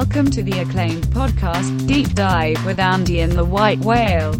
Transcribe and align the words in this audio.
Welcome 0.00 0.30
to 0.30 0.42
the 0.42 0.60
acclaimed 0.60 1.04
podcast, 1.08 1.86
Deep 1.86 2.14
Dive 2.14 2.64
with 2.64 2.78
Andy 2.78 3.20
and 3.20 3.32
the 3.32 3.44
White 3.44 3.80
Whale. 3.80 4.32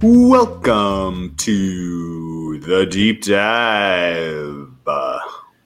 Welcome 0.00 1.34
to 1.38 2.60
the 2.60 2.86
deep 2.86 3.24
dive. 3.24 4.68
Uh, 4.86 5.18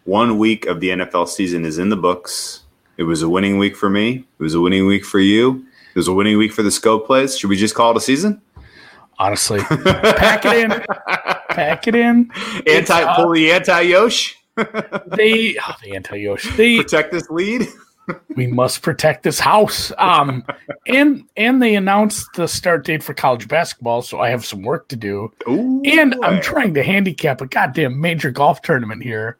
one 0.05 0.39
week 0.39 0.65
of 0.65 0.81
the 0.81 0.89
NFL 0.89 1.29
season 1.29 1.67
is 1.67 1.77
in 1.77 1.91
the 1.91 1.97
books. 1.97 2.63
It 2.97 3.03
was 3.03 3.21
a 3.21 3.29
winning 3.29 3.59
week 3.59 3.77
for 3.77 3.91
me. 3.91 4.25
It 4.39 4.43
was 4.43 4.55
a 4.55 4.63
winning 4.63 4.87
week 4.87 5.05
for 5.05 5.21
you. 5.21 5.67
It 5.91 5.95
was 5.95 6.09
a 6.09 6.15
winning 6.15 6.39
week 6.39 6.55
for 6.55 6.63
the 6.63 6.71
scope 6.71 7.07
plays. 7.07 7.37
Should 7.37 7.51
we 7.51 7.57
just 7.59 7.75
call 7.75 7.91
it 7.91 7.99
a 7.99 8.01
season? 8.01 8.41
Honestly, 9.19 9.61
pack 9.61 10.47
it 10.47 10.57
in. 10.57 10.85
Pack 11.51 11.87
it 11.87 11.95
in. 11.95 12.31
Anti 12.67 13.03
uh, 13.03 13.15
pull 13.15 13.33
the 13.33 13.53
anti 13.53 13.83
Yosh. 13.83 14.38
They 15.17 15.57
oh, 15.59 15.75
the 15.83 15.95
anti 15.95 16.17
Yosh. 16.17 16.57
They 16.57 16.79
Protect 16.79 17.13
this 17.13 17.29
lead. 17.31 17.67
we 18.37 18.47
must 18.47 18.81
protect 18.83 19.23
this 19.23 19.39
house. 19.39 19.93
Um, 19.99 20.45
and 20.87 21.25
and 21.37 21.61
they 21.63 21.75
announced 21.75 22.27
the 22.35 22.49
start 22.49 22.85
date 22.87 23.03
for 23.03 23.15
college 23.15 23.49
basketball, 23.49 24.03
so 24.03 24.21
I 24.21 24.31
have 24.31 24.45
some 24.47 24.63
work 24.63 24.89
to 24.89 24.97
do. 24.97 25.33
Ooh, 25.49 25.83
And 25.85 26.15
I'm 26.23 26.41
trying 26.41 26.75
to 26.75 26.83
handicap 26.83 27.41
a 27.41 27.47
goddamn 27.47 28.01
major 28.01 28.31
golf 28.31 28.63
tournament 28.63 29.03
here. 29.03 29.37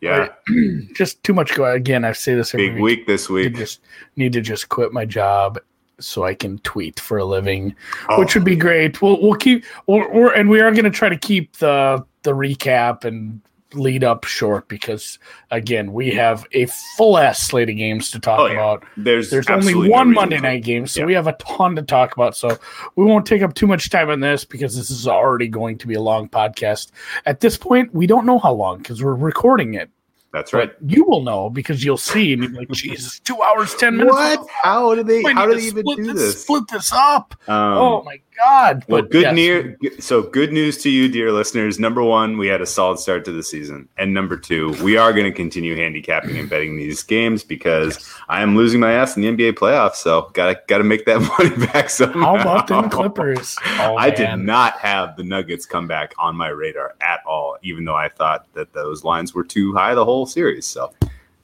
Yeah, 0.00 0.28
Just 0.94 1.22
too 1.24 1.32
much 1.34 1.54
go. 1.54 1.64
Again, 1.64 2.04
I 2.04 2.12
say 2.12 2.34
this 2.34 2.54
every 2.54 2.70
big 2.70 2.80
week 2.82 3.06
this 3.06 3.28
Need 3.30 3.42
to 3.42 3.48
week. 3.48 3.56
just 3.56 3.80
need 4.16 4.32
to 4.34 4.40
just 4.40 4.68
quit 4.68 4.92
my 4.92 5.04
job 5.06 5.58
so 5.98 6.24
I 6.24 6.34
can 6.34 6.58
tweet 6.58 7.00
for 7.00 7.16
a 7.18 7.24
living, 7.24 7.74
Oh. 8.10 8.18
which 8.20 8.34
would 8.34 8.44
be 8.44 8.56
great. 8.56 9.00
We'll 9.00 9.20
we'll 9.20 9.34
keep 9.36 9.64
or 9.86 10.04
or 10.06 10.32
and 10.34 10.48
we 10.50 10.60
are 10.60 10.70
going 10.70 10.84
to 10.84 10.90
try 10.90 11.08
to 11.08 11.16
keep 11.18 11.56
the 11.56 12.04
the 12.22 12.32
recap 12.32 13.04
and 13.04 13.40
lead 13.74 14.04
up 14.04 14.24
short 14.24 14.68
because 14.68 15.18
again 15.50 15.92
we 15.92 16.10
have 16.10 16.46
a 16.52 16.66
full 16.96 17.18
ass 17.18 17.40
slate 17.40 17.68
of 17.68 17.76
games 17.76 18.10
to 18.12 18.20
talk 18.20 18.38
Oh, 18.38 18.46
yeah. 18.46 18.52
about. 18.52 18.84
There's 18.96 19.28
There's 19.30 19.46
only 19.48 19.58
absolutely 19.66 19.88
no 19.88 19.92
one 19.94 20.14
Monday 20.14 20.38
night 20.40 20.62
game, 20.62 20.86
so 20.86 21.00
Yeah. 21.00 21.06
we 21.06 21.14
have 21.14 21.26
a 21.26 21.32
ton 21.34 21.74
to 21.76 21.82
talk 21.82 22.14
about. 22.14 22.36
So 22.36 22.56
we 22.94 23.04
won't 23.04 23.26
take 23.26 23.42
up 23.42 23.54
too 23.54 23.66
much 23.66 23.90
time 23.90 24.08
on 24.10 24.20
this 24.20 24.44
because 24.44 24.76
this 24.76 24.90
is 24.90 25.08
already 25.08 25.48
going 25.48 25.78
to 25.78 25.86
be 25.86 25.94
a 25.94 26.00
long 26.00 26.28
podcast. 26.28 26.92
At 27.26 27.40
this 27.40 27.56
point, 27.56 27.92
we 27.92 28.06
don't 28.06 28.24
know 28.24 28.38
how 28.38 28.52
long 28.52 28.78
because 28.78 29.02
we're 29.02 29.14
recording 29.14 29.74
it. 29.74 29.90
That's 30.32 30.52
right. 30.52 30.70
But 30.78 30.90
you 30.90 31.04
will 31.04 31.22
know 31.22 31.48
because 31.48 31.82
you'll 31.82 31.96
see 31.96 32.32
and 32.34 32.42
you'll 32.42 32.52
be 32.52 32.58
like, 32.58 32.68
Jesus, 32.72 33.20
two 33.20 33.40
hours, 33.42 33.74
ten 33.76 33.96
minutes. 33.96 34.14
What? 34.14 34.46
How 34.62 34.94
do 34.94 35.02
they? 35.02 35.22
How 35.22 35.46
do 35.46 35.54
they 35.54 35.62
even 35.62 35.82
split 35.82 35.96
do 35.96 36.04
this, 36.12 36.14
this? 36.22 36.42
Split 36.42 36.64
this 36.68 36.92
up. 36.92 37.34
Um, 37.48 37.54
oh 37.78 38.02
my 38.02 38.20
god! 38.36 38.84
Well, 38.88 39.02
But 39.02 39.10
good 39.10 39.22
yes, 39.22 39.34
near. 39.34 39.78
So 39.98 40.22
good 40.22 40.52
news 40.52 40.78
to 40.82 40.90
you, 40.90 41.08
dear 41.08 41.32
listeners. 41.32 41.78
Number 41.78 42.02
one, 42.02 42.38
we 42.38 42.46
had 42.46 42.60
a 42.60 42.66
solid 42.66 42.98
start 42.98 43.24
to 43.26 43.32
the 43.32 43.42
season, 43.42 43.88
and 43.96 44.12
number 44.14 44.36
two, 44.36 44.70
we 44.82 44.96
are 44.96 45.12
going 45.12 45.24
to 45.24 45.32
continue 45.32 45.76
handicapping 45.76 46.36
and 46.38 46.48
betting 46.48 46.76
these 46.76 47.02
games 47.02 47.42
because 47.44 48.08
I 48.28 48.42
am 48.42 48.56
losing 48.56 48.80
my 48.80 48.92
ass 48.92 49.16
in 49.16 49.22
the 49.22 49.28
NBA 49.28 49.52
playoffs. 49.54 49.96
So 49.96 50.30
gotta 50.34 50.60
gotta 50.68 50.84
make 50.84 51.04
that 51.06 51.20
money 51.38 51.66
back 51.66 51.90
somehow. 51.90 52.20
How 52.20 52.36
about 52.40 52.66
them 52.66 52.90
Clippers? 52.90 53.56
Oh, 53.78 53.96
I 53.96 54.10
did 54.10 54.36
not 54.38 54.78
have 54.78 55.16
the 55.16 55.22
Nuggets 55.22 55.66
come 55.66 55.86
back 55.86 56.14
on 56.18 56.34
my 56.34 56.48
radar 56.48 56.94
at 57.00 57.20
all, 57.26 57.56
even 57.62 57.84
though 57.84 57.94
I 57.96 58.08
thought 58.08 58.46
that 58.54 58.72
those 58.72 59.04
lines 59.04 59.34
were 59.34 59.44
too 59.44 59.74
high 59.74 59.94
the 59.94 60.04
whole 60.04 60.24
series. 60.26 60.66
So 60.66 60.92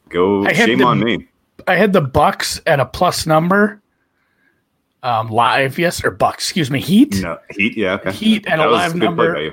go 0.08 0.46
shame 0.52 0.78
the- 0.78 0.84
on 0.84 1.00
me. 1.00 1.28
I 1.68 1.76
had 1.76 1.92
the 1.92 2.00
Bucks 2.00 2.60
at 2.66 2.80
a 2.80 2.86
plus 2.86 3.26
number. 3.26 3.81
Um, 5.02 5.28
live, 5.30 5.78
yes, 5.78 6.04
or 6.04 6.10
Bucks? 6.12 6.44
Excuse 6.44 6.70
me, 6.70 6.80
Heat. 6.80 7.20
No 7.22 7.38
Heat, 7.50 7.76
yeah, 7.76 7.94
okay. 7.94 8.12
Heat 8.12 8.46
at 8.46 8.58
a 8.60 8.62
That 8.62 8.70
live 8.70 8.94
number. 8.94 9.42
Yeah. 9.42 9.50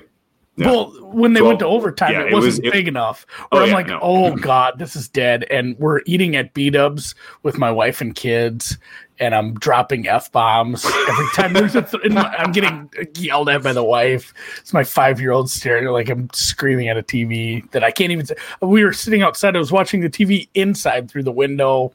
Well, 0.57 0.91
when 1.13 1.33
they 1.33 1.41
Well, 1.41 1.51
went 1.51 1.59
to 1.59 1.65
overtime, 1.67 2.11
yeah, 2.11 2.21
it 2.23 2.33
it 2.33 2.35
was- 2.35 2.45
wasn't 2.45 2.67
it- 2.67 2.73
big 2.73 2.87
enough. 2.89 3.25
Oh, 3.51 3.59
I'm 3.59 3.69
yeah, 3.69 3.73
like, 3.73 3.87
no. 3.87 3.99
oh 4.01 4.35
god, 4.41 4.77
this 4.77 4.95
is 4.95 5.07
dead, 5.07 5.45
and 5.49 5.77
we're 5.79 6.01
eating 6.05 6.35
at 6.35 6.53
B 6.53 6.69
Dubs 6.69 7.15
with 7.43 7.57
my 7.57 7.71
wife 7.71 8.01
and 8.01 8.13
kids, 8.13 8.77
and 9.19 9.33
I'm 9.33 9.53
dropping 9.55 10.07
f 10.07 10.29
bombs 10.33 10.85
every 11.07 11.27
time 11.33 11.53
there's 11.53 11.75
a. 11.75 11.81
Th- 11.83 12.03
I'm 12.15 12.51
getting 12.51 12.89
yelled 13.15 13.47
at 13.49 13.63
by 13.63 13.71
the 13.73 13.83
wife. 13.85 14.33
It's 14.59 14.73
my 14.73 14.83
five 14.83 15.19
year 15.21 15.31
old 15.31 15.49
staring 15.49 15.85
like 15.87 16.09
I'm 16.09 16.29
screaming 16.33 16.89
at 16.89 16.97
a 16.97 17.03
TV 17.03 17.69
that 17.71 17.83
I 17.83 17.89
can't 17.91 18.11
even. 18.11 18.25
Say. 18.25 18.35
We 18.61 18.83
were 18.83 18.93
sitting 18.93 19.21
outside. 19.23 19.55
I 19.55 19.59
was 19.59 19.71
watching 19.71 20.01
the 20.01 20.09
TV 20.09 20.49
inside 20.55 21.09
through 21.09 21.23
the 21.23 21.31
window. 21.31 21.93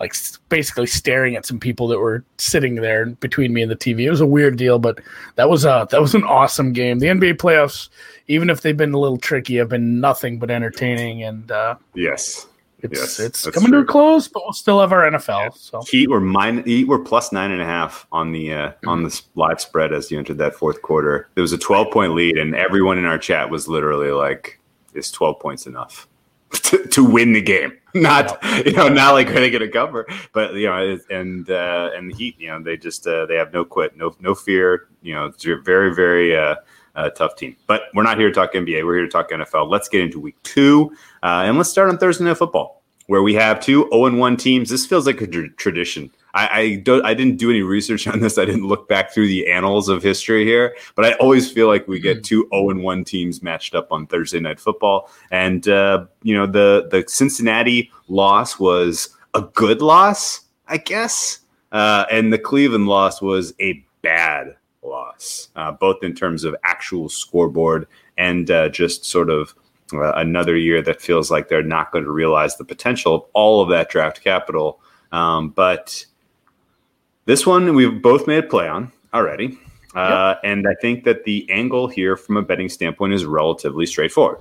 Like 0.00 0.14
basically 0.48 0.86
staring 0.86 1.36
at 1.36 1.44
some 1.44 1.60
people 1.60 1.86
that 1.88 1.98
were 1.98 2.24
sitting 2.38 2.76
there 2.76 3.06
between 3.06 3.52
me 3.52 3.60
and 3.60 3.70
the 3.70 3.76
TV. 3.76 4.00
It 4.04 4.10
was 4.10 4.22
a 4.22 4.26
weird 4.26 4.56
deal, 4.56 4.78
but 4.78 4.98
that 5.34 5.50
was 5.50 5.66
a 5.66 5.86
that 5.90 6.00
was 6.00 6.14
an 6.14 6.24
awesome 6.24 6.72
game. 6.72 7.00
The 7.00 7.08
NBA 7.08 7.34
playoffs, 7.34 7.90
even 8.26 8.48
if 8.48 8.62
they've 8.62 8.76
been 8.76 8.94
a 8.94 8.98
little 8.98 9.18
tricky, 9.18 9.56
have 9.56 9.68
been 9.68 10.00
nothing 10.00 10.38
but 10.38 10.50
entertaining, 10.50 11.22
and 11.22 11.50
uh, 11.52 11.76
Yes. 11.94 12.46
it's 12.80 12.98
Yes, 12.98 13.20
it's 13.20 13.50
coming 13.50 13.72
to 13.72 13.78
a 13.80 13.84
close. 13.84 14.26
But 14.26 14.42
we'll 14.44 14.54
still 14.54 14.80
have 14.80 14.90
our 14.90 15.02
NFL. 15.10 15.54
So 15.54 15.82
Heat 15.82 16.08
were 16.08 16.18
mine. 16.20 16.64
Heat 16.64 16.88
were 16.88 16.98
plus 16.98 17.30
nine 17.30 17.50
and 17.50 17.60
a 17.60 17.66
half 17.66 18.06
on 18.10 18.32
the 18.32 18.54
uh, 18.54 18.72
on 18.86 19.02
the 19.02 19.22
live 19.34 19.60
spread 19.60 19.92
as 19.92 20.10
you 20.10 20.18
entered 20.18 20.38
that 20.38 20.54
fourth 20.54 20.80
quarter. 20.80 21.28
There 21.34 21.42
was 21.42 21.52
a 21.52 21.58
twelve 21.58 21.92
point 21.92 22.14
lead, 22.14 22.38
and 22.38 22.54
everyone 22.54 22.96
in 22.96 23.04
our 23.04 23.18
chat 23.18 23.50
was 23.50 23.68
literally 23.68 24.12
like, 24.12 24.58
"Is 24.94 25.10
twelve 25.10 25.38
points 25.40 25.66
enough 25.66 26.08
to, 26.62 26.86
to 26.88 27.04
win 27.04 27.32
the 27.32 27.42
game?" 27.42 27.72
Not 27.94 28.38
you 28.64 28.72
know, 28.72 28.88
not 28.88 29.14
like 29.14 29.28
are 29.30 29.40
they 29.40 29.50
going 29.50 29.62
to 29.62 29.68
cover, 29.68 30.06
but 30.32 30.54
you 30.54 30.66
know, 30.66 30.96
and 31.10 31.50
uh, 31.50 31.90
and 31.92 32.08
the 32.08 32.14
Heat, 32.14 32.36
you 32.38 32.46
know, 32.46 32.62
they 32.62 32.76
just 32.76 33.04
uh, 33.04 33.26
they 33.26 33.34
have 33.34 33.52
no 33.52 33.64
quit, 33.64 33.96
no 33.96 34.14
no 34.20 34.32
fear. 34.32 34.86
You 35.02 35.14
know, 35.14 35.26
it's 35.26 35.44
a 35.44 35.56
very 35.56 35.94
very. 35.94 36.36
Uh, 36.36 36.56
uh, 36.96 37.08
tough 37.10 37.36
team, 37.36 37.56
but 37.68 37.82
we're 37.94 38.02
not 38.02 38.18
here 38.18 38.26
to 38.26 38.34
talk 38.34 38.52
NBA. 38.52 38.84
We're 38.84 38.96
here 38.96 39.04
to 39.04 39.08
talk 39.08 39.30
NFL. 39.30 39.70
Let's 39.70 39.88
get 39.88 40.00
into 40.00 40.18
week 40.18 40.34
two, 40.42 40.90
uh, 41.22 41.44
and 41.46 41.56
let's 41.56 41.70
start 41.70 41.88
on 41.88 41.98
Thursday 41.98 42.24
Night 42.24 42.36
Football 42.36 42.79
where 43.10 43.24
we 43.24 43.34
have 43.34 43.58
two 43.58 43.88
0 43.92 44.14
1 44.14 44.36
teams. 44.36 44.70
This 44.70 44.86
feels 44.86 45.04
like 45.04 45.20
a 45.20 45.26
tr- 45.26 45.46
tradition. 45.56 46.12
I, 46.32 46.60
I 46.60 46.76
don't. 46.76 47.04
I 47.04 47.12
didn't 47.12 47.38
do 47.38 47.50
any 47.50 47.60
research 47.60 48.06
on 48.06 48.20
this. 48.20 48.38
I 48.38 48.44
didn't 48.44 48.68
look 48.68 48.88
back 48.88 49.12
through 49.12 49.26
the 49.26 49.50
annals 49.50 49.88
of 49.88 50.00
history 50.00 50.44
here, 50.44 50.76
but 50.94 51.04
I 51.04 51.14
always 51.14 51.50
feel 51.50 51.66
like 51.66 51.88
we 51.88 51.98
get 51.98 52.22
two 52.22 52.46
0 52.54 52.80
1 52.80 53.04
teams 53.04 53.42
matched 53.42 53.74
up 53.74 53.90
on 53.90 54.06
Thursday 54.06 54.38
Night 54.38 54.60
Football. 54.60 55.10
And 55.32 55.66
uh, 55.66 56.06
you 56.22 56.34
know, 56.34 56.46
the 56.46 56.86
the 56.92 57.04
Cincinnati 57.08 57.90
loss 58.06 58.60
was 58.60 59.08
a 59.34 59.42
good 59.42 59.82
loss, 59.82 60.42
I 60.68 60.76
guess, 60.76 61.40
uh, 61.72 62.04
and 62.12 62.32
the 62.32 62.38
Cleveland 62.38 62.86
loss 62.86 63.20
was 63.20 63.54
a 63.60 63.84
bad 64.02 64.54
loss, 64.84 65.48
uh, 65.56 65.72
both 65.72 66.04
in 66.04 66.14
terms 66.14 66.44
of 66.44 66.54
actual 66.62 67.08
scoreboard 67.08 67.88
and 68.16 68.52
uh, 68.52 68.68
just 68.68 69.04
sort 69.04 69.30
of 69.30 69.52
uh, 69.92 70.12
another 70.16 70.56
year 70.56 70.82
that 70.82 71.00
feels 71.00 71.30
like 71.30 71.48
they're 71.48 71.62
not 71.62 71.92
going 71.92 72.04
to 72.04 72.10
realize 72.10 72.56
the 72.56 72.64
potential 72.64 73.14
of 73.14 73.22
all 73.32 73.62
of 73.62 73.68
that 73.70 73.90
draft 73.90 74.22
capital. 74.22 74.80
Um, 75.12 75.50
but 75.50 76.04
this 77.24 77.46
one 77.46 77.74
we've 77.74 78.00
both 78.00 78.26
made 78.26 78.44
a 78.44 78.46
play 78.46 78.68
on 78.68 78.92
already. 79.12 79.58
Uh, 79.94 80.36
And 80.44 80.66
I 80.68 80.74
think 80.80 81.04
that 81.04 81.24
the 81.24 81.50
angle 81.50 81.88
here 81.88 82.16
from 82.16 82.36
a 82.36 82.42
betting 82.42 82.68
standpoint 82.68 83.12
is 83.12 83.24
relatively 83.24 83.86
straightforward. 83.86 84.38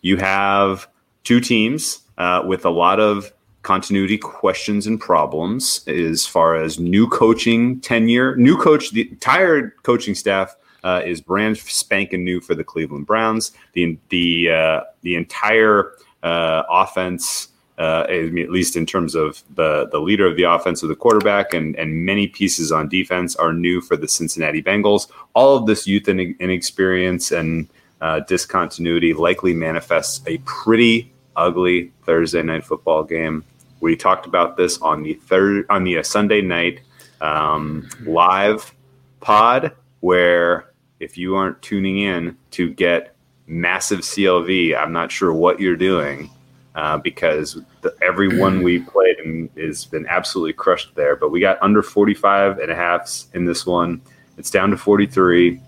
You 0.00 0.16
have 0.16 0.88
two 1.22 1.40
teams 1.40 2.00
uh, 2.18 2.42
with 2.44 2.64
a 2.64 2.70
lot 2.70 2.98
of 2.98 3.32
continuity 3.62 4.18
questions 4.18 4.88
and 4.88 5.00
problems 5.00 5.86
as 5.86 6.26
far 6.26 6.56
as 6.56 6.80
new 6.80 7.08
coaching 7.08 7.80
tenure. 7.80 8.34
New 8.36 8.56
coach, 8.56 8.90
the 8.90 9.08
entire 9.08 9.70
coaching 9.84 10.16
staff 10.16 10.56
uh, 10.84 11.02
is 11.04 11.20
brand 11.20 11.58
spanking 11.58 12.24
new 12.24 12.40
for 12.40 12.54
the 12.54 12.64
Cleveland 12.64 13.06
Browns. 13.06 13.52
The 13.72 13.98
the 14.08 14.50
uh, 14.50 14.80
the 15.02 15.16
entire 15.16 15.92
uh, 16.22 16.62
offense, 16.70 17.48
uh, 17.78 18.06
at 18.08 18.50
least 18.50 18.76
in 18.76 18.86
terms 18.86 19.14
of 19.14 19.42
the 19.54 19.88
the 19.90 20.00
leader 20.00 20.26
of 20.26 20.36
the 20.36 20.44
offense, 20.44 20.82
of 20.82 20.88
the 20.88 20.96
quarterback, 20.96 21.54
and 21.54 21.76
and 21.76 22.04
many 22.04 22.26
pieces 22.26 22.72
on 22.72 22.88
defense 22.88 23.36
are 23.36 23.52
new 23.52 23.80
for 23.80 23.96
the 23.96 24.08
Cincinnati 24.08 24.62
Bengals. 24.62 25.10
All 25.34 25.56
of 25.56 25.66
this 25.66 25.86
youth 25.86 26.08
and 26.08 26.20
inexperience 26.40 27.30
and 27.30 27.68
uh, 28.00 28.20
discontinuity 28.20 29.14
likely 29.14 29.54
manifests 29.54 30.26
a 30.26 30.38
pretty 30.38 31.12
ugly 31.36 31.92
Thursday 32.04 32.42
night 32.42 32.64
football 32.64 33.04
game. 33.04 33.44
We 33.80 33.96
talked 33.96 34.26
about 34.26 34.56
this 34.56 34.78
on 34.78 35.02
the 35.02 35.14
third 35.14 35.66
on 35.70 35.84
the 35.84 35.98
uh, 35.98 36.02
Sunday 36.02 36.40
night 36.40 36.80
um, 37.20 37.88
live 38.04 38.74
pod, 39.20 39.72
where 40.00 40.71
if 41.02 41.18
you 41.18 41.34
aren't 41.34 41.60
tuning 41.62 41.98
in 41.98 42.36
to 42.52 42.70
get 42.70 43.14
massive 43.46 44.00
CLV, 44.00 44.76
I'm 44.78 44.92
not 44.92 45.10
sure 45.10 45.34
what 45.34 45.58
you're 45.58 45.76
doing 45.76 46.30
uh, 46.76 46.98
because 46.98 47.58
the, 47.80 47.94
everyone 48.00 48.62
we 48.62 48.78
played 48.94 49.18
in 49.18 49.50
has 49.56 49.84
been 49.84 50.06
absolutely 50.06 50.52
crushed 50.52 50.94
there. 50.94 51.16
But 51.16 51.30
we 51.30 51.40
got 51.40 51.60
under 51.60 51.82
45 51.82 52.58
and 52.58 52.70
a 52.70 52.74
half 52.74 53.24
in 53.34 53.44
this 53.44 53.66
one. 53.66 54.00
It's 54.38 54.50
down 54.50 54.70
to 54.70 54.76
43. 54.76 55.60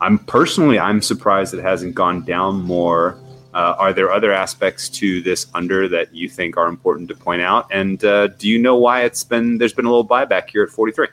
I'm 0.00 0.18
personally, 0.18 0.78
I'm 0.78 1.02
surprised 1.02 1.54
it 1.54 1.62
hasn't 1.62 1.94
gone 1.94 2.24
down 2.24 2.62
more. 2.62 3.18
Uh, 3.54 3.76
are 3.78 3.92
there 3.92 4.10
other 4.10 4.32
aspects 4.32 4.88
to 4.88 5.20
this 5.20 5.46
under 5.52 5.86
that 5.86 6.14
you 6.14 6.28
think 6.28 6.56
are 6.56 6.66
important 6.66 7.08
to 7.10 7.14
point 7.14 7.42
out? 7.42 7.66
And 7.70 8.02
uh, 8.02 8.28
do 8.28 8.48
you 8.48 8.58
know 8.58 8.76
why 8.76 9.02
it's 9.02 9.22
been 9.22 9.58
there's 9.58 9.74
been 9.74 9.84
a 9.84 9.90
little 9.90 10.08
buyback 10.08 10.48
here 10.48 10.62
at 10.62 10.70
43? 10.70 11.08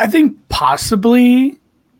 I 0.00 0.06
think 0.08 0.36
possibly, 0.48 1.58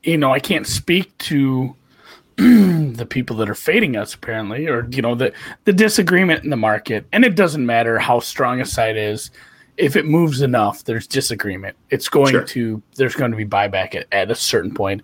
you 0.08 0.16
know, 0.16 0.32
I 0.32 0.40
can't 0.40 0.66
speak 0.66 1.16
to 1.18 1.74
the 2.36 3.06
people 3.08 3.36
that 3.36 3.50
are 3.50 3.54
fading 3.54 3.96
us 3.96 4.14
apparently, 4.14 4.66
or 4.66 4.86
you 4.90 5.02
know 5.02 5.14
the 5.14 5.32
the 5.64 5.72
disagreement 5.72 6.44
in 6.44 6.50
the 6.50 6.56
market, 6.56 7.06
and 7.12 7.24
it 7.24 7.34
doesn't 7.34 7.66
matter 7.66 7.98
how 7.98 8.20
strong 8.20 8.60
a 8.60 8.64
side 8.64 8.96
is. 8.96 9.30
If 9.76 9.94
it 9.96 10.06
moves 10.06 10.40
enough, 10.40 10.84
there's 10.84 11.06
disagreement. 11.06 11.76
It's 11.90 12.08
going 12.08 12.32
Sure. 12.32 12.44
to 12.44 12.82
there's 12.96 13.14
going 13.14 13.30
to 13.32 13.36
be 13.36 13.44
buyback 13.44 13.94
at, 13.94 14.06
at 14.12 14.30
a 14.30 14.34
certain 14.34 14.74
point. 14.74 15.02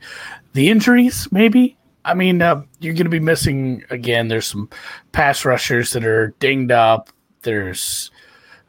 The 0.54 0.68
injuries, 0.70 1.28
maybe. 1.30 1.76
I 2.06 2.14
mean, 2.14 2.42
uh, 2.42 2.62
you're 2.80 2.94
going 2.94 3.04
to 3.04 3.10
be 3.10 3.20
missing 3.20 3.82
again. 3.90 4.28
There's 4.28 4.46
some 4.46 4.68
pass 5.12 5.44
rushers 5.44 5.92
that 5.92 6.04
are 6.04 6.34
dinged 6.38 6.70
up. 6.72 7.08
There's 7.42 8.10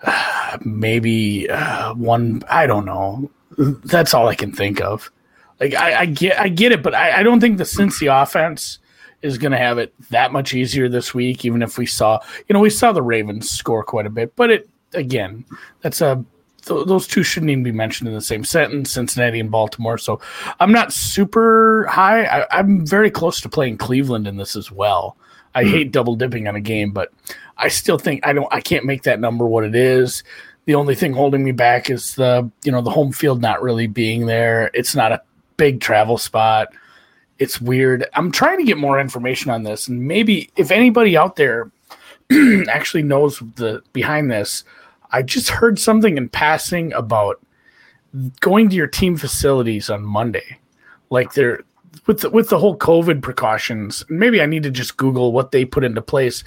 uh, 0.03 0.57
maybe 0.65 1.49
uh, 1.49 1.93
one. 1.95 2.43
I 2.49 2.67
don't 2.67 2.85
know. 2.85 3.29
That's 3.57 4.13
all 4.13 4.27
I 4.27 4.35
can 4.35 4.51
think 4.51 4.81
of. 4.81 5.11
Like 5.59 5.73
I, 5.73 6.01
I 6.01 6.05
get, 6.05 6.39
I 6.39 6.49
get 6.49 6.71
it, 6.71 6.83
but 6.83 6.93
I, 6.93 7.19
I 7.19 7.23
don't 7.23 7.39
think 7.39 7.57
the 7.57 7.63
Cincy 7.63 8.11
offense 8.11 8.79
is 9.21 9.37
going 9.37 9.51
to 9.51 9.57
have 9.57 9.77
it 9.77 9.93
that 10.09 10.31
much 10.31 10.53
easier 10.53 10.89
this 10.89 11.13
week. 11.13 11.45
Even 11.45 11.61
if 11.61 11.77
we 11.77 11.85
saw, 11.85 12.19
you 12.47 12.53
know, 12.53 12.59
we 12.59 12.69
saw 12.69 12.91
the 12.91 13.01
Ravens 13.01 13.49
score 13.49 13.83
quite 13.83 14.05
a 14.05 14.09
bit, 14.09 14.35
but 14.35 14.51
it 14.51 14.69
again, 14.93 15.45
that's 15.81 16.01
a 16.01 16.23
th- 16.65 16.85
those 16.85 17.07
two 17.07 17.23
shouldn't 17.23 17.51
even 17.51 17.63
be 17.63 17.71
mentioned 17.71 18.07
in 18.07 18.13
the 18.13 18.21
same 18.21 18.43
sentence. 18.43 18.91
Cincinnati 18.91 19.39
and 19.39 19.51
Baltimore. 19.51 19.97
So 19.97 20.19
I'm 20.59 20.71
not 20.71 20.93
super 20.93 21.87
high. 21.89 22.25
I, 22.25 22.59
I'm 22.59 22.85
very 22.85 23.11
close 23.11 23.41
to 23.41 23.49
playing 23.49 23.77
Cleveland 23.77 24.27
in 24.27 24.37
this 24.37 24.55
as 24.55 24.71
well. 24.71 25.17
I 25.53 25.63
hmm. 25.63 25.69
hate 25.69 25.91
double 25.91 26.15
dipping 26.15 26.47
on 26.47 26.55
a 26.55 26.61
game, 26.61 26.91
but 26.91 27.13
I 27.57 27.69
still 27.69 27.97
think 27.97 28.25
I 28.25 28.33
don't. 28.33 28.51
I 28.51 28.61
can't 28.61 28.85
make 28.85 29.03
that 29.03 29.19
number 29.19 29.45
what 29.45 29.63
it 29.63 29.75
is. 29.75 30.23
The 30.65 30.75
only 30.75 30.95
thing 30.95 31.13
holding 31.13 31.43
me 31.43 31.51
back 31.51 31.89
is 31.89 32.15
the 32.15 32.49
you 32.63 32.71
know 32.71 32.81
the 32.81 32.91
home 32.91 33.11
field 33.11 33.41
not 33.41 33.61
really 33.61 33.87
being 33.87 34.25
there. 34.25 34.71
It's 34.73 34.95
not 34.95 35.11
a 35.11 35.21
big 35.57 35.81
travel 35.81 36.17
spot. 36.17 36.69
It's 37.39 37.59
weird. 37.59 38.05
I'm 38.13 38.31
trying 38.31 38.57
to 38.57 38.63
get 38.63 38.77
more 38.77 38.99
information 38.99 39.51
on 39.51 39.63
this, 39.63 39.87
and 39.87 40.07
maybe 40.07 40.49
if 40.55 40.71
anybody 40.71 41.17
out 41.17 41.35
there 41.35 41.71
actually 42.69 43.03
knows 43.03 43.39
the 43.55 43.81
behind 43.93 44.31
this, 44.31 44.63
I 45.11 45.21
just 45.21 45.49
heard 45.49 45.79
something 45.79 46.17
in 46.17 46.29
passing 46.29 46.93
about 46.93 47.41
going 48.39 48.69
to 48.69 48.75
your 48.75 48.87
team 48.87 49.17
facilities 49.17 49.89
on 49.89 50.03
Monday, 50.03 50.59
like 51.09 51.33
they're 51.33 51.61
with 52.07 52.21
the, 52.21 52.29
with 52.29 52.49
the 52.49 52.59
whole 52.59 52.77
COVID 52.77 53.21
precautions. 53.21 54.03
Maybe 54.09 54.41
I 54.41 54.45
need 54.45 54.63
to 54.63 54.71
just 54.71 54.97
Google 54.97 55.31
what 55.31 55.51
they 55.51 55.65
put 55.65 55.83
into 55.83 56.01
place. 56.01 56.43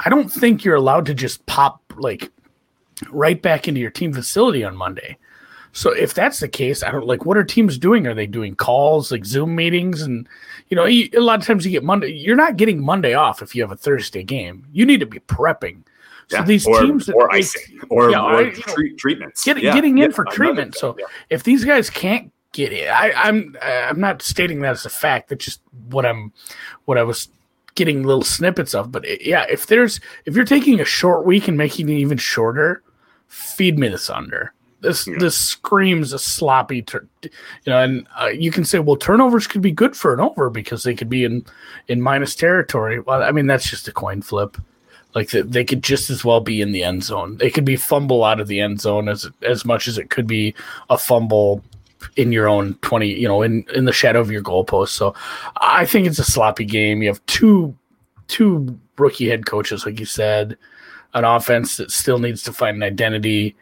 I 0.00 0.10
don't 0.10 0.28
think 0.30 0.64
you're 0.64 0.76
allowed 0.76 1.06
to 1.06 1.14
just 1.14 1.44
pop 1.46 1.82
like 1.96 2.30
right 3.10 3.40
back 3.40 3.68
into 3.68 3.80
your 3.80 3.90
team 3.90 4.12
facility 4.12 4.64
on 4.64 4.76
Monday. 4.76 5.16
So 5.78 5.92
if 5.92 6.12
that's 6.12 6.40
the 6.40 6.48
case, 6.48 6.82
I 6.82 6.90
don't 6.90 7.06
like 7.06 7.24
what 7.24 7.36
are 7.36 7.44
teams 7.44 7.78
doing? 7.78 8.08
Are 8.08 8.14
they 8.14 8.26
doing 8.26 8.56
calls 8.56 9.12
like 9.12 9.24
Zoom 9.24 9.54
meetings? 9.54 10.02
And 10.02 10.28
you 10.70 10.74
know, 10.76 10.86
you, 10.86 11.08
a 11.16 11.20
lot 11.20 11.38
of 11.38 11.46
times 11.46 11.64
you 11.64 11.70
get 11.70 11.84
Monday. 11.84 12.10
You're 12.12 12.34
not 12.34 12.56
getting 12.56 12.82
Monday 12.84 13.14
off 13.14 13.42
if 13.42 13.54
you 13.54 13.62
have 13.62 13.70
a 13.70 13.76
Thursday 13.76 14.24
game. 14.24 14.66
You 14.72 14.84
need 14.84 14.98
to 14.98 15.06
be 15.06 15.20
prepping. 15.20 15.84
So 16.26 16.38
Yeah. 16.38 16.44
these 16.46 16.66
or, 16.66 16.80
teams 16.80 17.06
that 17.06 17.14
or 17.14 17.30
icing 17.30 17.78
or, 17.90 18.10
Yeah, 18.10 18.22
or 18.24 18.34
I- 18.38 18.40
you 18.40 18.46
know, 18.46 18.74
treat, 18.74 18.98
treatments. 18.98 19.44
Get, 19.44 19.62
Yeah, 19.62 19.72
getting 19.72 19.98
in 19.98 20.10
for 20.10 20.24
treatment. 20.24 20.74
So 20.74 20.96
if 21.30 21.44
these 21.44 21.64
guys 21.64 21.90
can't 21.90 22.32
get 22.50 22.72
it, 22.72 22.88
I, 22.88 23.12
I'm 23.12 23.56
I'm 23.62 24.00
not 24.00 24.20
stating 24.20 24.60
that 24.62 24.72
as 24.72 24.84
a 24.84 24.90
fact. 24.90 25.28
That's 25.28 25.44
just 25.44 25.60
what 25.90 26.04
I'm 26.04 26.32
what 26.86 26.98
I 26.98 27.04
was 27.04 27.28
getting 27.76 28.02
little 28.02 28.24
snippets 28.24 28.74
of. 28.74 28.90
But 28.90 29.04
it, 29.06 29.24
yeah, 29.24 29.46
if 29.48 29.68
there's 29.68 30.00
if 30.24 30.34
you're 30.34 30.44
taking 30.44 30.80
a 30.80 30.84
short 30.84 31.24
week 31.24 31.46
and 31.46 31.56
making 31.56 31.88
it 31.88 31.98
even 31.98 32.18
shorter, 32.18 32.82
feed 33.28 33.78
me 33.78 33.86
this 33.86 34.10
under. 34.10 34.52
This 34.80 35.06
Yeah. 35.06 35.16
this 35.18 35.36
screams 35.36 36.12
a 36.12 36.18
sloppy, 36.18 36.82
turn, 36.82 37.08
you 37.22 37.30
know. 37.66 37.82
And 37.82 38.06
uh, 38.20 38.26
you 38.26 38.50
can 38.50 38.64
say, 38.64 38.78
well, 38.78 38.96
turnovers 38.96 39.46
could 39.46 39.62
be 39.62 39.72
good 39.72 39.96
for 39.96 40.14
an 40.14 40.20
over 40.20 40.50
because 40.50 40.82
they 40.84 40.94
could 40.94 41.08
be 41.08 41.24
in 41.24 41.44
in 41.88 42.00
minus 42.00 42.34
territory. 42.34 43.00
Well, 43.00 43.22
I 43.22 43.32
mean 43.32 43.46
that's 43.46 43.68
just 43.68 43.88
a 43.88 43.92
coin 43.92 44.22
flip. 44.22 44.56
Like 45.14 45.30
that, 45.30 45.50
they 45.52 45.64
could 45.64 45.82
just 45.82 46.10
as 46.10 46.24
well 46.24 46.40
be 46.40 46.60
in 46.60 46.70
the 46.72 46.84
end 46.84 47.02
zone. 47.02 47.38
They 47.38 47.50
could 47.50 47.64
be 47.64 47.76
fumble 47.76 48.22
out 48.24 48.40
of 48.40 48.46
the 48.46 48.60
end 48.60 48.80
zone 48.80 49.08
as 49.08 49.28
as 49.42 49.64
much 49.64 49.88
as 49.88 49.98
it 49.98 50.10
could 50.10 50.26
be 50.26 50.54
a 50.90 50.98
fumble 50.98 51.64
in 52.16 52.30
your 52.30 52.46
own 52.46 52.74
twenty, 52.82 53.08
you 53.08 53.26
know, 53.26 53.42
in 53.42 53.64
in 53.74 53.84
the 53.84 53.92
shadow 53.92 54.20
of 54.20 54.30
your 54.30 54.42
goalpost. 54.42 54.90
So 54.90 55.14
I 55.60 55.86
think 55.86 56.06
it's 56.06 56.20
a 56.20 56.24
sloppy 56.24 56.64
game. 56.64 57.02
You 57.02 57.08
have 57.08 57.24
two 57.26 57.74
two 58.28 58.78
rookie 58.98 59.28
head 59.28 59.46
coaches, 59.46 59.84
like 59.86 59.98
you 59.98 60.06
said, 60.06 60.56
an 61.14 61.24
offense 61.24 61.78
that 61.78 61.90
still 61.90 62.18
needs 62.18 62.42
to 62.44 62.52
find 62.52 62.76
an 62.76 62.82
identity, 62.82 63.56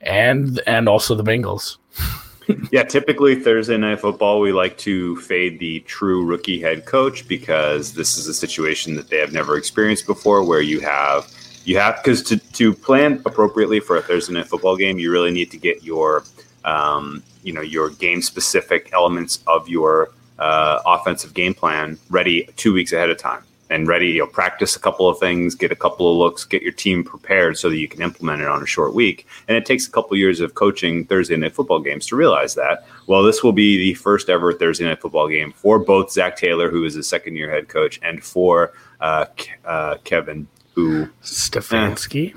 and 0.00 0.60
and 0.66 0.88
also 0.88 1.14
the 1.14 1.24
Bengals. 1.24 1.76
Yeah, 2.72 2.82
typically 2.82 3.36
Thursday 3.36 3.76
night 3.76 4.00
football, 4.00 4.40
we 4.40 4.52
like 4.52 4.76
to 4.78 5.16
fade 5.18 5.60
the 5.60 5.80
true 5.80 6.24
rookie 6.24 6.60
head 6.60 6.84
coach 6.84 7.28
because 7.28 7.94
this 7.94 8.18
is 8.18 8.26
a 8.26 8.34
situation 8.34 8.96
that 8.96 9.08
they 9.08 9.18
have 9.18 9.32
never 9.32 9.56
experienced 9.56 10.04
before, 10.06 10.42
where 10.42 10.60
you 10.60 10.80
have 10.80 11.30
you 11.64 11.78
have 11.78 12.02
because 12.02 12.22
to 12.24 12.38
to 12.38 12.74
plan 12.74 13.22
appropriately 13.24 13.78
for 13.78 13.96
a 13.96 14.02
Thursday 14.02 14.34
night 14.34 14.48
football 14.48 14.76
game, 14.76 14.98
you 14.98 15.12
really 15.12 15.30
need 15.30 15.50
to 15.52 15.58
get 15.58 15.84
your 15.84 16.24
um, 16.64 17.22
you 17.44 17.52
know 17.52 17.60
your 17.60 17.90
game 17.90 18.20
specific 18.20 18.90
elements 18.92 19.44
of 19.46 19.68
your 19.68 20.10
uh, 20.40 20.80
offensive 20.86 21.34
game 21.34 21.54
plan 21.54 21.98
ready 22.08 22.48
two 22.56 22.72
weeks 22.72 22.92
ahead 22.92 23.10
of 23.10 23.18
time 23.18 23.44
and 23.70 23.86
ready. 23.88 24.08
You 24.08 24.18
know, 24.20 24.26
practice 24.26 24.76
a 24.76 24.80
couple 24.80 25.08
of 25.08 25.18
things, 25.18 25.54
get 25.54 25.72
a 25.72 25.76
couple 25.76 26.10
of 26.10 26.16
looks, 26.16 26.44
get 26.44 26.62
your 26.62 26.72
team 26.72 27.04
prepared 27.04 27.56
so 27.56 27.70
that 27.70 27.78
you 27.78 27.88
can 27.88 28.02
implement 28.02 28.42
it 28.42 28.48
on 28.48 28.62
a 28.62 28.66
short 28.66 28.94
week. 28.94 29.26
And 29.48 29.56
it 29.56 29.64
takes 29.64 29.86
a 29.86 29.90
couple 29.90 30.16
years 30.16 30.40
of 30.40 30.54
coaching 30.54 31.06
Thursday 31.06 31.36
night 31.36 31.54
football 31.54 31.80
games 31.80 32.06
to 32.08 32.16
realize 32.16 32.54
that. 32.56 32.84
Well, 33.06 33.22
this 33.22 33.42
will 33.42 33.52
be 33.52 33.78
the 33.78 33.94
first 33.94 34.28
ever 34.28 34.52
Thursday 34.52 34.84
night 34.84 35.00
football 35.00 35.28
game 35.28 35.52
for 35.52 35.78
both 35.78 36.10
Zac 36.10 36.36
Taylor, 36.36 36.70
who 36.70 36.84
is 36.84 36.96
a 36.96 37.02
second 37.02 37.36
year 37.36 37.50
head 37.50 37.68
coach, 37.68 37.98
and 38.02 38.22
for 38.22 38.72
uh, 39.00 39.26
uh, 39.64 39.96
Kevin, 40.04 40.48
who 40.74 41.06
Stefanski, 41.22 42.36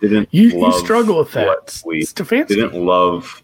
didn't 0.00 0.28
you, 0.32 0.48
you 0.48 0.72
struggle 0.72 1.18
with 1.18 1.32
that. 1.32 1.82
we 1.84 2.02
Stefanski, 2.02 2.48
didn't 2.48 2.74
love 2.74 3.42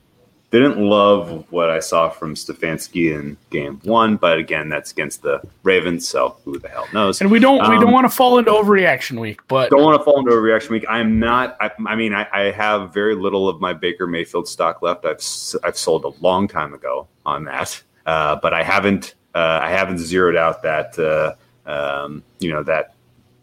didn't 0.50 0.78
love 0.78 1.44
what 1.50 1.70
I 1.70 1.81
saw 1.81 2.08
from 2.08 2.34
Stefanski 2.34 3.12
in 3.12 3.37
game 3.50 3.81
one, 3.82 4.16
but 4.16 4.38
again, 4.38 4.69
that's 4.69 4.93
against 4.93 5.22
the 5.22 5.40
Ravens, 5.64 6.08
so 6.08 6.37
who 6.44 6.58
the 6.58 6.69
hell 6.69 6.87
knows? 6.93 7.20
and 7.20 7.31
we 7.31 7.38
don't 7.38 7.58
we 7.69 7.76
Um, 7.76 7.81
don't 7.81 7.93
want 7.93 8.04
to 8.04 8.14
fall 8.16 8.38
into 8.38 8.50
overreaction 8.52 9.20
week, 9.20 9.40
but 9.48 9.70
don't 9.70 9.82
want 9.82 9.98
to 9.98 10.04
fall 10.04 10.19
into 10.19 10.31
overreaction 10.31 10.70
week. 10.70 10.84
I 10.88 11.00
am 11.00 11.19
not. 11.19 11.56
I, 11.60 11.70
I 11.87 11.96
mean, 11.96 12.14
I, 12.14 12.26
I 12.32 12.50
have 12.52 12.94
very 12.94 13.17
little 13.17 13.48
of 13.48 13.60
my 13.60 13.72
Baker 13.72 14.06
Mayfield 14.06 14.48
stock 14.48 14.82
left. 14.82 15.05
I've 15.05 15.20
I've 15.65 15.76
sold 15.76 16.05
a 16.05 16.12
long 16.24 16.46
time 16.46 16.74
ago 16.74 17.08
on 17.24 17.44
that, 17.44 17.82
uh, 18.06 18.36
but 18.36 18.55
I 18.55 18.62
haven't 18.62 19.15
uh, 19.34 19.60
I 19.62 19.70
haven't 19.70 19.98
zeroed 19.98 20.36
out 20.36 20.62
that 20.62 20.98
uh, 20.98 21.34
um, 21.69 22.22
you 22.38 22.53
know 22.53 22.62
that 22.62 22.94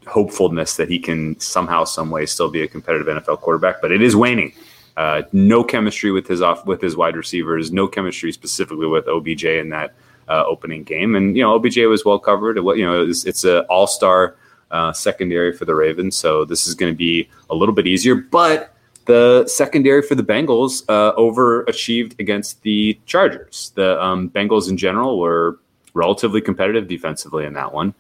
hopefulness 0.08 0.76
that 0.76 0.90
he 0.90 1.00
can 1.00 1.40
somehow, 1.40 1.84
some 1.84 2.10
way, 2.10 2.26
still 2.26 2.50
be 2.50 2.62
a 2.62 2.68
competitive 2.68 3.08
NFL 3.08 3.40
quarterback. 3.42 3.82
But 3.82 3.92
it 3.92 4.02
is 4.02 4.16
waning. 4.16 4.54
Uh, 4.96 5.24
no 5.32 5.64
chemistry 5.64 6.12
with 6.12 6.28
his 6.28 6.42
off 6.42 6.66
with 6.66 6.82
his 6.82 6.96
wide 6.96 7.16
receivers. 7.16 7.72
No 7.72 7.88
chemistry 7.88 8.32
specifically 8.32 8.88
with 8.88 9.08
OBJ 9.08 9.46
in 9.46 9.70
that 9.70 9.96
uh, 10.28 10.44
opening 10.46 10.84
game. 10.84 11.16
And 11.16 11.36
you 11.36 11.44
know, 11.44 11.56
OBJ 11.56 11.78
was 11.88 12.06
well 12.06 12.20
covered. 12.20 12.58
It, 12.58 12.64
you 12.78 12.86
know, 12.86 13.04
it's, 13.04 13.26
it's 13.26 13.44
an 13.44 13.66
all 13.70 13.88
star 13.88 14.36
uh, 14.72 14.94
secondary 14.94 15.54
for 15.54 15.66
the 15.66 15.76
Ravens, 15.76 16.16
so 16.16 16.46
this 16.46 16.68
is 16.68 16.76
going 16.76 16.92
to 16.92 16.98
be 16.98 17.30
a 17.50 17.56
little 17.56 17.76
bit 17.76 17.88
easier. 17.88 18.16
But 18.16 18.76
the 19.06 19.46
secondary 19.48 20.02
for 20.02 20.16
the 20.16 20.24
Bengals 20.24 20.84
uh, 20.88 21.14
overachieved 21.16 22.20
against 22.20 22.62
the 22.64 22.98
Chargers. 23.06 23.72
The 23.76 24.02
um, 24.02 24.30
Bengals 24.30 24.70
in 24.70 24.78
general 24.78 25.20
were 25.20 25.60
relatively 25.94 26.42
competitive 26.42 26.88
defensively 26.88 27.46
in 27.46 27.54
that 27.54 27.74
one. 27.74 27.94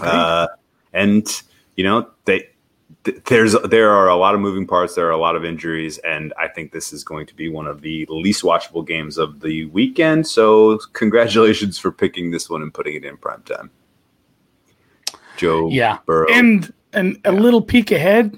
Uh, 0.00 0.46
and 0.92 1.42
you 1.76 1.84
know 1.84 2.08
they 2.24 2.38
th- 2.40 2.49
there's 3.26 3.54
there 3.70 3.90
are 3.90 4.08
a 4.08 4.16
lot 4.16 4.34
of 4.34 4.40
moving 4.40 4.66
parts 4.66 4.94
there 4.94 5.06
are 5.06 5.10
a 5.12 5.16
lot 5.16 5.34
of 5.34 5.42
injuries 5.44 5.96
and 5.98 6.34
i 6.38 6.46
think 6.46 6.70
this 6.70 6.92
is 6.92 7.02
going 7.02 7.24
to 7.26 7.34
be 7.34 7.48
one 7.48 7.66
of 7.66 7.80
the 7.80 8.04
least 8.10 8.42
watchable 8.42 8.86
games 8.86 9.16
of 9.16 9.40
the 9.40 9.64
weekend 9.66 10.26
so 10.26 10.78
congratulations 10.92 11.78
for 11.78 11.90
picking 11.90 12.30
this 12.30 12.50
one 12.50 12.60
and 12.60 12.74
putting 12.74 12.94
it 12.94 13.04
in 13.04 13.16
prime 13.16 13.42
time 13.44 13.70
joe 15.36 15.68
yeah, 15.70 15.98
burrow 16.04 16.26
and 16.30 16.72
and 16.92 17.18
a 17.24 17.30
little 17.32 17.62
peek 17.62 17.92
ahead, 17.92 18.36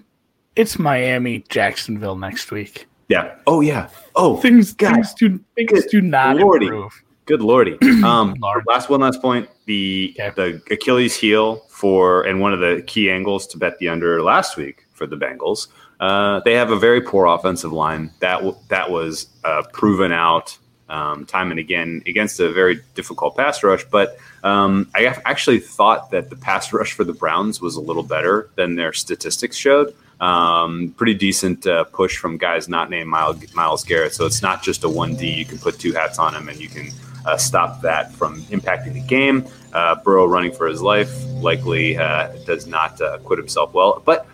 it's 0.57 0.79
Miami 0.79 1.43
Jacksonville 1.49 2.17
next 2.17 2.51
week. 2.53 2.87
yeah 3.09 3.35
oh 3.47 3.61
yeah 3.63 3.89
oh 4.15 4.37
Things 4.37 4.75
God. 4.75 4.95
things 4.95 5.15
do 5.15 5.41
things 5.57 5.71
Good 5.73 5.85
do 5.91 6.01
not 6.03 6.37
lordy. 6.37 6.67
improve. 6.67 6.93
Good 7.27 7.41
lordy. 7.41 7.79
Um, 8.05 8.35
Lord. 8.41 8.65
last 8.67 8.91
one, 8.91 9.01
last 9.01 9.23
point. 9.23 9.49
The 9.67 10.15
Okay. 10.21 10.33
the 10.37 10.75
Achilles 10.75 11.17
heel 11.17 11.65
for 11.83 12.23
and 12.23 12.39
one 12.39 12.53
of 12.53 12.61
the 12.61 12.81
key 12.87 13.11
angles 13.11 13.45
to 13.45 13.59
bet 13.59 13.77
the 13.81 13.89
under 13.89 14.23
last 14.23 14.57
week 14.57 14.87
for 14.93 15.05
the 15.05 15.17
Bengals. 15.17 15.67
Uh, 15.99 16.39
they 16.45 16.55
have 16.55 16.71
a 16.71 16.79
very 16.79 17.01
poor 17.01 17.27
offensive 17.27 17.73
line. 17.73 18.13
That 18.21 18.37
w- 18.37 18.57
that 18.69 18.93
was 18.93 19.27
uh, 19.43 19.65
proven 19.73 20.13
out 20.13 20.57
um, 20.89 21.27
time 21.27 21.51
and 21.51 21.59
again 21.59 22.01
against 22.07 22.39
a 22.39 22.53
very 22.53 22.81
difficult 22.95 23.37
pass 23.37 23.65
rush. 23.65 23.85
But 23.91 24.17
um, 24.45 24.89
I 24.95 25.07
actually 25.25 25.59
thought 25.59 26.13
that 26.13 26.31
the 26.31 26.37
pass 26.37 26.73
rush 26.79 26.93
for 26.93 27.03
the 27.03 27.15
Browns 27.15 27.61
was 27.61 27.75
a 27.75 27.81
little 27.81 28.05
better 28.05 28.49
than 28.55 28.77
their 28.77 28.93
statistics 28.93 29.57
showed. 29.57 29.93
Um, 30.21 30.95
pretty 30.97 31.15
decent 31.15 31.67
uh, 31.67 31.83
push 31.83 32.17
from 32.17 32.39
guys 32.39 32.69
not 32.69 32.91
named 32.91 33.09
Miles, 33.09 33.53
Myles 33.57 33.83
Garrett. 33.83 34.15
So 34.15 34.25
it's 34.25 34.41
not 34.41 34.63
just 34.63 34.85
a 34.85 34.89
1D. 34.89 35.37
You 35.37 35.45
can 35.45 35.59
put 35.59 35.81
two 35.81 35.93
hats 35.95 36.21
on 36.21 36.33
him 36.33 36.49
and 36.49 36.61
you 36.61 36.69
can 36.69 36.91
uh, 37.27 37.37
stop 37.37 37.81
that 37.81 38.13
from 38.13 38.41
impacting 38.43 38.93
the 38.93 39.01
game. 39.01 39.49
Uh, 39.73 39.95
Burrow 39.97 40.27
running 40.27 40.53
for 40.53 40.67
his 40.67 40.83
life 40.83 41.25
likely 41.43 41.97
uh, 41.97 42.29
does 42.45 42.67
not 42.67 43.01
uh, 43.01 43.15
acquit 43.15 43.39
himself 43.39 43.73
well. 43.73 44.03
But 44.05 44.27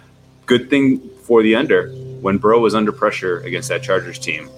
good 0.47 0.69
thing 0.69 1.09
for 1.23 1.43
the 1.43 1.55
under 1.55 1.91
when 2.21 2.39
Burrow 2.39 2.59
was 2.59 2.75
under 2.75 2.91
pressure 2.91 3.41
against 3.41 3.69
that 3.69 3.83
Chargers 3.83 4.19
team. 4.19 4.51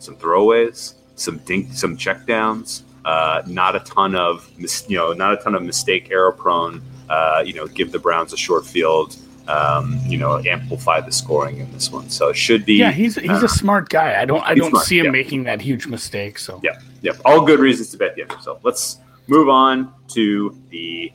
Some 0.00 0.16
throwaways, 0.16 0.94
some 1.16 1.38
dink, 1.38 1.72
some 1.72 1.96
checkdowns, 1.96 2.82
uh, 3.04 3.42
not 3.46 3.74
a 3.74 3.80
ton 3.80 4.14
of 4.14 4.48
mis- 4.58 4.84
you 4.88 4.96
know, 4.98 5.12
not 5.12 5.32
a 5.32 5.36
ton 5.38 5.54
of 5.54 5.62
mistake 5.62 6.10
error 6.10 6.32
prone. 6.32 6.82
Uh, 7.08 7.42
you 7.44 7.54
know, 7.54 7.66
give 7.66 7.90
the 7.90 7.98
Browns 7.98 8.32
a 8.32 8.36
short 8.36 8.66
field. 8.66 9.16
Um, 9.48 9.98
you 10.04 10.18
know, 10.18 10.38
amplify 10.44 11.00
the 11.00 11.10
scoring 11.10 11.56
in 11.56 11.72
this 11.72 11.90
one. 11.90 12.10
So 12.10 12.28
it 12.28 12.36
should 12.36 12.66
be. 12.66 12.74
Yeah, 12.74 12.92
he's 12.92 13.14
he's 13.14 13.30
uh, 13.30 13.46
a 13.46 13.48
smart 13.48 13.88
guy. 13.88 14.20
I 14.20 14.26
don't 14.26 14.42
I 14.44 14.54
don't 14.54 14.68
smart, 14.68 14.84
see 14.84 14.98
him 14.98 15.06
yeah. 15.06 15.10
making 15.12 15.44
that 15.44 15.62
huge 15.62 15.86
mistake. 15.86 16.38
So 16.38 16.60
Yep, 16.62 16.82
yep. 17.00 17.16
All 17.24 17.46
good 17.46 17.58
reasons 17.58 17.90
to 17.92 17.96
bet 17.96 18.14
the 18.14 18.24
under. 18.24 18.38
So 18.42 18.60
let's 18.62 18.98
move 19.28 19.48
on 19.48 19.92
to 20.08 20.58
the 20.70 21.12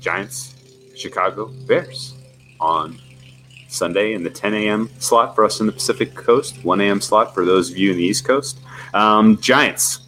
Giants, 0.00 0.54
Chicago 0.96 1.46
Bears 1.66 2.14
on 2.60 2.98
Sunday 3.68 4.12
in 4.12 4.22
the 4.22 4.30
10 4.30 4.54
a.m. 4.54 4.90
slot 4.98 5.34
for 5.34 5.44
us 5.44 5.60
in 5.60 5.66
the 5.66 5.72
Pacific 5.72 6.14
Coast, 6.14 6.62
1 6.62 6.80
a.m. 6.82 7.00
slot 7.00 7.34
for 7.34 7.44
those 7.44 7.70
of 7.70 7.78
you 7.78 7.90
in 7.90 7.96
the 7.96 8.04
East 8.04 8.24
Coast. 8.24 8.60
Um, 8.92 9.38
Giants, 9.40 10.00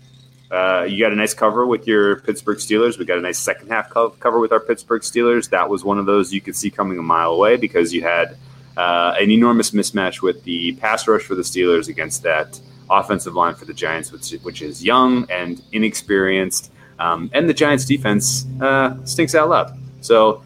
uh, 0.50 0.82
you 0.82 1.02
got 1.02 1.12
a 1.12 1.16
nice 1.16 1.32
cover 1.32 1.66
with 1.66 1.86
your 1.86 2.20
Pittsburgh 2.20 2.58
Steelers. 2.58 2.98
We 2.98 3.06
got 3.06 3.18
a 3.18 3.22
nice 3.22 3.38
second 3.38 3.68
half 3.68 3.88
co- 3.88 4.10
cover 4.10 4.38
with 4.38 4.52
our 4.52 4.60
Pittsburgh 4.60 5.02
Steelers. 5.02 5.48
That 5.48 5.68
was 5.68 5.82
one 5.82 5.98
of 5.98 6.06
those 6.06 6.32
you 6.32 6.42
could 6.42 6.54
see 6.54 6.70
coming 6.70 6.98
a 6.98 7.02
mile 7.02 7.32
away 7.32 7.56
because 7.56 7.92
you 7.94 8.02
had 8.02 8.36
uh, 8.76 9.14
an 9.18 9.30
enormous 9.30 9.70
mismatch 9.70 10.20
with 10.20 10.44
the 10.44 10.74
pass 10.76 11.08
rush 11.08 11.22
for 11.22 11.34
the 11.34 11.42
Steelers 11.42 11.88
against 11.88 12.22
that 12.24 12.60
offensive 12.90 13.34
line 13.34 13.54
for 13.54 13.64
the 13.64 13.74
Giants, 13.74 14.12
which, 14.12 14.30
which 14.42 14.62
is 14.62 14.84
young 14.84 15.30
and 15.30 15.62
inexperienced. 15.72 16.72
Um, 16.98 17.30
and 17.32 17.48
the 17.48 17.54
Giants 17.54 17.84
defense 17.84 18.46
uh, 18.60 18.96
stinks 19.04 19.34
out 19.34 19.48
loud. 19.48 19.78
So 20.00 20.42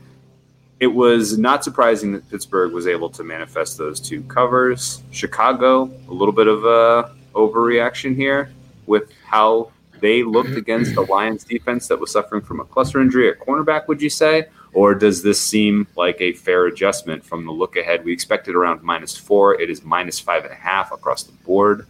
it 0.80 0.86
was 0.86 1.36
not 1.36 1.64
surprising 1.64 2.12
that 2.12 2.28
Pittsburgh 2.30 2.72
was 2.72 2.86
able 2.86 3.10
to 3.10 3.24
manifest 3.24 3.76
those 3.78 4.00
two 4.00 4.22
covers. 4.22 5.02
Chicago, 5.10 5.90
a 6.08 6.12
little 6.12 6.32
bit 6.32 6.46
of 6.46 6.64
a 6.64 7.14
overreaction 7.34 8.14
here 8.14 8.50
with 8.86 9.12
how 9.24 9.70
they 10.00 10.22
looked 10.22 10.56
against 10.56 10.94
the 10.94 11.02
Lions 11.02 11.44
defense 11.44 11.88
that 11.88 11.98
was 11.98 12.12
suffering 12.12 12.42
from 12.42 12.60
a 12.60 12.64
cluster 12.64 13.00
injury 13.00 13.28
at 13.28 13.40
cornerback, 13.40 13.88
would 13.88 14.00
you 14.00 14.10
say? 14.10 14.46
Or 14.72 14.94
does 14.94 15.22
this 15.22 15.40
seem 15.40 15.86
like 15.96 16.20
a 16.20 16.32
fair 16.32 16.66
adjustment 16.66 17.24
from 17.24 17.44
the 17.44 17.52
look 17.52 17.76
ahead? 17.76 18.04
We 18.04 18.12
expected 18.12 18.54
around 18.54 18.82
minus 18.82 19.16
four. 19.16 19.60
It 19.60 19.70
is 19.70 19.82
minus 19.82 20.20
five 20.20 20.44
and 20.44 20.52
a 20.52 20.56
half 20.56 20.92
across 20.92 21.24
the 21.24 21.32
board. 21.32 21.86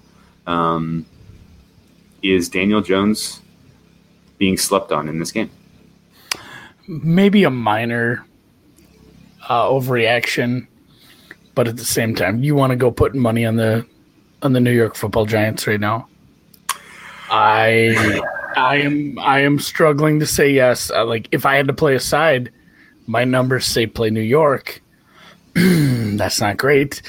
Um, 0.49 1.07
is 2.23 2.49
Daniel 2.49 2.81
Jones 2.81 3.40
being 4.38 4.57
slept 4.57 4.90
on 4.90 5.09
in 5.09 5.21
this 5.21 5.31
game? 5.31 5.50
maybe 6.88 7.45
a 7.45 7.50
minor 7.50 8.25
uh, 9.49 9.67
overreaction, 9.67 10.67
but 11.55 11.69
at 11.69 11.76
the 11.76 11.85
same 11.85 12.14
time, 12.14 12.43
you 12.43 12.55
want 12.55 12.71
to 12.71 12.76
go 12.76 12.90
putting 12.90 13.21
money 13.21 13.45
on 13.45 13.57
the 13.57 13.87
on 14.43 14.52
the 14.52 14.61
New 14.61 14.73
York 14.73 14.95
Football 14.95 15.26
Giants 15.26 15.67
right 15.67 15.81
now. 15.81 16.09
I 17.31 18.21
I 18.57 18.76
am 18.76 19.19
I 19.19 19.40
am 19.40 19.59
struggling 19.59 20.19
to 20.21 20.26
say 20.26 20.50
yes. 20.50 20.90
Uh, 20.90 21.05
like 21.05 21.28
if 21.31 21.45
I 21.47 21.57
had 21.57 21.69
to 21.69 21.75
play 21.75 21.95
a 21.95 22.00
side, 22.00 22.50
my 23.07 23.25
numbers 23.25 23.67
say 23.67 23.87
play 23.87 24.11
New 24.11 24.21
York. 24.21 24.81
That's 25.55 26.40
not 26.40 26.57
great. 26.57 27.02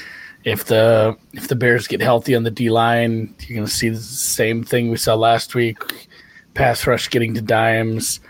If 0.44 0.64
the 0.64 1.16
if 1.32 1.48
the 1.48 1.56
Bears 1.56 1.86
get 1.86 2.00
healthy 2.00 2.34
on 2.34 2.42
the 2.44 2.50
D 2.50 2.70
line, 2.70 3.34
you're 3.40 3.56
going 3.56 3.66
to 3.66 3.72
see 3.72 3.90
the 3.90 3.98
same 3.98 4.64
thing 4.64 4.90
we 4.90 4.96
saw 4.96 5.14
last 5.14 5.54
week. 5.54 5.78
Pass 6.54 6.86
rush 6.86 7.10
getting 7.10 7.34
to 7.34 7.42
dimes. 7.42 8.20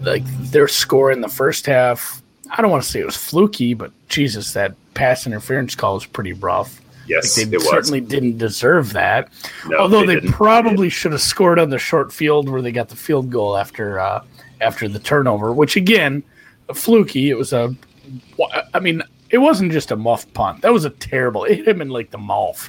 Like 0.00 0.24
their 0.50 0.66
score 0.66 1.12
in 1.12 1.20
the 1.20 1.28
first 1.28 1.66
half, 1.66 2.22
I 2.50 2.62
don't 2.62 2.70
want 2.70 2.82
to 2.82 2.88
say 2.88 3.00
it 3.00 3.06
was 3.06 3.16
fluky, 3.16 3.74
but 3.74 3.92
Jesus, 4.08 4.52
that 4.54 4.74
pass 4.94 5.26
interference 5.26 5.74
call 5.74 5.94
was 5.94 6.06
pretty 6.06 6.32
rough. 6.32 6.80
Yes, 7.06 7.36
Like 7.36 7.50
they 7.50 7.58
certainly 7.58 8.00
didn't 8.00 8.38
deserve 8.38 8.92
that. 8.92 9.30
No, 9.66 9.78
Although 9.78 10.06
they, 10.06 10.14
didn't. 10.14 10.32
probably 10.32 10.88
should 10.88 11.12
have 11.12 11.20
scored 11.20 11.58
on 11.58 11.70
the 11.70 11.78
short 11.78 12.12
field 12.12 12.48
where 12.48 12.62
they 12.62 12.72
got 12.72 12.88
the 12.88 12.96
field 12.96 13.30
goal 13.30 13.56
after 13.56 13.98
uh, 13.98 14.24
after 14.60 14.88
the 14.88 14.98
turnover, 14.98 15.52
which 15.52 15.76
again, 15.76 16.22
fluky. 16.74 17.30
It 17.30 17.36
was 17.36 17.52
a, 17.52 17.74
I 18.74 18.78
mean, 18.80 19.02
it 19.30 19.38
wasn't 19.38 19.72
just 19.72 19.90
a 19.90 19.96
muff 19.96 20.32
punt. 20.34 20.62
That 20.62 20.72
was 20.72 20.84
a 20.84 20.90
terrible. 20.90 21.44
It 21.44 21.56
hit 21.56 21.68
him 21.68 21.80
in 21.82 21.88
like 21.88 22.10
the 22.10 22.18
mouth. 22.18 22.68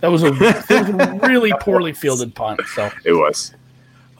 That 0.00 0.08
was 0.10 0.22
a, 0.22 0.30
that 0.30 0.68
was 0.68 0.88
a 0.88 1.28
really 1.28 1.52
poorly 1.60 1.92
fielded 1.92 2.34
punt. 2.34 2.60
So, 2.74 2.90
It 3.04 3.12
was. 3.12 3.52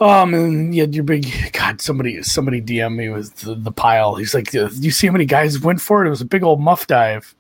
um, 0.01 0.35
and 0.35 0.75
you 0.75 0.83
had 0.83 0.95
your 0.95 1.05
big 1.05 1.27
God. 1.53 1.81
Somebody, 1.81 2.23
somebody 2.23 2.61
DM 2.61 2.97
me 2.97 3.09
with 3.09 3.35
the, 3.37 3.55
the 3.55 3.73
pile. 3.73 4.15
He's 4.17 4.35
like, 4.35 4.51
"Do 4.51 4.69
you 4.73 4.91
see 4.91 5.07
how 5.07 5.13
many 5.13 5.25
guys 5.25 5.61
went 5.61 5.81
for 5.81 6.05
it? 6.05 6.09
It 6.09 6.11
was 6.11 6.21
a 6.21 6.25
big 6.27 6.43
old 6.43 6.61
muff 6.61 6.87
dive." 6.87 7.35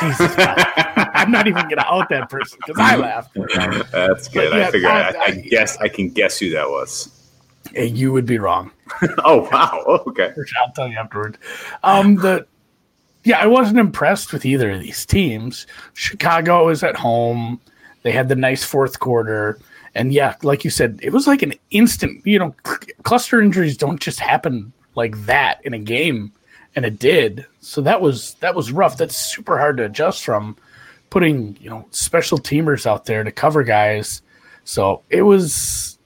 Jesus, 0.00 0.34
God. 0.36 0.62
I'm 1.14 1.30
not 1.32 1.46
even 1.48 1.66
gonna 1.68 1.84
out 1.86 2.08
that 2.10 2.28
person 2.28 2.58
because 2.66 2.78
I 2.80 2.94
laughed. 2.96 3.34
That's 3.90 4.28
good. 4.28 4.50
But 4.50 4.58
yeah, 4.58 4.68
I 4.68 4.70
figure 4.70 4.88
I, 4.88 5.00
I- 5.10 5.22
I, 5.26 5.30
guess 5.32 5.76
I 5.78 5.88
can 5.88 6.10
guess 6.10 6.38
who 6.38 6.50
that 6.50 6.68
was. 6.68 7.08
And 7.74 7.96
you 7.96 8.12
would 8.12 8.26
be 8.26 8.38
wrong. 8.38 8.70
oh 9.24 9.48
wow. 9.50 9.82
Okay. 10.06 10.32
I'll 10.60 10.72
tell 10.74 10.88
you 10.88 10.96
afterward. 10.98 11.38
Um, 11.82 12.16
the 12.16 12.46
yeah, 13.24 13.38
I 13.38 13.46
wasn't 13.46 13.78
impressed 13.78 14.32
with 14.32 14.44
either 14.44 14.70
of 14.70 14.80
these 14.80 15.06
teams. 15.06 15.66
Chicago 15.94 16.66
was 16.66 16.82
at 16.82 16.96
home; 16.96 17.60
they 18.02 18.12
had 18.12 18.28
the 18.28 18.36
nice 18.36 18.64
fourth 18.64 18.98
quarter, 18.98 19.58
and 19.94 20.12
yeah, 20.12 20.36
like 20.42 20.64
you 20.64 20.70
said, 20.70 20.98
it 21.02 21.12
was 21.12 21.26
like 21.26 21.42
an 21.42 21.54
instant. 21.70 22.24
You 22.26 22.38
know, 22.38 22.54
cl- 22.66 22.80
cluster 23.02 23.40
injuries 23.40 23.76
don't 23.76 24.00
just 24.00 24.20
happen 24.20 24.72
like 24.94 25.16
that 25.26 25.64
in 25.64 25.74
a 25.74 25.78
game, 25.78 26.32
and 26.74 26.84
it 26.84 26.98
did. 26.98 27.46
So 27.60 27.80
that 27.82 28.00
was 28.00 28.34
that 28.34 28.54
was 28.54 28.72
rough. 28.72 28.96
That's 28.96 29.16
super 29.16 29.58
hard 29.58 29.76
to 29.76 29.84
adjust 29.84 30.24
from 30.24 30.56
putting 31.10 31.56
you 31.60 31.70
know 31.70 31.86
special 31.90 32.38
teamers 32.38 32.86
out 32.86 33.04
there 33.04 33.22
to 33.22 33.30
cover 33.30 33.62
guys. 33.62 34.22
So 34.64 35.02
it 35.10 35.22
was 35.22 35.98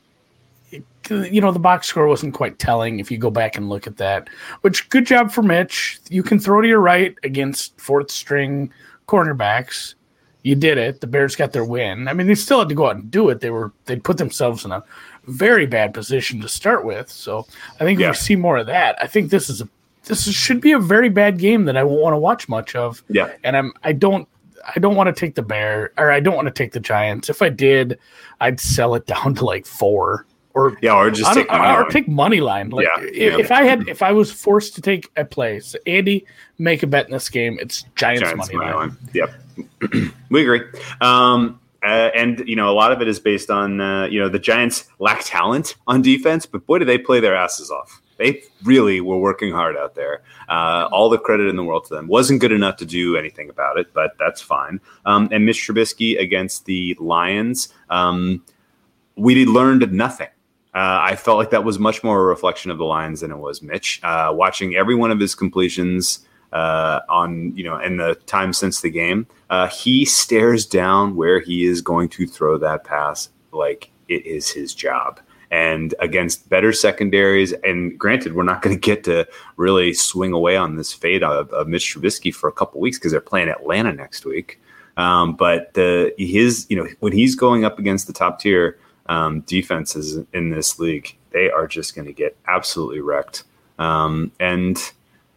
you 1.10 1.40
know 1.40 1.52
the 1.52 1.58
box 1.58 1.86
score 1.86 2.06
wasn't 2.06 2.34
quite 2.34 2.58
telling 2.58 3.00
if 3.00 3.10
you 3.10 3.18
go 3.18 3.30
back 3.30 3.56
and 3.56 3.68
look 3.68 3.86
at 3.86 3.96
that 3.98 4.28
which 4.62 4.88
good 4.88 5.06
job 5.06 5.30
for 5.30 5.42
mitch. 5.42 5.98
You 6.10 6.22
can 6.22 6.38
throw 6.38 6.60
to 6.60 6.68
your 6.68 6.80
right 6.80 7.14
against 7.22 7.78
fourth 7.80 8.10
string 8.10 8.72
cornerbacks. 9.08 9.94
You 10.42 10.54
did 10.54 10.78
it. 10.78 11.00
The 11.00 11.06
bears 11.06 11.34
got 11.34 11.52
their 11.52 11.64
win. 11.64 12.08
I 12.08 12.12
mean 12.12 12.26
they 12.26 12.34
still 12.34 12.60
had 12.60 12.68
to 12.68 12.74
go 12.74 12.86
out 12.86 12.96
and 12.96 13.10
do 13.10 13.28
it. 13.30 13.40
They 13.40 13.50
were 13.50 13.72
they 13.86 13.96
put 13.96 14.18
themselves 14.18 14.64
in 14.64 14.72
a 14.72 14.82
very 15.26 15.66
bad 15.66 15.92
position 15.92 16.40
to 16.40 16.48
start 16.48 16.84
with. 16.84 17.10
So 17.10 17.46
i 17.80 17.84
think 17.84 17.98
Yeah. 17.98 18.10
we 18.10 18.16
see 18.16 18.36
more 18.36 18.58
of 18.58 18.66
that. 18.66 18.96
I 19.02 19.06
think 19.06 19.30
this 19.30 19.48
is 19.50 19.60
a 19.60 19.68
this 20.04 20.28
is, 20.28 20.34
should 20.36 20.60
be 20.60 20.70
a 20.70 20.78
very 20.78 21.08
bad 21.08 21.36
game 21.38 21.64
that 21.64 21.76
i 21.76 21.82
won't 21.82 22.00
want 22.00 22.14
to 22.14 22.18
watch 22.18 22.48
much 22.48 22.76
of. 22.76 23.02
Yeah. 23.08 23.32
and 23.42 23.56
i'm 23.56 23.72
i 23.82 23.92
don't 23.92 24.28
I 24.76 24.80
don't 24.80 24.96
want 24.96 25.06
to 25.06 25.12
take 25.12 25.36
the 25.36 25.42
bear 25.42 25.92
or 25.96 26.10
I 26.10 26.18
don't 26.18 26.34
want 26.34 26.46
to 26.46 26.52
take 26.52 26.72
the 26.72 26.80
Giants. 26.80 27.28
If 27.30 27.40
I 27.40 27.50
did, 27.50 28.00
I'd 28.40 28.58
sell 28.58 28.96
it 28.96 29.06
down 29.14 29.36
to 29.36 29.44
like 29.44 29.64
four 29.64 30.26
or 30.56 30.76
Yeah, 30.80 30.96
or 30.96 31.10
just 31.10 31.32
take 31.34 31.48
money 31.50 31.64
or 31.64 31.82
line. 31.82 31.90
take 31.90 32.08
money 32.08 32.40
line. 32.40 32.70
Like 32.70 32.86
Yeah, 32.86 33.04
if, 33.04 33.38
if 33.38 33.52
I 33.52 33.62
had 33.62 33.86
if 33.88 34.02
I 34.02 34.12
was 34.12 34.32
forced 34.32 34.74
to 34.76 34.80
take 34.80 35.10
a 35.16 35.24
play, 35.24 35.60
so 35.60 35.78
Andy, 35.86 36.26
make 36.58 36.82
a 36.82 36.86
bet 36.86 37.06
in 37.06 37.12
this 37.12 37.28
game. 37.28 37.58
It's 37.60 37.84
Giants, 37.94 38.22
Giants 38.22 38.52
money, 38.52 38.72
line. 38.72 38.96
Yep, 39.12 39.34
we 40.30 40.42
agree. 40.42 40.62
Um, 41.00 41.60
uh, 41.84 42.10
and 42.14 42.42
you 42.48 42.56
know, 42.56 42.70
a 42.70 42.74
lot 42.74 42.90
of 42.90 43.02
it 43.02 43.06
is 43.06 43.20
based 43.20 43.50
on 43.50 43.80
uh, 43.80 44.06
you 44.06 44.18
know 44.18 44.30
the 44.30 44.38
Giants 44.38 44.86
lack 44.98 45.22
talent 45.24 45.76
on 45.86 46.00
defense, 46.00 46.46
but 46.46 46.66
boy, 46.66 46.78
do 46.78 46.84
they 46.86 46.98
play 46.98 47.20
their 47.20 47.36
asses 47.36 47.70
off. 47.70 48.00
They 48.16 48.42
really 48.64 49.02
were 49.02 49.18
working 49.18 49.52
hard 49.52 49.76
out 49.76 49.94
there. 49.94 50.22
Uh, 50.48 50.88
all 50.90 51.10
the 51.10 51.18
credit 51.18 51.48
in 51.48 51.56
the 51.56 51.64
world 51.64 51.84
to 51.84 51.94
them. 51.94 52.06
Wasn't 52.06 52.40
good 52.40 52.50
enough 52.52 52.78
to 52.78 52.86
do 52.86 53.14
anything 53.14 53.50
about 53.50 53.76
it, 53.76 53.92
but 53.92 54.12
that's 54.18 54.40
fine. 54.40 54.80
Um, 55.04 55.28
and 55.32 55.44
Mitch 55.44 55.58
Trubisky 55.58 56.18
against 56.18 56.64
the 56.64 56.96
Lions, 56.98 57.68
um, 57.90 58.42
we 59.16 59.44
learned 59.44 59.92
nothing. 59.92 60.28
Uh, 60.76 61.00
I 61.02 61.16
felt 61.16 61.38
like 61.38 61.48
that 61.50 61.64
was 61.64 61.78
much 61.78 62.04
more 62.04 62.20
a 62.20 62.24
reflection 62.24 62.70
of 62.70 62.76
the 62.76 62.84
Lions 62.84 63.22
than 63.22 63.30
it 63.30 63.38
was 63.38 63.62
Mitch. 63.62 63.98
Uh, 64.02 64.30
watching 64.34 64.76
every 64.76 64.94
one 64.94 65.10
of 65.10 65.18
his 65.18 65.34
completions 65.34 66.18
uh, 66.52 67.00
on, 67.08 67.56
you 67.56 67.64
know, 67.64 67.78
in 67.78 67.96
the 67.96 68.14
time 68.26 68.52
since 68.52 68.82
the 68.82 68.90
game, 68.90 69.26
uh, 69.48 69.68
he 69.68 70.04
stares 70.04 70.66
down 70.66 71.16
where 71.16 71.40
he 71.40 71.64
is 71.64 71.80
going 71.80 72.10
to 72.10 72.26
throw 72.26 72.58
that 72.58 72.84
pass 72.84 73.30
like 73.52 73.90
it 74.08 74.26
is 74.26 74.50
his 74.50 74.74
job. 74.74 75.18
And 75.50 75.94
against 75.98 76.46
better 76.50 76.74
secondaries, 76.74 77.54
and 77.64 77.98
granted, 77.98 78.34
we're 78.34 78.42
not 78.42 78.60
going 78.60 78.76
to 78.76 78.80
get 78.80 79.02
to 79.04 79.26
really 79.56 79.94
swing 79.94 80.34
away 80.34 80.58
on 80.58 80.76
this 80.76 80.92
fade 80.92 81.22
of, 81.22 81.50
of 81.54 81.68
Mitch 81.68 81.94
Trubisky 81.94 82.34
for 82.34 82.48
a 82.48 82.52
couple 82.52 82.82
weeks 82.82 82.98
because 82.98 83.12
they're 83.12 83.22
playing 83.22 83.48
Atlanta 83.48 83.94
next 83.94 84.26
week. 84.26 84.60
Um, 84.98 85.36
but 85.36 85.72
the 85.72 86.12
his, 86.18 86.66
you 86.68 86.76
know, 86.76 86.86
when 87.00 87.12
he's 87.12 87.34
going 87.34 87.64
up 87.64 87.78
against 87.78 88.06
the 88.06 88.12
top 88.12 88.40
tier 88.40 88.78
um, 89.08 89.40
defenses 89.42 90.24
in 90.32 90.50
this 90.50 90.78
league, 90.78 91.16
they 91.30 91.50
are 91.50 91.66
just 91.66 91.94
going 91.94 92.06
to 92.06 92.12
get 92.12 92.36
absolutely 92.48 93.00
wrecked. 93.00 93.44
Um, 93.78 94.32
and 94.40 94.78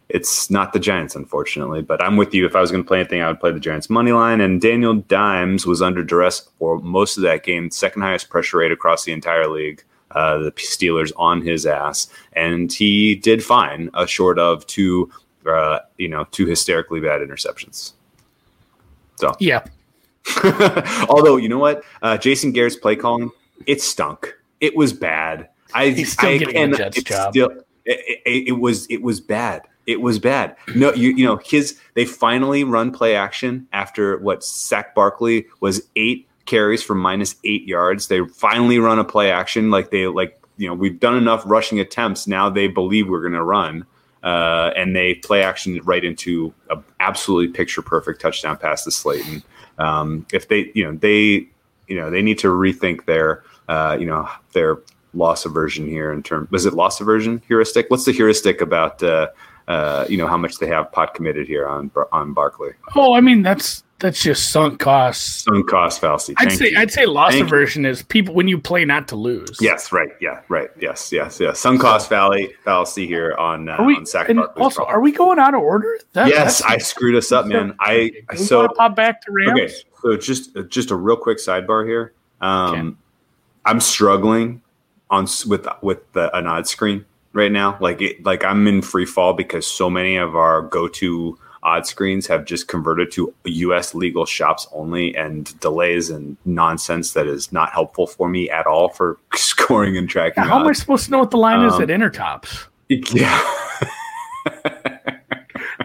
it's 0.08 0.50
not 0.50 0.72
the 0.72 0.80
Giants, 0.80 1.14
unfortunately. 1.14 1.82
But 1.82 2.02
I'm 2.02 2.16
with 2.16 2.34
you. 2.34 2.46
If 2.46 2.56
I 2.56 2.60
was 2.60 2.70
going 2.70 2.82
to 2.82 2.88
play 2.88 3.00
anything, 3.00 3.22
I 3.22 3.28
would 3.28 3.40
play 3.40 3.52
the 3.52 3.60
Giants 3.60 3.90
money 3.90 4.12
line. 4.12 4.40
And 4.40 4.60
Daniel 4.60 4.94
Dimes 4.94 5.66
was 5.66 5.82
under 5.82 6.02
duress 6.02 6.48
for 6.58 6.78
most 6.80 7.16
of 7.16 7.22
that 7.22 7.44
game, 7.44 7.70
second 7.70 8.02
highest 8.02 8.28
pressure 8.30 8.58
rate 8.58 8.72
across 8.72 9.04
the 9.04 9.12
entire 9.12 9.48
league. 9.48 9.82
uh, 10.12 10.38
the 10.38 10.52
Steelers 10.52 11.12
on 11.16 11.40
his 11.40 11.66
ass, 11.66 12.08
and 12.32 12.72
he 12.72 13.14
did 13.14 13.44
fine, 13.44 13.90
uh, 13.94 14.06
short 14.06 14.38
of 14.38 14.66
two, 14.66 15.10
uh, 15.46 15.80
you 15.98 16.08
know, 16.08 16.26
two 16.30 16.46
hysterically 16.46 17.00
bad 17.00 17.20
interceptions. 17.20 17.92
So 19.16 19.34
Yeah. 19.38 19.64
Although 21.08 21.36
you 21.36 21.48
know 21.48 21.58
what, 21.58 21.84
uh, 22.02 22.16
Jason 22.18 22.52
Garrett's 22.52 22.76
play 22.76 22.96
calling 22.96 23.30
it 23.66 23.80
stunk. 23.82 24.34
It 24.60 24.76
was 24.76 24.92
bad. 24.92 25.48
I 25.74 25.90
He's 25.90 26.12
still 26.12 26.30
I 26.30 26.38
getting 26.38 26.70
the 26.72 26.76
Jets 26.76 27.02
job. 27.02 27.32
still- 27.32 27.50
it, 27.84 28.20
it- 28.26 28.48
it 28.48 28.52
was 28.60 28.86
it 28.88 29.02
was 29.02 29.20
bad. 29.20 29.62
It 29.86 30.00
was 30.02 30.18
bad. 30.18 30.56
No, 30.74 30.92
you 30.92 31.10
you 31.10 31.24
know 31.24 31.40
his 31.44 31.78
they 31.94 32.04
finally 32.04 32.62
run 32.64 32.92
play 32.92 33.16
action 33.16 33.66
after 33.72 34.18
what 34.18 34.40
Saquon 34.40 34.94
Barkley 34.94 35.46
was 35.60 35.88
eight 35.96 36.28
carries 36.46 36.82
for 36.82 36.94
minus 36.94 37.34
eight 37.44 37.66
yards. 37.66 38.08
They 38.08 38.20
finally 38.26 38.78
run 38.78 38.98
a 38.98 39.04
play 39.04 39.30
action 39.30 39.70
like 39.70 39.90
they 39.90 40.06
like 40.06 40.38
you 40.58 40.68
know 40.68 40.74
we've 40.74 41.00
done 41.00 41.16
enough 41.16 41.42
rushing 41.46 41.80
attempts. 41.80 42.26
Now 42.26 42.50
they 42.50 42.68
believe 42.68 43.08
we're 43.08 43.22
going 43.22 43.32
to 43.32 43.42
run. 43.42 43.86
Uh, 44.22 44.70
and 44.76 44.94
they 44.94 45.14
play 45.14 45.42
action 45.42 45.80
right 45.84 46.04
into 46.04 46.52
a 46.68 46.78
absolutely 47.00 47.48
picture 47.48 47.80
perfect 47.80 48.20
touchdown 48.20 48.54
pass 48.54 48.84
to 48.84 48.90
Slayton. 48.90 49.42
Um, 49.78 50.26
if 50.30 50.48
they, 50.48 50.70
you 50.74 50.84
know, 50.84 50.92
they, 50.94 51.48
you 51.88 51.96
know, 51.96 52.10
they 52.10 52.20
need 52.20 52.38
to 52.40 52.48
rethink 52.48 53.06
their, 53.06 53.42
uh, 53.70 53.96
you 53.98 54.04
know, 54.06 54.28
their 54.52 54.78
loss 55.14 55.46
aversion 55.46 55.86
here 55.86 56.12
in 56.12 56.22
terms. 56.22 56.50
Was 56.50 56.66
it 56.66 56.74
loss 56.74 57.00
aversion 57.00 57.40
heuristic? 57.46 57.88
What's 57.88 58.04
the 58.04 58.12
heuristic 58.12 58.60
about, 58.60 59.00
uh, 59.02 59.28
uh, 59.68 60.04
you 60.08 60.16
know, 60.16 60.26
how 60.26 60.36
much 60.36 60.58
they 60.58 60.66
have 60.66 60.90
pot 60.90 61.14
committed 61.14 61.46
here 61.46 61.66
on 61.68 61.90
on 62.10 62.32
Barkley? 62.34 62.70
Oh, 62.96 63.14
I 63.14 63.20
mean 63.20 63.42
that's 63.42 63.84
that's 64.00 64.20
just 64.22 64.50
sunk 64.50 64.80
costs. 64.80 65.44
Sunk 65.44 65.68
cost 65.68 66.00
fallacy. 66.00 66.34
I'd 66.38 66.48
Thank 66.48 66.58
say 66.58 66.70
you. 66.70 66.78
I'd 66.78 66.90
say 66.90 67.06
loss 67.06 67.30
Thank 67.32 67.40
you. 67.40 67.46
aversion 67.46 67.86
is 67.86 68.02
people 68.02 68.34
when 68.34 68.48
you 68.48 68.58
play 68.58 68.84
not 68.84 69.06
to 69.08 69.16
lose. 69.16 69.58
Yes, 69.60 69.92
right. 69.92 70.08
Yeah, 70.20 70.40
right. 70.48 70.70
Yes, 70.80 71.12
yes, 71.12 71.38
yes. 71.38 71.60
Sunk 71.60 71.80
cost 71.82 72.08
valley 72.08 72.52
fallacy 72.64 73.06
here 73.06 73.34
on 73.38 73.68
uh, 73.68 73.84
we? 73.84 73.94
on 73.96 74.06
Sack 74.06 74.30
And 74.30 74.38
Barkley's 74.40 74.62
also, 74.64 74.76
problem. 74.78 74.96
are 74.96 75.00
we 75.00 75.12
going 75.12 75.38
out 75.38 75.54
of 75.54 75.60
order? 75.60 75.96
That- 76.14 76.28
yes, 76.28 76.60
I 76.62 76.78
screwed 76.78 77.14
us 77.14 77.30
up, 77.30 77.46
man. 77.46 77.76
I 77.78 78.10
so 78.34 78.66
pop 78.68 78.96
back 78.96 79.20
to 79.26 79.32
Rams. 79.32 79.50
Okay, 79.60 79.72
so 80.02 80.16
just 80.16 80.56
just 80.68 80.90
a 80.90 80.96
real 80.96 81.16
quick 81.16 81.38
sidebar 81.38 81.86
here. 81.86 82.14
Um, 82.40 82.74
Okay. 82.74 82.96
I'm 83.64 83.80
struggling 83.80 84.62
on 85.10 85.26
with 85.46 85.66
with 85.82 86.12
the, 86.12 86.34
an 86.36 86.46
odd 86.46 86.66
screen 86.66 87.04
right 87.32 87.52
now. 87.52 87.76
Like 87.80 88.00
it, 88.00 88.24
like 88.24 88.44
I'm 88.44 88.66
in 88.66 88.82
free 88.82 89.06
fall 89.06 89.32
because 89.32 89.66
so 89.66 89.90
many 89.90 90.16
of 90.16 90.36
our 90.36 90.62
go 90.62 90.88
to 90.88 91.38
odd 91.62 91.86
screens 91.86 92.26
have 92.26 92.44
just 92.44 92.68
converted 92.68 93.10
to 93.12 93.34
U.S. 93.44 93.94
legal 93.94 94.24
shops 94.24 94.66
only, 94.72 95.14
and 95.14 95.58
delays 95.60 96.10
and 96.10 96.36
nonsense 96.44 97.12
that 97.12 97.26
is 97.26 97.52
not 97.52 97.70
helpful 97.72 98.06
for 98.06 98.28
me 98.28 98.48
at 98.50 98.66
all 98.66 98.88
for 98.88 99.18
scoring 99.34 99.96
and 99.96 100.08
tracking. 100.08 100.42
How 100.44 100.60
am 100.60 100.66
I 100.66 100.72
supposed 100.72 101.06
to 101.06 101.10
know 101.10 101.18
what 101.18 101.30
the 101.30 101.36
line 101.38 101.66
is 101.66 101.74
Um, 101.74 101.82
at 101.82 101.88
Intertops? 101.88 102.66
Yeah, 102.88 103.40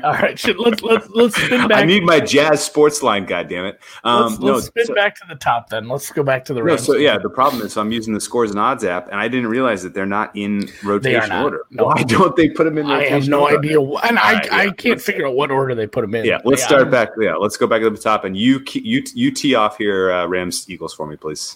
All 0.05 0.13
right, 0.13 0.39
let's 0.59 0.83
let's 0.83 1.09
let's 1.09 1.35
spin 1.35 1.67
back. 1.67 1.79
I 1.79 1.83
need 1.83 2.03
my 2.03 2.19
jazz 2.19 2.63
sports 2.63 3.01
line. 3.01 3.25
God 3.25 3.49
damn 3.49 3.65
it! 3.65 3.79
Um, 4.03 4.21
let's 4.23 4.31
let's 4.33 4.41
no, 4.43 4.59
spin 4.59 4.85
so- 4.85 4.93
back 4.93 5.15
to 5.15 5.23
the 5.27 5.33
top 5.35 5.69
then. 5.69 5.87
Let's 5.87 6.11
go 6.11 6.21
back 6.21 6.45
to 6.45 6.53
the 6.53 6.59
No, 6.59 6.65
Rams. 6.67 6.83
so 6.85 6.95
yeah, 6.95 7.17
the 7.17 7.29
problem 7.29 7.63
is 7.63 7.75
I'm 7.75 7.91
using 7.91 8.13
the 8.13 8.21
scores 8.21 8.51
and 8.51 8.59
odds 8.59 8.83
app, 8.83 9.07
and 9.07 9.15
I 9.19 9.27
didn't 9.27 9.47
realize 9.47 9.81
that 9.81 9.95
they're 9.95 10.05
not 10.05 10.29
in 10.35 10.69
rotation 10.83 11.29
not. 11.29 11.43
order. 11.43 11.61
No. 11.71 11.85
Why 11.85 12.03
don't 12.03 12.35
they 12.35 12.49
put 12.49 12.65
them 12.65 12.77
in 12.77 12.85
I 12.85 13.05
have 13.05 13.27
no 13.27 13.41
order? 13.45 13.57
idea, 13.57 13.81
and 13.81 14.19
I, 14.19 14.33
right, 14.33 14.53
I 14.53 14.63
yeah, 14.65 14.71
can't 14.73 14.85
let's- 14.95 15.05
figure 15.05 15.25
out 15.25 15.33
what 15.35 15.49
order 15.49 15.73
they 15.73 15.87
put 15.87 16.01
them 16.01 16.13
in. 16.13 16.23
Yeah, 16.25 16.39
let's 16.45 16.61
Yeah, 16.61 16.67
start 16.67 16.81
I'm- 16.83 16.91
back. 16.91 17.09
Yeah, 17.19 17.33
let's 17.35 17.57
go 17.57 17.65
back 17.65 17.81
to 17.81 17.89
the 17.89 17.97
top, 17.97 18.25
and 18.25 18.37
you 18.37 18.61
you 18.73 19.01
you 19.15 19.31
tee 19.31 19.55
off 19.55 19.77
here, 19.79 20.11
uh, 20.11 20.27
Rams 20.27 20.69
Eagles 20.69 20.93
for 20.93 21.07
me, 21.07 21.15
please. 21.15 21.55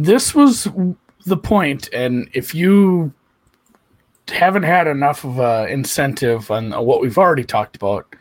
This 0.00 0.34
was 0.34 0.66
the 1.26 1.36
point, 1.36 1.88
and 1.92 2.28
if 2.34 2.54
you 2.56 3.12
haven't 4.28 4.64
had 4.64 4.86
enough 4.86 5.24
of 5.24 5.38
a 5.38 5.66
incentive 5.68 6.50
on 6.50 6.72
uh, 6.72 6.80
what 6.80 7.00
we've 7.00 7.18
already 7.18 7.44
talked 7.44 7.76
about, 7.76 8.14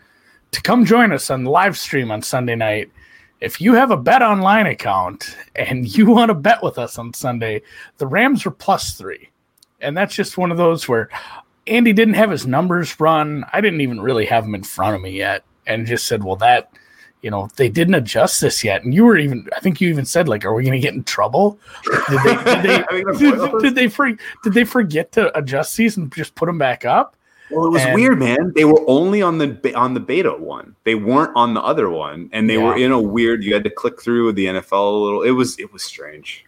to 0.51 0.61
come 0.61 0.85
join 0.85 1.11
us 1.11 1.29
on 1.29 1.43
the 1.43 1.49
live 1.49 1.77
stream 1.77 2.11
on 2.11 2.21
Sunday 2.21 2.55
night. 2.55 2.91
If 3.41 3.59
you 3.59 3.73
have 3.73 3.91
a 3.91 3.97
BetOnline 3.97 4.69
account 4.69 5.35
and 5.55 5.85
you 5.97 6.05
want 6.05 6.29
to 6.29 6.35
bet 6.35 6.63
with 6.63 6.77
us 6.77 6.97
on 6.97 7.13
Sunday, 7.13 7.61
the 7.97 8.07
Rams 8.07 8.45
are 8.45 8.51
plus 8.51 8.93
three. 8.93 9.29
And 9.81 9.95
that's 9.95 10.15
just 10.15 10.37
one 10.37 10.51
of 10.51 10.57
those 10.57 10.87
where 10.87 11.09
Andy 11.67 11.93
didn't 11.93 12.13
have 12.13 12.31
his 12.31 12.47
numbers 12.47 12.99
run. 12.99 13.45
I 13.51 13.61
didn't 13.61 13.81
even 13.81 13.99
really 13.99 14.25
have 14.25 14.45
them 14.45 14.55
in 14.55 14.63
front 14.63 14.95
of 14.95 15.01
me 15.01 15.11
yet. 15.11 15.43
And 15.67 15.87
just 15.87 16.07
said, 16.07 16.23
well, 16.23 16.35
that, 16.37 16.71
you 17.21 17.31
know, 17.31 17.49
they 17.55 17.69
didn't 17.69 17.95
adjust 17.95 18.41
this 18.41 18.63
yet. 18.63 18.83
And 18.83 18.93
you 18.93 19.03
were 19.05 19.17
even, 19.17 19.47
I 19.55 19.59
think 19.59 19.81
you 19.81 19.89
even 19.89 20.05
said, 20.05 20.27
like, 20.27 20.45
are 20.45 20.53
we 20.53 20.63
going 20.63 20.73
to 20.73 20.79
get 20.79 20.93
in 20.93 21.03
trouble? 21.03 21.57
Did 22.09 22.19
they, 22.23 22.35
did 22.35 22.63
they, 22.63 22.83
Are 22.83 22.87
we 22.91 23.03
gonna 23.03 23.17
did, 23.17 23.61
did 23.61 23.75
they, 23.75 23.87
for, 23.87 24.11
did 24.43 24.53
they 24.53 24.63
forget 24.63 25.11
to 25.13 25.35
adjust 25.37 25.75
these 25.77 25.97
and 25.97 26.13
just 26.13 26.35
put 26.35 26.45
them 26.45 26.57
back 26.57 26.85
up? 26.85 27.15
Well, 27.51 27.65
it 27.67 27.69
was 27.69 27.81
And- 27.83 27.95
weird, 27.95 28.17
man. 28.19 28.53
They 28.55 28.65
were 28.65 28.83
only 28.87 29.21
on 29.21 29.37
the 29.37 29.73
on 29.75 29.93
the 29.93 29.99
beta 29.99 30.33
one. 30.33 30.75
They 30.83 30.95
weren't 30.95 31.31
on 31.35 31.53
the 31.53 31.61
other 31.61 31.91
one, 31.91 32.27
and 32.33 32.49
they 32.49 32.57
were 32.57 32.75
Yeah. 32.75 32.87
in 32.87 32.91
a 32.91 32.99
weird. 32.99 33.43
You 33.43 33.53
had 33.53 33.63
to 33.65 33.69
click 33.69 34.01
through 34.01 34.31
the 34.33 34.47
NFL 34.47 34.71
a 34.91 35.03
little. 35.03 35.21
It 35.21 35.29
was 35.29 35.55
it 35.59 35.71
was 35.71 35.83
strange. 35.83 36.43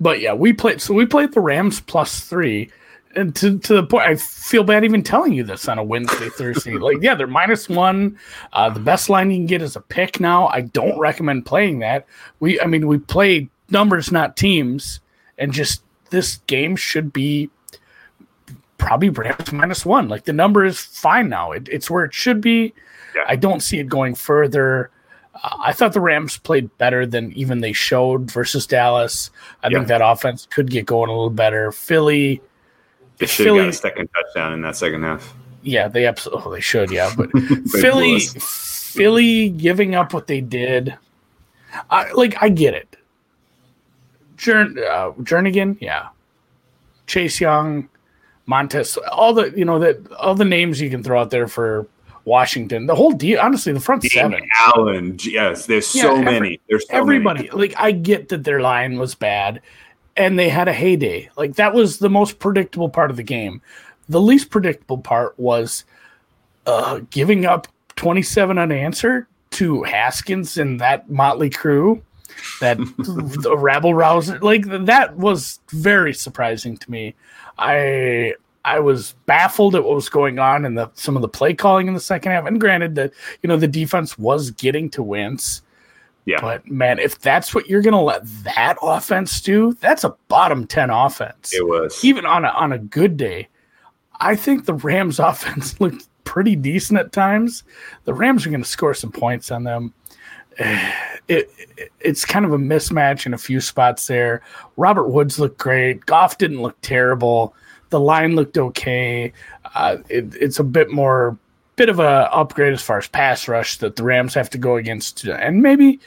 But 0.00 0.20
yeah, 0.20 0.32
we 0.34 0.52
played. 0.52 0.80
So 0.80 0.92
we 0.92 1.06
played 1.06 1.32
the 1.32 1.40
Rams 1.40 1.78
plus 1.78 2.18
three, 2.22 2.68
and 3.16 3.34
to 3.36 3.58
to 3.58 3.74
the 3.74 3.82
point, 3.84 4.04
I 4.04 4.16
feel 4.16 4.64
bad 4.64 4.84
even 4.84 5.02
telling 5.02 5.32
you 5.32 5.44
this 5.44 5.68
on 5.68 5.78
a 5.78 5.84
Wednesday, 5.84 6.28
Thursday. 6.28 6.76
Like, 6.78 6.98
yeah, 7.00 7.14
they're 7.14 7.26
minus 7.26 7.68
one. 7.68 8.18
Uh, 8.52 8.70
the 8.70 8.80
best 8.80 9.08
line 9.08 9.30
you 9.30 9.36
can 9.38 9.46
get 9.46 9.62
is 9.62 9.76
a 9.76 9.80
pick 9.80 10.20
now. 10.20 10.48
I 10.48 10.62
don't 10.62 10.98
recommend 10.98 11.46
playing 11.46 11.78
that. 11.80 12.06
We, 12.40 12.60
I 12.60 12.66
mean, 12.66 12.86
we 12.86 12.98
play 12.98 13.48
numbers, 13.70 14.12
not 14.12 14.36
teams, 14.36 15.00
and 15.38 15.52
just 15.52 15.82
this 16.10 16.36
game 16.46 16.76
should 16.76 17.12
be 17.12 17.50
probably 18.78 19.08
Rams 19.08 19.52
minus 19.52 19.86
one. 19.86 20.08
Like 20.08 20.24
the 20.24 20.32
number 20.32 20.64
is 20.64 20.78
fine 20.80 21.28
now. 21.28 21.52
It, 21.52 21.68
it's 21.70 21.90
where 21.90 22.04
it 22.04 22.14
should 22.14 22.40
be. 22.40 22.74
Yeah. 23.14 23.22
I 23.28 23.36
don't 23.36 23.60
see 23.60 23.78
it 23.78 23.88
going 23.88 24.14
further. 24.14 24.90
Uh, 25.42 25.56
I 25.60 25.72
thought 25.72 25.92
the 25.92 26.00
Rams 26.00 26.36
played 26.38 26.76
better 26.78 27.06
than 27.06 27.32
even 27.32 27.60
they 27.60 27.72
showed 27.72 28.30
versus 28.30 28.66
Dallas. 28.66 29.30
I 29.62 29.68
Yeah. 29.68 29.78
think 29.78 29.88
that 29.88 30.00
offense 30.04 30.46
could 30.50 30.70
get 30.70 30.86
going 30.86 31.08
a 31.08 31.12
little 31.12 31.30
better. 31.30 31.72
Philly, 31.72 32.42
They 33.18 33.26
should 33.26 33.46
have 33.46 33.56
got 33.56 33.68
a 33.68 33.72
second 33.72 34.08
touchdown 34.14 34.52
in 34.54 34.60
that 34.62 34.76
second 34.76 35.02
half. 35.02 35.34
yeah, 35.62 35.88
they 35.88 36.06
absolutely 36.06 36.42
oh, 36.46 36.50
they 36.52 36.60
should, 36.60 36.90
yeah. 36.90 37.12
But 37.16 37.30
Philly. 37.70 38.20
Philly 38.20 39.48
giving 39.50 39.96
up 39.96 40.12
what 40.12 40.28
they 40.28 40.40
did, 40.40 40.96
I 41.90 42.12
like 42.12 42.40
I 42.40 42.48
get 42.48 42.74
it. 42.74 42.96
Jern, 44.36 44.78
uh, 44.78 45.12
Jernigan, 45.22 45.76
yeah, 45.80 46.08
Chase 47.06 47.40
Young, 47.40 47.88
Montez, 48.46 48.96
all 49.10 49.32
the 49.32 49.52
you 49.56 49.64
know 49.64 49.78
that 49.80 50.12
all 50.12 50.34
the 50.34 50.44
names 50.44 50.80
you 50.80 50.90
can 50.90 51.02
throw 51.02 51.20
out 51.20 51.30
there 51.30 51.48
for 51.48 51.86
Washington. 52.24 52.86
The 52.86 52.94
whole 52.94 53.12
deal, 53.12 53.40
honestly, 53.40 53.72
the 53.72 53.80
front 53.80 54.02
Dean 54.02 54.10
seven. 54.10 54.48
Allen, 54.66 55.18
yes, 55.24 55.66
there's 55.66 55.92
Yeah, 55.94 56.02
so 56.02 56.12
every- 56.12 56.24
many. 56.24 56.60
There's 56.68 56.86
so 56.88 56.96
everybody 56.96 57.48
many. 57.48 57.50
like 57.50 57.74
i 57.78 57.90
get 57.90 58.28
that 58.28 58.44
their 58.44 58.60
line 58.60 58.98
was 58.98 59.14
bad 59.14 59.60
and 60.16 60.38
they 60.38 60.48
had 60.48 60.68
a 60.68 60.72
heyday. 60.72 61.28
Like 61.36 61.56
that 61.56 61.74
was 61.74 61.98
the 61.98 62.10
most 62.10 62.38
predictable 62.38 62.88
part 62.88 63.10
of 63.10 63.16
the 63.16 63.22
game. 63.22 63.60
The 64.08 64.20
least 64.20 64.50
predictable 64.50 64.98
part 64.98 65.38
was 65.38 65.84
uh 66.66 67.00
giving 67.10 67.44
up 67.44 67.68
27 67.96 68.58
unanswered 68.58 69.26
to 69.50 69.82
haskins 69.82 70.56
and 70.56 70.80
that 70.80 71.08
motley 71.10 71.50
crew 71.50 72.02
that 72.60 72.78
the 72.98 73.56
rabble 73.56 73.94
rouser 73.94 74.38
like 74.40 74.64
that 74.86 75.16
was 75.16 75.60
very 75.70 76.14
surprising 76.14 76.76
to 76.76 76.90
me. 76.90 77.14
I 77.58 78.34
i 78.64 78.80
was 78.80 79.14
baffled 79.26 79.74
at 79.74 79.84
what 79.84 79.94
was 79.94 80.08
going 80.08 80.38
on 80.38 80.64
and 80.64 80.78
the 80.78 80.90
some 80.94 81.16
of 81.16 81.22
the 81.22 81.28
play 81.28 81.54
calling 81.54 81.86
in 81.86 81.94
the 81.94 82.00
second 82.00 82.32
half. 82.32 82.46
And 82.46 82.60
granted 82.60 82.94
that 82.96 83.12
you 83.42 83.48
know 83.48 83.56
the 83.56 83.68
defense 83.68 84.18
was 84.18 84.50
getting 84.50 84.90
to 84.90 85.02
wins 85.02 85.62
Yeah, 86.26 86.40
but 86.40 86.68
man, 86.70 86.98
if 86.98 87.18
that's 87.18 87.54
what 87.54 87.68
you're 87.68 87.82
gonna 87.82 88.02
let 88.02 88.22
that 88.44 88.76
offense 88.80 89.40
do, 89.40 89.74
that's 89.74 90.04
a 90.04 90.16
bottom 90.28 90.66
ten 90.66 90.90
offense. 90.90 91.52
it 91.52 91.66
was. 91.66 92.02
Even 92.02 92.24
on 92.24 92.44
a 92.44 92.48
on 92.48 92.72
a 92.72 92.78
good 92.78 93.16
day, 93.16 93.48
I 94.20 94.34
think 94.36 94.64
the 94.64 94.74
Rams 94.74 95.18
offense 95.18 95.80
looked 95.80 96.08
pretty 96.24 96.56
decent 96.56 96.98
at 96.98 97.12
times. 97.12 97.64
The 98.04 98.14
Rams 98.14 98.46
are 98.46 98.50
gonna 98.50 98.64
score 98.64 98.94
some 98.94 99.12
points 99.12 99.50
on 99.50 99.64
them. 99.64 99.92
It, 100.58 100.94
it 101.28 101.50
it's 102.00 102.24
kind 102.24 102.44
of 102.44 102.52
a 102.52 102.58
mismatch 102.58 103.26
in 103.26 103.34
a 103.34 103.38
few 103.38 103.60
spots 103.60 104.06
there. 104.06 104.42
Robert 104.76 105.08
Woods 105.08 105.38
looked 105.38 105.58
great. 105.58 106.06
Goff 106.06 106.38
didn't 106.38 106.62
look 106.62 106.80
terrible. 106.80 107.54
The 107.90 108.00
line 108.00 108.34
looked 108.34 108.56
okay. 108.56 109.32
Uh, 109.74 109.98
it, 110.08 110.34
it's 110.34 110.58
a 110.58 110.64
bit 110.64 110.90
more 110.90 111.38
bit 111.76 111.88
of 111.88 111.98
a 111.98 112.32
upgrade 112.34 112.72
as 112.72 112.82
far 112.82 112.98
as 112.98 113.08
pass 113.08 113.48
rush 113.48 113.78
that 113.78 113.96
the 113.96 114.02
Rams 114.04 114.34
have 114.34 114.50
to 114.50 114.58
go 114.58 114.76
against, 114.76 115.24
and 115.24 115.62
maybe 115.62 116.00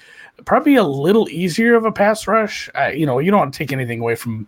probably 0.46 0.76
a 0.76 0.84
little 0.84 1.28
easier 1.30 1.76
of 1.76 1.86
a 1.86 1.92
pass 1.92 2.28
rush. 2.28 2.70
Uh, 2.76 2.88
you 2.88 3.06
know, 3.06 3.20
you 3.20 3.32
don't 3.32 3.40
want 3.40 3.54
to 3.54 3.58
take 3.58 3.72
anything 3.72 4.00
away 4.00 4.16
from 4.16 4.48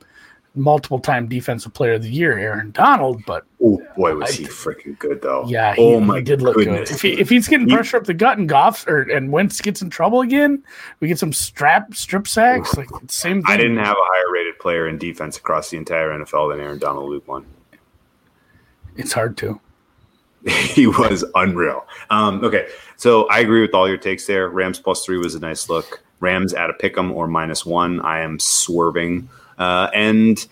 multiple 0.56 1.00
time 1.00 1.28
defensive 1.28 1.74
player 1.74 1.94
of 1.94 2.02
the 2.02 2.10
year, 2.10 2.38
Aaron 2.38 2.72
Donald, 2.72 3.24
but 3.26 3.46
oh 3.62 3.82
boy, 3.96 4.16
was 4.16 4.32
I- 4.32 4.34
he 4.42 4.44
freaking 4.46 4.98
good 4.98 5.22
though. 5.22 5.46
yeah, 5.48 5.76
he, 5.76 5.82
oh 5.82 6.00
he 6.00 6.06
my 6.06 6.22
did 6.22 6.42
look 6.42 6.56
goodness. 6.56 6.90
good. 6.90 6.96
If, 6.96 7.02
he, 7.02 7.22
if 7.22 7.30
he's 7.30 7.48
getting 7.48 7.68
He- 7.70 7.76
pressure 7.76 7.98
up 7.98 8.06
the 8.06 8.14
gut 8.16 8.38
and 8.40 8.50
Goff 8.50 8.88
or 8.88 9.02
and 9.04 9.32
Wentz 9.32 9.62
gets 9.62 9.82
in 9.82 9.90
trouble 9.90 10.22
again, 10.22 10.64
we 11.00 11.08
get 11.08 11.20
some 11.20 11.34
strap 11.34 11.94
strip 11.94 12.28
sacks. 12.28 12.76
Like 12.76 12.88
same 13.08 13.42
thing. 13.44 13.52
I 13.54 13.58
didn't 13.58 13.78
have 13.78 13.96
a 13.96 14.02
higher 14.02 14.32
rated 14.34 14.58
player 14.60 14.88
in 14.88 14.98
defense 14.98 15.38
across 15.38 15.70
the 15.70 15.78
entire 15.78 16.10
NFL 16.18 16.52
than 16.52 16.60
Aaron 16.60 16.80
Donald 16.80 17.10
Week 17.10 17.28
One. 17.28 17.46
It's 18.98 19.14
hard 19.14 19.38
to. 19.38 19.62
he 20.48 20.88
was 20.88 21.26
unreal. 21.36 21.86
Um, 22.10 22.44
okay, 22.44 22.68
so 22.96 23.28
I 23.30 23.40
agree 23.40 23.62
with 23.62 23.74
all 23.74 23.88
your 23.88 23.98
takes 23.98 24.26
there. 24.26 24.50
Rams 24.50 24.80
plus 24.80 25.06
three 25.06 25.18
was 25.18 25.36
a 25.36 25.40
nice 25.40 25.70
look. 25.70 26.02
Rams 26.20 26.54
at 26.54 26.70
a 26.70 26.74
pick'em 26.74 27.12
or 27.12 27.28
minus 27.28 27.66
one. 27.66 28.02
I 28.02 28.22
am 28.22 28.40
swerving, 28.40 29.30
uh, 29.58 29.90
and 29.94 30.46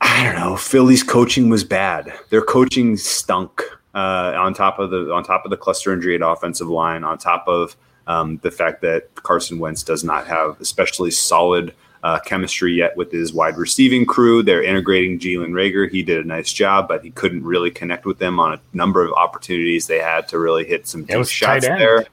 I 0.00 0.24
don't 0.24 0.36
know. 0.36 0.56
Philly's 0.56 1.02
coaching 1.02 1.50
was 1.50 1.64
bad. 1.64 2.12
Their 2.30 2.42
coaching 2.42 2.96
stunk. 2.96 3.62
Uh, 3.92 4.34
on 4.36 4.54
top 4.54 4.78
of 4.78 4.90
the 4.90 5.12
on 5.12 5.24
top 5.24 5.44
of 5.44 5.50
the 5.50 5.56
cluster 5.56 5.92
injury 5.92 6.14
at 6.14 6.22
offensive 6.22 6.68
line, 6.68 7.02
on 7.02 7.18
top 7.18 7.48
of 7.48 7.76
um, 8.06 8.38
the 8.42 8.50
fact 8.50 8.82
that 8.82 9.12
Carson 9.16 9.58
Wentz 9.58 9.82
does 9.82 10.04
not 10.04 10.28
have 10.28 10.60
especially 10.60 11.10
solid 11.10 11.74
uh, 12.02 12.18
chemistry 12.20 12.72
yet 12.72 12.96
with 12.96 13.12
his 13.12 13.32
wide 13.32 13.56
receiving 13.56 14.06
crew. 14.06 14.42
They're 14.42 14.62
integrating 14.62 15.18
Jalen 15.18 15.50
Reagor. 15.50 15.90
He 15.90 16.02
did 16.02 16.24
a 16.24 16.26
nice 16.26 16.52
job, 16.52 16.88
but 16.88 17.04
he 17.04 17.10
couldn't 17.10 17.44
really 17.44 17.70
connect 17.70 18.06
with 18.06 18.18
them 18.18 18.40
on 18.40 18.54
a 18.54 18.60
number 18.72 19.04
of 19.04 19.12
opportunities 19.12 19.86
they 19.86 19.98
had 19.98 20.28
to 20.28 20.38
really 20.38 20.64
hit 20.64 20.86
some 20.86 21.04
deep 21.04 21.26
shots 21.26 21.66
there. 21.66 22.06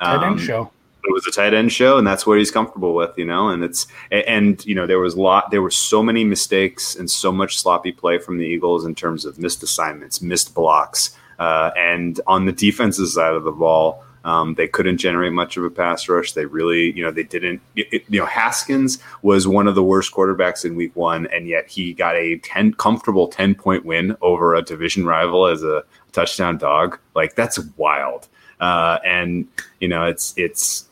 Tight 0.00 0.22
end 0.22 0.24
um, 0.24 0.38
show. 0.38 0.70
It 1.04 1.12
was 1.12 1.26
a 1.26 1.30
tight 1.30 1.54
end 1.54 1.72
show, 1.72 1.96
and 1.96 2.06
that's 2.06 2.26
what 2.26 2.38
he's 2.38 2.50
comfortable 2.50 2.94
with, 2.94 3.16
you 3.16 3.24
know. 3.24 3.48
And 3.48 3.62
it's 3.62 3.86
and 4.10 4.64
you 4.66 4.74
know 4.74 4.86
there 4.86 4.98
was 4.98 5.14
a 5.14 5.20
lot, 5.20 5.50
there 5.50 5.62
were 5.62 5.70
so 5.70 6.02
many 6.02 6.24
mistakes 6.24 6.96
and 6.96 7.10
so 7.10 7.32
much 7.32 7.58
sloppy 7.58 7.92
play 7.92 8.18
from 8.18 8.38
the 8.38 8.44
Eagles 8.44 8.84
in 8.84 8.94
terms 8.94 9.24
of 9.24 9.38
missed 9.38 9.62
assignments, 9.62 10.20
missed 10.20 10.54
blocks, 10.54 11.16
uh, 11.38 11.70
and 11.76 12.20
on 12.26 12.44
the 12.44 12.52
defensive 12.52 13.08
side 13.08 13.34
of 13.34 13.44
the 13.44 13.52
ball, 13.52 14.04
um, 14.28 14.54
they 14.56 14.68
couldn't 14.68 14.98
generate 14.98 15.32
much 15.32 15.56
of 15.56 15.64
a 15.64 15.70
pass 15.70 16.06
rush. 16.06 16.32
They 16.32 16.44
really, 16.44 16.92
you 16.92 17.02
know, 17.02 17.10
they 17.10 17.22
didn't. 17.22 17.62
It, 17.76 18.04
you 18.10 18.20
know, 18.20 18.26
Haskins 18.26 18.98
was 19.22 19.48
one 19.48 19.66
of 19.66 19.74
the 19.74 19.82
worst 19.82 20.12
quarterbacks 20.12 20.66
in 20.66 20.76
Week 20.76 20.94
One, 20.94 21.26
and 21.28 21.48
yet 21.48 21.66
he 21.66 21.94
got 21.94 22.14
a 22.14 22.36
ten 22.38 22.74
comfortable 22.74 23.28
ten 23.28 23.54
point 23.54 23.86
win 23.86 24.18
over 24.20 24.54
a 24.54 24.60
division 24.60 25.06
rival 25.06 25.46
as 25.46 25.62
a 25.62 25.82
touchdown 26.12 26.58
dog. 26.58 26.98
Like 27.14 27.36
that's 27.36 27.58
wild. 27.78 28.28
Uh, 28.60 28.98
and 29.02 29.48
you 29.80 29.88
know, 29.88 30.04
it's 30.04 30.34
it's 30.36 30.86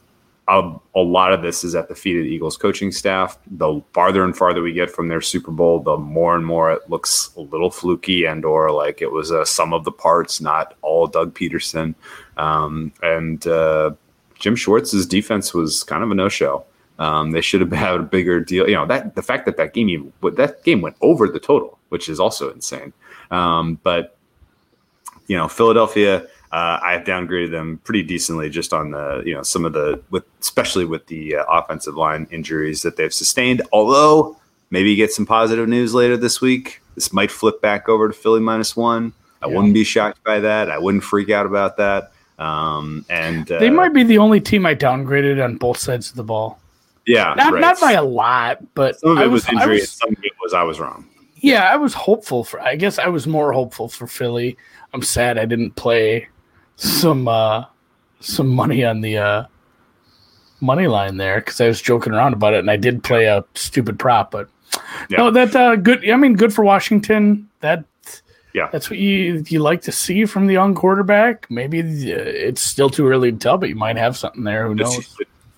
a, 0.48 0.72
a, 0.94 1.00
lot 1.00 1.34
of 1.34 1.42
this 1.42 1.62
is 1.62 1.74
at 1.74 1.88
the 1.88 1.94
feet 1.94 2.16
of 2.16 2.24
the 2.24 2.30
Eagles 2.30 2.56
coaching 2.56 2.90
staff. 2.90 3.36
The 3.50 3.82
farther 3.92 4.24
and 4.24 4.34
farther 4.34 4.62
we 4.62 4.72
get 4.72 4.90
from 4.90 5.08
their 5.08 5.20
Super 5.20 5.50
Bowl, 5.50 5.80
the 5.80 5.98
more 5.98 6.36
and 6.36 6.46
more 6.46 6.72
it 6.72 6.88
looks 6.88 7.30
a 7.36 7.40
little 7.40 7.70
fluky 7.70 8.24
and 8.24 8.46
or 8.46 8.70
like 8.70 9.02
it 9.02 9.12
was 9.12 9.30
a 9.30 9.44
sum 9.44 9.74
of 9.74 9.84
the 9.84 9.92
parts, 9.92 10.40
not 10.40 10.74
all 10.80 11.06
Doug 11.06 11.34
Pederson. 11.34 11.94
Um, 12.36 12.92
and 13.02 13.46
uh, 13.46 13.92
Jim 14.38 14.56
Schwartz's 14.56 15.06
defense 15.06 15.54
was 15.54 15.82
kind 15.82 16.02
of 16.02 16.10
a 16.10 16.14
no 16.14 16.28
show. 16.28 16.64
Um, 16.98 17.32
they 17.32 17.40
should 17.40 17.60
have 17.60 17.72
had 17.86 17.94
a 17.94 18.02
bigger 18.02 18.40
deal. 18.40 18.68
You 18.68 18.74
know 18.74 18.86
that 18.86 19.14
the 19.14 19.22
fact 19.22 19.46
that 19.46 19.56
that 19.56 19.74
game 19.74 20.12
that 20.22 20.64
game 20.64 20.80
went 20.80 20.96
over 21.00 21.28
the 21.28 21.40
total, 21.40 21.78
which 21.88 22.08
is 22.08 22.20
also 22.20 22.52
insane. 22.52 22.92
Um, 23.30 23.78
but 23.82 24.16
you 25.26 25.36
know, 25.36 25.48
Philadelphia 25.48 26.26
uh, 26.52 26.78
I've 26.82 27.04
downgraded 27.04 27.50
them 27.50 27.80
pretty 27.84 28.02
decently 28.02 28.48
just 28.48 28.72
on 28.72 28.92
the 28.92 29.22
you 29.26 29.34
know 29.34 29.42
some 29.42 29.64
of 29.64 29.72
the 29.72 30.02
with 30.10 30.24
especially 30.40 30.84
with 30.84 31.06
the 31.06 31.36
uh, 31.36 31.44
offensive 31.48 31.96
line 31.96 32.26
injuries 32.30 32.82
that 32.82 32.96
they've 32.96 33.12
sustained. 33.12 33.62
Although 33.72 34.36
maybe 34.70 34.94
get 34.94 35.12
some 35.12 35.26
positive 35.26 35.68
news 35.68 35.94
later 35.94 36.16
this 36.16 36.40
week. 36.40 36.82
This 36.94 37.12
might 37.12 37.30
flip 37.30 37.60
back 37.60 37.88
over 37.88 38.08
to 38.08 38.14
Philly 38.14 38.40
minus 38.40 38.76
one. 38.76 39.12
I 39.42 39.48
yeah. 39.48 39.54
wouldn't 39.54 39.74
be 39.74 39.84
shocked 39.84 40.22
by 40.24 40.40
that. 40.40 40.70
I 40.70 40.78
wouldn't 40.78 41.04
freak 41.04 41.30
out 41.30 41.46
about 41.46 41.76
that. 41.76 42.12
Um, 42.38 43.04
and 43.08 43.50
uh, 43.50 43.58
they 43.58 43.70
might 43.70 43.94
be 43.94 44.02
the 44.02 44.18
only 44.18 44.40
team 44.40 44.66
I 44.66 44.74
downgraded 44.74 45.42
on 45.42 45.56
both 45.56 45.78
sides 45.78 46.10
of 46.10 46.16
the 46.16 46.24
ball. 46.24 46.60
Yeah, 47.06 47.34
not 47.36 47.52
right. 47.52 47.60
not 47.60 47.80
by 47.80 47.92
a 47.92 48.02
lot, 48.02 48.62
but 48.74 48.98
some 48.98 49.16
of 49.16 49.18
it 49.18 49.28
was, 49.28 49.44
was 49.44 49.52
injury. 49.52 49.80
Was, 49.80 49.92
some 49.92 50.10
of 50.10 50.18
it 50.22 50.32
was 50.42 50.52
I 50.54 50.62
was 50.64 50.80
wrong. 50.80 51.08
Yeah, 51.36 51.64
I 51.64 51.76
was 51.76 51.94
hopeful 51.94 52.44
for. 52.44 52.60
I 52.60 52.76
guess 52.76 52.98
I 52.98 53.08
was 53.08 53.26
more 53.26 53.52
hopeful 53.52 53.88
for 53.88 54.06
Philly. 54.06 54.56
I'm 54.92 55.02
sad 55.02 55.38
I 55.38 55.44
didn't 55.44 55.76
play 55.76 56.28
some 56.76 57.28
uh, 57.28 57.64
some 58.20 58.48
money 58.48 58.84
on 58.84 59.00
the 59.00 59.18
uh, 59.18 59.44
money 60.60 60.86
line 60.86 61.16
there 61.16 61.40
because 61.40 61.60
I 61.60 61.68
was 61.68 61.80
joking 61.80 62.12
around 62.12 62.32
about 62.32 62.54
it, 62.54 62.58
and 62.58 62.70
I 62.70 62.76
did 62.76 63.02
play 63.02 63.26
a 63.26 63.44
stupid 63.54 63.98
prop, 63.98 64.30
but 64.30 64.48
yeah. 65.08 65.18
no, 65.18 65.30
that 65.30 65.54
uh, 65.54 65.76
good. 65.76 66.08
I 66.08 66.16
mean, 66.16 66.34
good 66.34 66.52
for 66.52 66.64
Washington. 66.64 67.48
That 67.60 67.84
yeah, 68.56 68.70
that's 68.72 68.88
what 68.88 68.98
you 68.98 69.44
you 69.48 69.58
like 69.58 69.82
to 69.82 69.92
see 69.92 70.24
from 70.24 70.46
the 70.46 70.54
young 70.54 70.74
quarterback. 70.74 71.46
Maybe 71.50 71.80
uh, 71.80 72.16
it's 72.16 72.62
still 72.62 72.88
too 72.88 73.06
early 73.06 73.30
to 73.30 73.36
tell, 73.36 73.58
but 73.58 73.68
you 73.68 73.74
might 73.74 73.98
have 73.98 74.16
something 74.16 74.44
there. 74.44 74.66
Who 74.66 74.74
knows? 74.74 75.14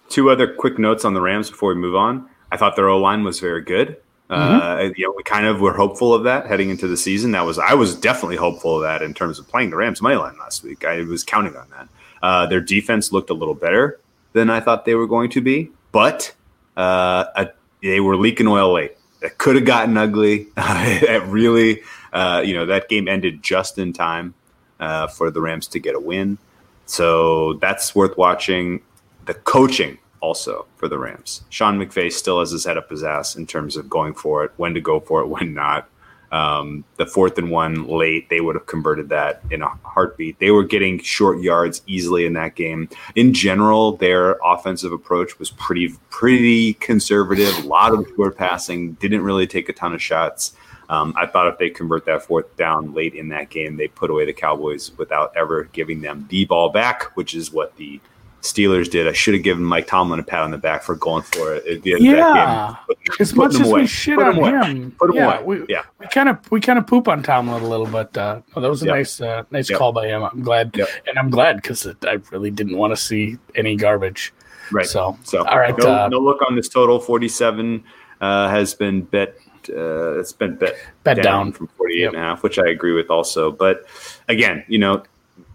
Two 0.08 0.30
other 0.30 0.52
quick 0.52 0.80
notes 0.80 1.04
on 1.04 1.14
the 1.14 1.20
Rams 1.20 1.48
before 1.48 1.68
we 1.68 1.76
move 1.76 1.94
on. 1.94 2.28
I 2.50 2.56
thought 2.56 2.74
their 2.74 2.88
O 2.88 2.98
line 2.98 3.22
was 3.22 3.38
very 3.38 3.62
good. 3.62 3.98
Mm-hmm. 4.28 4.88
Uh, 4.88 4.92
you 4.96 5.06
know, 5.06 5.14
we 5.16 5.22
kind 5.22 5.46
of 5.46 5.60
were 5.60 5.74
hopeful 5.74 6.12
of 6.12 6.24
that 6.24 6.48
heading 6.48 6.70
into 6.70 6.88
the 6.88 6.96
season. 6.96 7.30
That 7.30 7.42
was 7.42 7.56
I 7.60 7.74
was 7.74 7.94
definitely 7.94 8.34
hopeful 8.34 8.74
of 8.74 8.82
that 8.82 9.00
in 9.00 9.14
terms 9.14 9.38
of 9.38 9.46
playing 9.46 9.70
the 9.70 9.76
Rams 9.76 10.02
money 10.02 10.16
line 10.16 10.36
last 10.40 10.64
week. 10.64 10.84
I 10.84 11.02
was 11.02 11.22
counting 11.22 11.54
on 11.54 11.70
that. 11.70 11.88
Uh, 12.20 12.46
their 12.46 12.60
defense 12.60 13.12
looked 13.12 13.30
a 13.30 13.34
little 13.34 13.54
better 13.54 14.00
than 14.32 14.50
I 14.50 14.58
thought 14.58 14.84
they 14.86 14.96
were 14.96 15.06
going 15.06 15.30
to 15.30 15.40
be, 15.40 15.70
but 15.92 16.34
uh, 16.76 17.26
a, 17.36 17.50
they 17.80 18.00
were 18.00 18.16
leaking 18.16 18.48
oil 18.48 18.72
late. 18.72 18.96
It 19.22 19.38
could 19.38 19.54
have 19.54 19.64
gotten 19.64 19.96
ugly. 19.96 20.48
it 20.56 21.22
really, 21.28 21.82
uh, 22.12 22.42
you 22.44 22.54
know, 22.54 22.66
that 22.66 22.88
game 22.88 23.08
ended 23.08 23.42
just 23.42 23.78
in 23.78 23.92
time 23.92 24.34
uh, 24.80 25.06
for 25.06 25.30
the 25.30 25.40
Rams 25.40 25.66
to 25.68 25.78
get 25.78 25.94
a 25.94 26.00
win. 26.00 26.38
So 26.86 27.54
that's 27.54 27.94
worth 27.94 28.16
watching. 28.16 28.82
The 29.26 29.34
coaching 29.34 29.98
also 30.20 30.66
for 30.76 30.88
the 30.88 30.98
Rams. 30.98 31.42
Sean 31.50 31.78
McVay 31.78 32.12
still 32.12 32.40
has 32.40 32.50
his 32.50 32.64
head 32.64 32.76
up 32.76 32.90
his 32.90 33.04
ass 33.04 33.36
in 33.36 33.46
terms 33.46 33.76
of 33.76 33.88
going 33.90 34.14
for 34.14 34.44
it, 34.44 34.52
when 34.56 34.74
to 34.74 34.80
go 34.80 35.00
for 35.00 35.20
it, 35.20 35.26
when 35.28 35.54
not. 35.54 35.88
Um, 36.30 36.84
the 36.98 37.06
fourth 37.06 37.38
and 37.38 37.50
one 37.50 37.86
late, 37.86 38.28
they 38.28 38.42
would 38.42 38.54
have 38.54 38.66
converted 38.66 39.08
that 39.08 39.42
in 39.50 39.62
a 39.62 39.68
heartbeat. 39.82 40.38
They 40.38 40.50
were 40.50 40.62
getting 40.62 40.98
short 40.98 41.40
yards 41.40 41.80
easily 41.86 42.26
in 42.26 42.34
that 42.34 42.54
game. 42.54 42.90
In 43.14 43.32
general, 43.32 43.92
their 43.96 44.36
offensive 44.44 44.92
approach 44.92 45.38
was 45.38 45.50
pretty 45.50 45.94
pretty 46.10 46.74
conservative. 46.74 47.64
A 47.64 47.66
lot 47.66 47.94
of 47.94 48.06
short 48.14 48.36
passing, 48.36 48.92
didn't 48.94 49.22
really 49.22 49.46
take 49.46 49.70
a 49.70 49.72
ton 49.72 49.94
of 49.94 50.02
shots. 50.02 50.54
Um, 50.90 51.12
I 51.16 51.26
thought 51.26 51.48
if 51.48 51.58
they 51.58 51.68
convert 51.70 52.06
that 52.06 52.22
fourth 52.22 52.56
down 52.56 52.94
late 52.94 53.14
in 53.14 53.28
that 53.28 53.50
game, 53.50 53.76
they 53.76 53.88
put 53.88 54.10
away 54.10 54.24
the 54.24 54.32
Cowboys 54.32 54.96
without 54.96 55.36
ever 55.36 55.64
giving 55.64 56.00
them 56.00 56.26
the 56.30 56.46
ball 56.46 56.70
back, 56.70 57.14
which 57.16 57.34
is 57.34 57.52
what 57.52 57.76
the 57.76 58.00
Steelers 58.40 58.88
did. 58.88 59.08
I 59.08 59.12
should 59.12 59.34
have 59.34 59.42
given 59.42 59.64
Mike 59.64 59.88
Tomlin 59.88 60.20
a 60.20 60.22
pat 60.22 60.40
on 60.40 60.52
the 60.52 60.58
back 60.58 60.82
for 60.82 60.94
going 60.94 61.24
for 61.24 61.54
it. 61.54 61.84
yeah, 61.84 62.76
as 63.18 63.34
much 63.34 63.54
as 63.54 63.68
away. 63.68 63.80
we 63.80 63.86
shit 63.86 64.16
put 64.16 64.28
on 64.28 64.36
him, 64.64 64.92
put 64.92 65.10
him 65.10 65.16
yeah, 65.16 65.40
away. 65.40 65.58
We, 65.60 65.66
yeah, 65.68 65.82
we 65.98 66.06
kind 66.06 66.28
of 66.28 66.50
we 66.50 66.60
kind 66.60 66.78
of 66.78 66.86
poop 66.86 67.08
on 67.08 67.22
Tomlin 67.22 67.62
a 67.62 67.68
little, 67.68 67.86
but 67.86 68.16
uh, 68.16 68.40
oh, 68.54 68.60
that 68.60 68.68
was 68.68 68.82
a 68.82 68.86
yep. 68.86 68.94
nice 68.94 69.20
uh, 69.20 69.42
nice 69.50 69.68
yep. 69.68 69.78
call 69.78 69.92
by 69.92 70.06
him. 70.06 70.22
I'm 70.22 70.42
glad, 70.42 70.70
yep. 70.76 70.88
and 71.08 71.18
I'm 71.18 71.30
glad 71.30 71.56
because 71.56 71.86
I 72.04 72.18
really 72.30 72.52
didn't 72.52 72.76
want 72.76 72.92
to 72.92 72.96
see 72.96 73.38
any 73.56 73.74
garbage. 73.74 74.32
Right. 74.70 74.86
So, 74.86 75.18
so 75.24 75.44
all 75.44 75.58
right. 75.58 75.76
No, 75.76 76.04
uh, 76.04 76.08
no 76.08 76.18
look 76.18 76.40
on 76.48 76.54
this 76.54 76.68
total. 76.68 77.00
Forty 77.00 77.28
seven 77.28 77.82
uh, 78.20 78.48
has 78.48 78.72
been 78.72 79.02
bet. 79.02 79.36
Uh, 79.70 80.18
it's 80.18 80.32
been 80.32 80.56
bet, 80.56 80.76
bet 81.04 81.16
down, 81.16 81.24
down 81.24 81.52
from 81.52 81.68
48 81.68 82.04
and 82.04 82.16
a 82.16 82.18
half, 82.18 82.42
which 82.42 82.58
I 82.58 82.68
agree 82.68 82.92
with 82.92 83.10
also. 83.10 83.50
But 83.50 83.86
again, 84.28 84.64
you 84.68 84.78
know, 84.78 85.02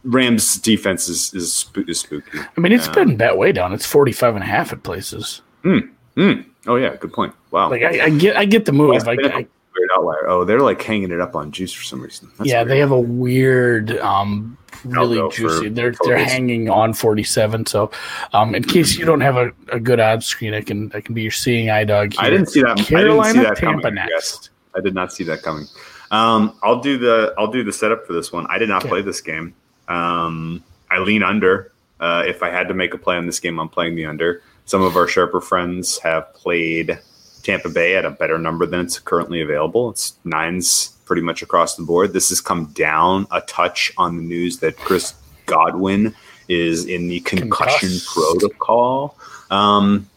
Rams 0.03 0.57
defense 0.57 1.07
is 1.07 1.33
is, 1.33 1.69
is 1.87 1.99
spooky. 1.99 2.39
I 2.39 2.59
mean, 2.59 2.71
it's 2.71 2.87
um, 2.87 2.93
been 2.93 3.17
that 3.17 3.37
way 3.37 3.51
down. 3.51 3.73
It's 3.73 3.85
45 3.85 4.35
and 4.35 4.43
a 4.43 4.47
half 4.47 4.73
at 4.73 4.83
places. 4.83 5.41
Mm, 5.63 5.89
mm. 6.15 6.45
Oh 6.67 6.75
yeah, 6.75 6.95
good 6.95 7.13
point. 7.13 7.33
Wow. 7.51 7.69
Like 7.69 7.83
I, 7.83 8.05
I 8.05 8.09
get 8.09 8.37
I 8.37 8.45
get 8.45 8.65
the 8.65 8.71
move. 8.71 8.89
Well, 8.89 9.09
I, 9.09 9.17
I, 9.39 9.47
weird 9.77 9.89
outlier. 9.95 10.29
Oh, 10.29 10.45
they're 10.45 10.61
like 10.61 10.81
hanging 10.81 11.11
it 11.11 11.19
up 11.19 11.35
on 11.35 11.51
juice 11.51 11.73
for 11.73 11.83
some 11.83 12.01
reason. 12.01 12.31
That's 12.37 12.49
yeah, 12.49 12.59
weird. 12.59 12.67
they 12.69 12.79
have 12.79 12.91
a 12.91 12.99
weird, 12.99 13.97
um, 13.97 14.57
really 14.83 15.29
juicy. 15.31 15.69
They're 15.69 15.93
they're 16.03 16.23
hanging 16.23 16.69
on 16.69 16.93
47. 16.93 17.65
So, 17.65 17.91
um, 18.33 18.55
in 18.55 18.63
case 18.63 18.97
you 18.97 19.05
don't 19.05 19.21
have 19.21 19.37
a, 19.37 19.51
a 19.71 19.79
good 19.79 19.99
odds 19.99 20.25
screen, 20.25 20.53
I 20.53 20.61
can 20.61 20.91
I 20.93 21.01
can 21.01 21.13
be 21.15 21.21
your 21.21 21.31
seeing 21.31 21.69
eye 21.69 21.83
dog. 21.83 22.13
Here. 22.13 22.21
I 22.21 22.29
didn't 22.29 22.47
see 22.47 22.61
that. 22.61 22.77
Carolina, 22.77 23.21
I 23.21 23.33
didn't 23.33 23.43
see 23.43 23.49
that 23.49 23.57
Tampa 23.57 23.81
coming, 23.83 23.95
next. 23.95 24.49
I 24.75 24.81
did 24.81 24.95
not 24.95 25.13
see 25.13 25.23
that 25.25 25.41
coming. 25.41 25.65
Um, 26.11 26.57
I'll 26.63 26.79
do 26.79 26.97
the 26.97 27.33
I'll 27.37 27.51
do 27.51 27.63
the 27.63 27.73
setup 27.73 28.05
for 28.05 28.13
this 28.13 28.31
one. 28.31 28.45
I 28.49 28.57
did 28.57 28.69
not 28.69 28.83
okay. 28.83 28.89
play 28.89 29.01
this 29.01 29.21
game. 29.21 29.55
Um, 29.87 30.63
I 30.89 30.99
lean 30.99 31.23
under. 31.23 31.71
Uh, 31.99 32.23
if 32.25 32.43
I 32.43 32.49
had 32.49 32.67
to 32.67 32.73
make 32.73 32.93
a 32.93 32.97
play 32.97 33.15
on 33.15 33.25
this 33.25 33.39
game, 33.39 33.59
I'm 33.59 33.69
playing 33.69 33.95
the 33.95 34.05
under. 34.05 34.41
Some 34.65 34.81
of 34.81 34.95
our 34.95 35.07
sharper 35.07 35.41
friends 35.41 35.97
have 35.99 36.33
played 36.33 36.99
Tampa 37.43 37.69
Bay 37.69 37.95
at 37.95 38.05
a 38.05 38.11
better 38.11 38.39
number 38.39 38.65
than 38.65 38.79
it's 38.81 38.99
currently 38.99 39.41
available. 39.41 39.89
It's 39.89 40.17
nines 40.23 40.89
pretty 41.05 41.21
much 41.21 41.41
across 41.41 41.75
the 41.75 41.83
board. 41.83 42.13
This 42.13 42.29
has 42.29 42.41
come 42.41 42.65
down 42.67 43.27
a 43.31 43.41
touch 43.41 43.91
on 43.97 44.17
the 44.17 44.23
news 44.23 44.59
that 44.59 44.77
Chris 44.77 45.13
Godwin 45.45 46.15
is 46.47 46.85
in 46.85 47.07
the 47.07 47.19
concussion 47.21 47.91
protocol. 48.13 49.17
Um, 49.51 50.09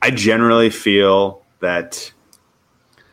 I 0.00 0.10
generally 0.10 0.70
feel 0.70 1.42
that 1.60 2.12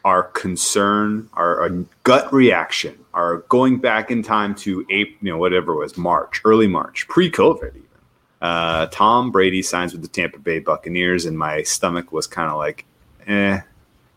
our 0.06 0.24
concern, 0.24 1.30
our, 1.34 1.62
our, 1.62 1.70
gut 2.04 2.32
reaction, 2.34 2.98
our 3.14 3.38
going 3.50 3.78
back 3.78 4.12
in 4.12 4.24
time 4.24 4.56
to 4.56 4.86
April, 4.90 5.18
you 5.22 5.32
know, 5.32 5.38
whatever 5.38 5.74
it 5.74 5.78
was, 5.78 5.98
March, 5.98 6.42
early 6.46 6.68
March, 6.68 7.08
pre-COVID 7.08 7.76
even. 7.76 7.86
Uh, 8.42 8.88
Tom 8.88 9.32
Brady 9.32 9.62
signs 9.62 9.92
with 9.92 10.02
the 10.02 10.08
Tampa 10.08 10.40
Bay 10.40 10.60
Buccaneers, 10.60 11.26
and 11.26 11.38
my 11.38 11.62
stomach 11.64 12.12
was 12.12 12.26
kind 12.26 12.50
of 12.50 12.58
like, 12.58 12.86
eh, 13.30 13.62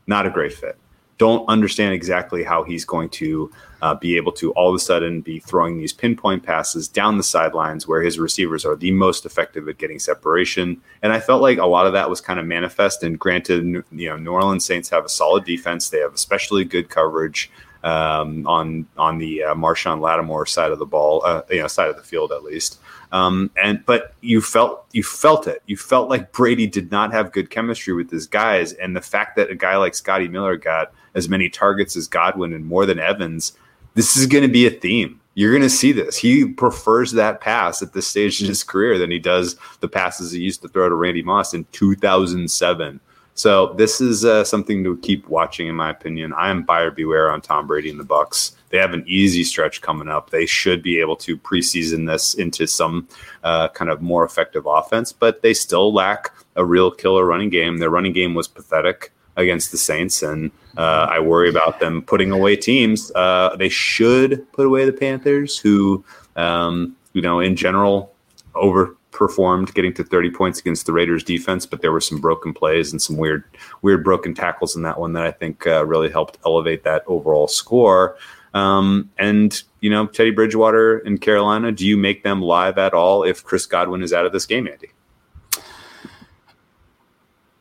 not 0.06 0.26
a 0.26 0.30
great 0.30 0.52
fit. 0.52 0.76
Don't 1.18 1.46
understand 1.46 1.94
exactly 1.94 2.42
how 2.42 2.64
he's 2.64 2.84
going 2.84 3.08
to 3.10 3.52
uh, 3.82 3.94
be 3.94 4.16
able 4.16 4.32
to 4.32 4.50
all 4.52 4.70
of 4.70 4.74
a 4.74 4.78
sudden 4.78 5.20
be 5.20 5.38
throwing 5.38 5.78
these 5.78 5.92
pinpoint 5.92 6.42
passes 6.42 6.88
down 6.88 7.16
the 7.16 7.22
sidelines 7.22 7.86
where 7.86 8.02
his 8.02 8.18
receivers 8.18 8.64
are 8.64 8.74
the 8.74 8.90
most 8.90 9.24
effective 9.24 9.68
at 9.68 9.78
getting 9.78 9.98
separation. 9.98 10.80
And 11.02 11.12
I 11.12 11.20
felt 11.20 11.42
like 11.42 11.58
a 11.58 11.66
lot 11.66 11.86
of 11.86 11.92
that 11.92 12.10
was 12.10 12.20
kind 12.20 12.40
of 12.40 12.46
manifest. 12.46 13.04
And 13.04 13.18
granted, 13.18 13.84
you 13.92 14.08
know, 14.08 14.16
New 14.16 14.32
Orleans 14.32 14.64
Saints 14.64 14.88
have 14.90 15.04
a 15.04 15.08
solid 15.08 15.44
defense. 15.44 15.90
They 15.90 15.98
have 15.98 16.14
especially 16.14 16.64
good 16.64 16.88
coverage 16.88 17.50
um, 17.84 18.46
on 18.46 18.86
on 18.96 19.18
the 19.18 19.44
uh, 19.44 19.54
Marshon 19.54 20.00
Lattimore 20.00 20.46
side 20.46 20.72
of 20.72 20.78
the 20.78 20.86
ball, 20.86 21.22
uh, 21.24 21.42
you 21.50 21.60
know, 21.60 21.66
side 21.66 21.88
of 21.88 21.96
the 21.96 22.02
field 22.02 22.32
at 22.32 22.44
least. 22.44 22.78
Um, 23.12 23.50
and 23.62 23.84
but 23.84 24.14
you 24.22 24.40
felt 24.40 24.86
you 24.92 25.02
felt 25.02 25.46
it. 25.46 25.62
You 25.66 25.76
felt 25.76 26.08
like 26.08 26.32
Brady 26.32 26.66
did 26.66 26.90
not 26.90 27.12
have 27.12 27.30
good 27.30 27.50
chemistry 27.50 27.92
with 27.92 28.10
his 28.10 28.26
guys, 28.26 28.72
and 28.72 28.96
the 28.96 29.02
fact 29.02 29.36
that 29.36 29.50
a 29.50 29.54
guy 29.54 29.76
like 29.76 29.94
Scotty 29.94 30.28
Miller 30.28 30.56
got 30.56 30.92
as 31.14 31.28
many 31.28 31.48
targets 31.50 31.94
as 31.94 32.08
Godwin 32.08 32.54
and 32.54 32.64
more 32.64 32.86
than 32.86 32.98
Evans 32.98 33.52
this 33.94 34.16
is 34.16 34.26
going 34.26 34.42
to 34.42 34.48
be 34.48 34.66
a 34.66 34.70
theme. 34.70 35.20
You're 35.34 35.52
going 35.52 35.62
to 35.62 35.70
see 35.70 35.92
this. 35.92 36.16
He 36.16 36.46
prefers 36.46 37.12
that 37.12 37.40
pass 37.40 37.80
at 37.82 37.92
this 37.92 38.06
stage 38.06 38.40
in 38.40 38.48
his 38.48 38.62
career 38.62 38.98
than 38.98 39.10
he 39.10 39.18
does 39.18 39.56
the 39.80 39.88
passes 39.88 40.32
he 40.32 40.40
used 40.40 40.60
to 40.62 40.68
throw 40.68 40.88
to 40.88 40.94
Randy 40.94 41.22
Moss 41.22 41.54
in 41.54 41.64
2007. 41.72 43.00
So 43.34 43.72
this 43.74 44.02
is 44.02 44.26
uh, 44.26 44.44
something 44.44 44.84
to 44.84 44.98
keep 44.98 45.26
watching, 45.28 45.68
in 45.68 45.74
my 45.74 45.88
opinion. 45.88 46.34
I 46.34 46.50
am 46.50 46.64
buyer 46.64 46.90
beware 46.90 47.30
on 47.30 47.40
Tom 47.40 47.66
Brady 47.66 47.88
and 47.88 47.98
the 47.98 48.04
Bucs. 48.04 48.52
They 48.72 48.78
have 48.78 48.94
an 48.94 49.04
easy 49.06 49.44
stretch 49.44 49.82
coming 49.82 50.08
up. 50.08 50.30
They 50.30 50.46
should 50.46 50.82
be 50.82 50.98
able 50.98 51.16
to 51.16 51.36
preseason 51.36 52.06
this 52.06 52.32
into 52.34 52.66
some 52.66 53.06
uh, 53.44 53.68
kind 53.68 53.90
of 53.90 54.00
more 54.00 54.24
effective 54.24 54.64
offense, 54.66 55.12
but 55.12 55.42
they 55.42 55.52
still 55.52 55.92
lack 55.92 56.32
a 56.56 56.64
real 56.64 56.90
killer 56.90 57.26
running 57.26 57.50
game. 57.50 57.76
Their 57.76 57.90
running 57.90 58.14
game 58.14 58.32
was 58.34 58.48
pathetic 58.48 59.12
against 59.36 59.72
the 59.72 59.76
Saints, 59.76 60.22
and 60.22 60.50
uh, 60.78 61.06
I 61.10 61.20
worry 61.20 61.50
about 61.50 61.80
them 61.80 62.00
putting 62.00 62.32
away 62.32 62.56
teams. 62.56 63.12
Uh, 63.14 63.54
they 63.56 63.68
should 63.68 64.50
put 64.52 64.66
away 64.66 64.86
the 64.86 64.92
Panthers, 64.92 65.58
who, 65.58 66.02
um, 66.36 66.96
you 67.12 67.20
know, 67.20 67.40
in 67.40 67.56
general, 67.56 68.14
overperformed, 68.54 69.74
getting 69.74 69.92
to 69.94 70.04
30 70.04 70.30
points 70.30 70.60
against 70.60 70.86
the 70.86 70.92
Raiders' 70.92 71.24
defense. 71.24 71.66
But 71.66 71.82
there 71.82 71.92
were 71.92 72.00
some 72.00 72.22
broken 72.22 72.54
plays 72.54 72.90
and 72.90 73.02
some 73.02 73.18
weird, 73.18 73.44
weird 73.82 74.02
broken 74.02 74.34
tackles 74.34 74.76
in 74.76 74.82
that 74.82 74.98
one 74.98 75.12
that 75.12 75.24
I 75.24 75.30
think 75.30 75.66
uh, 75.66 75.84
really 75.84 76.10
helped 76.10 76.38
elevate 76.46 76.84
that 76.84 77.04
overall 77.06 77.48
score. 77.48 78.16
Um, 78.54 79.10
and 79.18 79.62
you 79.80 79.90
know, 79.90 80.06
Teddy 80.06 80.30
Bridgewater 80.30 80.98
in 80.98 81.18
Carolina, 81.18 81.72
do 81.72 81.86
you 81.86 81.96
make 81.96 82.22
them 82.22 82.42
live 82.42 82.78
at 82.78 82.94
all 82.94 83.22
if 83.22 83.42
Chris 83.42 83.66
Godwin 83.66 84.02
is 84.02 84.12
out 84.12 84.26
of 84.26 84.32
this 84.32 84.46
game, 84.46 84.68
Andy? 84.68 84.90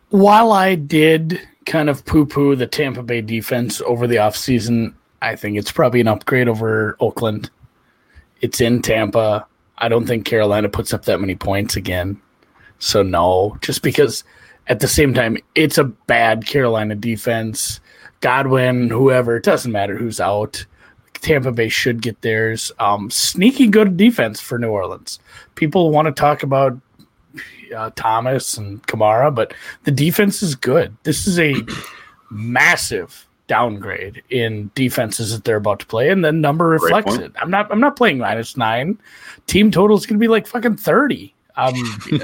While 0.10 0.52
I 0.52 0.76
did 0.76 1.40
kind 1.66 1.90
of 1.90 2.06
poo 2.06 2.26
poo 2.26 2.56
the 2.56 2.68
Tampa 2.68 3.04
Bay 3.04 3.22
defense 3.22 3.82
over 3.82 4.08
the 4.08 4.18
offseason. 4.18 4.94
I 5.22 5.36
think 5.36 5.58
it's 5.58 5.72
probably 5.72 6.02
an 6.02 6.08
upgrade 6.08 6.48
over 6.48 6.98
Oakland. 7.00 7.50
It's 8.42 8.60
in 8.60 8.82
Tampa. 8.82 9.46
I 9.78 9.88
don't 9.88 10.08
think 10.08 10.26
Carolina 10.26 10.70
puts 10.70 10.94
up 10.94 11.06
that 11.06 11.22
many 11.22 11.36
points 11.36 11.76
again. 11.76 12.20
So, 12.80 13.04
no, 13.04 13.58
just 13.62 13.84
because 13.84 14.24
at 14.68 14.80
the 14.80 14.88
same 14.88 15.14
time, 15.14 15.38
it's 15.54 15.78
a 15.78 15.84
bad 15.84 16.46
Carolina 16.46 16.96
defense. 16.96 17.80
Godwin, 18.22 18.90
whoever, 18.90 19.38
it 19.38 19.44
doesn't 19.44 19.72
matter 19.72 19.96
who's 19.96 20.20
out. 20.20 20.66
Tampa 21.22 21.52
Bay 21.52 21.70
should 21.70 22.02
get 22.02 22.22
theirs. 22.22 22.72
Um, 22.80 23.10
sneaky 23.10 23.68
good 23.68 23.98
defense 23.98 24.40
for 24.40 24.60
New 24.60 24.70
Orleans. 24.70 25.20
People 25.56 25.92
want 25.92 26.08
to 26.08 26.12
talk 26.12 26.44
about 26.44 26.78
uh, 27.76 27.92
Thomas 27.96 28.58
and 28.58 28.86
Kamara, 28.88 29.34
but 29.34 29.54
the 29.84 29.92
defense 29.92 30.44
is 30.44 30.56
good. 30.56 30.96
This 31.04 31.28
is 31.28 31.40
a 31.40 31.56
massive 32.30 33.28
downgrade 33.48 34.24
in 34.30 34.72
defenses 34.76 35.32
that 35.34 35.44
they're 35.44 35.58
about 35.58 35.80
to 35.82 35.86
play, 35.86 36.10
and 36.10 36.24
the 36.24 36.32
number 36.32 36.68
reflects 36.68 37.16
it. 37.16 37.32
I'm 37.36 37.52
not 37.52 37.72
I'm 37.72 37.80
not 37.80 37.96
playing 37.96 38.18
minus 38.18 38.58
nine. 38.58 38.98
Team 39.48 39.72
total 39.72 39.98
is 39.98 40.06
going 40.06 40.20
to 40.20 40.24
be 40.24 40.28
like 40.28 40.48
fucking 40.48 40.78
thirty. 40.78 41.34
Um, 41.56 41.74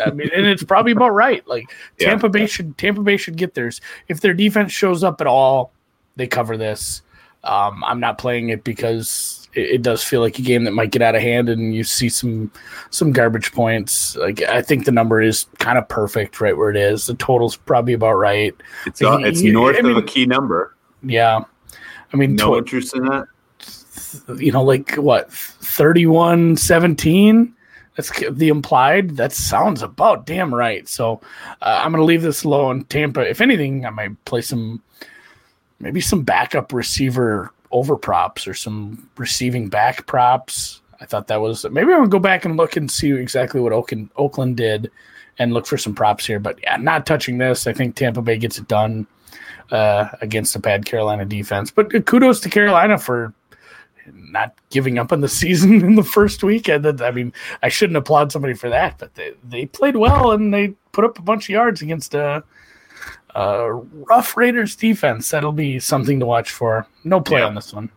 I 0.06 0.12
mean, 0.14 0.30
and 0.34 0.46
it's 0.46 0.64
probably 0.64 0.94
about 0.94 1.10
right. 1.10 1.46
Like 1.48 1.70
yeah. 2.00 2.10
Tampa 2.10 2.30
Bay 2.30 2.48
should 2.48 2.78
Tampa 2.78 3.02
Bay 3.02 3.18
should 3.18 3.38
get 3.38 3.54
theirs. 3.54 3.82
If 4.08 4.22
their 4.22 4.34
defense 4.34 4.72
shows 4.72 5.04
up 5.04 5.22
at 5.22 5.28
all, 5.28 5.72
they 6.16 6.28
cover 6.28 6.58
this. 6.58 7.02
Um, 7.48 7.84
I'm 7.84 8.00
not 8.00 8.18
playing 8.18 8.50
it 8.50 8.64
because 8.64 9.48
it, 9.54 9.72
it, 9.72 9.82
does 9.82 10.04
feel 10.04 10.20
like 10.20 10.38
a 10.38 10.42
game 10.42 10.66
that 10.66 10.74
might 10.74 10.92
get 10.92 11.02
out 11.02 11.16
of 11.16 11.22
hand, 11.22 11.48
and 11.48 11.74
you 11.74 11.84
see 11.84 12.10
some 12.10 12.52
some 12.90 13.12
garbage 13.12 13.54
points. 13.54 14.16
Like 14.18 14.42
I 14.42 14.62
think 14.62 14.86
the 14.86 14.92
number 14.92 15.22
is 15.22 15.46
kind 15.58 15.78
of 15.78 15.88
perfect 15.88 16.42
right 16.42 16.58
where 16.58 16.70
it 16.70 16.76
is. 16.76 17.08
The 17.08 17.16
total's 17.16 17.56
probably 17.56 17.94
about 17.94 18.14
right. 18.14 18.54
It's 18.86 19.02
uh, 19.02 19.20
it's 19.22 19.42
north 19.42 19.78
I 19.78 19.82
mean, 19.82 19.92
of 19.92 19.98
a 19.98 20.06
key 20.06 20.26
number. 20.26 20.76
Yeah, 21.04 21.40
I 22.14 22.18
mean, 22.18 22.36
no 22.36 22.56
tw- 22.56 22.58
interest 22.60 22.96
in 22.96 23.06
that. 23.06 23.28
You 24.38 24.52
know, 24.52 24.64
like 24.64 24.96
what 24.96 25.32
31 25.32 26.58
17? 26.58 27.54
That's 27.96 28.12
the 28.30 28.50
implied. 28.50 29.18
That 29.18 29.34
sounds 29.34 29.82
about 29.82 30.26
damn 30.28 30.54
right. 30.54 30.88
So 30.88 31.20
uh, 31.62 31.82
I'm 31.84 31.92
going 31.92 32.02
to 32.02 32.06
leave 32.06 32.22
this 32.22 32.44
alone. 32.44 32.84
Tampa, 32.86 33.22
if 33.28 33.42
anything, 33.42 33.86
I 33.86 33.90
might 33.90 34.24
play 34.26 34.42
some, 34.42 34.84
maybe 35.80 36.02
some 36.02 36.24
backup 36.24 36.74
receiver 36.74 37.52
over 37.72 37.96
props 37.96 38.48
or 38.48 38.54
some 38.54 39.10
receiving 39.18 39.70
back 39.70 40.06
props. 40.06 40.82
I 41.00 41.06
thought 41.06 41.28
that 41.28 41.42
was 41.42 41.66
maybe 41.70 41.92
gonna 41.92 42.08
go 42.08 42.20
back 42.20 42.46
and 42.46 42.58
look 42.58 42.76
and 42.76 42.90
see 42.90 43.12
exactly 43.12 43.62
what 43.62 43.74
Oakland, 43.74 44.10
Oakland 44.16 44.58
did 44.58 44.90
and 45.40 45.54
look 45.54 45.68
for 45.68 45.78
some 45.78 45.94
props 45.94 46.26
here. 46.26 46.40
But 46.40 46.60
yeah, 46.64 46.78
not 46.78 47.06
touching 47.06 47.38
this. 47.38 47.68
I 47.68 47.74
think 47.74 47.96
Tampa 47.96 48.22
Bay 48.22 48.38
gets 48.38 48.58
it 48.58 48.68
done 48.68 49.06
uh, 49.72 50.10
against 50.22 50.56
a 50.56 50.60
bad 50.60 50.86
Carolina 50.86 51.26
defense. 51.26 51.72
But 51.72 52.06
kudos 52.06 52.40
to 52.42 52.50
Carolina 52.50 52.98
for 52.98 53.34
not 54.14 54.56
giving 54.70 54.98
up 54.98 55.12
on 55.12 55.22
the 55.22 55.30
season 55.30 55.82
in 55.84 55.96
the 55.96 56.04
first 56.04 56.44
week. 56.44 56.68
And 56.68 57.02
I 57.02 57.12
mean, 57.12 57.34
I 57.62 57.70
shouldn't 57.70 57.98
applaud 57.98 58.32
somebody 58.32 58.54
for 58.54 58.70
that, 58.70 58.98
but 58.98 59.14
they, 59.16 59.34
they 59.44 59.66
played 59.66 59.98
well 59.98 60.32
and 60.32 60.54
they 60.54 60.70
put 60.92 61.06
up 61.06 61.20
a 61.20 61.24
bunch 61.24 61.46
of 61.46 61.50
yards 61.50 61.82
against 61.82 62.14
a 62.14 62.44
uh, 63.38 63.70
rough 64.10 64.36
Raiders 64.36 64.76
defense. 64.76 65.30
That'll 65.30 65.52
be 65.52 65.80
something 65.80 66.20
to 66.20 66.26
watch 66.26 66.52
for. 66.52 66.88
No 67.04 67.22
play 67.22 67.42
yeah. 67.42 67.46
on 67.46 67.56
this 67.56 67.72
one. 67.72 67.90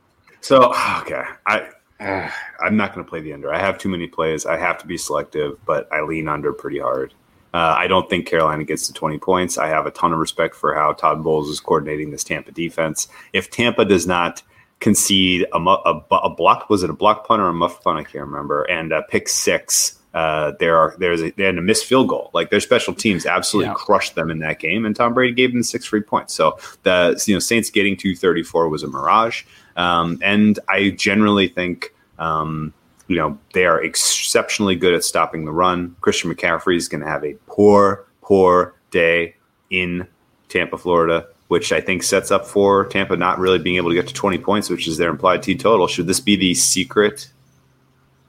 So 0.43 0.73
okay, 1.01 1.25
I 1.47 1.69
uh, 1.99 2.31
I'm 2.61 2.77
not 2.77 2.95
going 2.95 3.05
to 3.05 3.09
play 3.09 3.21
the 3.21 3.33
under. 3.33 3.53
I 3.53 3.59
have 3.59 3.79
too 3.79 3.89
many 3.89 4.07
plays. 4.07 4.45
I 4.45 4.59
have 4.59 4.79
to 4.79 4.87
be 4.87 4.99
selective, 4.99 5.59
but 5.65 5.91
I 5.91 6.03
lean 6.03 6.29
under 6.29 6.53
pretty 6.53 6.79
hard. 6.79 7.15
Uh, 7.53 7.75
I 7.77 7.89
don't 7.89 8.09
think 8.09 8.27
Carolina 8.27 8.63
gets 8.63 8.87
to 8.87 8.93
20 8.93 9.19
points. 9.19 9.59
I 9.59 9.67
have 9.69 9.87
a 9.87 9.91
ton 9.91 10.13
of 10.13 10.21
respect 10.21 10.55
for 10.55 10.73
how 10.73 10.93
Todd 10.93 11.25
Bowles 11.25 11.49
is 11.49 11.59
coordinating 11.59 12.11
this 12.11 12.23
Tampa 12.23 12.53
defense. 12.53 13.09
If 13.33 13.51
Tampa 13.51 13.85
does 13.85 14.07
not 14.07 14.41
concede 14.79 15.47
a, 15.53 15.59
a, 15.59 16.05
a 16.11 16.31
block, 16.31 16.71
was 16.71 16.85
it 16.85 16.91
a 16.91 16.93
block 16.93 17.27
punt 17.27 17.43
or 17.43 17.49
a 17.49 17.53
muff 17.53 17.83
punt? 17.83 17.99
I 17.99 18.05
can't 18.05 18.27
remember, 18.27 18.63
and 18.65 18.93
a 18.93 19.03
pick 19.03 19.29
six 19.29 20.00
uh, 20.13 20.53
there 20.59 20.77
are 20.77 20.95
there's 20.99 21.23
a, 21.23 21.31
they 21.31 21.45
had 21.45 21.57
a 21.57 21.63
missed 21.63 21.85
field 21.85 22.09
goal. 22.09 22.31
Like 22.35 22.51
their 22.51 22.61
special 22.61 22.95
teams 22.95 23.27
absolutely 23.27 23.69
yeah. 23.69 23.75
crushed 23.75 24.15
them 24.15 24.31
in 24.31 24.41
that 24.41 24.59
game, 24.59 24.85
and 24.85 24.95
Tom 24.95 25.15
Brady 25.15 25.35
gave 25.35 25.53
them 25.53 25.63
six 25.63 25.87
free 25.87 26.01
points. 26.01 26.35
So 26.35 26.59
the 26.83 27.23
you 27.27 27.35
know 27.35 27.41
Saints 27.41 27.71
getting 27.71 27.97
to 27.99 28.17
34 28.17 28.69
was 28.69 28.83
a 28.83 28.89
mirage, 28.89 29.45
um, 29.77 30.19
and 30.23 30.59
I 30.69 30.91
generally 30.91 31.49
think. 31.49 31.95
Um, 32.19 32.75
you 33.07 33.17
know 33.17 33.37
they 33.55 33.65
are 33.65 33.83
exceptionally 33.83 34.77
good 34.77 34.95
at 34.95 35.03
stopping 35.03 35.45
the 35.45 35.51
run. 35.51 35.97
Christian 36.01 36.33
McCaffrey 36.33 36.77
is 36.77 36.87
going 36.87 37.01
to 37.01 37.09
have 37.09 37.25
a 37.25 37.35
poor, 37.49 38.07
poor 38.23 38.77
day 38.93 39.35
in 39.69 40.07
Tampa, 40.49 40.79
Florida, 40.79 41.27
which 41.49 41.73
I 41.73 41.81
think 41.81 42.05
sets 42.05 42.31
up 42.31 42.47
for 42.47 42.85
Tampa 42.85 43.17
not 43.17 43.41
really 43.41 43.59
being 43.59 43.75
able 43.77 43.91
to 43.91 43.97
get 43.97 44.07
to 44.07 44.15
20 44.15 44.39
points, 44.39 44.71
which 44.71 44.87
is 44.87 44.97
their 44.97 45.11
implied 45.11 45.43
T 45.43 45.57
total. 45.57 45.89
Should 45.89 46.07
this 46.07 46.21
be 46.21 46.37
the 46.37 46.55
secret 46.55 47.29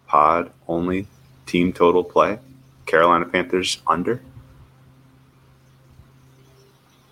pod 0.07 0.51
only 0.67 1.05
team 1.51 1.73
total 1.73 2.03
play? 2.03 2.39
Carolina 2.85 3.25
Panthers 3.25 3.81
under. 3.87 4.21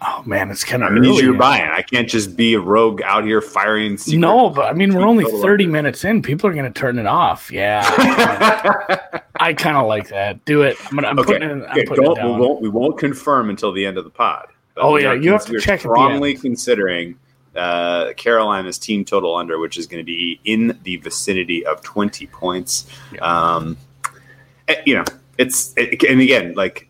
Oh 0.02 0.24
man, 0.26 0.50
it's 0.50 0.64
kind 0.64 0.82
of. 0.82 0.92
I 0.92 0.96
mean, 0.96 1.14
you're 1.16 1.34
buying. 1.34 1.70
I 1.70 1.82
can't 1.82 2.08
just 2.08 2.38
be 2.38 2.54
a 2.54 2.60
rogue 2.60 3.02
out 3.02 3.26
here 3.26 3.42
firing. 3.42 3.98
No, 4.08 4.50
but 4.50 4.68
I 4.68 4.74
mean, 4.74 4.96
we're 4.96 5.06
only 5.06 5.26
30 5.26 5.66
under. 5.66 5.68
minutes 5.68 6.06
in. 6.06 6.22
People 6.22 6.50
are 6.50 6.54
going 6.54 6.72
to 6.72 6.80
turn 6.80 6.98
it 6.98 7.06
off. 7.06 7.52
Yeah, 7.52 7.84
I 9.42 9.54
kind 9.54 9.76
of 9.76 9.88
like 9.88 10.08
that. 10.08 10.46
Do 10.46 10.62
it. 10.62 10.78
I'm, 10.86 10.96
gonna, 10.96 11.08
I'm 11.10 11.20
okay. 11.20 11.34
putting 11.34 11.50
it. 11.50 11.52
I'm 11.52 11.72
okay. 11.72 11.86
putting 11.86 12.06
Don't, 12.06 12.18
it 12.18 12.22
down. 12.22 12.40
We 12.40 12.48
won't, 12.48 12.62
we 12.62 12.70
won't 12.70 12.98
confirm 12.98 13.50
until 13.50 13.74
the 13.74 13.86
end 13.86 13.98
of 13.98 14.06
the 14.06 14.10
pod. 14.10 14.48
oh 14.78 14.96
yeah, 14.96 15.12
you 15.12 15.34
have 15.34 15.46
to 15.48 15.60
check. 15.60 15.82
Strongly 15.82 16.36
considering 16.36 17.20
uh, 17.58 18.14
Carolina's 18.14 18.78
team 18.78 19.04
total 19.04 19.36
under, 19.36 19.60
which 19.60 19.78
is 19.78 19.86
going 19.86 20.00
to 20.00 20.06
be 20.06 20.40
in 20.46 20.80
the 20.84 20.96
vicinity 20.98 21.66
of 21.66 21.82
20 21.82 22.26
points. 22.28 22.86
Yeah. 23.14 23.20
Um, 23.20 23.78
you 24.86 24.96
know, 24.96 25.06
it's 25.38 25.74
and 25.76 26.22
again, 26.22 26.54
like 26.54 26.90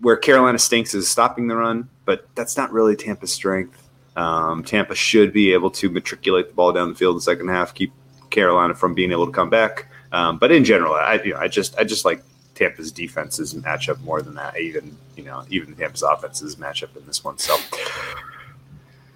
where 0.00 0.16
Carolina 0.16 0.58
stinks 0.58 0.94
is 0.94 1.08
stopping 1.08 1.48
the 1.48 1.56
run, 1.56 1.88
but 2.04 2.28
that's 2.34 2.56
not 2.56 2.72
really 2.72 2.96
Tampa's 2.96 3.32
strength. 3.32 3.82
Um, 4.16 4.64
Tampa 4.64 4.94
should 4.94 5.32
be 5.32 5.52
able 5.52 5.70
to 5.70 5.90
matriculate 5.90 6.48
the 6.48 6.54
ball 6.54 6.72
down 6.72 6.88
the 6.88 6.94
field 6.94 7.12
in 7.12 7.16
the 7.18 7.22
second 7.22 7.48
half, 7.48 7.74
keep 7.74 7.92
Carolina 8.30 8.74
from 8.74 8.94
being 8.94 9.12
able 9.12 9.26
to 9.26 9.32
come 9.32 9.50
back. 9.50 9.86
Um, 10.12 10.38
but 10.38 10.50
in 10.50 10.64
general, 10.64 10.94
I 10.94 11.14
you 11.24 11.34
know, 11.34 11.40
I 11.40 11.48
just 11.48 11.78
I 11.78 11.84
just 11.84 12.04
like 12.04 12.22
Tampa's 12.54 12.90
defenses 12.90 13.54
matchup 13.54 14.00
more 14.00 14.22
than 14.22 14.34
that. 14.34 14.58
Even 14.58 14.96
you 15.16 15.24
know 15.24 15.44
even 15.50 15.74
Tampa's 15.74 16.02
offenses 16.02 16.56
matchup 16.56 16.96
in 16.96 17.06
this 17.06 17.22
one. 17.22 17.38
So 17.38 17.56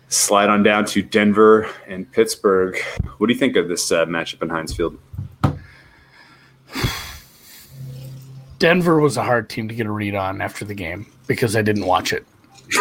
slide 0.08 0.48
on 0.48 0.62
down 0.62 0.84
to 0.86 1.02
Denver 1.02 1.68
and 1.86 2.10
Pittsburgh. 2.10 2.78
What 3.18 3.26
do 3.26 3.32
you 3.32 3.38
think 3.38 3.56
of 3.56 3.68
this 3.68 3.90
uh, 3.90 4.04
matchup 4.06 4.42
in 4.42 4.48
Heinz 4.48 4.74
Field? 4.74 4.98
Denver 8.62 9.01
was 9.01 9.16
a 9.16 9.25
hard 9.25 9.51
team 9.51 9.66
to 9.66 9.75
get 9.75 9.87
a 9.87 9.90
read 9.90 10.14
on 10.14 10.40
after 10.40 10.64
the 10.64 10.72
game 10.72 11.05
because 11.27 11.57
I 11.57 11.62
didn't 11.62 11.85
watch 11.85 12.12
it. 12.12 12.25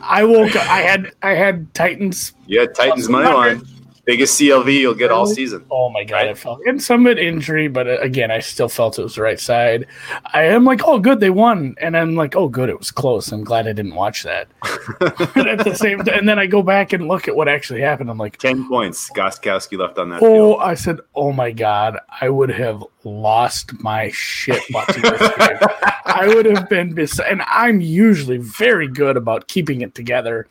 I 0.00 0.24
woke 0.24 0.56
up. 0.56 0.66
I 0.66 0.78
had 0.80 1.12
I 1.22 1.34
had 1.34 1.74
Titans. 1.74 2.32
Yeah, 2.46 2.64
Titans 2.64 3.06
money 3.06 3.28
line 3.28 3.62
biggest 4.08 4.40
CLV 4.40 4.72
you'll 4.72 4.94
get 4.94 5.10
all 5.10 5.26
season. 5.26 5.66
Oh 5.70 5.90
my 5.90 6.02
god, 6.02 6.16
right? 6.16 6.28
I 6.28 6.34
felt 6.34 6.60
and 6.64 6.82
some 6.82 7.06
of 7.06 7.12
it 7.12 7.18
injury, 7.18 7.68
but 7.68 7.86
uh, 7.86 7.98
again, 8.00 8.30
I 8.30 8.38
still 8.38 8.70
felt 8.70 8.98
it 8.98 9.02
was 9.02 9.16
the 9.16 9.22
right 9.22 9.38
side. 9.38 9.86
I 10.32 10.44
am 10.44 10.64
like, 10.64 10.80
oh, 10.86 10.98
good, 10.98 11.20
they 11.20 11.28
won, 11.28 11.74
and 11.78 11.94
I'm 11.94 12.14
like, 12.14 12.34
oh, 12.34 12.48
good, 12.48 12.70
it 12.70 12.78
was 12.78 12.90
close. 12.90 13.30
I'm 13.30 13.44
glad 13.44 13.68
I 13.68 13.74
didn't 13.74 13.94
watch 13.94 14.22
that. 14.22 14.48
at 15.00 15.62
the 15.62 15.74
same 15.74 15.98
time, 15.98 16.18
and 16.20 16.26
then 16.26 16.38
I 16.38 16.46
go 16.46 16.62
back 16.62 16.94
and 16.94 17.06
look 17.06 17.28
at 17.28 17.36
what 17.36 17.48
actually 17.48 17.82
happened. 17.82 18.08
I'm 18.08 18.16
like, 18.16 18.38
ten 18.38 18.66
points. 18.66 19.10
Gostkowski 19.10 19.78
left 19.78 19.98
on 19.98 20.08
that. 20.08 20.22
Oh, 20.22 20.54
field. 20.54 20.60
I 20.62 20.72
said, 20.72 21.00
oh 21.14 21.30
my 21.30 21.52
god, 21.52 21.98
I 22.22 22.30
would 22.30 22.50
have 22.50 22.82
lost 23.04 23.78
my 23.80 24.10
shit 24.14 24.62
watching 24.70 25.02
this 25.02 25.36
game. 25.36 25.58
I 26.06 26.32
would 26.34 26.46
have 26.46 26.70
been, 26.70 26.94
bis- 26.94 27.20
and 27.20 27.42
I'm 27.42 27.82
usually 27.82 28.38
very 28.38 28.88
good 28.88 29.18
about 29.18 29.48
keeping 29.48 29.82
it 29.82 29.94
together 29.94 30.48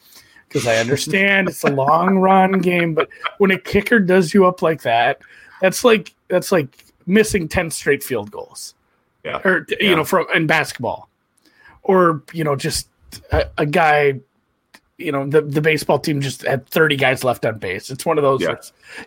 because 0.47 0.67
I 0.67 0.77
understand 0.77 1.49
it's 1.49 1.63
a 1.63 1.71
long 1.71 2.17
run 2.19 2.59
game, 2.59 2.93
but 2.93 3.09
when 3.37 3.51
a 3.51 3.59
kicker 3.59 3.99
does 3.99 4.33
you 4.33 4.45
up 4.45 4.61
like 4.61 4.81
that, 4.83 5.19
that's 5.61 5.83
like 5.83 6.13
that's 6.27 6.51
like 6.51 6.85
missing 7.05 7.47
ten 7.47 7.71
straight 7.71 8.03
field 8.03 8.31
goals. 8.31 8.75
Yeah. 9.23 9.41
Or 9.43 9.65
you 9.69 9.89
yeah. 9.89 9.95
know, 9.95 10.05
from 10.05 10.27
in 10.33 10.47
basketball. 10.47 11.09
Or, 11.83 12.23
you 12.33 12.43
know, 12.43 12.55
just 12.55 12.89
a, 13.31 13.49
a, 13.57 13.65
guy 13.65 14.19
you 14.97 15.11
know, 15.11 15.27
the, 15.27 15.41
the 15.41 15.61
baseball 15.61 15.99
team 15.99 16.21
just 16.21 16.41
had 16.41 16.67
30 16.67 16.95
guys 16.95 17.23
left 17.23 17.45
on 17.45 17.59
base. 17.59 17.89
It's 17.91 18.05
one 18.05 18.17
of 18.17 18.23
those 18.23 18.41
yeah. 18.41 18.55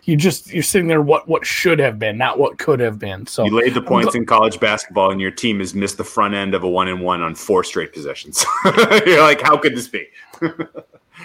you 0.05 0.15
just 0.15 0.51
you're 0.51 0.63
sitting 0.63 0.87
there 0.87 1.01
what 1.01 1.27
what 1.27 1.45
should 1.45 1.79
have 1.79 1.99
been, 1.99 2.17
not 2.17 2.39
what 2.39 2.57
could 2.57 2.79
have 2.79 2.97
been. 2.97 3.27
So 3.27 3.43
you 3.43 3.55
laid 3.55 3.73
the 3.73 3.81
points 3.81 4.15
in 4.15 4.25
college 4.25 4.59
basketball 4.59 5.11
and 5.11 5.19
your 5.19 5.31
team 5.31 5.59
has 5.59 5.75
missed 5.75 5.97
the 5.97 6.03
front 6.03 6.33
end 6.33 6.55
of 6.55 6.63
a 6.63 6.69
one 6.69 6.87
and 6.87 7.01
one 7.01 7.21
on 7.21 7.35
four 7.35 7.63
straight 7.63 7.93
possessions. 7.93 8.45
you're 9.05 9.21
like, 9.21 9.41
how 9.41 9.57
could 9.57 9.75
this 9.75 9.89
be? 9.89 10.07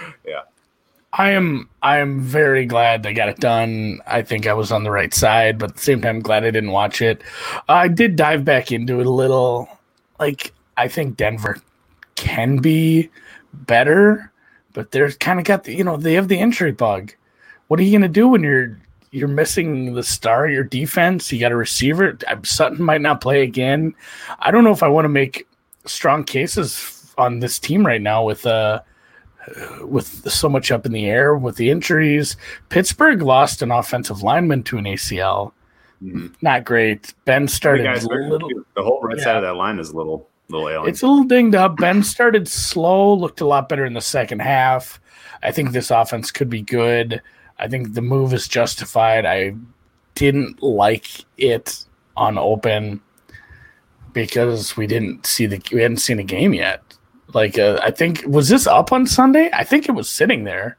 yeah. 0.27 0.43
I 1.13 1.31
am 1.31 1.69
I 1.83 1.99
am 1.99 2.21
very 2.21 2.67
glad 2.67 3.03
they 3.03 3.15
got 3.15 3.31
it 3.31 3.41
done. 3.41 4.01
I 4.07 4.23
think 4.23 4.47
I 4.47 4.53
was 4.53 4.71
on 4.71 4.85
the 4.85 4.91
right 4.91 5.15
side, 5.15 5.59
but 5.59 5.71
at 5.71 5.77
the 5.77 5.83
same 5.83 6.03
time, 6.03 6.17
I'm 6.17 6.23
glad 6.23 6.45
I 6.45 6.51
didn't 6.51 6.73
watch 6.73 7.01
it. 7.01 7.23
I 7.69 7.89
did 7.89 8.17
dive 8.17 8.45
back 8.45 8.71
into 8.71 9.01
it 9.01 9.07
a 9.07 9.11
little. 9.11 9.69
Like 10.19 10.53
I 10.77 10.89
think 10.89 11.17
Denver 11.17 11.59
can 12.17 12.59
be 12.59 13.09
better, 13.53 14.31
but 14.75 14.91
they're 14.91 15.11
kind 15.13 15.39
of 15.39 15.47
got 15.47 15.65
the 15.65 15.75
you 15.75 15.85
know 15.85 15.97
they 15.97 16.15
have 16.15 16.29
the 16.29 16.39
injury 16.39 16.73
bug. 16.73 17.15
What 17.69 17.81
are 17.81 17.83
you 17.83 17.93
gonna 17.93 18.09
do 18.09 18.29
when 18.29 18.43
you're 18.43 18.79
you're 19.11 19.29
missing 19.29 19.95
the 19.95 20.03
star 20.03 20.49
your 20.49 20.65
defense? 20.65 21.33
You 21.33 21.41
got 21.41 21.53
a 21.53 21.57
receiver. 21.57 22.19
Sutton 22.45 22.83
might 22.83 23.01
not 23.01 23.23
play 23.23 23.43
again. 23.43 23.95
I 24.41 24.51
don't 24.51 24.65
know 24.65 24.73
if 24.73 24.83
I 24.83 24.89
want 24.89 25.07
to 25.07 25.11
make 25.11 25.47
strong 25.87 26.25
cases 26.25 27.15
on 27.17 27.39
this 27.39 27.59
team 27.59 27.87
right 27.87 28.03
now 28.03 28.23
with 28.23 28.45
uh 28.45 28.83
with 29.83 30.31
so 30.31 30.49
much 30.49 30.71
up 30.71 30.87
in 30.87 30.93
the 30.93 31.07
air 31.07 31.37
with 31.37 31.57
the 31.57 31.71
injuries. 31.71 32.37
Pittsburgh 32.69 33.23
lost 33.23 33.63
an 33.63 33.71
offensive 33.71 34.23
lineman 34.23 34.63
to 34.65 34.79
an 34.79 34.85
ACL. 34.85 35.53
Mm-hmm. 36.03 36.29
Not 36.43 36.65
great. 36.65 37.15
Ben 37.25 37.49
started 37.49 38.03
little, 38.05 38.51
the 38.75 38.83
whole 38.83 39.01
right 39.01 39.17
yeah. 39.17 39.25
side 39.25 39.37
of 39.37 39.43
that 39.43 39.55
line 39.55 39.79
is 39.79 39.91
a 39.91 39.97
little 39.97 40.29
little 40.49 40.69
alien. 40.69 40.89
It's 40.89 41.03
a 41.03 41.07
little 41.07 41.25
dinged 41.25 41.55
up. 41.55 41.77
Ben 41.77 42.03
started 42.03 42.49
slow, 42.49 43.15
looked 43.15 43.41
a 43.41 43.47
lot 43.47 43.69
better 43.69 43.85
in 43.85 43.95
the 43.95 44.01
second 44.01 44.41
half. 44.41 45.01
I 45.43 45.53
think 45.53 45.73
this 45.73 45.91
offense 45.91 46.31
could 46.31 46.51
be 46.51 46.63
good. 46.63 47.23
I 47.59 47.69
think 47.69 47.95
the 47.95 48.03
move 48.03 48.35
is 48.35 48.49
justified. 48.49 49.25
I 49.25 49.55
didn't 50.15 50.63
like 50.63 51.25
it 51.39 51.85
on 52.17 52.39
open 52.39 53.01
because 54.13 54.77
we 54.77 54.87
didn't 54.87 55.27
see 55.27 55.47
the 55.47 55.61
we 55.73 55.83
hadn't 55.83 55.99
seen 55.99 56.19
a 56.19 56.25
game 56.25 56.55
yet. 56.55 56.83
Like, 57.35 57.59
uh, 57.59 57.81
I 57.83 57.91
think 57.91 58.25
was 58.27 58.49
this 58.49 58.67
up 58.67 58.93
on 58.93 59.07
Sunday? 59.07 59.51
I 59.53 59.65
think 59.65 59.89
it 59.89 59.93
was 59.93 60.09
sitting 60.09 60.45
there. 60.45 60.77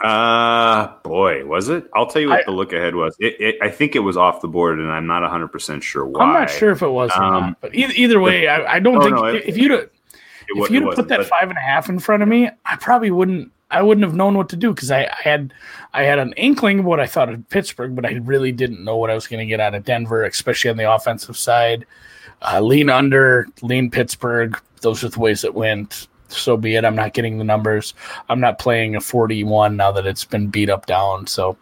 Uh 0.00 0.94
boy, 1.02 1.44
was 1.44 1.68
it? 1.68 1.84
I'll 1.94 2.06
tell 2.06 2.22
you 2.22 2.30
what 2.30 2.40
I, 2.40 2.44
the 2.44 2.52
look 2.52 2.72
ahead 2.72 2.94
was. 2.94 3.14
It, 3.18 3.38
it, 3.38 3.56
I 3.60 3.68
think 3.68 3.94
it 3.94 3.98
was 3.98 4.16
off 4.16 4.40
the 4.40 4.48
board, 4.48 4.78
and 4.78 4.90
I'm 4.90 5.06
not 5.06 5.20
100 5.20 5.48
percent 5.48 5.84
sure 5.84 6.06
why. 6.06 6.22
I'm 6.22 6.32
not 6.32 6.48
sure 6.48 6.70
if 6.70 6.80
it 6.80 6.88
was 6.88 7.10
um, 7.14 7.32
not, 7.32 7.60
but 7.60 7.74
either, 7.74 7.92
either 7.94 8.18
way, 8.18 8.48
I, 8.48 8.76
I 8.76 8.78
don't 8.78 8.94
no, 8.94 9.02
think 9.02 9.16
no, 9.16 9.24
it, 9.26 9.44
if 9.46 9.58
you'd 9.58 9.72
have, 9.72 9.90
if 10.48 10.70
you'd 10.70 10.94
put 10.94 11.08
that 11.08 11.26
five 11.26 11.50
and 11.50 11.58
a 11.58 11.60
half 11.60 11.90
in 11.90 11.98
front 11.98 12.22
of 12.22 12.30
me, 12.30 12.48
I 12.64 12.76
probably 12.76 13.10
wouldn't. 13.10 13.52
I 13.70 13.82
wouldn't 13.82 14.04
have 14.04 14.14
known 14.14 14.36
what 14.36 14.48
to 14.48 14.56
do 14.56 14.74
because 14.74 14.90
I, 14.90 15.04
I, 15.04 15.20
had 15.22 15.52
I 15.92 16.02
had 16.02 16.18
an 16.18 16.32
inkling 16.32 16.80
of 16.80 16.86
what 16.86 16.98
I 16.98 17.06
thought 17.06 17.28
of 17.28 17.48
Pittsburgh, 17.50 17.94
but 17.94 18.04
I 18.04 18.14
really 18.14 18.50
didn't 18.50 18.82
know 18.82 18.96
what 18.96 19.10
I 19.10 19.14
was 19.14 19.28
going 19.28 19.38
to 19.38 19.46
get 19.46 19.60
out 19.60 19.74
of 19.74 19.84
Denver, 19.84 20.24
especially 20.24 20.70
on 20.70 20.76
the 20.76 20.90
offensive 20.90 21.36
side. 21.36 21.86
Uh, 22.42 22.60
lean 22.60 22.88
under, 22.88 23.46
lean 23.62 23.90
Pittsburgh. 23.90 24.58
Those 24.80 25.04
are 25.04 25.08
the 25.08 25.20
ways 25.20 25.44
it 25.44 25.54
went 25.54 26.08
so 26.32 26.56
be 26.56 26.76
it. 26.76 26.84
I'm 26.84 26.96
not 26.96 27.12
getting 27.12 27.38
the 27.38 27.44
numbers. 27.44 27.94
I'm 28.28 28.40
not 28.40 28.58
playing 28.58 28.96
a 28.96 29.00
41 29.00 29.76
now 29.76 29.92
that 29.92 30.06
it's 30.06 30.24
been 30.24 30.48
beat 30.48 30.70
up 30.70 30.86
down. 30.86 31.26
So 31.26 31.56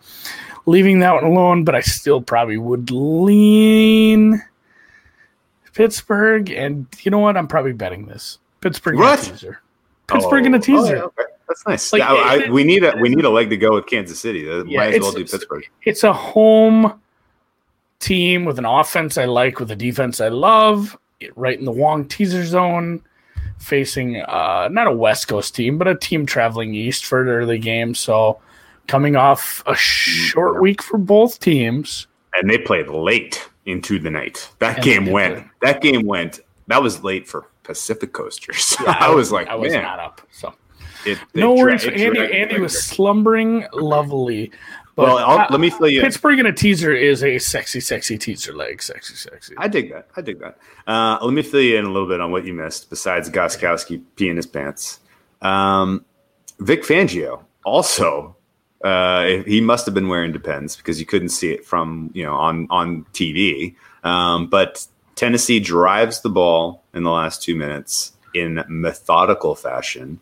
leaving 0.67 1.01
that 1.01 1.15
one 1.15 1.25
alone, 1.25 1.65
but 1.65 1.75
I 1.75 1.81
still 1.81 2.21
probably 2.21 2.59
would 2.59 2.91
lean 2.91 4.43
Pittsburgh. 5.75 6.51
And 6.51 6.87
you 7.01 7.11
know 7.11 7.19
what? 7.19 7.37
I'm 7.37 7.49
probably 7.49 7.73
betting 7.73 8.07
this. 8.07 8.39
Pittsburgh 8.61 8.97
what? 8.97 9.19
in 9.21 9.25
a 9.25 9.33
teaser. 9.33 9.61
Pittsburgh 10.07 10.45
oh, 10.45 10.47
in 10.47 10.55
a 10.55 10.57
oh, 10.57 10.61
oh, 10.61 10.63
teaser. 10.63 10.97
Oh, 10.97 11.05
okay. 11.07 11.23
That's 11.49 11.67
nice. 11.67 11.93
Like, 11.93 12.01
yeah, 12.01 12.13
I, 12.13 12.51
we 12.51 12.63
need 12.63 12.85
a 12.85 12.95
we 13.01 13.09
need 13.09 13.25
a 13.25 13.31
leg 13.31 13.49
to 13.51 13.57
go 13.57 13.75
with 13.75 13.87
Kansas 13.87 14.21
City. 14.21 14.41
Yeah, 14.41 14.65
Might 14.65 14.95
as 14.95 15.01
well 15.01 15.13
do 15.13 15.25
Pittsburgh. 15.25 15.65
It's 15.85 16.05
a 16.05 16.13
home 16.13 17.01
team 18.01 18.45
with 18.45 18.59
an 18.59 18.67
offense 18.67 19.17
I 19.17 19.25
like, 19.25 19.59
with 19.59 19.71
a 19.71 19.77
defense 19.77 20.21
I 20.21 20.29
love. 20.29 20.99
Right 21.35 21.59
in 21.59 21.65
the 21.65 21.73
Wong 21.73 22.07
teaser 22.07 22.45
zone 22.45 23.03
facing 23.59 24.17
uh, 24.23 24.69
not 24.71 24.87
a 24.87 24.93
West 24.93 25.29
Coast 25.29 25.55
team, 25.55 25.79
but 25.79 25.89
a 25.89 25.97
team 25.97 26.27
traveling 26.27 26.75
east 26.75 27.05
for 27.05 27.21
an 27.21 27.29
early 27.29 27.59
game. 27.59 27.95
So 27.95 28.41
coming 28.87 29.17
off 29.17 29.63
a 29.67 29.75
short 29.75 30.61
week 30.61 30.83
for 30.83 30.99
both 30.99 31.41
teams. 31.41 32.07
And 32.35 32.49
they 32.49 32.59
played 32.59 32.89
late 32.89 33.49
into 33.67 33.99
the 33.99 34.11
night. 34.11 34.51
That 34.59 34.77
and 34.77 34.85
game 34.85 35.07
went. 35.07 35.37
Play. 35.37 35.51
That 35.63 35.81
game 35.81 36.07
went. 36.07 36.41
That 36.67 36.83
was 36.83 37.03
late 37.03 37.27
for 37.27 37.47
Pacific 37.63 38.13
Coasters. 38.13 38.77
Yeah, 38.85 38.97
I, 38.99 39.15
was 39.15 39.33
like, 39.33 39.49
I 39.49 39.55
was 39.55 39.73
man. 39.73 39.83
not 39.83 39.99
up. 39.99 40.21
So 40.31 40.55
it, 41.05 41.19
no 41.35 41.55
worries. 41.55 41.87
Andy, 41.87 42.33
Andy 42.33 42.61
was 42.61 42.81
slumbering 42.83 43.67
lovely. 43.73 44.51
But 44.99 45.07
well, 45.07 45.19
I'll, 45.19 45.47
let 45.49 45.61
me 45.61 45.71
fill 45.71 45.89
you. 45.89 46.01
Pittsburgh 46.01 46.41
in 46.41 46.47
a 46.47 46.53
teaser 46.53 46.93
is 46.93 47.23
a 47.23 47.39
sexy, 47.39 47.79
sexy 47.79 48.19
teaser 48.19 48.53
leg. 48.53 48.83
Sexy, 48.83 49.15
sexy. 49.15 49.55
I 49.57 49.69
dig 49.69 49.93
that. 49.93 50.09
I 50.17 50.23
dig 50.23 50.41
that. 50.41 50.59
Uh, 50.89 51.21
let 51.23 51.33
me 51.33 51.43
fill 51.43 51.61
you 51.61 51.79
in 51.79 51.85
a 51.85 51.89
little 51.89 52.09
bit 52.09 52.21
on 52.21 52.33
what 52.33 52.45
you 52.45 52.53
missed 52.53 52.91
besides 52.91 53.31
Gostkowski 53.31 54.03
peeing 54.17 54.35
his 54.35 54.47
pants. 54.47 54.99
Um, 55.41 56.05
Vic 56.59 56.83
Fangio 56.83 57.45
also. 57.65 58.35
Uh, 58.83 59.45
he 59.47 59.61
must 59.61 59.87
have 59.87 59.95
been 59.95 60.09
wearing 60.09 60.33
Depends 60.33 60.75
because 60.75 60.99
you 60.99 61.07
couldn't 61.07 61.29
see 61.29 61.53
it 61.53 61.65
from 61.65 62.11
you 62.13 62.25
know 62.25 62.35
on 62.35 62.67
on 62.69 63.05
TV. 63.13 63.77
Um, 64.03 64.49
but 64.49 64.85
Tennessee 65.15 65.61
drives 65.61 66.23
the 66.23 66.29
ball 66.29 66.83
in 66.93 67.05
the 67.05 67.13
last 67.13 67.41
two 67.41 67.55
minutes 67.55 68.15
in 68.35 68.65
methodical 68.67 69.55
fashion. 69.55 70.19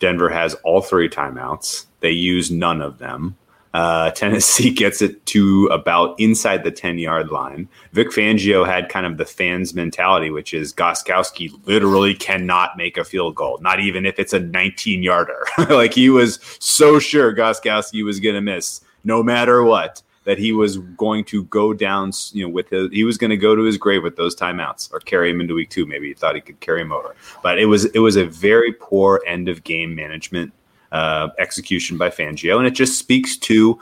Denver 0.00 0.28
has 0.28 0.54
all 0.64 0.80
three 0.80 1.08
timeouts. 1.08 1.86
They 2.00 2.10
use 2.10 2.50
none 2.50 2.82
of 2.82 2.98
them. 2.98 3.36
Uh, 3.76 4.10
Tennessee 4.12 4.70
gets 4.74 5.02
it 5.02 5.26
to 5.26 5.66
about 5.66 6.18
inside 6.18 6.64
the 6.64 6.70
10 6.70 6.98
yard 6.98 7.28
line. 7.28 7.68
Vic 7.92 8.08
Fangio 8.08 8.66
had 8.66 8.88
kind 8.88 9.04
of 9.04 9.18
the 9.18 9.26
fans 9.26 9.74
mentality, 9.74 10.30
which 10.30 10.54
is 10.54 10.72
Gostkowski 10.72 11.50
literally 11.66 12.14
cannot 12.14 12.78
make 12.78 12.96
a 12.96 13.04
field 13.04 13.34
goal, 13.34 13.58
not 13.60 13.78
even 13.78 14.06
if 14.06 14.18
it's 14.18 14.32
a 14.32 14.40
19 14.40 15.02
yarder. 15.02 15.44
like 15.68 15.92
he 15.92 16.08
was 16.08 16.40
so 16.58 16.98
sure 16.98 17.34
Gostkowski 17.34 18.02
was 18.02 18.18
going 18.18 18.34
to 18.34 18.40
miss 18.40 18.80
no 19.04 19.22
matter 19.22 19.62
what, 19.62 20.00
that 20.24 20.38
he 20.38 20.52
was 20.52 20.78
going 20.78 21.24
to 21.26 21.44
go 21.44 21.74
down, 21.74 22.12
you 22.32 22.46
know, 22.46 22.48
with 22.48 22.70
his, 22.70 22.88
he 22.92 23.04
was 23.04 23.18
going 23.18 23.30
to 23.30 23.36
go 23.36 23.54
to 23.54 23.62
his 23.62 23.76
grave 23.76 24.02
with 24.02 24.16
those 24.16 24.34
timeouts 24.34 24.90
or 24.90 25.00
carry 25.00 25.30
him 25.30 25.40
into 25.42 25.52
week 25.52 25.68
two. 25.68 25.84
Maybe 25.84 26.08
he 26.08 26.14
thought 26.14 26.34
he 26.34 26.40
could 26.40 26.60
carry 26.60 26.80
him 26.80 26.92
over, 26.92 27.14
but 27.42 27.58
it 27.58 27.66
was, 27.66 27.84
it 27.84 27.98
was 27.98 28.16
a 28.16 28.24
very 28.24 28.72
poor 28.72 29.22
end 29.26 29.50
of 29.50 29.64
game 29.64 29.94
management 29.94 30.54
uh, 30.92 31.28
execution 31.38 31.96
by 31.98 32.10
Fangio, 32.10 32.58
and 32.58 32.66
it 32.66 32.72
just 32.72 32.98
speaks 32.98 33.36
to 33.38 33.78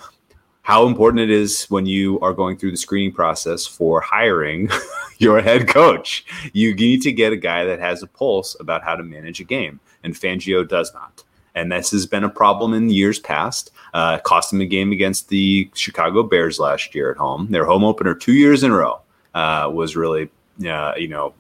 how 0.63 0.87
important 0.87 1.21
it 1.21 1.31
is 1.31 1.65
when 1.65 1.85
you 1.85 2.19
are 2.21 2.33
going 2.33 2.57
through 2.57 2.71
the 2.71 2.77
screening 2.77 3.13
process 3.13 3.67
for 3.67 4.01
hiring 4.01 4.69
your 5.19 5.41
head 5.43 5.69
coach. 5.69 6.25
You 6.55 6.75
need 6.75 7.03
to 7.03 7.13
get 7.13 7.35
a 7.35 7.37
guy 7.37 7.65
that 7.65 7.81
has 7.81 8.03
a 8.03 8.07
pulse 8.07 8.57
about 8.61 8.83
how 8.83 8.97
to 8.97 9.03
manage 9.03 9.41
a 9.41 9.45
game, 9.45 9.79
and 10.03 10.15
Fangio 10.15 10.67
does 10.67 10.93
not. 10.95 11.23
And 11.55 11.71
this 11.71 11.93
has 11.93 12.07
been 12.07 12.25
a 12.25 12.31
problem 12.31 12.75
in 12.75 12.91
years 12.91 13.21
past. 13.21 13.71
Uh, 13.93 14.19
cost 14.19 14.53
him 14.53 14.61
a 14.61 14.67
game 14.67 14.91
against 14.91 15.29
the 15.29 15.71
Chicago 15.75 16.23
Bears 16.25 16.59
last 16.59 16.95
year 16.95 17.13
at 17.13 17.17
home. 17.17 17.47
Their 17.51 17.65
home 17.65 17.85
opener 17.85 18.15
two 18.15 18.33
years 18.33 18.65
in 18.65 18.73
a 18.73 18.77
row 18.77 19.01
uh, 19.35 19.71
was 19.73 19.95
really 19.95 20.31
uh, 20.67 20.95
you 20.97 21.09
know, 21.09 21.35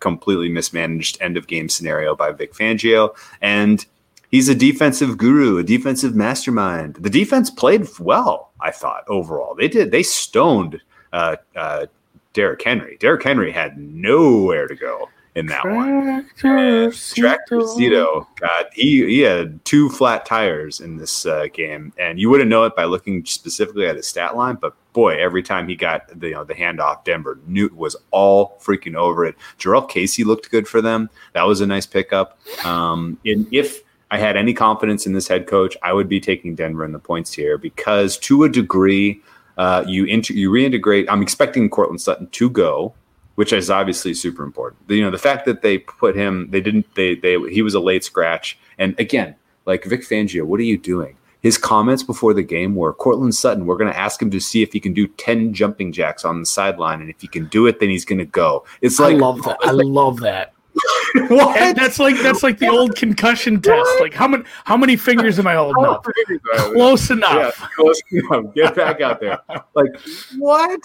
completely 0.00 0.48
mismanaged 0.48 1.18
end 1.20 1.36
of 1.36 1.46
game 1.46 1.68
scenario 1.68 2.14
by 2.14 2.32
Vic 2.32 2.52
Fangio. 2.52 3.16
And 3.40 3.84
he's 4.30 4.48
a 4.48 4.54
defensive 4.54 5.18
guru, 5.18 5.58
a 5.58 5.64
defensive 5.64 6.14
mastermind. 6.14 6.96
The 6.96 7.10
defense 7.10 7.50
played 7.50 7.86
well, 7.98 8.52
I 8.60 8.70
thought, 8.70 9.04
overall. 9.08 9.54
They 9.54 9.68
did. 9.68 9.90
They 9.90 10.02
stoned 10.02 10.80
uh, 11.12 11.36
uh, 11.56 11.86
Derrick 12.32 12.62
Henry. 12.62 12.96
Derrick 13.00 13.22
Henry 13.22 13.50
had 13.50 13.78
nowhere 13.78 14.66
to 14.66 14.74
go 14.74 15.08
in 15.34 15.46
that 15.46 15.64
one. 15.64 16.28
Tractor 16.40 17.58
Zito, 17.58 18.26
God, 18.40 18.66
he, 18.72 19.06
he 19.06 19.20
had 19.20 19.64
two 19.64 19.88
flat 19.88 20.26
tires 20.26 20.80
in 20.80 20.96
this 20.96 21.26
uh, 21.26 21.46
game, 21.52 21.92
and 21.98 22.18
you 22.18 22.28
wouldn't 22.28 22.50
know 22.50 22.64
it 22.64 22.74
by 22.74 22.84
looking 22.84 23.24
specifically 23.24 23.86
at 23.86 23.96
his 23.96 24.06
stat 24.06 24.36
line. 24.36 24.56
But 24.60 24.74
boy, 24.92 25.16
every 25.16 25.42
time 25.42 25.68
he 25.68 25.76
got 25.76 26.08
the 26.18 26.28
you 26.28 26.34
know 26.34 26.44
the 26.44 26.54
handoff, 26.54 27.04
Denver 27.04 27.38
Newt 27.46 27.74
was 27.74 27.96
all 28.10 28.58
freaking 28.60 28.96
over 28.96 29.24
it. 29.24 29.36
Jurrell 29.58 29.88
Casey 29.88 30.24
looked 30.24 30.50
good 30.50 30.66
for 30.66 30.82
them. 30.82 31.08
That 31.34 31.46
was 31.46 31.60
a 31.60 31.66
nice 31.66 31.86
pickup. 31.86 32.38
Um, 32.64 33.18
and 33.24 33.46
if 33.52 33.82
I 34.10 34.18
had 34.18 34.36
any 34.36 34.54
confidence 34.54 35.06
in 35.06 35.12
this 35.12 35.28
head 35.28 35.46
coach, 35.46 35.76
I 35.82 35.92
would 35.92 36.08
be 36.08 36.20
taking 36.20 36.54
Denver 36.54 36.84
in 36.84 36.92
the 36.92 36.98
points 36.98 37.32
here 37.32 37.58
because 37.58 38.16
to 38.18 38.44
a 38.44 38.48
degree. 38.48 39.22
Uh, 39.58 39.84
you 39.88 40.04
inter- 40.04 40.34
you 40.34 40.52
reintegrate. 40.52 41.06
I'm 41.08 41.20
expecting 41.20 41.68
Courtland 41.68 42.00
Sutton 42.00 42.28
to 42.28 42.48
go 42.48 42.94
which 43.38 43.52
is 43.52 43.70
obviously 43.70 44.14
super 44.14 44.42
important. 44.42 44.82
You 44.90 45.00
know, 45.00 45.12
the 45.12 45.16
fact 45.16 45.44
that 45.44 45.62
they 45.62 45.78
put 45.78 46.16
him, 46.16 46.50
they 46.50 46.60
didn't, 46.60 46.92
they, 46.96 47.14
they, 47.14 47.38
he 47.48 47.62
was 47.62 47.72
a 47.72 47.78
late 47.78 48.02
scratch. 48.02 48.58
And 48.78 48.98
again, 48.98 49.36
like 49.64 49.84
Vic 49.84 50.00
Fangio, 50.00 50.42
what 50.42 50.58
are 50.58 50.64
you 50.64 50.76
doing? 50.76 51.16
His 51.40 51.56
comments 51.56 52.02
before 52.02 52.34
the 52.34 52.42
game 52.42 52.74
were 52.74 52.92
Courtland 52.92 53.36
Sutton, 53.36 53.64
we're 53.64 53.76
going 53.76 53.92
to 53.92 53.96
ask 53.96 54.20
him 54.20 54.28
to 54.32 54.40
see 54.40 54.64
if 54.64 54.72
he 54.72 54.80
can 54.80 54.92
do 54.92 55.06
10 55.06 55.54
jumping 55.54 55.92
jacks 55.92 56.24
on 56.24 56.40
the 56.40 56.46
sideline. 56.46 57.00
And 57.00 57.08
if 57.08 57.20
he 57.20 57.28
can 57.28 57.46
do 57.46 57.68
it, 57.68 57.78
then 57.78 57.90
he's 57.90 58.04
going 58.04 58.18
to 58.18 58.24
go. 58.24 58.64
It's 58.80 58.98
like, 58.98 59.14
I 59.14 59.18
love 59.18 59.40
that. 59.44 59.58
I 59.62 59.70
love 59.70 60.18
that. 60.18 60.52
what? 61.28 61.76
That's 61.76 61.98
like 61.98 62.16
that's 62.18 62.42
like 62.42 62.58
the 62.58 62.68
old 62.68 62.96
concussion 62.96 63.60
test. 63.60 63.78
What? 63.78 64.02
Like 64.02 64.14
how 64.14 64.28
many 64.28 64.44
how 64.64 64.76
many 64.76 64.96
fingers 64.96 65.38
am 65.38 65.46
I 65.46 65.54
holding 65.54 65.84
up? 65.84 66.06
Close 66.72 67.10
enough. 67.10 67.58
Yeah, 67.60 67.68
close 67.76 68.00
enough. 68.10 68.54
Get 68.54 68.74
back 68.74 69.00
out 69.00 69.20
there. 69.20 69.38
Like 69.74 70.00
what? 70.38 70.80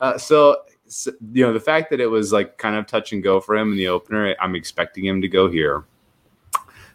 Uh, 0.00 0.18
so 0.18 0.62
you 1.32 1.44
know 1.44 1.52
the 1.52 1.60
fact 1.60 1.90
that 1.90 2.00
it 2.00 2.06
was 2.06 2.32
like 2.32 2.58
kind 2.58 2.76
of 2.76 2.86
touch 2.86 3.12
and 3.12 3.22
go 3.22 3.40
for 3.40 3.56
him 3.56 3.72
in 3.72 3.76
the 3.76 3.88
opener 3.88 4.34
i'm 4.40 4.54
expecting 4.54 5.04
him 5.04 5.20
to 5.20 5.28
go 5.28 5.50
here 5.50 5.84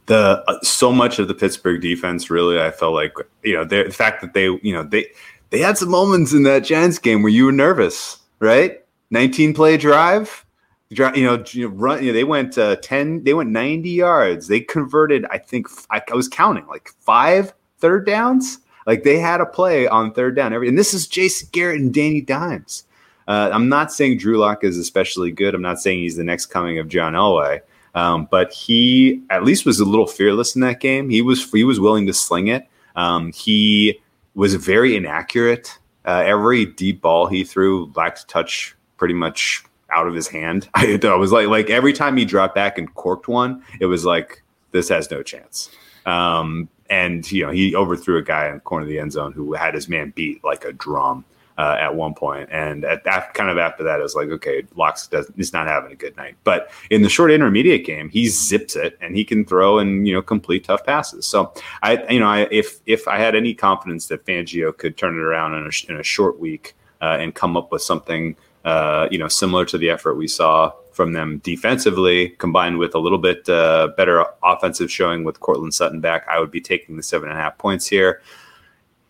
the 0.06 0.44
uh, 0.48 0.60
so 0.62 0.92
much 0.92 1.20
of 1.20 1.28
the 1.28 1.34
pittsburgh 1.34 1.82
defense 1.82 2.30
really 2.30 2.60
i 2.60 2.72
felt 2.72 2.94
like 2.94 3.14
you 3.44 3.54
know 3.54 3.66
the 3.66 3.92
fact 3.92 4.22
that 4.22 4.34
they 4.34 4.46
you 4.46 4.74
know 4.74 4.84
they 4.84 5.06
they 5.50 5.60
had 5.60 5.78
some 5.78 5.90
moments 5.90 6.32
in 6.32 6.44
that 6.44 6.60
giants 6.60 7.00
game 7.00 7.22
where 7.22 7.32
you 7.32 7.46
were 7.46 7.52
nervous 7.52 8.20
right 8.40 8.86
19 9.10 9.54
play 9.54 9.78
drive 9.78 10.46
you 10.92 11.24
know, 11.26 11.70
run. 11.70 12.04
You 12.04 12.08
know, 12.08 12.14
they 12.14 12.24
went 12.24 12.58
uh, 12.58 12.76
ten. 12.78 13.24
They 13.24 13.34
went 13.34 13.50
ninety 13.50 13.92
yards. 13.92 14.48
They 14.48 14.60
converted. 14.60 15.26
I 15.32 15.38
think 15.38 15.68
I, 15.90 16.02
I 16.12 16.16
was 16.16 16.28
counting 16.28 16.68
like 16.68 16.90
five 17.00 17.54
third 17.80 18.06
downs. 18.06 18.60
Like 18.86 19.04
they 19.04 19.18
had 19.18 19.42
a 19.42 19.46
play 19.46 19.88
on 19.88 20.14
third 20.14 20.36
down 20.36 20.54
every. 20.54 20.68
And 20.68 20.78
this 20.78 20.94
is 20.94 21.08
Jason 21.08 21.48
Garrett 21.52 21.80
and 21.80 21.94
Danny 21.94 22.22
Dimes. 22.22 22.86
Uh, 23.28 23.50
I'm 23.54 23.70
not 23.70 23.94
saying 23.94 24.18
Drew 24.18 24.38
Lock 24.38 24.64
is 24.64 24.78
especially 24.78 25.32
good. 25.32 25.56
I'm 25.56 25.62
not 25.62 25.80
saying 25.80 26.00
he's 26.00 26.18
the 26.18 26.24
next 26.24 26.48
coming 26.48 26.80
of 26.80 26.90
John 26.90 27.14
Elway, 27.14 27.62
um, 27.96 28.28
but 28.30 28.52
he 28.52 29.22
at 29.30 29.44
least 29.44 29.66
was 29.66 29.80
a 29.80 29.86
little 29.86 30.08
fearless 30.08 30.56
in 30.56 30.62
that 30.62 30.82
game. 30.82 31.10
He 31.10 31.22
was 31.22 31.50
he 31.52 31.64
was 31.64 31.80
willing 31.80 32.08
to 32.08 32.14
sling 32.14 32.48
it. 32.48 32.68
Um, 32.96 33.32
he 33.32 34.00
was 34.36 34.56
very 34.56 34.96
inaccurate. 34.96 35.78
Uh, 36.04 36.24
every 36.26 36.66
deep 36.66 37.02
ball 37.02 37.28
he 37.28 37.44
threw 37.44 37.92
lacked 37.96 38.28
touch 38.28 38.76
pretty 38.98 39.14
much 39.14 39.64
out 39.92 40.08
of 40.08 40.14
his 40.14 40.28
hand. 40.28 40.70
I, 40.74 41.00
I, 41.04 41.16
was 41.16 41.32
like 41.32 41.48
like 41.48 41.70
every 41.70 41.94
time 41.94 42.18
he 42.18 42.26
dropped 42.26 42.56
back 42.56 42.78
and 42.78 42.94
corked 42.96 43.28
one, 43.28 43.64
it 43.80 43.86
was 43.86 44.06
like 44.06 44.44
this 44.72 44.90
has 44.90 45.10
no 45.12 45.24
chance. 45.24 45.70
Um, 46.06 46.70
and 46.90 47.30
you 47.32 47.46
know 47.46 47.52
he 47.52 47.76
overthrew 47.76 48.18
a 48.18 48.22
guy 48.24 48.48
in 48.48 48.56
the 48.56 48.60
corner 48.60 48.84
of 48.84 48.90
the 48.90 49.00
end 49.00 49.14
zone 49.14 49.32
who 49.32 49.54
had 49.54 49.74
his 49.74 49.88
man 49.88 50.12
beat 50.16 50.44
like 50.44 50.66
a 50.66 50.74
drum 50.74 51.24
uh, 51.58 51.78
at 51.80 51.94
one 51.94 52.14
point. 52.14 52.50
and 52.52 52.84
at 52.86 53.04
that 53.04 53.34
kind 53.34 53.50
of 53.50 53.58
after 53.58 53.84
that, 53.84 54.00
it 54.00 54.04
was 54.04 54.16
like, 54.16 54.30
okay, 54.30 54.64
Locks 54.76 55.08
does 55.08 55.32
he's 55.36 55.54
not 55.54 55.68
having 55.68 55.92
a 55.92 55.96
good 55.96 56.16
night. 56.18 56.36
But 56.44 56.72
in 56.90 57.04
the 57.04 57.10
short 57.10 57.32
intermediate 57.32 57.86
game, 57.86 58.10
he 58.10 58.28
zips 58.30 58.76
it 58.76 58.98
and 59.00 59.16
he 59.16 59.24
can 59.24 59.46
throw 59.46 59.78
and 59.78 60.08
you 60.08 60.14
know 60.14 60.22
complete 60.22 60.64
tough 60.64 60.84
passes. 60.86 61.26
So 61.26 61.54
I, 61.84 62.04
you 62.12 62.20
know, 62.20 62.28
I, 62.28 62.48
if 62.52 62.80
if 62.86 63.08
I 63.08 63.20
had 63.20 63.36
any 63.36 63.54
confidence 63.54 64.08
that 64.08 64.26
Fangio 64.26 64.76
could 64.76 64.98
turn 64.98 65.16
it 65.16 65.22
around 65.22 65.54
in 65.54 65.66
a, 65.68 65.92
in 65.92 66.00
a 66.00 66.04
short 66.04 66.40
week 66.40 66.76
uh, 67.02 67.18
and 67.20 67.36
come 67.36 67.56
up 67.56 67.72
with 67.72 67.82
something, 67.82 68.36
uh, 68.66 69.08
you 69.12 69.18
know, 69.18 69.28
similar 69.28 69.66
to 69.66 69.78
the 69.78 69.90
effort 69.90 70.16
we 70.16 70.28
saw 70.28 70.72
from 70.94 71.14
them 71.14 71.40
defensively, 71.40 72.30
combined 72.30 72.78
with 72.78 72.94
a 72.96 73.00
little 73.00 73.18
bit 73.18 73.48
uh, 73.50 73.90
better 73.98 74.26
offensive 74.44 74.92
showing 74.92 75.24
with 75.24 75.40
Courtland 75.40 75.74
Sutton 75.74 76.02
back, 76.02 76.28
I 76.28 76.40
would 76.40 76.52
be 76.52 76.62
taking 76.62 76.98
the 76.98 77.04
seven 77.04 77.30
and 77.30 77.38
a 77.38 77.42
half 77.42 77.58
points 77.58 77.88
here. 77.88 78.22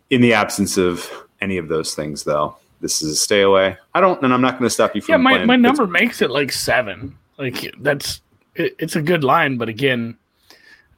In 0.10 0.22
the 0.22 0.34
absence 0.34 0.78
of 0.78 1.10
any 1.42 1.58
of 1.58 1.68
those 1.68 1.96
things, 1.96 2.24
though. 2.24 2.56
This 2.82 3.02
is 3.02 3.12
a 3.12 3.16
stay 3.16 3.42
away. 3.42 3.78
I 3.94 4.02
don't, 4.02 4.22
and 4.24 4.34
I'm 4.34 4.42
not 4.42 4.54
going 4.54 4.64
to 4.64 4.74
stop 4.74 4.96
you 4.96 5.02
from. 5.02 5.14
Yeah, 5.14 5.18
my, 5.18 5.46
my 5.46 5.56
number 5.56 5.86
makes 5.86 6.22
it 6.22 6.32
like 6.32 6.52
seven. 6.52 7.16
Like 7.38 7.74
that's 7.80 8.22
it, 8.56 8.76
it's 8.80 8.96
a 8.96 9.02
good 9.02 9.24
line, 9.24 9.58
but 9.58 9.70
again, 9.70 10.18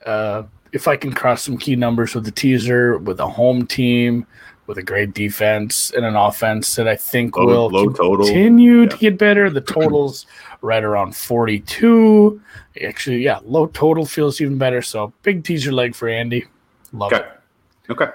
uh, 0.06 0.43
if 0.72 0.88
I 0.88 0.95
can 0.95 1.14
cross 1.14 1.43
some 1.43 1.58
key 1.58 1.76
numbers 1.76 2.16
with 2.16 2.26
the 2.26 2.32
teaser, 2.32 2.97
with 2.97 3.20
a 3.20 3.28
home 3.28 3.68
team, 3.68 4.26
with 4.68 4.78
a 4.78 4.84
great 4.84 5.14
defense 5.14 5.91
and 5.91 6.05
an 6.05 6.16
offense 6.16 6.76
that 6.76 6.88
I 6.88 6.95
think 6.95 7.36
low, 7.38 7.45
will 7.45 7.70
low 7.70 8.18
continue 8.18 8.88
to 8.88 8.97
get 8.97 9.18
better. 9.18 9.49
The 9.49 9.61
totals 9.61 10.26
right 10.61 10.84
around 10.84 11.16
42. 11.16 12.41
Actually, 12.84 13.18
yeah, 13.18 13.39
low 13.43 13.68
total 13.68 14.05
feels 14.05 14.39
even 14.41 14.57
better. 14.57 14.82
So 14.82 15.14
big 15.22 15.43
teaser 15.43 15.72
leg 15.72 15.95
for 15.95 16.07
Andy. 16.07 16.45
Love 16.91 17.14
okay. 17.14 17.26
it. 17.26 17.91
Okay. 17.91 18.07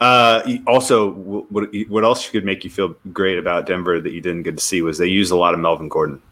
Uh, 0.00 0.56
also, 0.66 1.12
what 1.12 1.68
what 1.88 2.04
else 2.04 2.28
could 2.28 2.44
make 2.44 2.64
you 2.64 2.70
feel 2.70 2.94
great 3.12 3.38
about 3.38 3.66
Denver 3.66 4.00
that 4.00 4.12
you 4.12 4.20
didn't 4.20 4.42
get 4.42 4.56
to 4.56 4.62
see 4.62 4.82
was 4.82 4.98
they 4.98 5.06
used 5.06 5.32
a 5.32 5.36
lot 5.36 5.54
of 5.54 5.60
Melvin 5.60 5.88
Gordon. 5.88 6.22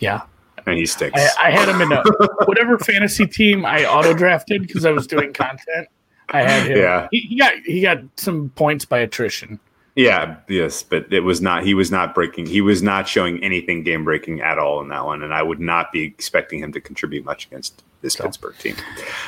Yeah, 0.00 0.22
and 0.66 0.76
he 0.76 0.84
sticks. 0.84 1.18
I, 1.38 1.48
I 1.48 1.50
had 1.50 1.68
him 1.68 1.80
in 1.80 1.92
a 1.92 2.02
whatever 2.44 2.78
fantasy 2.78 3.26
team 3.26 3.64
I 3.64 3.84
auto 3.86 4.12
drafted 4.12 4.66
because 4.66 4.84
I 4.84 4.90
was 4.90 5.06
doing 5.06 5.32
content. 5.32 5.88
I 6.30 6.42
had 6.42 6.70
him. 6.70 6.76
Yeah, 6.76 7.08
he, 7.10 7.20
he, 7.20 7.38
got 7.38 7.54
he 7.64 7.80
got 7.80 7.98
some 8.16 8.50
points 8.50 8.84
by 8.84 8.98
attrition. 8.98 9.58
Yeah, 9.94 10.36
yes, 10.48 10.82
but 10.82 11.12
it 11.12 11.20
was 11.20 11.40
not. 11.40 11.64
He 11.64 11.74
was 11.74 11.90
not 11.90 12.14
breaking. 12.14 12.46
He 12.46 12.60
was 12.60 12.82
not 12.82 13.08
showing 13.08 13.42
anything 13.42 13.82
game 13.82 14.04
breaking 14.04 14.40
at 14.40 14.58
all 14.58 14.80
in 14.80 14.88
that 14.88 15.04
one, 15.04 15.22
and 15.22 15.34
I 15.34 15.42
would 15.42 15.58
not 15.58 15.90
be 15.90 16.04
expecting 16.04 16.60
him 16.60 16.70
to 16.72 16.80
contribute 16.80 17.24
much 17.24 17.46
against 17.46 17.82
this 18.02 18.14
so. 18.14 18.24
Pittsburgh 18.24 18.56
team. 18.58 18.76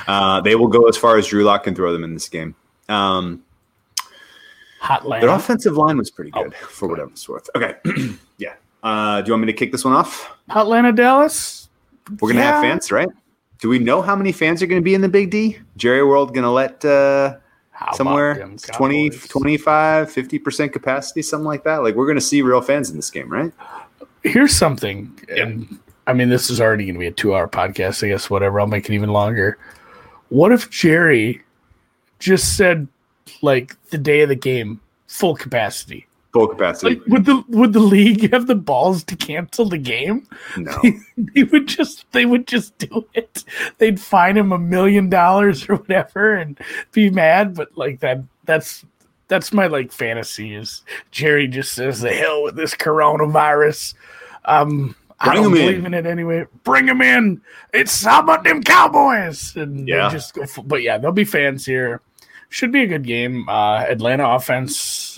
Uh, 0.07 0.41
they 0.41 0.55
will 0.55 0.69
go 0.69 0.87
as 0.89 0.97
far 0.97 1.17
as 1.17 1.27
Drew 1.27 1.43
Lock 1.43 1.65
can 1.65 1.75
throw 1.75 1.93
them 1.93 2.05
in 2.05 2.15
this 2.15 2.29
game. 2.29 2.55
Um, 2.89 3.43
Hotland. 4.81 5.21
Their 5.23 5.31
offensive 5.31 5.77
line 5.77 5.99
was 5.99 6.11
pretty 6.11 6.31
good 6.31 6.55
oh, 6.55 6.67
for 6.67 6.89
whatever 6.89 7.11
it's 7.11 7.29
worth. 7.29 7.51
Okay, 7.57 7.75
yeah. 8.39 8.55
Uh, 8.83 9.21
do 9.21 9.29
you 9.29 9.33
want 9.33 9.43
me 9.43 9.53
to 9.53 9.59
kick 9.59 9.73
this 9.73 9.85
one 9.85 9.95
off? 9.95 10.31
Atlanta, 10.51 10.93
Dallas. 10.93 11.69
We're 12.21 12.29
gonna 12.29 12.41
yeah. 12.41 12.53
have 12.53 12.63
fans, 12.63 12.93
right? 12.93 13.09
Do 13.61 13.69
we 13.69 13.79
know 13.79 14.01
how 14.03 14.17
many 14.17 14.33
fans 14.33 14.63
are 14.63 14.67
going 14.67 14.81
to 14.81 14.85
be 14.85 14.95
in 14.95 15.01
the 15.01 15.09
Big 15.09 15.31
D? 15.31 15.59
Jerry 15.77 16.05
World 16.05 16.35
going 16.35 16.45
to 16.45 16.51
let 16.51 16.85
uh, 16.85 17.37
somewhere 17.95 18.49
20, 18.73 19.11
25, 19.11 20.09
50% 20.09 20.73
capacity, 20.73 21.23
something 21.23 21.47
like 21.47 21.65
that? 21.65 21.79
Like, 21.79 21.95
we're 21.95 22.07
going 22.07 22.17
to 22.17 22.23
see 22.23 22.43
real 22.43 22.63
fans 22.63 22.91
in 22.91 22.97
this 22.97 23.11
game, 23.11 23.31
right? 23.31 23.53
Here's 24.23 24.55
something. 24.55 25.19
Yeah. 25.29 25.45
And 25.45 25.79
I 26.07 26.15
mean, 26.15 26.31
this 26.31 26.51
is 26.51 26.61
already 26.61 26.85
going 26.85 26.95
to 26.95 27.01
be 27.01 27.07
a 27.07 27.13
two 27.13 27.35
hour 27.35 27.49
podcast, 27.49 28.03
I 28.05 28.09
guess, 28.09 28.31
whatever. 28.31 28.61
I'll 28.61 28.67
make 28.67 28.89
it 28.89 28.95
even 28.95 29.11
longer. 29.11 29.59
What 30.31 30.53
if 30.53 30.71
Jerry 30.71 31.43
just 32.19 32.57
said 32.57 32.87
like 33.43 33.77
the 33.91 33.99
day 33.99 34.23
of 34.23 34.29
the 34.29 34.37
game, 34.37 34.81
full 35.07 35.35
capacity. 35.35 36.07
Full 36.33 36.47
capacity. 36.47 36.95
Like, 36.95 37.07
would 37.09 37.25
the 37.25 37.45
would 37.49 37.73
the 37.73 37.81
league 37.81 38.31
have 38.33 38.47
the 38.47 38.55
balls 38.55 39.03
to 39.05 39.17
cancel 39.17 39.69
the 39.69 39.79
game? 39.79 40.29
No. 40.57 40.81
they 41.19 41.43
would 41.43 41.67
just 41.67 42.07
they 42.13 42.25
would 42.25 42.47
just 42.47 42.79
do 42.79 43.05
it. 43.15 43.43
They'd 43.79 44.01
fine 44.01 44.37
him 44.37 44.53
a 44.53 44.59
million 44.59 45.11
dollars 45.11 45.69
or 45.69 45.77
whatever 45.77 46.35
and 46.35 46.57
be 46.93 47.11
mad, 47.11 47.57
but 47.57 47.77
like 47.77 47.99
that 48.01 48.23
that's 48.45 48.85
that's 49.27 49.53
my 49.53 49.67
like 49.67 49.91
fantasy 49.91 50.55
is 50.55 50.85
Jerry 51.11 51.49
just 51.49 51.73
says 51.73 52.01
the 52.01 52.13
hell 52.13 52.45
with 52.45 52.55
this 52.55 52.77
coronavirus. 52.77 53.95
Um 54.45 54.95
Bring 55.23 55.33
I 55.33 55.35
don't 55.35 55.53
believe 55.53 55.85
in. 55.85 55.87
in. 55.87 55.95
it 55.95 56.07
anyway. 56.07 56.47
Bring 56.63 56.87
him 56.87 57.03
in. 57.03 57.43
It's 57.75 58.05
how 58.05 58.21
about 58.21 58.45
them 58.45 58.63
Cowboys? 58.63 59.57
And 59.57 59.87
yeah. 59.87 60.09
just 60.11 60.35
go. 60.35 60.45
But 60.65 60.83
yeah, 60.83 60.97
there'll 60.97 61.13
be 61.13 61.25
fans 61.25 61.67
here. 61.67 62.01
Should 62.51 62.73
be 62.73 62.83
a 62.83 62.87
good 62.87 63.05
game. 63.05 63.49
Uh, 63.49 63.81
Atlanta 63.81 64.29
offense 64.29 65.10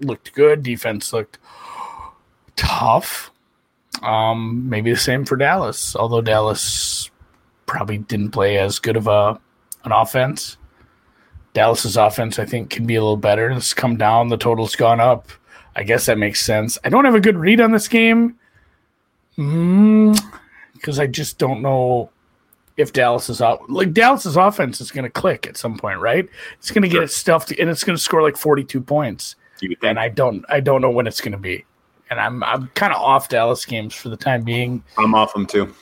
looked 0.00 0.32
good. 0.34 0.62
Defense 0.62 1.12
looked 1.12 1.38
tough. 2.56 3.30
Um, 4.02 4.68
maybe 4.68 4.90
the 4.90 4.96
same 4.98 5.24
for 5.24 5.36
Dallas, 5.36 5.94
although 5.96 6.20
Dallas 6.20 7.10
probably 7.66 7.98
didn't 7.98 8.30
play 8.32 8.58
as 8.58 8.78
good 8.78 8.96
of 8.96 9.06
a 9.06 9.38
an 9.84 9.92
offense. 9.92 10.56
Dallas's 11.52 11.96
offense, 11.96 12.38
I 12.38 12.44
think, 12.44 12.70
can 12.70 12.86
be 12.86 12.96
a 12.96 13.00
little 13.00 13.16
better. 13.16 13.50
It's 13.50 13.72
come 13.74 13.96
down. 13.96 14.28
The 14.28 14.36
total's 14.36 14.74
gone 14.74 14.98
up. 15.00 15.28
I 15.76 15.82
guess 15.84 16.06
that 16.06 16.18
makes 16.18 16.40
sense. 16.40 16.78
I 16.84 16.88
don't 16.88 17.04
have 17.04 17.14
a 17.14 17.20
good 17.20 17.36
read 17.36 17.60
on 17.60 17.70
this 17.72 17.86
game 17.88 18.36
Because 19.36 20.98
I 20.98 21.06
just 21.06 21.38
don't 21.38 21.62
know 21.62 22.10
if 22.76 22.92
Dallas 22.92 23.28
is 23.28 23.40
out. 23.40 23.68
Like 23.70 23.92
Dallas's 23.92 24.36
offense 24.36 24.80
is 24.80 24.90
going 24.90 25.04
to 25.04 25.10
click 25.10 25.46
at 25.46 25.56
some 25.56 25.76
point, 25.76 26.00
right? 26.00 26.28
It's 26.58 26.70
going 26.70 26.82
to 26.82 26.88
get 26.88 26.94
Sure. 26.96 27.02
its 27.04 27.16
stuff, 27.16 27.46
to, 27.46 27.60
and 27.60 27.70
it's 27.70 27.84
going 27.84 27.96
to 27.96 28.02
score 28.02 28.22
like 28.22 28.36
forty-two 28.36 28.80
points. 28.80 29.36
You 29.60 29.70
would 29.70 29.80
think. 29.80 29.90
And 29.90 29.98
I 29.98 30.08
don't, 30.08 30.44
I 30.48 30.60
don't 30.60 30.80
know 30.80 30.90
when 30.90 31.06
it's 31.06 31.20
going 31.20 31.32
to 31.32 31.38
be. 31.38 31.64
And 32.10 32.20
I'm, 32.20 32.42
I'm 32.44 32.68
kind 32.74 32.92
of 32.92 33.00
off 33.00 33.28
Dallas 33.28 33.64
games 33.64 33.94
for 33.94 34.08
the 34.08 34.16
time 34.16 34.42
being. 34.42 34.82
I'm 34.98 35.14
off 35.14 35.32
them 35.32 35.46
too. 35.46 35.74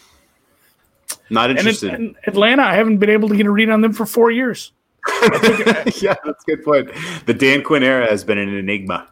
Not 1.30 1.50
And, 1.50 1.58
it, 1.58 1.60
interested. 1.60 1.94
and 1.94 2.14
Atlanta, 2.26 2.62
I 2.62 2.74
haven't 2.74 2.98
been 2.98 3.10
able 3.10 3.28
to 3.28 3.36
get 3.36 3.46
a 3.46 3.50
read 3.50 3.70
on 3.70 3.80
them 3.80 3.92
for 3.92 4.06
four 4.06 4.30
years. 4.30 4.72
yeah, 6.00 6.14
that's 6.24 6.44
a 6.44 6.46
good 6.46 6.64
point. 6.64 6.90
The 7.26 7.34
Dan 7.34 7.62
Quinn 7.64 7.82
era 7.82 8.08
has 8.08 8.22
been 8.22 8.38
an 8.38 8.54
enigma. 8.54 9.08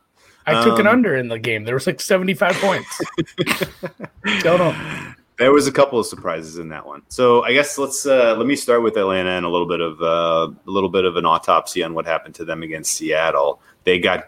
I 0.47 0.63
took 0.65 0.79
an 0.79 0.87
Um, 0.87 0.95
under 0.95 1.17
in 1.17 1.29
the 1.29 1.39
game. 1.39 1.65
There 1.65 1.75
was 1.75 1.87
like 1.87 2.01
seventy-five 2.01 2.55
points. 2.57 3.01
don't 4.43 4.59
know. 4.59 5.13
There 5.39 5.53
was 5.53 5.67
a 5.67 5.73
couple 5.73 5.99
of 5.99 6.07
surprises 6.07 6.59
in 6.59 6.69
that 6.69 6.87
one. 6.87 7.03
So 7.09 7.43
I 7.45 7.53
guess 7.53 7.77
let's 7.79 8.07
uh, 8.07 8.35
let 8.37 8.47
me 8.47 8.57
start 8.57 8.83
with 8.83 8.97
Atlanta 8.97 9.31
and 9.31 9.45
a 9.45 9.49
little 9.49 9.67
bit 9.69 9.81
of 9.81 10.01
uh, 10.01 10.53
a 10.67 10.71
little 10.71 10.89
bit 10.91 11.05
of 11.05 11.17
an 11.17 11.25
autopsy 11.27 11.83
on 11.83 11.93
what 11.95 12.07
happened 12.07 12.35
to 12.37 12.45
them 12.45 12.63
against 12.63 12.93
Seattle. 12.95 13.61
They 13.85 13.99
got 13.99 14.27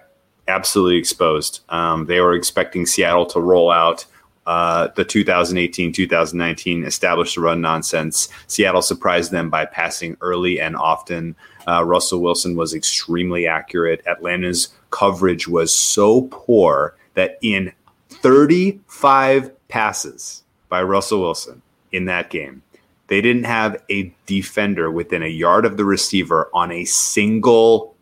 absolutely 0.48 0.96
exposed. 0.96 1.60
Um, 1.68 2.06
they 2.06 2.20
were 2.20 2.34
expecting 2.34 2.86
Seattle 2.86 3.26
to 3.26 3.40
roll 3.40 3.70
out 3.70 4.06
uh, 4.46 4.88
the 4.96 5.04
2018-2019 5.04 6.84
established 6.84 7.36
the 7.36 7.40
run 7.40 7.60
nonsense. 7.60 8.28
Seattle 8.48 8.82
surprised 8.82 9.30
them 9.30 9.50
by 9.50 9.64
passing 9.64 10.16
early 10.20 10.60
and 10.60 10.76
often. 10.76 11.36
Uh, 11.68 11.84
Russell 11.84 12.20
Wilson 12.20 12.56
was 12.56 12.74
extremely 12.74 13.46
accurate. 13.46 14.02
Atlanta's 14.06 14.68
coverage 14.90 15.46
was 15.46 15.72
so 15.72 16.22
poor 16.32 16.96
that 17.14 17.38
in 17.40 17.72
35 18.08 19.68
passes 19.68 20.42
by 20.68 20.82
Russell 20.82 21.20
Wilson 21.20 21.62
in 21.92 22.06
that 22.06 22.30
game, 22.30 22.62
they 23.06 23.20
didn't 23.20 23.44
have 23.44 23.80
a 23.90 24.12
defender 24.26 24.90
within 24.90 25.22
a 25.22 25.28
yard 25.28 25.64
of 25.64 25.76
the 25.76 25.84
receiver 25.84 26.50
on 26.52 26.72
a 26.72 26.84
single 26.84 27.94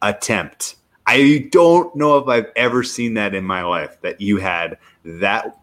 attempt. 0.00 0.76
I 1.06 1.48
don't 1.50 1.94
know 1.96 2.18
if 2.18 2.28
I've 2.28 2.50
ever 2.56 2.82
seen 2.82 3.14
that 3.14 3.34
in 3.34 3.44
my 3.44 3.62
life 3.62 4.00
that 4.02 4.20
you 4.20 4.36
had 4.38 4.78
that 5.04 5.58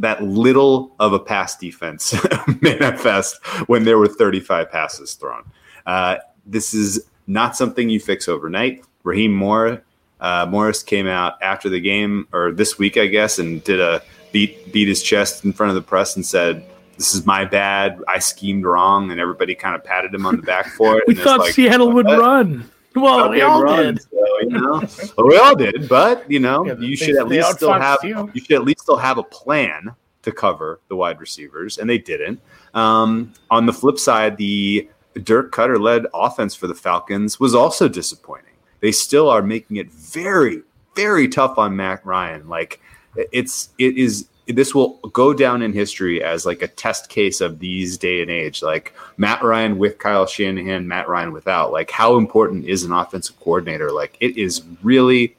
that 0.00 0.22
little 0.22 0.94
of 1.00 1.12
a 1.12 1.18
pass 1.18 1.56
defense 1.56 2.14
manifest 2.60 3.44
when 3.66 3.84
there 3.84 3.98
were 3.98 4.06
35 4.06 4.70
passes 4.70 5.14
thrown. 5.14 5.42
Uh, 5.86 6.16
this 6.46 6.72
is 6.72 7.06
not 7.26 7.56
something 7.56 7.90
you 7.90 7.98
fix 7.98 8.28
overnight. 8.28 8.84
Raheem 9.02 9.32
Moore, 9.34 9.82
uh, 10.20 10.46
Morris 10.48 10.84
came 10.84 11.08
out 11.08 11.34
after 11.42 11.68
the 11.68 11.80
game 11.80 12.28
or 12.32 12.52
this 12.52 12.78
week, 12.78 12.96
I 12.96 13.06
guess, 13.06 13.40
and 13.40 13.62
did 13.64 13.80
a 13.80 14.02
beat 14.32 14.72
beat 14.72 14.86
his 14.88 15.02
chest 15.02 15.44
in 15.44 15.52
front 15.52 15.70
of 15.70 15.74
the 15.74 15.82
press 15.82 16.14
and 16.16 16.24
said, 16.24 16.64
"This 16.96 17.14
is 17.14 17.26
my 17.26 17.44
bad. 17.44 18.00
I 18.06 18.20
schemed 18.20 18.64
wrong," 18.64 19.10
and 19.10 19.20
everybody 19.20 19.54
kind 19.54 19.74
of 19.74 19.82
patted 19.82 20.14
him 20.14 20.26
on 20.26 20.36
the 20.36 20.42
back 20.42 20.66
for 20.68 20.98
it. 20.98 21.04
We 21.08 21.14
And 21.14 21.22
thought 21.22 21.40
like, 21.40 21.54
Seattle 21.54 21.90
would 21.92 22.06
what? 22.06 22.18
run. 22.20 22.70
Well, 23.02 23.30
we 23.30 23.42
all 23.42 23.62
run, 23.62 23.94
did. 23.94 24.02
so, 24.02 24.08
you 24.40 24.48
know, 24.50 24.82
Well, 25.18 25.26
we 25.28 25.36
all 25.38 25.54
did, 25.54 25.88
but 25.88 26.28
you 26.30 26.40
know, 26.40 26.66
Yeah, 26.66 26.74
they- 26.74 26.86
you 26.86 26.96
should 26.96 27.16
at 27.16 27.28
least 27.28 27.52
still 27.56 27.72
have 27.72 27.98
you. 28.02 28.30
you 28.34 28.40
should 28.40 28.52
at 28.56 28.64
least 28.64 28.80
still 28.80 28.96
have 28.96 29.18
a 29.18 29.22
plan 29.22 29.94
to 30.22 30.32
cover 30.32 30.80
the 30.88 30.96
wide 30.96 31.20
receivers, 31.20 31.78
and 31.78 31.88
they 31.88 31.98
didn't. 31.98 32.40
Um, 32.74 33.32
on 33.50 33.66
the 33.66 33.72
flip 33.72 33.98
side, 33.98 34.36
the 34.36 34.88
Dirk 35.22 35.52
Koetter 35.52 35.80
led 35.80 36.06
offense 36.12 36.54
for 36.54 36.66
the 36.66 36.74
Falcons 36.74 37.38
was 37.40 37.54
also 37.54 37.88
disappointing. 37.88 38.52
They 38.80 38.92
still 38.92 39.28
are 39.30 39.40
making 39.42 39.76
it 39.76 39.90
very, 39.90 40.62
very 40.94 41.28
tough 41.28 41.58
on 41.58 41.76
Matt 41.76 42.04
Ryan. 42.04 42.48
Like 42.48 42.80
it's 43.32 43.70
it 43.78 43.96
is 43.96 44.28
this 44.46 44.74
will 44.74 44.94
go 45.12 45.34
down 45.34 45.62
in 45.62 45.72
history 45.72 46.22
as 46.22 46.46
like 46.46 46.62
a 46.62 46.68
test 46.68 47.08
case 47.08 47.40
of 47.40 47.58
these 47.58 47.98
day 47.98 48.22
and 48.22 48.30
age. 48.30 48.62
Like 48.62 48.94
Matt 49.16 49.42
Ryan 49.42 49.78
with 49.78 49.98
Kyle 49.98 50.26
Shanahan, 50.26 50.86
Matt 50.86 51.08
Ryan 51.08 51.32
without. 51.32 51.72
Like 51.72 51.90
how 51.90 52.16
important 52.16 52.64
is 52.66 52.84
an 52.84 52.92
offensive 52.92 53.38
coordinator? 53.40 53.90
Like 53.90 54.16
it 54.20 54.36
is 54.36 54.62
really 54.82 55.36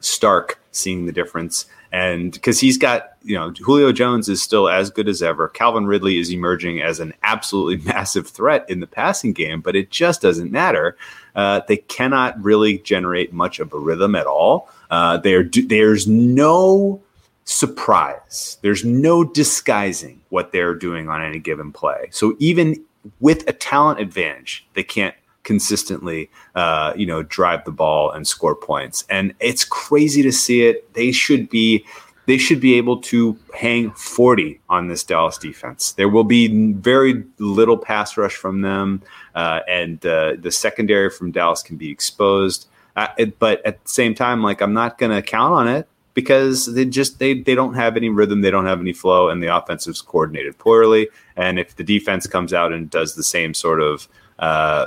stark 0.00 0.58
seeing 0.70 1.04
the 1.04 1.12
difference. 1.12 1.66
And 1.92 2.32
because 2.32 2.58
he's 2.58 2.78
got, 2.78 3.12
you 3.22 3.36
know, 3.36 3.50
Julio 3.50 3.92
Jones 3.92 4.30
is 4.30 4.42
still 4.42 4.66
as 4.66 4.88
good 4.88 5.08
as 5.08 5.22
ever. 5.22 5.48
Calvin 5.48 5.86
Ridley 5.86 6.18
is 6.18 6.32
emerging 6.32 6.80
as 6.80 7.00
an 7.00 7.12
absolutely 7.22 7.84
massive 7.92 8.26
threat 8.26 8.68
in 8.70 8.80
the 8.80 8.86
passing 8.86 9.34
game, 9.34 9.60
but 9.60 9.76
it 9.76 9.90
just 9.90 10.22
doesn't 10.22 10.50
matter. 10.50 10.96
Uh, 11.36 11.60
they 11.68 11.76
cannot 11.76 12.42
really 12.42 12.78
generate 12.78 13.34
much 13.34 13.60
of 13.60 13.74
a 13.74 13.78
rhythm 13.78 14.14
at 14.14 14.26
all. 14.26 14.70
Uh, 14.90 15.18
there, 15.18 15.44
there's 15.44 16.08
no 16.08 17.02
surprise. 17.44 18.58
There's 18.62 18.84
no 18.84 19.24
disguising 19.24 20.20
what 20.28 20.52
they're 20.52 20.74
doing 20.74 21.08
on 21.08 21.22
any 21.22 21.38
given 21.38 21.72
play. 21.72 22.08
So 22.10 22.36
even 22.38 22.84
with 23.20 23.48
a 23.48 23.52
talent 23.52 24.00
advantage, 24.00 24.66
they 24.74 24.82
can't 24.82 25.14
consistently, 25.42 26.30
uh, 26.54 26.92
you 26.96 27.06
know, 27.06 27.22
drive 27.24 27.64
the 27.64 27.72
ball 27.72 28.10
and 28.10 28.26
score 28.26 28.54
points. 28.54 29.04
And 29.10 29.34
it's 29.40 29.64
crazy 29.64 30.22
to 30.22 30.32
see 30.32 30.62
it. 30.62 30.92
They 30.94 31.12
should 31.12 31.48
be. 31.48 31.84
They 32.26 32.38
should 32.38 32.60
be 32.60 32.74
able 32.74 33.00
to 33.02 33.36
hang 33.52 33.90
40 33.90 34.60
on 34.68 34.86
this 34.86 35.02
Dallas 35.02 35.36
defense. 35.36 35.90
There 35.90 36.08
will 36.08 36.22
be 36.22 36.72
very 36.74 37.24
little 37.38 37.76
pass 37.76 38.16
rush 38.16 38.36
from 38.36 38.60
them, 38.60 39.02
uh, 39.34 39.58
and 39.68 40.06
uh, 40.06 40.34
the 40.38 40.52
secondary 40.52 41.10
from 41.10 41.32
Dallas 41.32 41.64
can 41.64 41.76
be 41.76 41.90
exposed. 41.90 42.68
Uh, 42.94 43.08
but 43.40 43.66
at 43.66 43.82
the 43.82 43.90
same 43.90 44.14
time, 44.14 44.40
like 44.40 44.60
I'm 44.60 44.72
not 44.72 44.98
going 44.98 45.10
to 45.10 45.20
count 45.20 45.52
on 45.52 45.66
it 45.66 45.88
because 46.14 46.72
they 46.74 46.84
just 46.84 47.18
they 47.18 47.40
they 47.40 47.54
don't 47.54 47.74
have 47.74 47.96
any 47.96 48.08
rhythm, 48.08 48.40
they 48.40 48.50
don't 48.50 48.66
have 48.66 48.80
any 48.80 48.92
flow, 48.92 49.28
and 49.28 49.42
the 49.42 49.54
offense 49.54 49.86
is 49.86 50.00
coordinated 50.00 50.58
poorly. 50.58 51.08
And 51.36 51.58
if 51.58 51.76
the 51.76 51.84
defense 51.84 52.26
comes 52.26 52.52
out 52.52 52.72
and 52.72 52.90
does 52.90 53.14
the 53.14 53.24
same 53.24 53.54
sort 53.54 53.80
of 53.80 54.08
uh, 54.38 54.86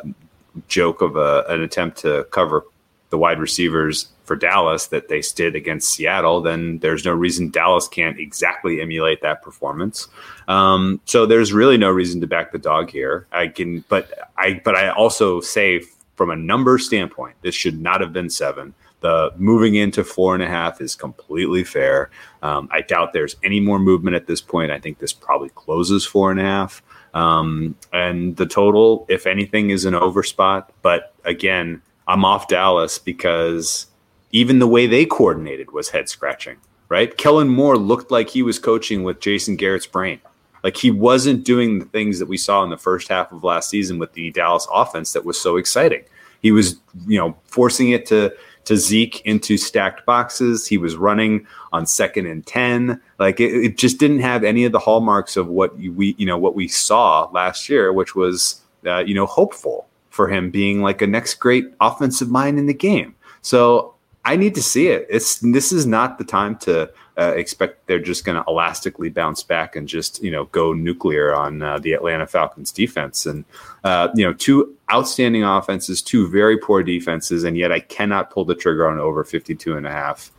joke 0.68 1.02
of 1.02 1.16
a, 1.16 1.44
an 1.50 1.62
attempt 1.62 1.98
to 2.00 2.26
cover 2.32 2.66
the 3.10 3.18
wide 3.18 3.40
receivers 3.40 4.08
for 4.26 4.36
Dallas 4.36 4.88
that 4.88 5.08
they 5.08 5.22
did 5.36 5.56
against 5.56 5.92
Seattle, 5.92 6.42
then 6.42 6.80
there's 6.80 7.06
no 7.06 7.14
reason 7.14 7.52
Dallas 7.52 7.88
can't 7.88 8.20
exactly 8.20 8.82
emulate 8.82 9.22
that 9.22 9.44
performance. 9.44 10.08
Um, 10.48 11.00
so 11.06 11.26
there's 11.26 11.54
really 11.54 11.78
no 11.78 11.92
reason 11.92 12.20
to 12.22 12.28
back 12.28 12.52
the 12.52 12.58
dog 12.58 12.90
here. 12.90 13.28
I 13.32 13.48
can, 13.48 13.86
but 13.88 14.12
I, 14.38 14.62
but 14.66 14.76
I 14.76 14.90
also 14.90 15.42
say 15.42 15.84
from 16.16 16.32
a 16.32 16.36
number 16.36 16.78
standpoint, 16.80 17.36
this 17.42 17.54
should 17.54 17.80
not 17.80 18.02
have 18.02 18.12
been 18.12 18.30
seven. 18.30 18.74
The 19.06 19.32
moving 19.38 19.76
into 19.76 20.04
four 20.04 20.34
and 20.34 20.42
a 20.42 20.48
half 20.48 20.82
is 20.82 20.96
completely 20.96 21.64
fair. 21.64 22.10
Um, 22.42 22.68
I 22.72 22.82
doubt 22.82 23.14
there's 23.14 23.36
any 23.44 23.60
more 23.60 23.78
movement 23.78 24.16
at 24.16 24.26
this 24.26 24.42
point. 24.42 24.72
I 24.72 24.80
think 24.80 24.98
this 24.98 25.14
probably 25.14 25.50
closes 25.50 26.08
four 26.08 26.32
and 26.32 26.40
a 26.40 26.44
half. 26.44 26.82
Um, 27.14 27.76
and 27.94 28.36
the 28.36 28.48
total, 28.48 29.06
if 29.08 29.28
anything, 29.28 29.70
is 29.70 29.86
an 29.86 29.94
over 29.94 30.24
spot. 30.24 30.72
But 30.82 31.14
again, 31.24 31.84
I'm 32.08 32.26
off 32.26 32.48
Dallas 32.48 32.98
because 32.98 33.86
even 34.32 34.58
the 34.58 34.66
way 34.66 34.88
they 34.88 35.06
coordinated 35.06 35.70
was 35.70 35.90
head 35.90 36.10
scratching, 36.10 36.58
right? 36.90 37.16
Kellen 37.16 37.48
Moore 37.48 37.78
looked 37.78 38.10
like 38.10 38.30
he 38.32 38.42
was 38.42 38.58
coaching 38.58 39.04
with 39.04 39.20
Jason 39.20 39.56
Garrett's 39.56 39.86
brain. 39.86 40.20
Like 40.64 40.78
he 40.78 40.90
wasn't 40.90 41.46
doing 41.46 41.78
the 41.78 41.86
things 41.86 42.18
that 42.18 42.26
we 42.28 42.38
saw 42.38 42.64
in 42.64 42.72
the 42.72 42.78
first 42.78 43.10
half 43.10 43.32
of 43.32 43.44
last 43.44 43.70
season 43.70 44.00
with 44.00 44.14
the 44.14 44.32
Dallas 44.32 44.68
offense 44.74 45.14
that 45.14 45.26
was 45.26 45.40
so 45.40 45.58
exciting. 45.58 46.04
He 46.42 46.52
was, 46.52 46.80
you 47.08 47.20
know, 47.20 47.36
forcing 47.46 47.92
it 47.92 48.08
to 48.08 48.34
to 48.66 48.78
Zeke 48.78 49.22
into 49.22 49.58
stacked 49.58 50.06
boxes. 50.06 50.68
He 50.68 50.78
was 50.78 50.96
running 50.96 51.48
on 51.72 51.86
second 51.86 52.26
and 52.26 52.46
ten. 52.46 53.02
Like 53.20 53.40
it, 53.40 53.54
it 53.54 53.78
just 53.78 54.00
didn't 54.00 54.20
have 54.20 54.44
any 54.44 54.66
of 54.66 54.72
the 54.72 54.80
hallmarks 54.80 55.38
of 55.38 55.48
what 55.48 55.78
we, 55.78 56.16
you 56.18 56.26
know, 56.26 56.38
what 56.38 56.56
we 56.56 56.68
saw 56.68 57.30
last 57.32 57.70
year, 57.70 57.94
which 57.94 58.16
was, 58.16 58.62
uh, 58.86 59.00
you 59.00 59.16
know, 59.16 59.26
hopeful 59.26 59.88
for 60.10 60.28
him 60.28 60.50
being 60.50 60.82
like 60.82 61.02
a 61.02 61.08
next 61.08 61.36
great 61.36 61.74
offensive 61.82 62.30
mind 62.30 62.58
in 62.58 62.68
the 62.68 62.74
game. 62.74 63.16
So 63.42 63.96
I 64.26 64.36
need 64.36 64.56
to 64.56 64.64
see 64.64 64.88
it. 64.88 65.06
It's 65.10 65.38
this 65.38 65.72
is 65.72 65.86
not 65.86 66.18
the 66.18 66.24
time 66.24 66.58
to 66.60 66.90
uh, 67.18 67.34
expect 67.36 67.86
they're 67.86 68.00
just 68.00 68.26
going 68.26 68.42
to 68.42 68.44
elastically 68.50 69.10
bounce 69.10 69.44
back 69.44 69.76
and 69.76 69.88
just 69.88 70.24
you 70.24 70.32
know 70.32 70.46
go 70.46 70.74
nuclear 70.74 71.34
on 71.34 71.62
uh, 71.62 71.78
the 71.78 71.94
Atlanta 71.94 72.26
Falcons 72.26 72.72
defense. 72.72 73.28
And 73.28 73.46
uh, 73.86 74.10
you 74.16 74.26
know, 74.26 74.34
two 74.34 74.76
outstanding 74.92 75.44
offenses, 75.44 76.02
two 76.02 76.28
very 76.28 76.58
poor 76.58 76.82
defenses, 76.82 77.44
and 77.44 77.56
yet 77.56 77.72
I 77.72 77.80
cannot 77.80 78.32
pull 78.32 78.44
the 78.44 78.56
trigger 78.56 78.90
on 78.90 78.98
over 78.98 79.24
52 79.24 79.78
and 79.78 79.86
a 79.86 79.92
half. 79.92 80.32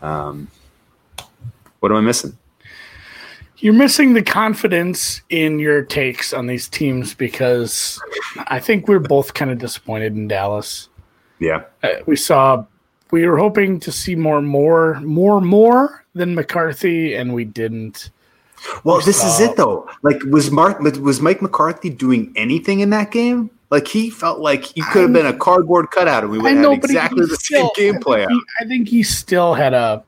Um, 0.00 0.48
what 1.80 1.92
am 1.92 1.98
I 1.98 2.00
missing? 2.00 2.36
You're 3.58 3.74
missing 3.74 4.14
the 4.14 4.22
confidence 4.22 5.20
in 5.28 5.58
your 5.58 5.82
takes 5.82 6.32
on 6.32 6.46
these 6.46 6.66
teams 6.66 7.12
because 7.14 8.00
I 8.46 8.58
think 8.58 8.88
we're 8.88 8.98
both 8.98 9.34
kind 9.34 9.50
of 9.50 9.58
disappointed 9.58 10.14
in 10.14 10.26
Dallas. 10.26 10.88
Yeah, 11.38 11.64
Uh, 11.82 11.96
we 12.06 12.16
saw, 12.16 12.64
we 13.10 13.26
were 13.26 13.36
hoping 13.36 13.80
to 13.80 13.92
see 13.92 14.14
more, 14.14 14.40
more, 14.40 14.98
more, 15.00 15.42
more 15.42 16.06
than 16.14 16.34
McCarthy, 16.34 17.14
and 17.14 17.34
we 17.34 17.44
didn't. 17.44 18.10
Well, 18.84 18.98
We 18.98 19.04
this 19.04 19.22
is 19.24 19.40
it 19.40 19.56
though. 19.56 19.88
Like, 20.02 20.22
was 20.30 20.50
Mark 20.50 20.80
was 20.80 21.20
Mike 21.20 21.42
McCarthy 21.42 21.90
doing 21.90 22.32
anything 22.36 22.80
in 22.80 22.90
that 22.90 23.10
game? 23.10 23.50
Like, 23.70 23.88
he 23.88 24.08
felt 24.10 24.38
like 24.40 24.64
he 24.64 24.82
could 24.92 25.02
have 25.02 25.12
been 25.12 25.26
a 25.26 25.36
cardboard 25.36 25.90
cutout, 25.90 26.22
and 26.22 26.30
we 26.32 26.38
would 26.38 26.52
have 26.52 26.60
know, 26.62 26.70
had 26.72 26.80
but 26.82 26.90
he- 26.90 26.96
exactly 26.96 27.26
the 27.26 27.36
still- 27.36 27.72
same 27.76 27.92
game 27.92 28.00
play 28.00 28.22
out. 28.24 28.30
I 28.60 28.64
think 28.66 28.88
he 28.88 29.02
still 29.02 29.54
had 29.54 29.74
a 29.74 30.02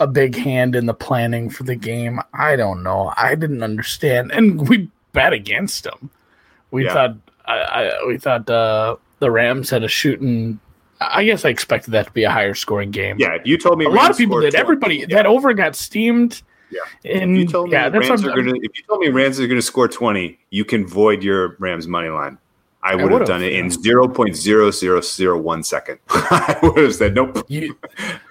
a 0.00 0.06
big 0.08 0.34
hand 0.34 0.74
in 0.74 0.86
the 0.86 0.94
planning 0.94 1.48
for 1.48 1.62
the 1.62 1.76
game. 1.76 2.20
I 2.34 2.56
don't 2.56 2.82
know. 2.82 3.12
I 3.16 3.36
didn't 3.36 3.62
understand, 3.62 4.32
and 4.32 4.68
we 4.68 4.90
bet 5.12 5.32
against 5.32 5.86
him. 5.86 6.10
We 6.72 6.84
Yeah. 6.84 6.92
thought 6.94 7.16
I, 7.46 7.54
I 7.58 8.06
we 8.06 8.18
thought 8.18 8.50
uh, 8.50 8.96
the 9.20 9.30
Rams 9.30 9.70
had 9.70 9.84
a 9.84 9.88
shooting. 9.88 10.58
I 11.00 11.24
guess 11.24 11.44
I 11.44 11.50
expected 11.50 11.90
that 11.92 12.06
to 12.06 12.12
be 12.12 12.24
a 12.24 12.30
higher 12.30 12.54
scoring 12.54 12.90
game. 12.90 13.16
Yeah, 13.18 13.38
you 13.44 13.56
told 13.58 13.78
me 13.78 13.84
a 13.84 13.88
lot 13.90 14.10
of 14.10 14.16
people 14.16 14.40
did. 14.40 14.50
20 14.52 14.60
Everybody 14.60 14.96
yeah. 14.96 15.06
that 15.10 15.26
over 15.26 15.52
got 15.54 15.76
steamed. 15.76 16.42
Yeah. 16.74 17.12
and 17.20 17.36
If 17.36 17.38
you 17.38 17.46
told 17.46 17.68
me 17.68 17.72
yeah, 17.72 17.88
Rams 17.88 18.24
are 18.24 18.30
going 18.30 18.46
to, 18.46 18.56
if 18.62 18.76
you 18.76 18.84
told 18.86 19.00
me 19.00 19.08
Rams 19.08 19.40
are 19.40 19.46
going 19.46 19.58
to 19.58 19.62
score 19.62 19.88
twenty, 19.88 20.38
you 20.50 20.64
can 20.64 20.86
void 20.86 21.22
your 21.22 21.56
Rams 21.58 21.86
money 21.86 22.08
line. 22.08 22.38
I 22.82 22.94
would 22.94 23.02
have 23.04 23.12
would've, 23.12 23.28
done 23.28 23.42
it 23.42 23.54
in 23.54 23.70
zero 23.70 24.06
point 24.06 24.36
zero 24.36 24.70
zero 24.70 25.00
zero 25.00 25.38
one 25.38 25.62
second. 25.62 25.98
I 26.10 26.58
would 26.62 26.76
have 26.76 26.94
said 26.94 27.14
nope. 27.14 27.44
You, 27.48 27.78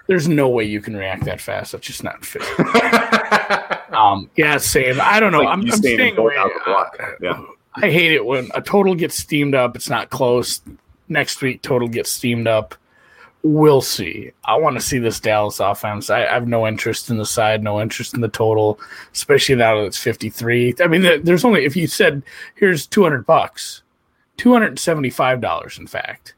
there's 0.07 0.27
no 0.27 0.47
way 0.47 0.63
you 0.63 0.79
can 0.79 0.95
react 0.95 1.25
that 1.25 1.41
fast. 1.41 1.71
That's 1.71 1.87
just 1.87 2.03
not 2.03 2.23
fair. 2.23 2.41
Um, 3.93 4.29
yeah, 4.35 4.57
same. 4.57 4.99
I 4.99 5.19
don't 5.19 5.31
know. 5.31 5.39
Like 5.39 5.49
I'm, 5.49 5.61
I'm 5.61 5.71
staying 5.71 6.17
away. 6.17 6.35
out 6.35 6.49
the 6.53 6.61
block. 6.65 6.97
Yeah. 7.21 7.43
I 7.75 7.91
hate 7.91 8.11
it 8.11 8.25
when 8.25 8.49
a 8.53 8.61
total 8.61 8.95
gets 8.95 9.15
steamed 9.15 9.55
up. 9.55 9.75
It's 9.75 9.89
not 9.89 10.09
close. 10.09 10.61
Next 11.09 11.41
week, 11.41 11.61
total 11.61 11.87
gets 11.87 12.11
steamed 12.11 12.47
up. 12.47 12.75
We'll 13.45 13.81
see. 13.81 14.31
I 14.45 14.55
want 14.55 14.77
to 14.77 14.81
see 14.81 14.99
this 14.99 15.19
Dallas 15.19 15.59
offense. 15.59 16.09
I, 16.09 16.25
I 16.25 16.33
have 16.33 16.47
no 16.47 16.65
interest 16.65 17.09
in 17.09 17.17
the 17.17 17.25
side, 17.25 17.61
no 17.61 17.81
interest 17.81 18.13
in 18.13 18.21
the 18.21 18.29
total, 18.29 18.79
especially 19.11 19.55
now 19.55 19.75
that 19.75 19.85
it's 19.85 19.97
53. 19.97 20.75
I 20.79 20.87
mean, 20.87 21.01
there's 21.23 21.43
only, 21.43 21.65
if 21.65 21.75
you 21.75 21.87
said, 21.87 22.23
here's 22.55 22.87
200 22.87 23.25
bucks, 23.25 23.83
$275, 24.37 25.77
in 25.77 25.87
fact, 25.87 26.35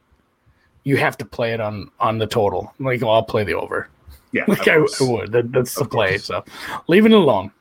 you 0.84 0.98
have 0.98 1.18
to 1.18 1.26
play 1.26 1.54
it 1.54 1.62
on 1.62 1.92
on 2.00 2.18
the 2.18 2.28
total. 2.28 2.74
Like, 2.80 3.02
well, 3.02 3.12
I'll 3.12 3.24
play 3.24 3.44
the 3.44 3.56
over. 3.56 3.90
Yeah. 4.32 4.46
Like, 4.48 4.68
I. 4.68 4.76
I 4.76 4.86
would. 5.02 5.32
That, 5.32 5.52
that's 5.52 5.76
the 5.76 5.86
play. 5.86 6.18
So, 6.18 6.44
leaving 6.88 7.12
it 7.12 7.18
alone. 7.18 7.52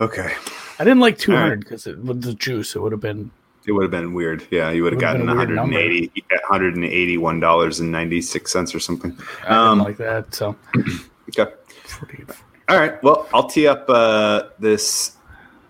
Okay. 0.00 0.34
I 0.78 0.84
didn't 0.84 1.00
like 1.00 1.18
200 1.18 1.60
because 1.60 1.86
it 1.86 1.98
with 1.98 2.22
the 2.22 2.34
juice, 2.34 2.76
it 2.76 2.80
would 2.80 2.92
have 2.92 3.00
been 3.00 3.30
It 3.66 3.72
would 3.72 3.82
have 3.82 3.90
been 3.90 4.14
weird. 4.14 4.46
Yeah, 4.50 4.70
you 4.70 4.82
would 4.84 4.92
have 4.92 5.00
gotten 5.00 5.22
been 5.26 5.30
a 5.30 5.34
180 5.34 6.12
$181.96 6.50 8.74
or 8.74 8.78
something. 8.80 9.16
Um, 9.46 9.80
like 9.80 9.96
that. 9.96 10.34
So, 10.34 10.56
Okay. 11.38 11.52
All 12.68 12.78
right. 12.78 13.02
Well, 13.02 13.28
I'll 13.34 13.48
tee 13.48 13.66
up 13.66 13.84
uh, 13.88 14.44
this. 14.60 15.16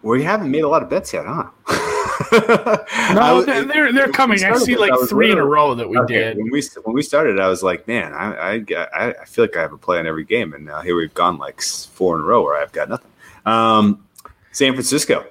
We 0.03 0.23
haven't 0.23 0.51
made 0.51 0.65
a 0.65 0.69
lot 0.69 0.83
of 0.83 0.91
bets 0.91 1.13
yet, 1.15 1.25
huh? 1.27 1.49
No, 3.15 3.37
was- 3.37 3.47
they're 3.47 3.65
they're, 3.65 3.93
they're 3.93 4.05
when 4.05 4.07
we 4.07 4.13
coming. 4.13 4.45
I 4.45 4.57
see 4.59 4.77
like 4.77 4.93
I 4.93 5.07
three 5.07 5.31
in 5.33 5.39
a 5.39 5.45
row 5.45 5.75
that 5.75 5.89
we 5.89 5.99
Okay, 5.99 6.15
did. 6.15 6.37
When 6.39 6.51
we 6.51 6.63
when 6.85 6.95
we 6.95 7.03
started, 7.03 7.39
I 7.41 7.49
was 7.49 7.63
like, 7.63 7.87
man, 7.87 8.13
I 8.15 8.35
I, 8.35 8.65
I 8.95 9.15
I 9.23 9.25
feel 9.27 9.45
like 9.45 9.57
I 9.57 9.61
have 9.61 9.73
a 9.73 9.79
play 9.79 9.99
on 9.99 10.07
every 10.07 10.25
game, 10.25 10.53
and 10.55 10.65
now 10.65 10.81
here 10.81 10.97
we've 10.97 11.13
gone 11.15 11.37
like 11.39 11.61
four 11.61 12.15
in 12.17 12.23
a 12.23 12.25
row 12.25 12.43
where 12.43 12.57
I've 12.61 12.73
got 12.73 12.89
nothing. 12.89 13.11
Um, 13.45 14.05
San 14.53 14.73
Francisco 14.73 15.27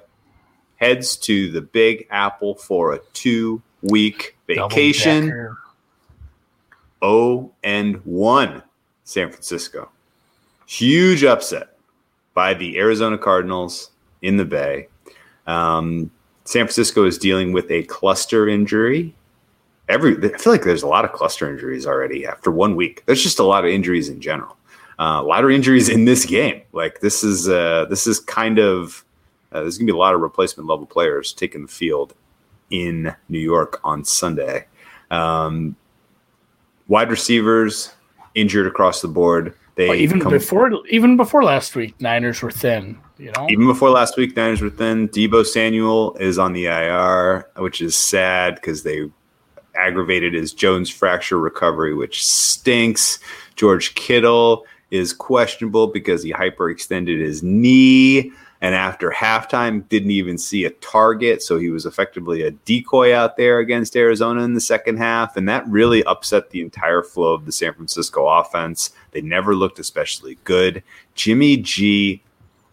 heads 0.76 1.16
to 1.16 1.50
the 1.50 1.60
Big 1.60 2.06
Apple 2.10 2.54
for 2.54 2.92
a 2.92 3.00
two 3.12 3.62
week 3.82 4.36
vacation. 4.46 5.26
decker. 5.26 5.58
O 7.02 7.52
and 7.62 7.96
one 8.04 8.62
San 9.04 9.30
Francisco. 9.30 9.90
Huge 10.66 11.24
upset 11.24 11.76
by 12.34 12.54
the 12.54 12.78
Arizona 12.78 13.16
Cardinals 13.16 13.90
in 14.22 14.36
the 14.36 14.44
Bay. 14.44 14.88
Um, 15.46 16.10
San 16.44 16.64
Francisco 16.64 17.04
is 17.04 17.18
dealing 17.18 17.52
with 17.52 17.70
a 17.70 17.82
cluster 17.84 18.48
injury. 18.48 19.14
Every 19.88 20.16
I 20.16 20.36
feel 20.36 20.52
like 20.52 20.64
there's 20.64 20.82
a 20.82 20.88
lot 20.88 21.04
of 21.04 21.12
cluster 21.12 21.48
injuries 21.48 21.86
already 21.86 22.26
after 22.26 22.50
one 22.50 22.76
week. 22.76 23.04
There's 23.06 23.22
just 23.22 23.38
a 23.38 23.44
lot 23.44 23.64
of 23.64 23.70
injuries 23.70 24.08
in 24.08 24.20
general. 24.20 24.56
Uh, 24.98 25.20
a 25.20 25.22
lot 25.22 25.44
of 25.44 25.50
injuries 25.50 25.88
in 25.88 26.04
this 26.04 26.24
game. 26.26 26.62
Like 26.72 27.00
this 27.00 27.22
is 27.22 27.48
uh, 27.48 27.86
this 27.88 28.06
is 28.06 28.18
kind 28.18 28.58
of 28.58 29.04
uh, 29.52 29.60
there's 29.60 29.78
gonna 29.78 29.86
be 29.86 29.92
a 29.92 29.96
lot 29.96 30.14
of 30.14 30.20
replacement 30.20 30.68
level 30.68 30.86
players 30.86 31.32
taking 31.32 31.62
the 31.62 31.68
field 31.68 32.14
in 32.70 33.14
New 33.28 33.38
York 33.38 33.80
on 33.84 34.04
Sunday. 34.04 34.66
Um, 35.10 35.76
wide 36.88 37.10
receivers 37.10 37.92
injured 38.34 38.66
across 38.66 39.00
the 39.00 39.08
board. 39.08 39.54
They 39.76 39.88
Well, 39.88 39.98
even 39.98 40.20
come- 40.20 40.32
before 40.32 40.70
even 40.88 41.16
before 41.16 41.44
last 41.44 41.76
week, 41.76 42.00
Niners 42.00 42.42
were 42.42 42.50
thin. 42.50 42.98
You 43.18 43.32
know, 43.32 43.46
even 43.48 43.66
before 43.66 43.90
last 43.90 44.16
week, 44.16 44.36
Niners 44.36 44.60
were 44.60 44.70
thin. 44.70 45.08
Deebo 45.08 45.44
Samuel 45.46 46.16
is 46.20 46.38
on 46.38 46.52
the 46.52 46.66
IR, 46.66 47.46
which 47.56 47.80
is 47.80 47.96
sad 47.96 48.56
because 48.56 48.82
they 48.82 49.10
aggravated 49.74 50.34
his 50.34 50.52
Jones 50.52 50.90
fracture 50.90 51.38
recovery, 51.38 51.94
which 51.94 52.26
stinks. 52.26 53.18
George 53.54 53.94
Kittle 53.94 54.64
is 54.90 55.12
questionable 55.12 55.86
because 55.86 56.22
he 56.22 56.32
hyperextended 56.32 57.20
his 57.20 57.42
knee. 57.42 58.32
And 58.60 58.74
after 58.74 59.10
halftime, 59.10 59.88
didn't 59.88 60.12
even 60.12 60.38
see 60.38 60.64
a 60.64 60.70
target. 60.70 61.42
So 61.42 61.58
he 61.58 61.70
was 61.70 61.86
effectively 61.86 62.42
a 62.42 62.50
decoy 62.50 63.14
out 63.14 63.36
there 63.36 63.58
against 63.58 63.96
Arizona 63.96 64.42
in 64.42 64.54
the 64.54 64.60
second 64.60 64.96
half. 64.96 65.36
And 65.36 65.48
that 65.48 65.66
really 65.68 66.02
upset 66.04 66.50
the 66.50 66.62
entire 66.62 67.02
flow 67.02 67.34
of 67.34 67.44
the 67.44 67.52
San 67.52 67.74
Francisco 67.74 68.26
offense. 68.26 68.90
They 69.12 69.20
never 69.20 69.54
looked 69.54 69.78
especially 69.78 70.38
good. 70.44 70.82
Jimmy 71.14 71.58
G 71.58 72.22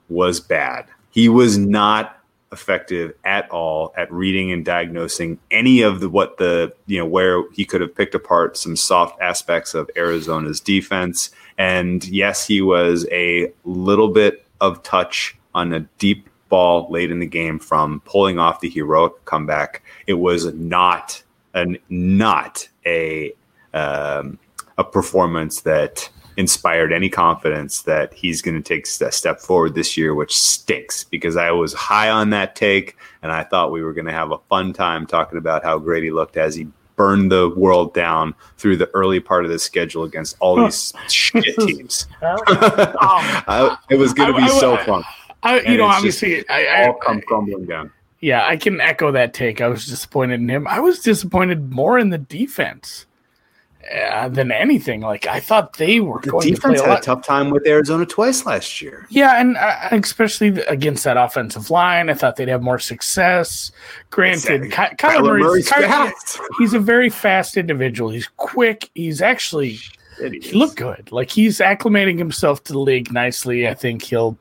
was 0.09 0.39
bad. 0.39 0.85
He 1.11 1.29
was 1.29 1.57
not 1.57 2.17
effective 2.53 3.13
at 3.25 3.49
all 3.49 3.93
at 3.97 4.09
reading 4.13 4.51
and 4.51 4.63
diagnosing 4.63 5.39
any 5.49 5.81
of 5.81 5.99
the 5.99 6.07
what 6.07 6.37
the 6.37 6.71
you 6.85 6.99
know 6.99 7.05
where 7.05 7.43
he 7.51 7.65
could 7.65 7.81
have 7.81 7.93
picked 7.95 8.13
apart 8.15 8.55
some 8.55 8.75
soft 8.75 9.19
aspects 9.19 9.73
of 9.73 9.89
Arizona's 9.97 10.61
defense. 10.61 11.31
And 11.57 12.07
yes, 12.07 12.47
he 12.47 12.61
was 12.61 13.05
a 13.11 13.51
little 13.65 14.07
bit 14.07 14.45
of 14.61 14.81
touch 14.83 15.35
on 15.55 15.73
a 15.73 15.81
deep 15.97 16.29
ball 16.49 16.87
late 16.91 17.11
in 17.11 17.19
the 17.19 17.25
game 17.25 17.57
from 17.59 18.01
pulling 18.05 18.37
off 18.39 18.59
the 18.59 18.69
heroic 18.69 19.25
comeback. 19.25 19.81
It 20.07 20.13
was 20.13 20.53
not 20.53 21.21
an 21.53 21.77
not 21.89 22.67
a 22.85 23.33
um, 23.73 24.37
a 24.77 24.83
performance 24.83 25.61
that 25.61 26.09
inspired 26.35 26.91
any 26.91 27.09
confidence 27.09 27.83
that 27.83 28.11
he's 28.13 28.41
going 28.41 28.55
to 28.55 28.61
take 28.61 28.87
a 28.87 29.11
step 29.11 29.39
forward 29.39 29.75
this 29.75 29.95
year, 29.95 30.15
which 30.15 30.35
stinks 30.35 31.03
because 31.03 31.37
I 31.37 31.51
was 31.51 31.73
high 31.73 32.09
on 32.09 32.31
that 32.31 32.55
take 32.55 32.97
and 33.21 33.31
I 33.31 33.43
thought 33.43 33.71
we 33.71 33.83
were 33.83 33.93
going 33.93 34.07
to 34.07 34.11
have 34.11 34.31
a 34.31 34.39
fun 34.49 34.73
time 34.73 35.05
talking 35.05 35.37
about 35.37 35.63
how 35.63 35.77
great 35.77 36.03
he 36.03 36.09
looked 36.11 36.35
as 36.37 36.55
he 36.55 36.67
burned 36.95 37.31
the 37.31 37.49
world 37.55 37.93
down 37.93 38.33
through 38.57 38.77
the 38.77 38.89
early 38.95 39.19
part 39.19 39.45
of 39.45 39.51
the 39.51 39.59
schedule 39.59 40.03
against 40.03 40.35
all 40.39 40.55
these 40.55 40.91
shit 41.07 41.55
teams. 41.59 42.07
I, 42.21 43.77
it 43.89 43.95
was 43.95 44.13
going 44.13 44.31
to 44.31 44.37
be 44.37 44.43
I- 44.43 44.47
I- 44.47 44.59
so 44.59 44.77
fun. 44.77 45.03
I, 45.43 45.57
And 45.59 45.67
you 45.67 45.77
know, 45.77 45.89
it's 45.89 46.01
just 46.03 46.23
obviously, 46.23 46.49
I, 46.49 46.85
All 46.87 46.97
I, 47.01 47.05
come 47.05 47.21
crumbling 47.21 47.65
down. 47.65 47.91
yeah, 48.21 48.45
I 48.47 48.57
can 48.57 48.79
echo 48.81 49.11
that 49.11 49.33
take. 49.33 49.61
I 49.61 49.67
was 49.67 49.85
disappointed 49.85 50.39
in 50.41 50.49
him. 50.49 50.67
I 50.67 50.79
was 50.79 50.99
disappointed 50.99 51.71
more 51.71 51.99
in 51.99 52.09
the 52.09 52.17
defense 52.17 53.05
uh, 53.93 54.29
than 54.29 54.49
anything. 54.51 55.01
Like 55.01 55.27
I 55.27 55.41
thought 55.41 55.73
they 55.77 55.99
were 55.99 56.21
The 56.21 56.29
going 56.31 56.41
to 56.55 56.61
play 56.61 56.71
defense 56.71 56.79
a 56.79 56.83
had 56.83 56.89
a 56.89 56.93
lot. 56.93 57.03
tough 57.03 57.25
time 57.25 57.49
with 57.49 57.67
Arizona 57.67 58.05
twice 58.05 58.45
last 58.45 58.81
year. 58.81 59.05
Yeah, 59.09 59.41
and 59.41 59.57
uh, 59.57 59.89
especially 59.91 60.47
against 60.67 61.03
that 61.03 61.17
offensive 61.17 61.69
line, 61.69 62.09
I 62.09 62.13
thought 62.13 62.37
they'd 62.37 62.47
have 62.47 62.61
more 62.63 62.79
success. 62.79 63.73
Granted, 64.09 64.71
Ky- 64.71 64.71
Kyler 64.71 64.97
Kyler 64.97 65.23
Murray's 65.39 65.43
Murray's 65.43 65.69
Ky- 65.69 65.81
fast. 65.81 66.39
he's 66.59 66.73
a 66.73 66.79
very 66.79 67.09
fast 67.09 67.57
individual. 67.57 68.09
He's 68.09 68.29
quick. 68.37 68.89
He's 68.95 69.21
actually 69.21 69.79
It 70.21 70.41
he 70.45 70.53
looked 70.53 70.77
good. 70.77 71.11
Like 71.11 71.29
he's 71.29 71.59
acclimating 71.59 72.17
himself 72.17 72.63
to 72.63 72.71
the 72.73 72.79
league 72.79 73.11
nicely. 73.11 73.67
I 73.67 73.73
think 73.73 74.01
he'll. 74.03 74.37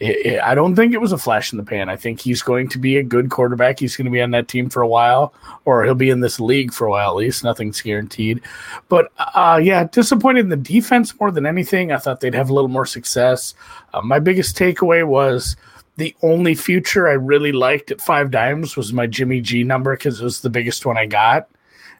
I 0.00 0.40
I 0.42 0.54
don't 0.54 0.76
think 0.76 0.92
it 0.92 1.00
was 1.00 1.12
a 1.12 1.18
flash 1.18 1.52
in 1.52 1.56
the 1.56 1.64
pan. 1.64 1.88
I 1.88 1.96
think 1.96 2.20
he's 2.20 2.42
going 2.42 2.68
to 2.70 2.78
be 2.78 2.96
a 2.96 3.02
good 3.02 3.30
quarterback. 3.30 3.78
He's 3.80 3.96
going 3.96 4.06
to 4.06 4.10
be 4.10 4.20
on 4.20 4.30
that 4.32 4.48
team 4.48 4.68
for 4.68 4.82
a 4.82 4.88
while, 4.88 5.34
or 5.64 5.84
he'll 5.84 5.94
be 5.94 6.10
in 6.10 6.20
this 6.20 6.40
league 6.40 6.72
for 6.72 6.86
a 6.86 6.90
while 6.90 7.10
at 7.10 7.16
least. 7.16 7.44
Nothing's 7.44 7.80
guaranteed. 7.80 8.40
But 8.88 9.12
uh, 9.18 9.60
yeah, 9.62 9.84
disappointed 9.84 10.40
in 10.40 10.48
the 10.48 10.56
defense 10.56 11.18
more 11.18 11.30
than 11.30 11.46
anything. 11.46 11.92
I 11.92 11.98
thought 11.98 12.20
they'd 12.20 12.34
have 12.34 12.50
a 12.50 12.54
little 12.54 12.68
more 12.68 12.86
success. 12.86 13.54
Uh, 13.92 14.02
my 14.02 14.18
biggest 14.18 14.56
takeaway 14.56 15.06
was 15.06 15.56
the 15.96 16.14
only 16.22 16.54
future 16.54 17.08
I 17.08 17.12
really 17.12 17.52
liked 17.52 17.90
at 17.90 17.98
5Dimes 17.98 18.76
was 18.76 18.92
my 18.92 19.06
Jimmy 19.06 19.40
G 19.40 19.62
number 19.62 19.96
because 19.96 20.20
it 20.20 20.24
was 20.24 20.40
the 20.40 20.50
biggest 20.50 20.84
one 20.84 20.98
I 20.98 21.06
got. 21.06 21.48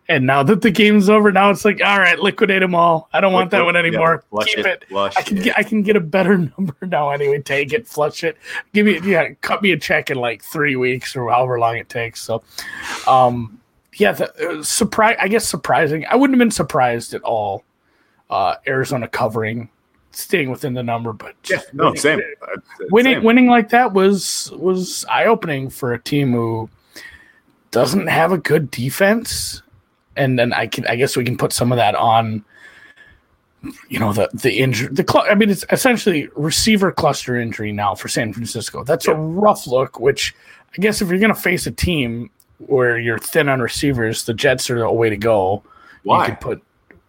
And 0.06 0.26
now 0.26 0.42
that 0.42 0.60
the 0.60 0.70
game's 0.70 1.08
over, 1.08 1.32
now 1.32 1.48
it's 1.50 1.64
like, 1.64 1.80
all 1.82 1.98
right, 1.98 2.18
liquidate 2.18 2.60
them 2.60 2.74
all. 2.74 3.08
I 3.14 3.20
don't 3.22 3.32
want 3.32 3.50
that 3.52 3.64
one 3.64 3.74
Yeah, 3.74 3.80
anymore. 3.80 4.22
flush 4.28 4.54
Keep 4.54 4.66
it. 4.66 4.84
flush 4.88 5.14
I 5.16 5.22
can 5.22 5.38
it. 5.38 5.44
get 5.44 5.58
I 5.58 5.62
can 5.62 5.82
get 5.82 5.96
a 5.96 6.00
better 6.00 6.36
number 6.58 6.74
now 6.82 7.08
anyway. 7.10 7.40
Take 7.40 7.72
it, 7.72 7.86
flush 7.88 8.22
it. 8.22 8.36
Give 8.74 8.84
me 8.84 9.00
yeah, 9.02 9.30
cut 9.40 9.62
me 9.62 9.72
a 9.72 9.78
check 9.78 10.10
in 10.10 10.18
like 10.18 10.42
three 10.44 10.76
weeks 10.76 11.16
or 11.16 11.30
however 11.30 11.58
long 11.58 11.76
it 11.78 11.88
takes. 11.88 12.20
So, 12.20 12.42
um, 13.06 13.58
yeah, 13.94 14.12
the, 14.12 14.58
uh, 14.58 14.62
surprise. 14.62 15.16
I 15.18 15.28
guess 15.28 15.46
surprising. 15.48 16.04
I 16.06 16.16
wouldn't 16.16 16.34
have 16.34 16.44
been 16.44 16.50
surprised 16.50 17.14
at 17.14 17.22
all. 17.22 17.64
Uh, 18.28 18.56
Arizona 18.66 19.06
covering, 19.08 19.68
staying 20.10 20.50
within 20.50 20.74
the 20.74 20.82
number, 20.82 21.12
but 21.14 21.34
Yeah, 21.48 21.60
no, 21.72 21.84
winning- 21.84 21.96
same. 22.00 22.20
Winning, 22.90 23.14
same. 23.14 23.24
winning 23.24 23.46
like 23.46 23.70
that 23.70 23.92
was 23.94 24.50
was 24.56 25.06
eye 25.08 25.24
opening 25.26 25.70
for 25.70 25.94
a 25.94 25.98
team 25.98 26.32
who 26.32 26.68
doesn't 27.70 28.06
have 28.08 28.32
a 28.32 28.38
good 28.38 28.70
defense, 28.70 29.62
and 30.16 30.38
then 30.38 30.52
I 30.52 30.66
can 30.66 30.86
I 30.86 30.96
guess 30.96 31.16
we 31.16 31.24
can 31.24 31.36
put 31.36 31.52
some 31.52 31.72
of 31.72 31.76
that 31.76 31.94
on 31.94 32.44
you 33.88 33.98
know 33.98 34.12
the 34.12 34.28
the 34.34 34.58
injury 34.58 34.88
the 34.92 35.04
cl- 35.08 35.26
I 35.28 35.34
mean 35.34 35.50
it's 35.50 35.64
essentially 35.70 36.28
receiver 36.36 36.92
cluster 36.92 37.36
injury 37.36 37.72
now 37.72 37.94
for 37.94 38.08
San 38.08 38.32
Francisco. 38.32 38.84
That's 38.84 39.08
a 39.08 39.14
rough 39.14 39.66
look. 39.66 39.98
Which 40.00 40.34
I 40.76 40.82
guess 40.82 41.00
if 41.00 41.08
you're 41.08 41.18
going 41.18 41.34
to 41.34 41.40
face 41.40 41.66
a 41.66 41.70
team 41.70 42.30
where 42.58 42.98
you're 42.98 43.18
thin 43.18 43.48
on 43.48 43.60
receivers, 43.60 44.24
the 44.24 44.34
Jets 44.34 44.68
are 44.70 44.82
a 44.82 44.92
way 44.92 45.08
to 45.10 45.16
go. 45.16 45.62
Why? 46.02 46.26
You 46.26 46.30
could 46.32 46.40
put 46.40 46.62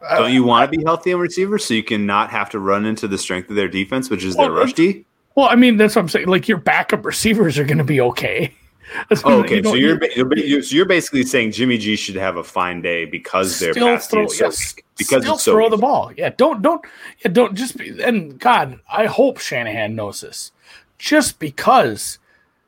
uh, 0.08 0.20
Don't 0.20 0.34
you 0.34 0.44
want 0.44 0.72
to 0.72 0.78
be 0.78 0.84
healthy 0.84 1.14
on 1.14 1.20
receivers 1.20 1.66
so 1.66 1.74
you 1.74 1.84
can 1.84 2.06
not 2.06 2.30
have 2.30 2.50
to 2.52 2.60
run 2.60 2.86
into 2.86 3.08
the 3.08 3.18
strength 3.18 3.50
of 3.50 3.56
their 3.56 3.68
defense, 3.68 4.10
which 4.10 4.24
is 4.24 4.36
their 4.36 4.52
Well, 4.52 4.62
rush 4.62 4.74
D? 4.74 5.06
well, 5.36 5.48
I 5.50 5.56
mean 5.56 5.78
that's 5.78 5.96
what 5.96 6.04
I'm 6.04 6.10
saying. 6.10 6.28
Like 6.28 6.48
your 6.48 6.58
backup 6.58 7.04
receivers 7.06 7.58
are 7.60 7.66
going 7.66 7.80
to 7.80 7.84
be 7.84 8.00
okay. 8.02 8.54
Oh, 9.24 9.42
okay, 9.42 9.62
so 9.64 9.74
you're, 9.74 10.00
you're, 10.16 10.38
you're 10.38 10.62
so 10.62 10.76
you're 10.76 10.86
basically 10.86 11.24
saying 11.24 11.52
Jimmy 11.52 11.78
G 11.78 11.96
should 11.96 12.16
have 12.16 12.38
a 12.38 12.44
fine 12.44 12.82
day 12.82 13.06
because 13.06 13.60
their 13.60 13.74
still 13.74 13.98
throw 13.98 14.28
so 14.28 14.46
yes. 14.46 14.76
Because 14.98 15.24
still 15.24 15.36
it's 15.36 15.44
so 15.44 15.54
throw 15.54 15.70
the 15.70 15.78
ball. 15.78 16.12
Yeah, 16.16 16.30
don't 16.30 16.62
don't 16.62 16.86
yeah 17.24 17.32
don't 17.32 17.56
just 17.56 17.78
be 17.78 18.02
and 18.04 18.40
God, 18.40 18.80
I 18.92 19.08
hope 19.08 19.40
Shanahan 19.40 19.96
knows 19.96 20.22
this. 20.22 20.52
Just 20.98 21.40
because 21.40 22.20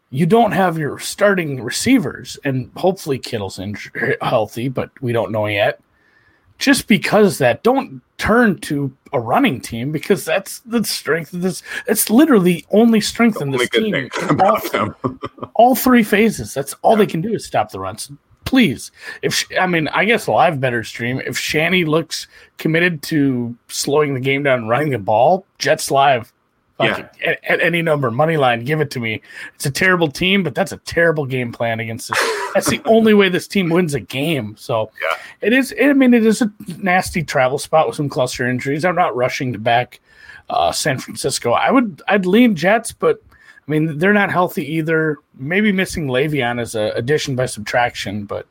you 0.09 0.25
don't 0.25 0.51
have 0.51 0.77
your 0.77 0.99
starting 0.99 1.61
receivers, 1.63 2.37
and 2.43 2.71
hopefully 2.75 3.19
Kittle's 3.19 3.59
in, 3.59 3.77
healthy, 4.21 4.69
but 4.69 4.89
we 5.01 5.11
don't 5.11 5.31
know 5.31 5.47
yet. 5.47 5.79
Just 6.57 6.87
because 6.87 7.37
that, 7.37 7.63
don't 7.63 8.01
turn 8.17 8.59
to 8.61 8.91
a 9.13 9.19
running 9.19 9.61
team 9.61 9.91
because 9.91 10.25
that's 10.25 10.59
the 10.59 10.83
strength 10.83 11.33
of 11.33 11.41
this. 11.41 11.61
It's 11.87 12.09
literally 12.09 12.65
only 12.71 12.99
strength 12.99 13.37
in 13.41 13.49
Only 13.49 13.59
this 13.59 13.69
team. 13.69 13.93
in 13.95 14.09
all, 14.41 14.59
them. 14.71 14.95
all 15.55 15.75
three 15.75 16.03
phases. 16.03 16.53
That's 16.53 16.73
all 16.81 16.95
they 16.95 17.05
can 17.05 17.21
do 17.21 17.33
is 17.33 17.45
stop 17.45 17.71
the 17.71 17.79
runs. 17.79 18.11
Please, 18.45 18.91
if 19.21 19.33
Sh- 19.33 19.45
I 19.59 19.67
mean, 19.67 19.87
I 19.89 20.05
guess 20.05 20.27
live 20.27 20.59
better 20.61 20.83
stream. 20.83 21.21
If 21.25 21.37
Shanny 21.37 21.83
looks 21.83 22.27
committed 22.57 23.03
to 23.03 23.55
slowing 23.67 24.13
the 24.13 24.19
game 24.21 24.43
down, 24.43 24.59
and 24.59 24.69
running 24.69 24.91
the 24.91 24.99
ball, 24.99 25.45
Jets 25.59 25.91
live. 25.91 26.31
Yeah. 26.79 27.07
At, 27.25 27.43
at 27.43 27.61
any 27.61 27.81
number, 27.81 28.11
money 28.11 28.37
line, 28.37 28.63
give 28.63 28.81
it 28.81 28.91
to 28.91 28.99
me. 28.99 29.21
It's 29.55 29.65
a 29.65 29.71
terrible 29.71 30.09
team, 30.11 30.43
but 30.43 30.53
that's 30.53 30.71
a 30.71 30.77
terrible 30.77 31.25
game 31.25 31.51
plan 31.51 31.79
against 31.79 32.09
this. 32.09 32.19
That's 32.53 32.69
the 32.69 32.81
only 32.85 33.13
way 33.15 33.29
this 33.29 33.47
team 33.47 33.69
wins 33.69 33.93
a 33.95 33.99
game. 33.99 34.55
So 34.57 34.91
Yeah. 35.01 35.17
it 35.41 35.53
is. 35.53 35.73
I 35.81 35.93
mean, 35.93 36.13
it 36.13 36.25
is 36.25 36.41
a 36.41 36.51
nasty 36.77 37.23
travel 37.23 37.57
spot 37.57 37.87
with 37.87 37.95
some 37.95 38.09
cluster 38.09 38.47
injuries. 38.47 38.85
I'm 38.85 38.95
not 38.95 39.15
rushing 39.15 39.53
to 39.53 39.59
back 39.59 39.99
uh, 40.49 40.71
San 40.71 40.99
Francisco. 40.99 41.51
I 41.53 41.71
would. 41.71 42.01
I'd 42.07 42.25
lean 42.25 42.55
Jets, 42.55 42.91
but 42.91 43.21
I 43.67 43.71
mean, 43.71 43.97
they're 43.97 44.13
not 44.13 44.31
healthy 44.31 44.63
either. 44.75 45.17
Maybe 45.35 45.71
missing 45.71 46.07
Le'Veon 46.07 46.61
as 46.61 46.73
a 46.75 46.91
addition 46.95 47.35
by 47.35 47.47
subtraction, 47.47 48.25
but 48.25 48.47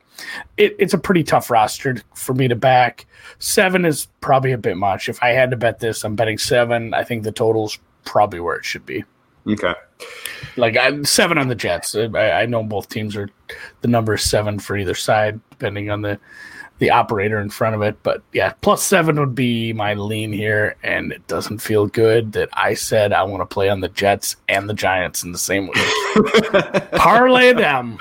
it, 0.57 0.75
it's 0.79 0.93
a 0.93 0.97
pretty 0.97 1.23
tough 1.23 1.49
roster 1.49 1.97
for 2.13 2.33
me 2.35 2.47
to 2.49 2.55
back. 2.55 3.05
Seven 3.39 3.83
is 3.85 4.07
probably 4.21 4.51
a 4.51 4.57
bit 4.57 4.77
much. 4.77 5.09
If 5.09 5.21
I 5.23 5.29
had 5.29 5.49
to 5.51 5.57
bet 5.57 5.79
this, 5.79 6.03
I'm 6.03 6.15
betting 6.15 6.37
seven. 6.37 6.93
I 6.93 7.03
think 7.03 7.23
the 7.23 7.31
total's 7.31 7.79
probably 8.07 8.39
where 8.39 8.55
it 8.55 8.65
should 8.65 8.85
be. 8.85 9.03
Okay. 9.47 9.73
Like 10.55 10.77
I, 10.77 11.01
seven 11.03 11.37
on 11.37 11.47
the 11.47 11.55
Jets. 11.55 11.95
I, 11.95 12.05
I 12.31 12.45
know 12.45 12.63
both 12.63 12.89
teams 12.89 13.15
are 13.15 13.29
the 13.81 13.87
number 13.87 14.15
is 14.15 14.23
seven 14.23 14.59
for 14.59 14.77
either 14.77 14.95
side, 14.95 15.39
depending 15.51 15.89
on 15.89 16.01
the 16.01 16.19
the 16.79 16.91
operator 16.91 17.39
in 17.39 17.49
front 17.49 17.75
of 17.75 17.81
it. 17.81 17.97
But 18.03 18.21
yeah, 18.33 18.53
plus 18.61 18.83
seven 18.83 19.19
would 19.19 19.35
be 19.35 19.73
my 19.73 19.93
lean 19.93 20.31
here, 20.31 20.75
and 20.83 21.11
it 21.11 21.25
doesn't 21.27 21.59
feel 21.59 21.87
good 21.87 22.33
that 22.33 22.49
I 22.53 22.73
said 22.73 23.13
I 23.13 23.23
want 23.23 23.41
to 23.41 23.51
play 23.51 23.69
on 23.69 23.79
the 23.79 23.89
Jets 23.89 24.35
and 24.47 24.69
the 24.69 24.73
Giants 24.73 25.23
in 25.23 25.31
the 25.31 25.37
same 25.37 25.67
week. 25.67 26.91
Parlay 26.91 27.53
them. 27.53 27.97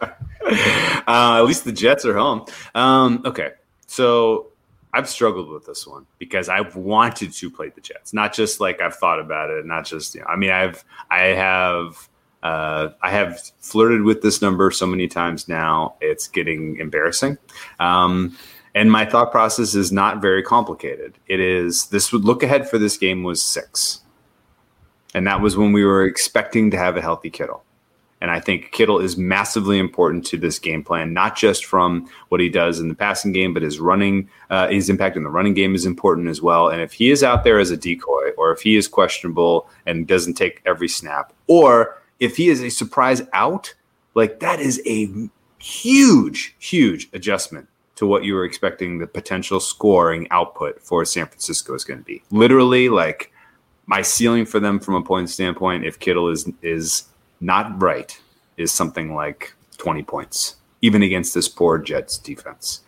Uh, 0.00 1.38
at 1.38 1.42
least 1.42 1.64
the 1.64 1.72
Jets 1.72 2.04
are 2.04 2.16
home. 2.16 2.44
Um, 2.74 3.22
okay, 3.24 3.50
so 3.86 4.51
I've 4.94 5.08
struggled 5.08 5.48
with 5.48 5.64
this 5.64 5.86
one 5.86 6.06
because 6.18 6.48
I've 6.48 6.76
wanted 6.76 7.32
to 7.32 7.50
play 7.50 7.70
the 7.70 7.80
Jets, 7.80 8.12
not 8.12 8.34
just 8.34 8.60
like 8.60 8.80
I've 8.80 8.94
thought 8.94 9.20
about 9.20 9.50
it, 9.50 9.64
not 9.64 9.86
just 9.86 10.14
you 10.14 10.20
know, 10.20 10.26
I 10.26 10.36
mean 10.36 10.50
I've 10.50 10.84
I 11.10 11.20
have 11.28 12.08
uh, 12.42 12.90
I 13.00 13.10
have 13.10 13.40
flirted 13.60 14.02
with 14.02 14.22
this 14.22 14.42
number 14.42 14.70
so 14.70 14.86
many 14.86 15.08
times 15.08 15.48
now 15.48 15.94
it's 16.00 16.26
getting 16.28 16.76
embarrassing. 16.76 17.38
Um, 17.78 18.36
and 18.74 18.90
my 18.90 19.04
thought 19.04 19.30
process 19.30 19.74
is 19.74 19.92
not 19.92 20.20
very 20.20 20.42
complicated. 20.42 21.18
It 21.26 21.40
is 21.40 21.86
this 21.86 22.12
would 22.12 22.24
look 22.24 22.42
ahead 22.42 22.68
for 22.68 22.78
this 22.78 22.96
game 22.96 23.22
was 23.22 23.42
six, 23.42 24.00
and 25.14 25.26
that 25.26 25.40
was 25.40 25.56
when 25.56 25.72
we 25.72 25.84
were 25.84 26.04
expecting 26.04 26.70
to 26.70 26.78
have 26.78 26.96
a 26.96 27.00
healthy 27.00 27.30
Kittle. 27.30 27.64
And 28.22 28.30
I 28.30 28.38
think 28.38 28.70
Kittle 28.70 29.00
is 29.00 29.16
massively 29.16 29.80
important 29.80 30.24
to 30.26 30.36
this 30.36 30.60
game 30.60 30.84
plan, 30.84 31.12
not 31.12 31.36
just 31.36 31.64
from 31.64 32.08
what 32.28 32.40
he 32.40 32.48
does 32.48 32.78
in 32.78 32.86
the 32.86 32.94
passing 32.94 33.32
game, 33.32 33.52
but 33.52 33.64
his 33.64 33.80
running, 33.80 34.30
uh, 34.48 34.68
his 34.68 34.88
impact 34.88 35.16
in 35.16 35.24
the 35.24 35.28
running 35.28 35.54
game 35.54 35.74
is 35.74 35.84
important 35.84 36.28
as 36.28 36.40
well. 36.40 36.68
And 36.68 36.80
if 36.80 36.92
he 36.92 37.10
is 37.10 37.24
out 37.24 37.42
there 37.42 37.58
as 37.58 37.72
a 37.72 37.76
decoy, 37.76 38.30
or 38.38 38.52
if 38.52 38.60
he 38.60 38.76
is 38.76 38.86
questionable 38.86 39.68
and 39.86 40.06
doesn't 40.06 40.34
take 40.34 40.62
every 40.64 40.86
snap, 40.86 41.32
or 41.48 42.00
if 42.20 42.36
he 42.36 42.48
is 42.48 42.62
a 42.62 42.70
surprise 42.70 43.22
out, 43.32 43.74
like 44.14 44.38
that 44.38 44.60
is 44.60 44.80
a 44.86 45.08
huge, 45.58 46.54
huge 46.60 47.08
adjustment 47.12 47.68
to 47.96 48.06
what 48.06 48.22
you 48.22 48.34
were 48.34 48.44
expecting 48.44 48.98
the 48.98 49.08
potential 49.08 49.58
scoring 49.58 50.28
output 50.30 50.80
for 50.80 51.04
San 51.04 51.26
Francisco 51.26 51.74
is 51.74 51.82
going 51.82 51.98
to 51.98 52.04
be. 52.04 52.22
Literally, 52.30 52.88
like 52.88 53.32
my 53.86 54.00
ceiling 54.00 54.46
for 54.46 54.60
them 54.60 54.78
from 54.78 54.94
a 54.94 55.02
point 55.02 55.28
standpoint, 55.28 55.84
if 55.84 55.98
Kittle 55.98 56.28
is 56.28 56.48
is 56.62 57.06
not 57.42 57.80
right 57.82 58.18
is 58.56 58.72
something 58.72 59.14
like 59.14 59.52
20 59.78 60.02
points, 60.04 60.56
even 60.80 61.02
against 61.02 61.34
this 61.34 61.48
poor 61.48 61.78
Jets 61.78 62.16
defense. 62.16 62.80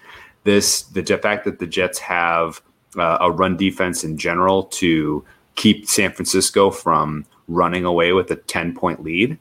This 0.45 0.83
the 0.83 1.03
fact 1.05 1.45
that 1.45 1.59
the 1.59 1.67
Jets 1.67 1.99
have 1.99 2.63
uh, 2.97 3.19
a 3.21 3.31
run 3.31 3.57
defense 3.57 4.05
in 4.05 4.17
general 4.17 4.65
to 4.65 5.25
keep 5.57 5.89
San 5.89 6.13
Francisco 6.13 6.71
from 6.71 7.27
running 7.49 7.85
away 7.85 8.13
with 8.13 8.31
a 8.31 8.37
10 8.37 8.75
point 8.75 9.03
lead 9.03 9.39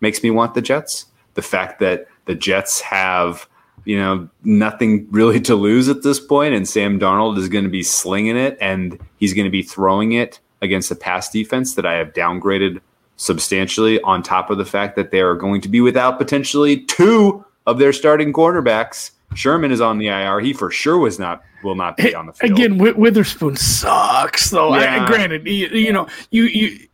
makes 0.00 0.22
me 0.22 0.30
want 0.30 0.54
the 0.54 0.62
Jets. 0.62 1.06
The 1.34 1.42
fact 1.42 1.80
that 1.80 2.06
the 2.26 2.34
Jets 2.34 2.80
have 2.80 3.48
you 3.86 3.98
know 3.98 4.28
nothing 4.44 5.06
really 5.10 5.40
to 5.40 5.54
lose 5.54 5.88
at 5.88 6.02
this 6.02 6.20
point 6.20 6.52
and 6.54 6.68
Sam 6.68 7.00
Darnold 7.00 7.38
is 7.38 7.48
going 7.48 7.64
to 7.64 7.70
be 7.70 7.82
slinging 7.82 8.36
it 8.36 8.58
and 8.60 8.98
he's 9.16 9.32
going 9.32 9.46
to 9.46 9.50
be 9.50 9.62
throwing 9.62 10.12
it 10.12 10.38
against 10.60 10.90
a 10.90 10.94
pass 10.94 11.30
defense 11.30 11.74
that 11.74 11.86
I 11.86 11.94
have 11.94 12.12
downgraded 12.12 12.80
substantially 13.20 14.00
on 14.00 14.22
top 14.22 14.48
of 14.48 14.56
the 14.56 14.64
fact 14.64 14.96
that 14.96 15.10
they 15.10 15.20
are 15.20 15.34
going 15.34 15.60
to 15.60 15.68
be 15.68 15.82
without 15.82 16.16
potentially 16.16 16.78
two 16.86 17.44
of 17.66 17.78
their 17.78 17.92
starting 17.92 18.32
cornerbacks. 18.32 19.10
Sherman 19.34 19.70
is 19.70 19.80
on 19.82 19.98
the 19.98 20.08
IR. 20.08 20.40
He 20.40 20.54
for 20.54 20.70
sure 20.70 20.96
was 20.96 21.18
not 21.18 21.42
will 21.62 21.74
not 21.74 21.98
be 21.98 22.14
on 22.14 22.26
the 22.26 22.32
field. 22.32 22.52
Again, 22.52 22.70
Wi- 22.78 22.98
Witherspoon 22.98 23.56
sucks, 23.56 24.48
though. 24.48 24.70
I- 24.72 25.06
granted, 25.06 25.46
you, 25.46 25.68
you 25.68 25.92
know, 25.92 26.08
you 26.30 26.44
you. 26.44 26.86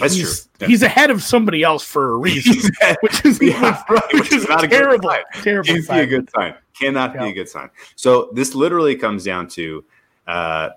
That's 0.00 0.14
he's, 0.14 0.48
true. 0.58 0.68
He's 0.68 0.82
ahead 0.82 1.10
of 1.10 1.22
somebody 1.22 1.62
else 1.62 1.82
for 1.82 2.12
a 2.12 2.16
reason, 2.16 2.70
which 3.02 3.22
is 3.26 3.38
Yeah, 3.42 3.82
right, 3.90 4.02
which, 4.14 4.22
which 4.22 4.32
is 4.32 4.48
not 4.48 4.64
a 4.64 4.68
good 4.68 4.76
terrible, 4.78 5.10
sign. 5.10 5.22
terrible. 5.42 5.66
Can't 5.74 5.88
be 5.88 5.98
a 5.98 6.06
good 6.06 6.30
sign. 6.34 6.54
Cannot 6.78 7.12
be 7.12 7.18
a 7.18 7.32
good 7.32 7.48
sign. 7.50 7.68
So 7.96 8.30
this 8.32 8.54
literally 8.54 8.94
comes 8.96 9.24
down 9.24 9.48
to, 9.48 9.84
uh, 10.26 10.70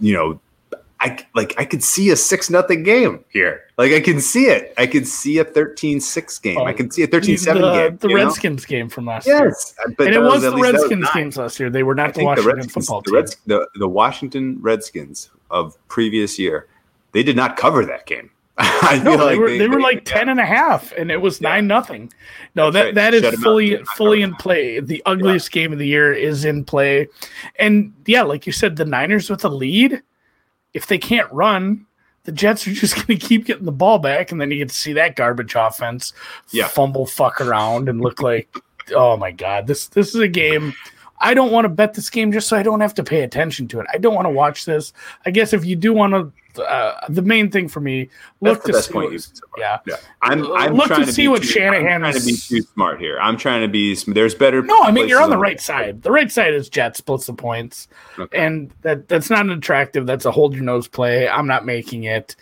you 0.00 0.14
know, 0.14 0.40
I 1.00 1.18
like 1.34 1.54
I 1.58 1.64
could 1.66 1.82
see 1.82 2.10
a 2.10 2.16
six 2.16 2.48
nothing 2.48 2.82
game 2.82 3.22
here. 3.28 3.64
Like 3.76 3.92
I 3.92 4.00
can 4.00 4.20
see 4.20 4.46
it. 4.46 4.72
I 4.78 4.86
can 4.86 5.04
see 5.04 5.38
a 5.38 5.44
13-6 5.44 6.40
game. 6.42 6.56
Oh, 6.58 6.64
I 6.64 6.72
can 6.72 6.90
see 6.90 7.02
a 7.02 7.06
13-7 7.08 7.44
the, 7.44 7.52
game. 7.52 7.96
the 7.98 8.08
you 8.08 8.16
know? 8.16 8.24
Redskins 8.24 8.64
game 8.64 8.88
from 8.88 9.04
last 9.04 9.26
year. 9.26 9.46
Yes, 9.48 9.74
uh, 9.84 9.90
but 9.98 10.06
and 10.06 10.16
it 10.16 10.20
that 10.20 10.24
was 10.26 10.42
the 10.42 10.50
that 10.50 10.58
was 10.58 10.72
Redskins 10.72 11.02
nine. 11.02 11.10
games 11.14 11.36
last 11.36 11.60
year. 11.60 11.68
They 11.68 11.82
were 11.82 11.92
I 12.00 12.06
not 12.06 12.14
the 12.14 12.20
think 12.20 12.36
the 12.36 12.42
Washington 12.42 12.56
Redskins, 12.56 12.72
football 12.86 13.00
the, 13.02 13.10
team. 13.10 13.14
Reds, 13.16 13.36
the, 13.46 13.68
the 13.74 13.88
Washington 13.88 14.58
Redskins 14.62 15.30
of 15.50 15.76
previous 15.88 16.38
year, 16.38 16.66
they 17.12 17.22
did 17.22 17.36
not 17.36 17.56
cover 17.58 17.84
that 17.84 18.06
game. 18.06 18.30
I 18.58 18.98
no, 19.04 19.26
they, 19.28 19.36
were, 19.38 19.50
they, 19.50 19.68
were 19.68 19.76
they- 19.76 19.82
like 19.82 20.04
10 20.06 20.30
and 20.30 20.40
a 20.40 20.46
half, 20.46 20.92
and 20.92 21.10
it 21.10 21.20
was 21.20 21.42
Yeah. 21.42 21.50
9 21.50 21.66
nothing. 21.66 22.10
No, 22.54 22.70
that, 22.70 22.82
right. 22.84 22.94
that 22.94 23.12
is 23.12 23.20
Shut 23.20 23.34
'em 23.34 23.40
out. 23.40 23.44
fully 23.44 23.76
fully 23.96 24.22
in 24.22 24.34
play. 24.36 24.80
The 24.80 25.02
ugliest 25.04 25.52
game 25.52 25.74
of 25.74 25.78
the 25.78 25.86
year 25.86 26.14
is 26.14 26.46
in 26.46 26.64
play. 26.64 27.08
And 27.58 27.92
yeah, 28.06 28.22
like 28.22 28.46
you 28.46 28.52
said, 28.52 28.76
the 28.76 28.86
Niners 28.86 29.28
with 29.28 29.44
a 29.44 29.50
lead, 29.50 30.02
if 30.76 30.86
they 30.86 30.98
can't 30.98 31.30
run, 31.32 31.86
the 32.24 32.32
Jets 32.32 32.66
are 32.68 32.72
just 32.72 32.94
going 33.06 33.18
to 33.18 33.26
keep 33.26 33.46
getting 33.46 33.64
the 33.64 33.72
ball 33.72 33.98
back, 33.98 34.30
and 34.30 34.40
then 34.40 34.50
you 34.50 34.58
get 34.58 34.68
to 34.68 34.74
see 34.74 34.92
that 34.92 35.16
garbage 35.16 35.54
offense 35.56 36.12
Yeah. 36.52 36.68
fumble 36.68 37.06
fuck 37.06 37.40
around 37.40 37.88
and 37.88 38.00
look 38.00 38.20
like, 38.20 38.54
oh 38.94 39.16
my 39.16 39.30
god, 39.32 39.66
this 39.66 39.88
this 39.88 40.08
is 40.14 40.20
a 40.20 40.28
game. 40.28 40.74
I 41.18 41.32
don't 41.32 41.50
want 41.50 41.64
to 41.64 41.70
bet 41.70 41.94
this 41.94 42.10
game 42.10 42.30
just 42.30 42.46
so 42.46 42.58
I 42.58 42.62
don't 42.62 42.80
have 42.80 42.92
to 42.94 43.02
pay 43.02 43.22
attention 43.22 43.68
to 43.68 43.80
it. 43.80 43.86
I 43.92 43.96
don't 43.96 44.14
want 44.14 44.26
to 44.26 44.30
watch 44.30 44.66
this. 44.66 44.92
I 45.24 45.30
guess 45.30 45.54
if 45.54 45.64
you 45.64 45.74
do 45.74 45.94
want 45.94 46.12
to, 46.12 46.30
uh, 46.58 46.98
the 47.08 47.22
main 47.22 47.50
thing 47.50 47.68
for 47.68 47.80
me, 47.80 48.08
look 48.40 48.64
to 48.64 48.82
see 48.82 48.92
what- 48.94 49.12
you've 49.12 49.26
yeah. 49.58 49.78
Yeah, 49.86 49.96
I'm. 50.22 50.44
I'm 50.52 50.74
look 50.74 50.88
to 50.88 50.94
trying 50.94 51.06
to, 51.06 51.12
see 51.12 51.22
be 51.22 51.28
what 51.28 51.42
too, 51.42 51.48
Shanahan 51.48 52.04
I'm 52.04 52.12
trying 52.12 52.20
to 52.22 52.26
be 52.26 52.36
too 52.36 52.62
smart 52.62 53.00
here. 53.00 53.18
I'm 53.20 53.36
trying 53.36 53.62
to 53.62 53.68
be. 53.68 53.94
There's 53.94 54.34
better. 54.34 54.62
No, 54.62 54.82
I 54.82 54.90
mean 54.90 55.08
you're 55.08 55.22
on 55.22 55.30
the 55.30 55.38
right 55.38 55.60
side. 55.60 56.02
The 56.02 56.10
right 56.10 56.30
side 56.30 56.54
is 56.54 56.68
Jets 56.68 56.98
splits 56.98 57.26
the 57.26 57.34
points, 57.34 57.88
Okay. 58.18 58.38
and 58.38 58.72
that 58.82 59.08
that's 59.08 59.30
not 59.30 59.40
an 59.46 59.50
attractive. 59.52 60.06
That's 60.06 60.24
a 60.24 60.30
hold 60.30 60.54
your 60.54 60.64
nose 60.64 60.88
play. 60.88 61.28
I'm 61.28 61.46
not 61.46 61.64
making 61.64 62.04
it. 62.04 62.36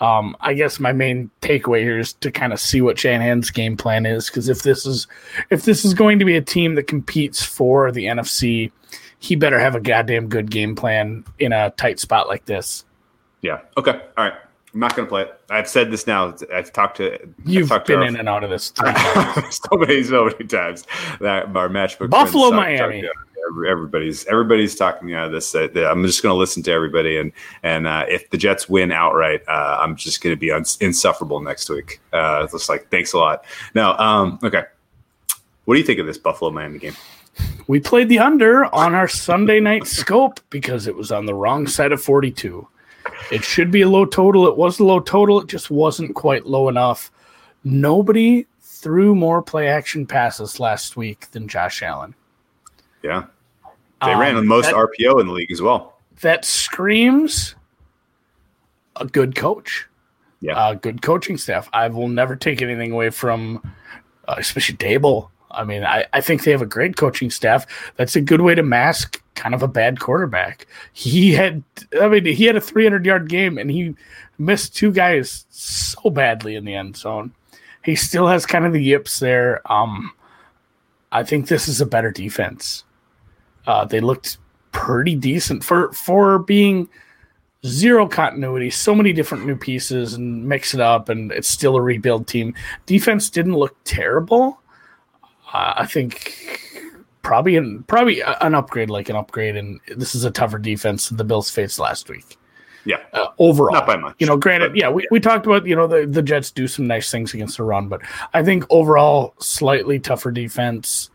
Um, 0.00 0.34
I 0.40 0.54
guess 0.54 0.80
my 0.80 0.92
main 0.92 1.30
takeaway 1.42 1.80
here 1.82 1.98
is 1.98 2.14
to 2.14 2.30
kind 2.30 2.54
of 2.54 2.60
see 2.60 2.80
what 2.80 2.98
Shanahan's 2.98 3.50
game 3.50 3.76
plan 3.76 4.06
is 4.06 4.28
because 4.30 4.48
if 4.48 4.62
this 4.62 4.86
is 4.86 5.06
if 5.50 5.64
this 5.64 5.84
is 5.84 5.92
going 5.92 6.18
to 6.20 6.24
be 6.24 6.36
a 6.36 6.40
team 6.42 6.74
that 6.76 6.84
competes 6.84 7.44
for 7.44 7.92
the 7.92 8.06
NFC, 8.06 8.72
he 9.18 9.36
better 9.36 9.58
have 9.58 9.74
a 9.74 9.80
goddamn 9.80 10.28
good 10.28 10.50
game 10.50 10.74
plan 10.74 11.22
in 11.38 11.52
a 11.52 11.68
tight 11.72 12.00
spot 12.00 12.28
like 12.28 12.46
this. 12.46 12.84
Yeah. 13.42 13.60
Okay. 13.76 14.00
All 14.16 14.24
right. 14.24 14.34
I'm 14.72 14.80
not 14.80 14.94
going 14.94 15.06
to 15.06 15.10
play 15.10 15.22
it. 15.22 15.40
I've 15.50 15.68
said 15.68 15.90
this 15.90 16.06
now. 16.06 16.34
I've 16.52 16.72
talked 16.72 16.98
to. 16.98 17.18
You've 17.44 17.68
talked 17.68 17.88
been 17.88 18.00
to 18.00 18.06
in 18.06 18.16
and 18.16 18.28
out 18.28 18.44
of 18.44 18.50
this 18.50 18.72
so 19.50 19.76
many, 19.76 20.02
so 20.04 20.26
many 20.26 20.44
times 20.46 20.86
that 21.20 21.54
our 21.56 21.68
matchbook. 21.68 22.10
Buffalo, 22.10 22.52
Miami. 22.52 23.04
Everybody's 23.68 24.26
everybody's 24.26 24.76
talking 24.76 25.08
me 25.08 25.14
out 25.14 25.26
of 25.26 25.32
this. 25.32 25.52
Uh, 25.54 25.66
I'm 25.90 26.04
just 26.04 26.22
going 26.22 26.32
to 26.32 26.38
listen 26.38 26.62
to 26.64 26.70
everybody, 26.70 27.16
and 27.16 27.32
and 27.64 27.88
uh, 27.88 28.04
if 28.08 28.30
the 28.30 28.36
Jets 28.36 28.68
win 28.68 28.92
outright, 28.92 29.42
uh, 29.48 29.78
I'm 29.80 29.96
just 29.96 30.20
going 30.20 30.36
to 30.36 30.38
be 30.38 30.52
uns- 30.52 30.76
insufferable 30.76 31.40
next 31.40 31.68
week. 31.68 32.00
Uh, 32.12 32.46
just 32.46 32.68
like 32.68 32.88
thanks 32.90 33.12
a 33.12 33.18
lot. 33.18 33.44
Now, 33.74 33.98
um, 33.98 34.38
okay. 34.44 34.64
What 35.64 35.74
do 35.74 35.80
you 35.80 35.86
think 35.86 35.98
of 35.98 36.06
this 36.06 36.18
Buffalo 36.18 36.52
Miami 36.52 36.78
game? 36.78 36.94
we 37.66 37.80
played 37.80 38.08
the 38.08 38.18
under 38.18 38.72
on 38.74 38.94
our 38.94 39.08
Sunday 39.08 39.58
night 39.58 39.86
scope 39.86 40.40
because 40.50 40.86
it 40.86 40.94
was 40.94 41.10
on 41.10 41.26
the 41.26 41.34
wrong 41.34 41.66
side 41.66 41.92
of 41.92 42.02
42. 42.02 42.66
It 43.30 43.44
should 43.44 43.70
be 43.70 43.82
a 43.82 43.88
low 43.88 44.04
total. 44.04 44.46
It 44.48 44.56
was 44.56 44.78
a 44.80 44.84
low 44.84 45.00
total. 45.00 45.40
It 45.40 45.46
just 45.48 45.70
wasn't 45.70 46.14
quite 46.14 46.46
low 46.46 46.68
enough. 46.68 47.10
Nobody 47.64 48.46
threw 48.60 49.14
more 49.14 49.42
play 49.42 49.68
action 49.68 50.06
passes 50.06 50.58
last 50.58 50.96
week 50.96 51.30
than 51.32 51.46
Josh 51.48 51.82
Allen. 51.82 52.14
Yeah, 53.02 53.24
they 54.04 54.12
Um, 54.12 54.20
ran 54.20 54.34
the 54.34 54.42
most 54.42 54.66
that- 54.66 54.74
RPO 54.74 55.18
in 55.20 55.26
the 55.26 55.32
league 55.32 55.52
as 55.52 55.62
well. 55.62 55.94
that 56.22 56.44
screams 56.44 57.54
a 58.96 59.06
good 59.06 59.34
coach, 59.34 59.86
Yeah, 60.40 60.70
a 60.70 60.74
good 60.76 61.00
coaching 61.02 61.36
staff. 61.38 61.68
I 61.72 61.88
will 61.88 62.08
never 62.08 62.36
take 62.36 62.60
anything 62.62 62.92
away 62.92 63.10
from, 63.10 63.62
uh, 64.28 64.34
especially 64.38 64.76
Daboll. 64.76 65.28
I 65.50 65.64
mean, 65.64 65.82
I, 65.84 66.04
I 66.12 66.20
think 66.20 66.44
they 66.44 66.50
have 66.50 66.62
a 66.62 66.66
great 66.66 66.96
coaching 66.96 67.30
staff. 67.30 67.66
That's 67.96 68.16
a 68.16 68.20
good 68.20 68.40
way 68.40 68.54
to 68.54 68.62
mask 68.62 69.19
kind 69.40 69.54
of 69.54 69.62
a 69.62 69.68
bad 69.68 69.98
quarterback. 70.00 70.66
He 70.92 71.32
had, 71.32 71.62
I 71.98 72.08
mean, 72.08 72.26
he 72.26 72.44
had 72.44 72.56
a 72.56 72.60
300 72.60 73.06
yard 73.06 73.30
game 73.30 73.56
and 73.56 73.70
he 73.70 73.94
missed 74.38 74.76
two 74.76 74.92
guys 74.92 75.46
so 75.48 76.10
badly 76.10 76.56
in 76.56 76.66
the 76.66 76.74
end 76.74 76.94
zone. 76.98 77.32
He 77.82 77.96
still 77.96 78.26
has 78.26 78.44
kind 78.44 78.66
of 78.66 78.74
the 78.74 78.82
yips 78.82 79.18
there. 79.18 79.62
Um, 79.72 80.12
I 81.10 81.24
think 81.24 81.48
this 81.48 81.68
is 81.68 81.80
a 81.80 81.86
better 81.86 82.10
defense. 82.10 82.84
Uh, 83.66 83.86
they 83.86 84.00
looked 84.00 84.36
pretty 84.72 85.16
decent 85.16 85.64
for 85.64 85.90
for 85.92 86.38
being 86.38 86.88
zero 87.64 88.06
continuity, 88.06 88.68
so 88.68 88.94
many 88.94 89.12
different 89.14 89.46
new 89.46 89.56
pieces 89.56 90.12
and 90.12 90.46
mix 90.46 90.74
it 90.74 90.80
up, 90.80 91.08
and 91.08 91.32
it's 91.32 91.48
still 91.48 91.76
a 91.76 91.82
rebuild 91.82 92.26
team. 92.26 92.54
Defense 92.84 93.30
didn't 93.30 93.56
look 93.56 93.74
terrible. 93.84 94.60
Uh, 95.52 95.72
I 95.76 95.86
think 95.86 96.60
probably 97.22 97.56
an 97.56 97.82
probably 97.84 98.20
an 98.22 98.54
upgrade, 98.54 98.90
like 98.90 99.08
an 99.08 99.16
upgrade, 99.16 99.56
and 99.56 99.80
this 99.96 100.14
is 100.14 100.24
a 100.24 100.30
tougher 100.30 100.58
defense 100.58 101.08
than 101.08 101.16
the 101.18 101.24
Bills 101.24 101.50
faced 101.50 101.78
last 101.78 102.08
week. 102.08 102.36
yeah. 102.84 102.96
Uh, 103.12 103.26
overall, 103.38 103.74
Not 103.74 103.86
by 103.86 103.96
much, 103.96 104.16
You 104.18 104.26
know, 104.26 104.36
granted, 104.36 104.74
yeah, 104.74 104.88
we, 104.90 105.06
we 105.10 105.20
talked 105.20 105.46
about 105.46 105.66
you 105.66 105.76
know 105.76 105.86
the 105.86 106.06
the 106.06 106.22
Jets 106.22 106.50
do 106.50 106.66
some 106.66 106.86
nice 106.86 107.10
things 107.10 107.34
against 107.34 107.56
the 107.58 107.64
run, 107.64 107.88
but 107.88 108.00
I 108.34 108.42
think 108.42 108.64
overall 108.70 109.34
slightly 109.38 109.98
tougher 109.98 110.30
defense. 110.30 111.10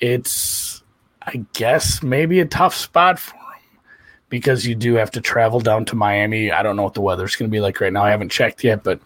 It's 0.00 0.82
I 1.22 1.44
guess 1.52 2.02
maybe 2.02 2.40
a 2.40 2.44
tough 2.46 2.74
spot 2.74 3.18
for 3.18 3.34
them 3.34 3.38
because 4.28 4.66
you 4.66 4.74
do 4.74 4.94
have 4.94 5.10
to 5.12 5.20
travel 5.20 5.60
down 5.60 5.84
to 5.86 5.94
Miami. 5.96 6.50
I 6.50 6.62
don't 6.62 6.74
know 6.76 6.82
what 6.82 6.94
the 6.94 7.00
weather's 7.02 7.36
going 7.36 7.50
to 7.50 7.52
be 7.54 7.60
like 7.60 7.80
right 7.80 7.92
now. 7.92 8.02
I 8.04 8.10
haven't 8.10 8.30
checked 8.30 8.64
yet, 8.64 8.82
but 8.82 8.98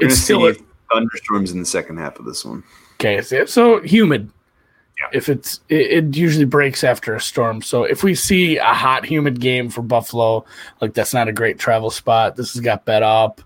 We're 0.00 0.06
it's 0.08 0.16
still 0.18 0.46
a- 0.48 0.54
thunderstorms 0.92 1.50
in 1.52 1.58
the 1.60 1.66
second 1.66 1.98
half 1.98 2.18
of 2.18 2.24
this 2.24 2.44
one. 2.44 2.62
Okay, 2.94 3.20
so 3.46 3.80
humid. 3.82 4.30
Yeah. 5.00 5.08
If 5.12 5.28
it's 5.28 5.60
it, 5.68 6.04
it 6.04 6.16
usually 6.16 6.44
breaks 6.44 6.82
after 6.82 7.14
a 7.14 7.20
storm. 7.20 7.62
So 7.62 7.84
if 7.84 8.02
we 8.02 8.14
see 8.14 8.56
a 8.56 8.74
hot, 8.74 9.04
humid 9.04 9.40
game 9.40 9.68
for 9.68 9.82
Buffalo, 9.82 10.44
like 10.80 10.94
that's 10.94 11.14
not 11.14 11.28
a 11.28 11.32
great 11.32 11.58
travel 11.58 11.90
spot. 11.90 12.36
This 12.36 12.52
has 12.54 12.60
got 12.60 12.84
bet 12.84 13.02
up. 13.02 13.40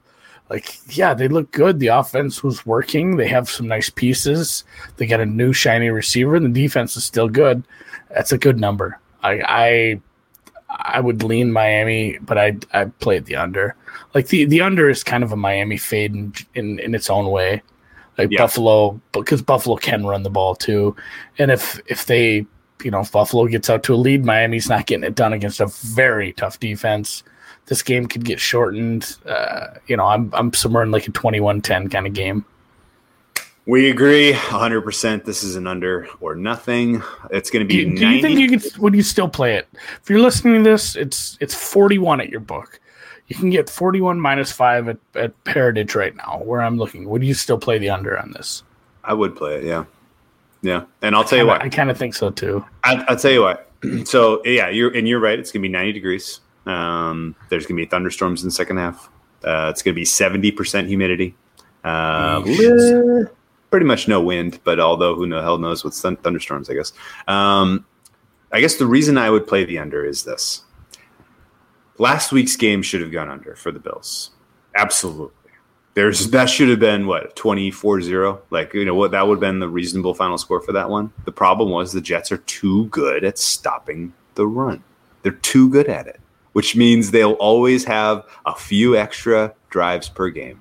Like, 0.48 0.78
yeah, 0.96 1.14
they 1.14 1.28
look 1.28 1.50
good. 1.50 1.78
The 1.78 1.86
offense 1.88 2.42
was 2.42 2.66
working. 2.66 3.16
They 3.16 3.28
have 3.28 3.48
some 3.48 3.68
nice 3.68 3.88
pieces. 3.88 4.64
They 4.96 5.06
got 5.06 5.20
a 5.20 5.26
new 5.26 5.52
shiny 5.52 5.88
receiver, 5.88 6.36
and 6.36 6.44
the 6.44 6.62
defense 6.62 6.96
is 6.96 7.04
still 7.04 7.28
good. 7.28 7.64
That's 8.10 8.32
a 8.32 8.38
good 8.38 8.60
number. 8.60 8.98
I 9.22 9.40
I 9.46 10.00
I 10.68 11.00
would 11.00 11.22
lean 11.22 11.52
Miami, 11.52 12.18
but 12.18 12.38
I 12.38 12.56
I 12.72 12.86
played 12.86 13.26
the 13.26 13.36
under. 13.36 13.76
Like 14.14 14.28
the 14.28 14.44
the 14.44 14.60
under 14.60 14.90
is 14.90 15.04
kind 15.04 15.24
of 15.24 15.32
a 15.32 15.36
Miami 15.36 15.78
fade 15.78 16.14
in 16.14 16.34
in, 16.54 16.78
in 16.80 16.94
its 16.94 17.08
own 17.08 17.30
way 17.30 17.62
like 18.18 18.30
Yeah. 18.30 18.38
Buffalo 18.38 19.00
because 19.12 19.42
Buffalo 19.42 19.76
can 19.76 20.06
run 20.06 20.22
the 20.22 20.30
ball 20.30 20.54
too. 20.54 20.94
And 21.38 21.50
if 21.50 21.80
if 21.86 22.06
they 22.06 22.46
you 22.82 22.90
know 22.90 23.00
if 23.00 23.12
Buffalo 23.12 23.46
gets 23.46 23.70
out 23.70 23.82
to 23.84 23.94
a 23.94 23.96
lead, 23.96 24.24
Miami's 24.24 24.68
not 24.68 24.86
getting 24.86 25.04
it 25.04 25.14
done 25.14 25.32
against 25.32 25.60
a 25.60 25.66
very 25.66 26.32
tough 26.32 26.58
defense. 26.60 27.22
This 27.66 27.82
game 27.82 28.06
could 28.06 28.24
get 28.24 28.40
shortened. 28.40 29.16
Uh, 29.24 29.68
you 29.86 29.96
know, 29.96 30.06
I'm 30.06 30.30
I'm 30.34 30.52
somewhere 30.52 30.82
in 30.82 30.90
like 30.90 31.06
a 31.06 31.12
21-10 31.12 31.90
kind 31.90 32.06
of 32.06 32.12
game. 32.12 32.44
We 33.64 33.90
agree 33.90 34.32
100%. 34.32 35.24
This 35.24 35.44
is 35.44 35.54
an 35.54 35.68
under 35.68 36.08
or 36.20 36.34
nothing. 36.34 37.00
It's 37.30 37.48
going 37.48 37.64
to 37.64 37.68
be 37.68 37.84
do 37.84 37.90
90. 38.04 38.16
you 38.16 38.20
think 38.22 38.40
you 38.40 38.58
could 38.58 38.76
would 38.78 38.94
you 38.94 39.04
still 39.04 39.28
play 39.28 39.54
it? 39.54 39.68
If 40.02 40.10
you're 40.10 40.18
listening 40.18 40.64
to 40.64 40.68
this, 40.70 40.96
it's 40.96 41.38
it's 41.40 41.54
41 41.54 42.20
at 42.20 42.28
your 42.28 42.40
book. 42.40 42.80
You 43.28 43.36
can 43.36 43.50
get 43.50 43.70
41 43.70 44.20
minus 44.20 44.52
5 44.52 44.88
at, 44.88 44.98
at 45.14 45.32
Heritage 45.46 45.94
right 45.94 46.14
now, 46.14 46.42
where 46.44 46.60
I'm 46.60 46.76
looking. 46.76 47.08
Would 47.08 47.24
you 47.24 47.34
still 47.34 47.58
play 47.58 47.78
the 47.78 47.90
under 47.90 48.18
on 48.18 48.32
this? 48.32 48.62
I 49.04 49.14
would 49.14 49.36
play 49.36 49.56
it, 49.56 49.64
yeah. 49.64 49.84
Yeah. 50.62 50.84
And 51.02 51.14
I'll 51.14 51.24
tell 51.24 51.38
you 51.38 51.46
what. 51.46 51.62
I 51.62 51.68
kind 51.68 51.90
of 51.90 51.98
think 51.98 52.14
so 52.14 52.30
too. 52.30 52.64
I, 52.84 53.04
I'll 53.08 53.16
tell 53.16 53.32
you 53.32 53.42
what. 53.42 53.68
So, 54.04 54.40
yeah, 54.44 54.68
you're 54.68 54.96
and 54.96 55.08
you're 55.08 55.18
right. 55.18 55.36
It's 55.36 55.50
going 55.50 55.60
to 55.60 55.68
be 55.68 55.72
90 55.72 55.92
degrees. 55.92 56.38
Um, 56.66 57.34
there's 57.48 57.66
going 57.66 57.76
to 57.76 57.82
be 57.82 57.86
thunderstorms 57.86 58.42
in 58.42 58.46
the 58.46 58.52
second 58.52 58.76
half. 58.76 59.10
Uh, 59.42 59.70
it's 59.70 59.82
going 59.82 59.92
to 59.92 60.00
be 60.00 60.04
70% 60.04 60.86
humidity. 60.86 61.34
Uh, 61.82 62.42
pretty 63.72 63.86
much 63.86 64.06
no 64.06 64.20
wind, 64.20 64.60
but 64.62 64.78
although 64.78 65.16
who 65.16 65.28
the 65.28 65.42
hell 65.42 65.58
knows 65.58 65.82
with 65.82 65.94
thun- 65.94 66.16
thunderstorms, 66.18 66.70
I 66.70 66.74
guess. 66.74 66.92
Um, 67.26 67.84
I 68.52 68.60
guess 68.60 68.76
the 68.76 68.86
reason 68.86 69.18
I 69.18 69.30
would 69.30 69.48
play 69.48 69.64
the 69.64 69.78
under 69.78 70.04
is 70.04 70.22
this. 70.22 70.62
Last 72.02 72.32
week's 72.32 72.56
game 72.56 72.82
should 72.82 73.00
have 73.00 73.12
gone 73.12 73.28
under 73.28 73.54
for 73.54 73.70
the 73.70 73.78
Bills. 73.78 74.30
Absolutely. 74.74 75.52
There's 75.94 76.32
that 76.32 76.50
should 76.50 76.68
have 76.68 76.80
been 76.80 77.06
what 77.06 77.36
24-0 77.36 78.40
like 78.50 78.74
you 78.74 78.84
know 78.84 78.96
what 78.96 79.12
that 79.12 79.28
would 79.28 79.36
have 79.36 79.40
been 79.40 79.60
the 79.60 79.68
reasonable 79.68 80.12
final 80.12 80.36
score 80.36 80.60
for 80.60 80.72
that 80.72 80.90
one. 80.90 81.12
The 81.26 81.30
problem 81.30 81.70
was 81.70 81.92
the 81.92 82.00
Jets 82.00 82.32
are 82.32 82.38
too 82.38 82.86
good 82.86 83.22
at 83.22 83.38
stopping 83.38 84.12
the 84.34 84.48
run. 84.48 84.82
They're 85.22 85.30
too 85.30 85.70
good 85.70 85.86
at 85.86 86.08
it, 86.08 86.18
which 86.54 86.74
means 86.74 87.12
they'll 87.12 87.34
always 87.34 87.84
have 87.84 88.26
a 88.46 88.56
few 88.56 88.96
extra 88.96 89.54
drives 89.70 90.08
per 90.08 90.28
game. 90.28 90.60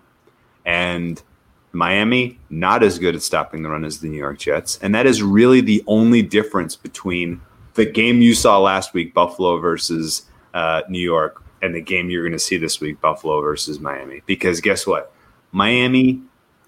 And 0.64 1.24
Miami 1.72 2.38
not 2.52 2.84
as 2.84 3.00
good 3.00 3.16
at 3.16 3.24
stopping 3.24 3.64
the 3.64 3.70
run 3.70 3.84
as 3.84 4.00
the 4.00 4.10
New 4.10 4.20
York 4.20 4.38
Jets, 4.38 4.78
and 4.84 4.94
that 4.94 5.08
is 5.08 5.24
really 5.24 5.62
the 5.62 5.84
only 5.88 6.22
difference 6.22 6.76
between 6.76 7.42
the 7.74 7.88
game 7.88 8.22
you 8.22 8.36
saw 8.36 8.60
last 8.60 8.94
week, 8.94 9.16
Buffalo 9.16 9.58
versus 9.58 10.28
uh, 10.54 10.82
New 10.90 11.00
York, 11.00 11.44
and 11.62 11.76
the 11.76 11.82
game 11.82 12.10
you're 12.10 12.24
going 12.24 12.32
to 12.32 12.40
see 12.40 12.58
this 12.58 12.80
week, 12.80 13.00
Buffalo 13.02 13.42
versus 13.42 13.80
Miami. 13.80 14.22
Because 14.26 14.62
guess 14.62 14.88
what, 14.88 15.14
Miami, 15.52 16.22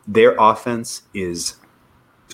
their 0.08 0.36
offense 0.38 1.04
is 1.14 1.56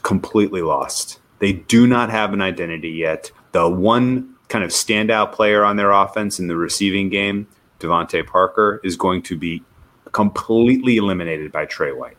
completely 0.04 0.62
lost. 0.62 1.20
They 1.40 1.54
do 1.54 1.88
not 1.88 2.10
have 2.10 2.34
an 2.34 2.42
identity 2.42 2.90
yet. 2.90 3.32
The 3.52 3.70
one 3.70 4.36
kind 4.50 4.64
of 4.64 4.72
standout 4.72 5.32
player 5.32 5.64
on 5.64 5.78
their 5.78 5.92
offense 5.92 6.40
in 6.40 6.48
the 6.48 6.58
receiving 6.58 7.10
game, 7.10 7.48
DeVante 7.80 8.26
Parker, 8.26 8.82
is 8.84 8.96
going 8.96 9.22
to 9.24 9.38
be 9.38 9.64
completely 10.12 10.98
eliminated 10.98 11.52
by 11.52 11.66
Trey 11.66 11.92
White. 11.92 12.18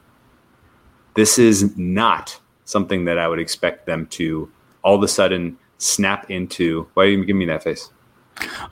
This 1.15 1.39
is 1.39 1.77
not 1.77 2.39
something 2.65 3.05
that 3.05 3.19
I 3.19 3.29
would 3.29 3.41
expect 3.41 3.85
them 3.87 4.07
to 4.07 4.51
all 4.83 4.95
of 4.95 5.03
a 5.03 5.09
sudden 5.09 5.59
snap 5.79 6.31
into. 6.31 6.89
Why 6.95 7.05
are 7.05 7.09
you 7.09 7.25
giving 7.25 7.39
me 7.39 7.47
that 7.47 7.65
face? 7.65 7.91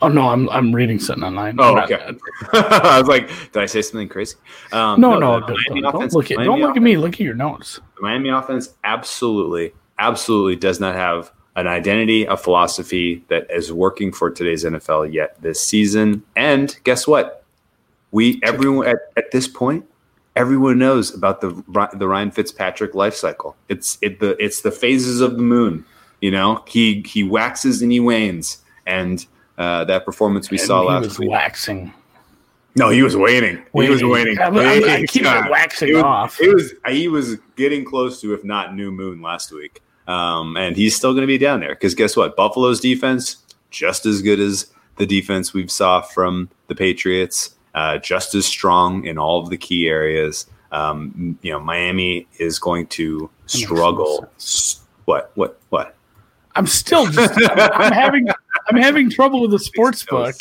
Oh 0.03 0.09
no, 0.09 0.29
I'm 0.29 0.49
I'm 0.51 0.75
reading 0.75 0.99
something 0.99 1.25
online. 1.25 1.57
Oh, 1.59 1.79
okay. 1.81 1.97
I 2.53 2.99
was 2.99 3.09
like, 3.09 3.29
did 3.53 3.63
I 3.63 3.67
say 3.67 3.83
something 3.83 4.09
crazy? 4.09 4.37
Um, 4.73 5.01
No, 5.01 5.19
no, 5.19 5.41
the 5.41 5.47
don't, 5.47 5.59
Miami 5.69 5.81
don't, 5.83 6.13
look 6.13 6.31
at 6.31 6.37
Miami 6.37 6.47
don't 6.47 6.61
look 6.61 6.77
at 6.77 6.83
me. 6.83 6.97
Look 6.97 7.15
at 7.15 7.21
your 7.21 7.35
notes. 7.35 7.81
the 7.97 8.03
Miami 8.03 8.29
offense 8.29 8.75
absolutely, 8.85 9.73
absolutely 9.99 10.57
does 10.57 10.81
not 10.81 10.95
have 10.95 11.33
an 11.57 11.67
identity, 11.67 12.25
a 12.25 12.37
philosophy 12.37 13.25
that 13.29 13.51
is 13.51 13.73
working 13.73 14.13
for 14.13 14.31
today's 14.31 14.65
NFL 14.65 15.13
yet 15.13 15.41
this 15.43 15.61
season. 15.61 16.23
And 16.37 16.77
guess 16.85 17.07
what? 17.07 17.45
We 18.13 18.41
everyone 18.45 18.87
at, 18.87 18.99
at 19.17 19.33
this 19.33 19.49
point, 19.49 19.85
everyone 20.37 20.79
knows 20.79 21.13
about 21.13 21.41
the 21.41 21.51
the 21.95 22.09
Ryan 22.09 22.31
Fitzpatrick 22.31 22.95
life 22.95 23.15
cycle. 23.15 23.57
It's 23.69 23.99
it 24.01 24.21
the 24.21 24.43
it's 24.43 24.63
the 24.63 24.71
phases 24.71 25.21
of 25.21 25.37
the 25.37 25.43
moon. 25.43 25.85
You 26.21 26.31
know, 26.31 26.63
he 26.67 27.03
he 27.07 27.25
waxes 27.25 27.83
and 27.83 27.93
he 27.93 28.01
wanes, 28.01 28.59
and 28.87 29.27
uh, 29.59 29.85
that 29.85 30.05
performance 30.07 30.51
we 30.51 30.59
And 30.59 30.67
saw 30.67 30.83
he 30.83 30.89
last 30.89 31.05
was 31.05 31.19
week. 31.19 31.31
waxing. 31.31 31.93
No, 32.77 32.91
he 32.91 33.03
was 33.03 33.17
waiting. 33.17 33.57
He 33.75 33.89
was. 33.91 34.03
I'm- 34.03 34.57
I'm- 34.57 34.85
I 34.85 35.05
keep 35.07 35.23
it 35.23 35.25
God. 35.25 35.51
waxing 35.51 35.89
It 35.89 35.95
was, 35.95 36.03
off. 36.05 36.41
It 36.41 36.55
was 36.55 36.73
he 36.89 37.09
was 37.09 37.37
getting 37.57 37.85
close 37.85 38.21
to, 38.21 38.33
if 38.35 38.45
not 38.45 38.75
new 38.75 38.91
moon, 38.93 39.21
last 39.21 39.53
week. 39.53 39.83
Um, 40.07 40.57
and 40.57 40.77
he's 40.77 40.95
still 40.97 41.13
going 41.13 41.23
to 41.23 41.27
be 41.27 41.39
down 41.39 41.61
there 41.61 41.75
because 41.75 41.95
guess 41.95 42.17
what? 42.17 42.37
Buffalo's 42.37 42.81
defense 42.81 43.39
just 43.71 44.07
as 44.07 44.23
good 44.23 44.41
as 44.41 44.71
the 44.97 45.05
defense 45.07 45.53
we've 45.53 45.71
saw 45.71 46.01
from 46.01 46.49
the 46.69 46.75
Patriots, 46.75 47.57
uh, 47.75 47.99
just 47.99 48.35
as 48.35 48.47
strong 48.47 49.05
in 49.05 49.19
all 49.19 49.41
of 49.41 49.51
the 49.51 49.57
key 49.59 49.87
areas. 49.89 50.47
Um, 50.73 51.39
you 51.43 51.51
know, 51.53 51.61
Miami 51.61 52.27
is 52.39 52.59
going 52.59 52.87
to 52.89 53.29
struggle. 53.47 54.31
What? 55.07 55.33
What? 55.35 55.59
What? 55.71 55.95
I'm 56.55 56.67
still 56.67 57.07
just. 57.07 57.35
I'm, 57.51 57.71
I'm 57.73 57.93
having. 57.93 58.29
I'm 58.69 58.77
having 58.77 59.11
trouble 59.11 59.41
with 59.41 59.51
the 59.51 59.59
sports 59.59 60.05
book. 60.05 60.35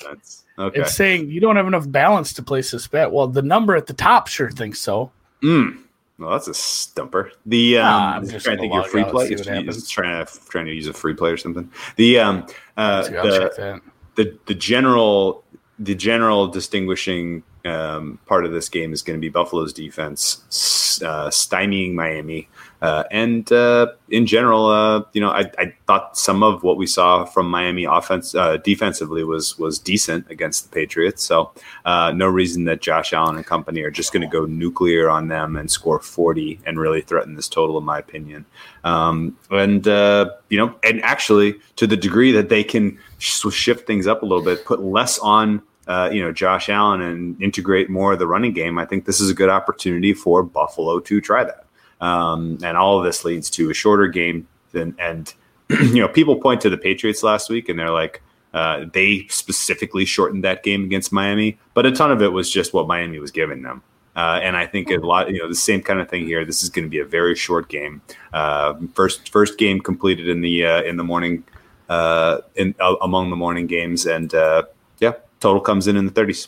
No 0.57 0.65
okay. 0.65 0.81
It's 0.81 0.95
saying 0.95 1.29
you 1.29 1.39
don't 1.39 1.55
have 1.55 1.67
enough 1.67 1.89
balance 1.89 2.33
to 2.33 2.43
place 2.43 2.71
this 2.71 2.87
bet. 2.87 3.11
Well, 3.11 3.27
the 3.27 3.41
number 3.41 3.75
at 3.75 3.87
the 3.87 3.93
top 3.93 4.27
sure 4.27 4.49
thinks 4.49 4.79
so. 4.79 5.11
Mm. 5.43 5.83
Well, 6.19 6.31
that's 6.31 6.47
a 6.47 6.53
stumper. 6.53 7.31
The 7.45 7.77
um, 7.77 7.85
Ah, 7.85 8.15
I'm 8.15 8.27
just 8.27 8.43
trying 8.43 8.57
to 8.57 8.61
think 8.61 8.73
your 8.73 8.83
free 8.85 9.03
play. 9.03 9.25
Is 9.29 9.41
what 9.41 9.47
it 9.47 9.53
happens. 9.55 9.87
trying 9.87 10.25
to 10.25 10.39
trying 10.49 10.65
to 10.65 10.73
use 10.73 10.87
a 10.87 10.93
free 10.93 11.13
play 11.13 11.31
or 11.31 11.37
something. 11.37 11.71
The 11.95 12.19
um 12.19 12.47
uh 12.75 13.03
the, 13.03 13.81
the 14.15 14.37
the 14.47 14.55
general 14.55 15.43
the 15.79 15.93
general 15.93 16.47
distinguishing 16.47 17.43
um, 17.65 18.19
part 18.25 18.45
of 18.45 18.51
this 18.51 18.69
game 18.69 18.93
is 18.93 19.01
going 19.01 19.17
to 19.17 19.21
be 19.21 19.29
Buffalo's 19.29 19.73
defense 19.73 21.01
uh, 21.03 21.29
stymieing 21.29 21.93
Miami, 21.93 22.47
uh, 22.81 23.03
and 23.09 23.51
uh, 23.51 23.87
in 24.09 24.25
general, 24.27 24.67
uh, 24.67 25.03
you 25.13 25.21
know, 25.21 25.29
I, 25.29 25.51
I 25.57 25.73
thought 25.87 26.17
some 26.17 26.43
of 26.43 26.61
what 26.63 26.77
we 26.77 26.85
saw 26.85 27.25
from 27.25 27.49
Miami 27.49 27.85
offense 27.85 28.35
uh, 28.35 28.57
defensively 28.57 29.23
was 29.23 29.57
was 29.57 29.79
decent 29.79 30.29
against 30.29 30.65
the 30.65 30.75
Patriots. 30.75 31.23
So 31.23 31.51
uh, 31.85 32.11
no 32.15 32.27
reason 32.27 32.65
that 32.65 32.81
Josh 32.81 33.13
Allen 33.13 33.35
and 33.35 33.45
company 33.45 33.81
are 33.81 33.91
just 33.91 34.13
going 34.13 34.21
to 34.21 34.27
go 34.27 34.45
nuclear 34.45 35.09
on 35.09 35.27
them 35.27 35.55
and 35.55 35.71
score 35.71 35.99
forty 35.99 36.59
and 36.65 36.79
really 36.79 37.01
threaten 37.01 37.35
this 37.35 37.47
total, 37.47 37.77
in 37.79 37.83
my 37.83 37.97
opinion. 37.97 38.45
Um, 38.83 39.35
and 39.49 39.87
uh, 39.87 40.31
you 40.49 40.57
know, 40.57 40.75
and 40.83 41.01
actually, 41.03 41.55
to 41.77 41.87
the 41.87 41.97
degree 41.97 42.31
that 42.33 42.49
they 42.49 42.63
can 42.63 42.99
sh- 43.17 43.51
shift 43.51 43.87
things 43.87 44.05
up 44.05 44.21
a 44.21 44.25
little 44.25 44.45
bit, 44.45 44.65
put 44.65 44.81
less 44.81 45.17
on 45.19 45.63
uh, 45.87 46.09
you 46.11 46.21
know 46.21 46.31
Josh 46.31 46.69
Allen 46.69 47.01
and 47.01 47.41
integrate 47.41 47.89
more 47.89 48.13
of 48.13 48.19
the 48.19 48.27
running 48.27 48.53
game, 48.53 48.77
I 48.77 48.85
think 48.85 49.05
this 49.05 49.19
is 49.19 49.31
a 49.31 49.33
good 49.33 49.49
opportunity 49.49 50.13
for 50.13 50.43
Buffalo 50.43 50.99
to 50.99 51.21
try 51.21 51.43
that. 51.43 51.66
Um, 51.99 52.57
and 52.63 52.77
all 52.77 52.99
of 52.99 53.05
this 53.05 53.25
leads 53.25 53.49
to 53.51 53.69
a 53.69 53.73
shorter 53.73 54.07
game 54.07 54.47
than 54.71 54.95
and 54.99 55.33
you 55.69 55.99
know 55.99 56.07
people 56.07 56.39
point 56.39 56.61
to 56.61 56.69
the 56.69 56.77
Patriots 56.77 57.23
last 57.23 57.49
week 57.49 57.69
and 57.69 57.79
they're 57.79 57.91
like 57.91 58.21
uh, 58.53 58.85
they 58.93 59.25
specifically 59.29 60.05
shortened 60.05 60.43
that 60.43 60.63
game 60.63 60.83
against 60.83 61.11
Miami, 61.11 61.57
but 61.73 61.85
a 61.85 61.91
ton 61.91 62.11
of 62.11 62.21
it 62.21 62.29
was 62.29 62.49
just 62.49 62.73
what 62.73 62.87
Miami 62.87 63.19
was 63.19 63.29
giving 63.29 63.61
them. 63.61 63.83
Uh, 64.15 64.39
and 64.41 64.57
I 64.57 64.65
think 64.65 64.89
a 64.89 64.95
lot, 64.95 65.31
you 65.31 65.39
know, 65.39 65.47
the 65.47 65.53
same 65.53 65.79
kind 65.83 65.99
of 65.99 66.09
thing 66.09 66.25
here. 66.25 66.43
This 66.43 66.63
is 66.63 66.69
going 66.69 66.85
to 66.85 66.89
be 66.89 66.97
a 66.97 67.05
very 67.05 67.35
short 67.35 67.69
game. 67.69 68.01
Uh, 68.33 68.73
first, 68.95 69.29
first 69.29 69.59
game 69.59 69.79
completed 69.79 70.27
in 70.27 70.41
the 70.41 70.65
uh, 70.65 70.81
in 70.81 70.97
the 70.97 71.03
morning, 71.03 71.43
uh, 71.87 72.39
in 72.55 72.73
uh, 72.79 72.95
among 73.01 73.29
the 73.29 73.35
morning 73.35 73.67
games, 73.67 74.07
and 74.07 74.33
uh, 74.33 74.63
yeah, 74.99 75.13
total 75.39 75.61
comes 75.61 75.87
in 75.87 75.95
in 75.95 76.05
the 76.05 76.11
thirties. 76.11 76.47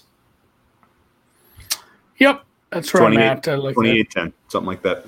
Yep, 2.18 2.44
that's 2.72 2.90
at. 2.96 3.48
I 3.48 3.56
like 3.56 3.76
that. 3.76 3.82
28 3.82 4.10
10, 4.10 4.34
something 4.48 4.68
like 4.68 4.82
that. 4.82 5.06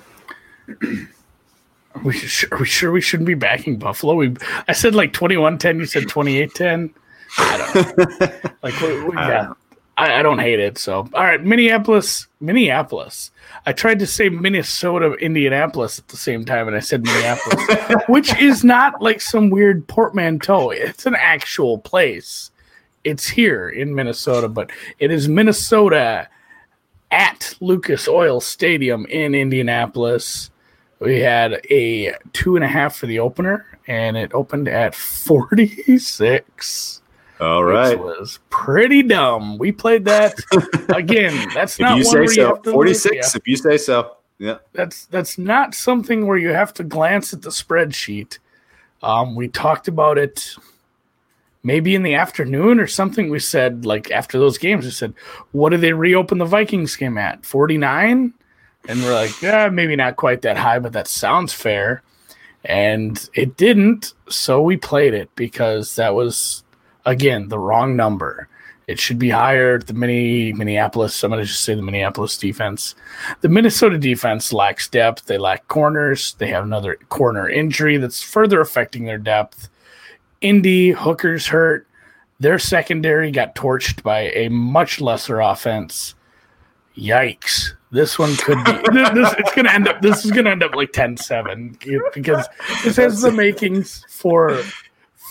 Are 1.96 2.02
we, 2.04 2.14
sure, 2.14 2.50
are 2.54 2.60
we 2.60 2.66
sure 2.66 2.92
we 2.92 3.02
shouldn't 3.02 3.28
be 3.28 3.34
backing 3.34 3.78
Buffalo? 3.78 4.16
We, 4.16 4.36
I 4.68 4.74
said 4.74 4.96
like 4.96 5.14
21 5.14 5.58
10. 5.58 5.80
You 5.80 5.86
said 5.86 6.08
28 6.08 6.54
10. 6.54 6.94
I 7.38 7.58
don't 7.58 7.98
know. 7.98 8.52
like, 8.64 8.80
we, 8.82 9.04
we, 9.04 9.16
yeah. 9.16 9.54
I 9.98 10.24
don't 10.24 10.40
hate 10.40 10.60
it. 10.60 10.80
So, 10.80 11.08
all 11.14 11.24
right, 11.24 11.44
Minneapolis, 11.44 12.28
Minneapolis. 12.40 13.30
I 13.68 13.74
tried 13.74 14.00
to 14.00 14.08
say 14.08 14.30
Minnesota, 14.30 15.14
Indianapolis 15.14 16.00
at 16.00 16.08
the 16.08 16.18
same 16.18 16.44
time, 16.44 16.68
and 16.68 16.76
I 16.76 16.80
said 16.80 17.04
Minneapolis, 17.04 18.04
which 18.08 18.36
is 18.40 18.64
not 18.64 19.02
like 19.02 19.22
some 19.22 19.52
weird 19.52 19.88
portmanteau. 19.88 20.72
It's 20.72 21.06
an 21.06 21.16
actual 21.16 21.78
place. 21.78 22.50
It's 23.04 23.28
here 23.28 23.70
in 23.70 23.94
Minnesota, 23.94 24.48
but 24.48 24.72
it 24.98 25.12
is 25.12 25.28
Minnesota 25.28 26.28
at 27.12 27.56
Lucas 27.60 28.08
Oil 28.08 28.42
Stadium 28.42 29.06
in 29.06 29.36
Indianapolis. 29.36 30.50
We 31.02 31.20
had 31.20 31.60
a 31.70 32.14
two 32.32 32.56
and 32.56 32.64
a 32.64 32.68
half 32.68 32.95
for 32.95 33.08
the 33.08 33.20
opener, 33.20 33.66
and 33.88 34.16
it 34.16 34.34
opened 34.34 34.68
at 34.70 34.93
46. 35.95 37.02
All 37.39 37.64
right. 37.64 37.97
which 37.99 38.20
was 38.20 38.39
pretty 38.52 39.02
dumb. 39.02 39.58
We 39.58 39.72
played 39.72 40.06
that 40.06 40.36
again. 40.95 41.49
That's 41.56 41.74
If 41.74 41.80
not 41.80 41.97
you 41.97 42.04
one 42.04 42.12
say 42.14 42.20
where 42.20 42.32
you 42.34 42.45
have 42.45 42.62
to 42.62 42.72
46. 42.72 43.06
Look, 43.06 43.14
yeah, 43.16 43.30
If 43.36 43.47
you 43.47 43.58
say 43.58 43.78
so. 43.78 44.18
Yeah. 44.38 44.58
that's 44.74 45.06
that's 45.06 45.38
not 45.38 45.76
something 45.76 46.26
where 46.26 46.38
you 46.38 46.49
have 46.49 46.74
to 46.76 46.84
glance 46.84 47.32
at 47.34 47.41
the 47.43 47.49
spreadsheet. 47.52 48.38
Um, 49.04 49.36
we 49.36 49.47
talked 49.47 49.88
about 49.88 50.18
it 50.20 50.56
maybe 51.64 51.93
in 51.95 52.02
the 52.04 52.16
afternoon 52.16 52.80
or 52.80 52.88
something. 52.88 53.30
We 53.30 53.38
said 53.39 53.86
like 53.86 54.10
after 54.12 54.39
those 54.39 54.58
games, 54.58 54.86
we 54.86 54.91
said, 54.91 55.14
"What 55.52 55.70
do 55.70 55.78
they 55.78 55.93
reopen 55.93 56.38
the 56.39 56.45
Vikings 56.45 56.95
game 56.95 57.18
at? 57.20 57.45
Forty 57.45 57.78
nine? 57.78 58.34
And 58.88 59.02
we're 59.04 59.14
like, 59.14 59.42
yeah, 59.42 59.70
maybe 59.70 59.96
not 59.96 60.16
quite 60.16 60.42
that 60.42 60.58
high, 60.58 60.80
but 60.80 60.94
that 60.94 61.08
sounds 61.08 61.54
fair. 61.54 62.02
And 62.66 63.30
it 63.34 63.58
didn't, 63.58 64.14
so 64.30 64.62
we 64.62 64.78
played 64.78 65.14
it 65.14 65.30
because 65.36 65.96
that 65.96 66.14
was 66.16 66.64
again 67.06 67.50
the 67.50 67.60
wrong 67.60 67.96
number. 67.96 68.48
It 68.88 69.00
should 69.00 69.20
be 69.20 69.30
higher. 69.30 69.80
The 69.80 69.94
mini 69.94 70.52
Minneapolis. 70.52 71.24
I'm 71.24 71.32
going 71.32 71.42
to 71.42 71.48
just 71.48 71.64
say 71.64 71.76
the 71.76 71.82
Minneapolis 71.82 72.38
defense. 72.38 72.94
The 73.40 73.48
Minnesota 73.48 73.98
defense 73.98 74.52
lacks 74.52 74.90
depth. 74.90 75.28
They 75.28 75.38
lack 75.38 75.68
corners. 75.70 76.34
They 76.34 76.48
have 76.48 76.66
another 76.66 76.96
corner 77.08 77.48
injury 77.48 77.98
that's 77.98 78.22
further 78.22 78.60
affecting 78.60 79.06
their 79.06 79.18
depth. 79.18 79.70
Indy 80.42 80.90
hookers 80.90 81.48
hurt. 81.48 81.88
Their 82.40 82.60
secondary 82.60 83.32
got 83.32 83.56
torched 83.56 84.04
by 84.04 84.32
a 84.32 84.50
much 84.50 85.00
lesser 85.00 85.40
offense. 85.40 86.16
Yikes. 86.98 87.76
This 87.92 88.18
one 88.18 88.36
could 88.38 88.64
be 88.64 88.72
this, 88.94 89.34
it's 89.38 89.54
gonna 89.54 89.70
end 89.70 89.88
up 89.88 90.02
this 90.02 90.24
is 90.24 90.32
gonna 90.32 90.50
end 90.50 90.64
up 90.64 90.76
like 90.76 90.94
10-7 90.94 92.14
because 92.14 92.48
this 92.84 92.96
has 92.96 93.22
the 93.22 93.32
makings 93.32 94.06
for 94.10 94.62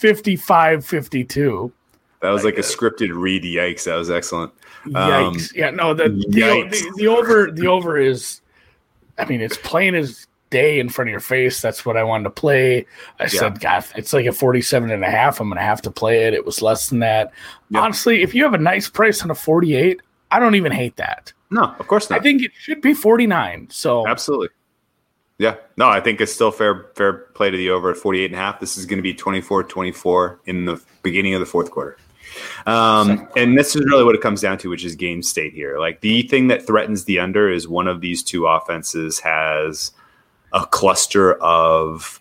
55-52. 0.02 1.72
That 2.20 2.30
was 2.30 2.44
Like 2.44 2.56
like 2.56 2.64
a 2.64 2.66
scripted 2.66 3.11
read. 3.14 3.44
Yikes. 3.44 3.84
That 3.84 3.96
was 3.96 4.11
excellent. 4.11 4.52
Yikes! 4.84 5.50
Um, 5.50 5.50
yeah, 5.54 5.70
no, 5.70 5.94
the 5.94 6.11
the, 6.11 6.40
yikes. 6.40 6.70
the 6.70 6.92
the 6.96 7.06
over 7.06 7.50
the 7.50 7.66
over 7.66 7.98
is, 7.98 8.42
I 9.18 9.24
mean, 9.24 9.40
it's 9.40 9.56
plain 9.56 9.94
as 9.94 10.26
day 10.50 10.80
in 10.80 10.88
front 10.88 11.08
of 11.08 11.12
your 11.12 11.20
face. 11.20 11.62
That's 11.62 11.86
what 11.86 11.96
I 11.96 12.02
wanted 12.04 12.24
to 12.24 12.30
play. 12.30 12.86
I 13.18 13.26
said, 13.26 13.61
God, 13.61 13.84
it's 13.96 14.12
like 14.12 14.26
a 14.26 14.32
47 14.32 14.90
and 14.90 15.04
a 15.04 15.11
half. 15.11 15.40
I'm 15.40 15.48
going 15.48 15.56
to 15.58 15.62
have 15.62 15.80
to 15.82 15.90
play 15.90 16.24
it. 16.24 16.34
It 16.34 16.44
was 16.44 16.61
less 16.61 16.88
than 16.88 16.98
that. 16.98 17.32
Yeah. 17.70 17.80
Honestly, 17.80 18.22
if 18.22 18.34
you 18.34 18.42
have 18.42 18.54
a 18.54 18.58
nice 18.58 18.88
price 18.88 19.22
on 19.22 19.30
a 19.30 19.34
48, 19.34 20.02
I 20.30 20.38
don't 20.38 20.56
even 20.56 20.72
hate 20.72 20.96
that. 20.96 21.32
No, 21.51 21.74
of 21.78 21.86
course 21.86 22.09
not. 22.11 22.20
I 22.20 22.22
think 22.22 22.42
it 22.42 22.53
should 22.57 22.80
be 22.80 22.94
49. 22.94 23.68
So 23.70 24.07
Absolutely. 24.07 24.48
Yeah. 25.38 25.57
No, 25.76 25.88
I 25.88 26.01
think 26.01 26.20
it's 26.20 26.32
still 26.32 26.51
fair 26.51 26.90
fair 26.94 27.12
play 27.12 27.51
to 27.51 27.57
the 27.57 27.70
over 27.70 27.90
at 27.90 27.96
48 27.96 28.26
and 28.26 28.34
a 28.34 28.38
half. 28.38 28.61
This 28.61 28.76
is 28.76 28.86
going 28.86 28.98
to 28.98 29.03
be 29.03 29.14
24-24 29.14 30.38
in 30.46 30.66
the 30.66 30.80
beginning 31.03 31.34
of 31.34 31.40
the 31.40 31.46
fourth 31.46 31.70
quarter. 31.70 31.96
Um, 32.66 33.28
and 33.36 33.59
this 33.59 33.74
is 33.74 33.82
really 33.86 34.05
what 34.05 34.14
it 34.14 34.20
comes 34.20 34.40
down 34.40 34.59
to, 34.59 34.68
which 34.68 34.84
is 34.84 34.94
game 34.94 35.22
state 35.22 35.53
here. 35.53 35.78
Like 35.78 36.01
the 36.01 36.22
thing 36.22 36.48
that 36.48 36.66
threatens 36.66 37.05
the 37.05 37.18
under 37.18 37.51
is 37.51 37.66
one 37.66 37.88
of 37.88 38.01
these 38.01 38.22
two 38.22 38.46
offenses 38.46 39.18
has 39.20 39.92
a 40.53 40.66
cluster 40.66 41.34
of 41.34 42.20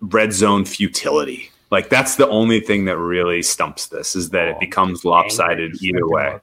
red 0.00 0.32
zone 0.32 0.64
futility. 0.64 1.50
Like 1.70 1.90
that's 1.90 2.16
the 2.16 2.26
only 2.28 2.60
thing 2.60 2.86
that 2.86 2.96
really 2.96 3.42
stumps 3.42 3.86
this 3.88 4.16
is 4.16 4.30
that 4.30 4.48
it 4.48 4.56
Oh, 4.56 4.60
becomes 4.60 5.04
lopsided 5.04 5.76
either 5.82 6.08
way. 6.08 6.38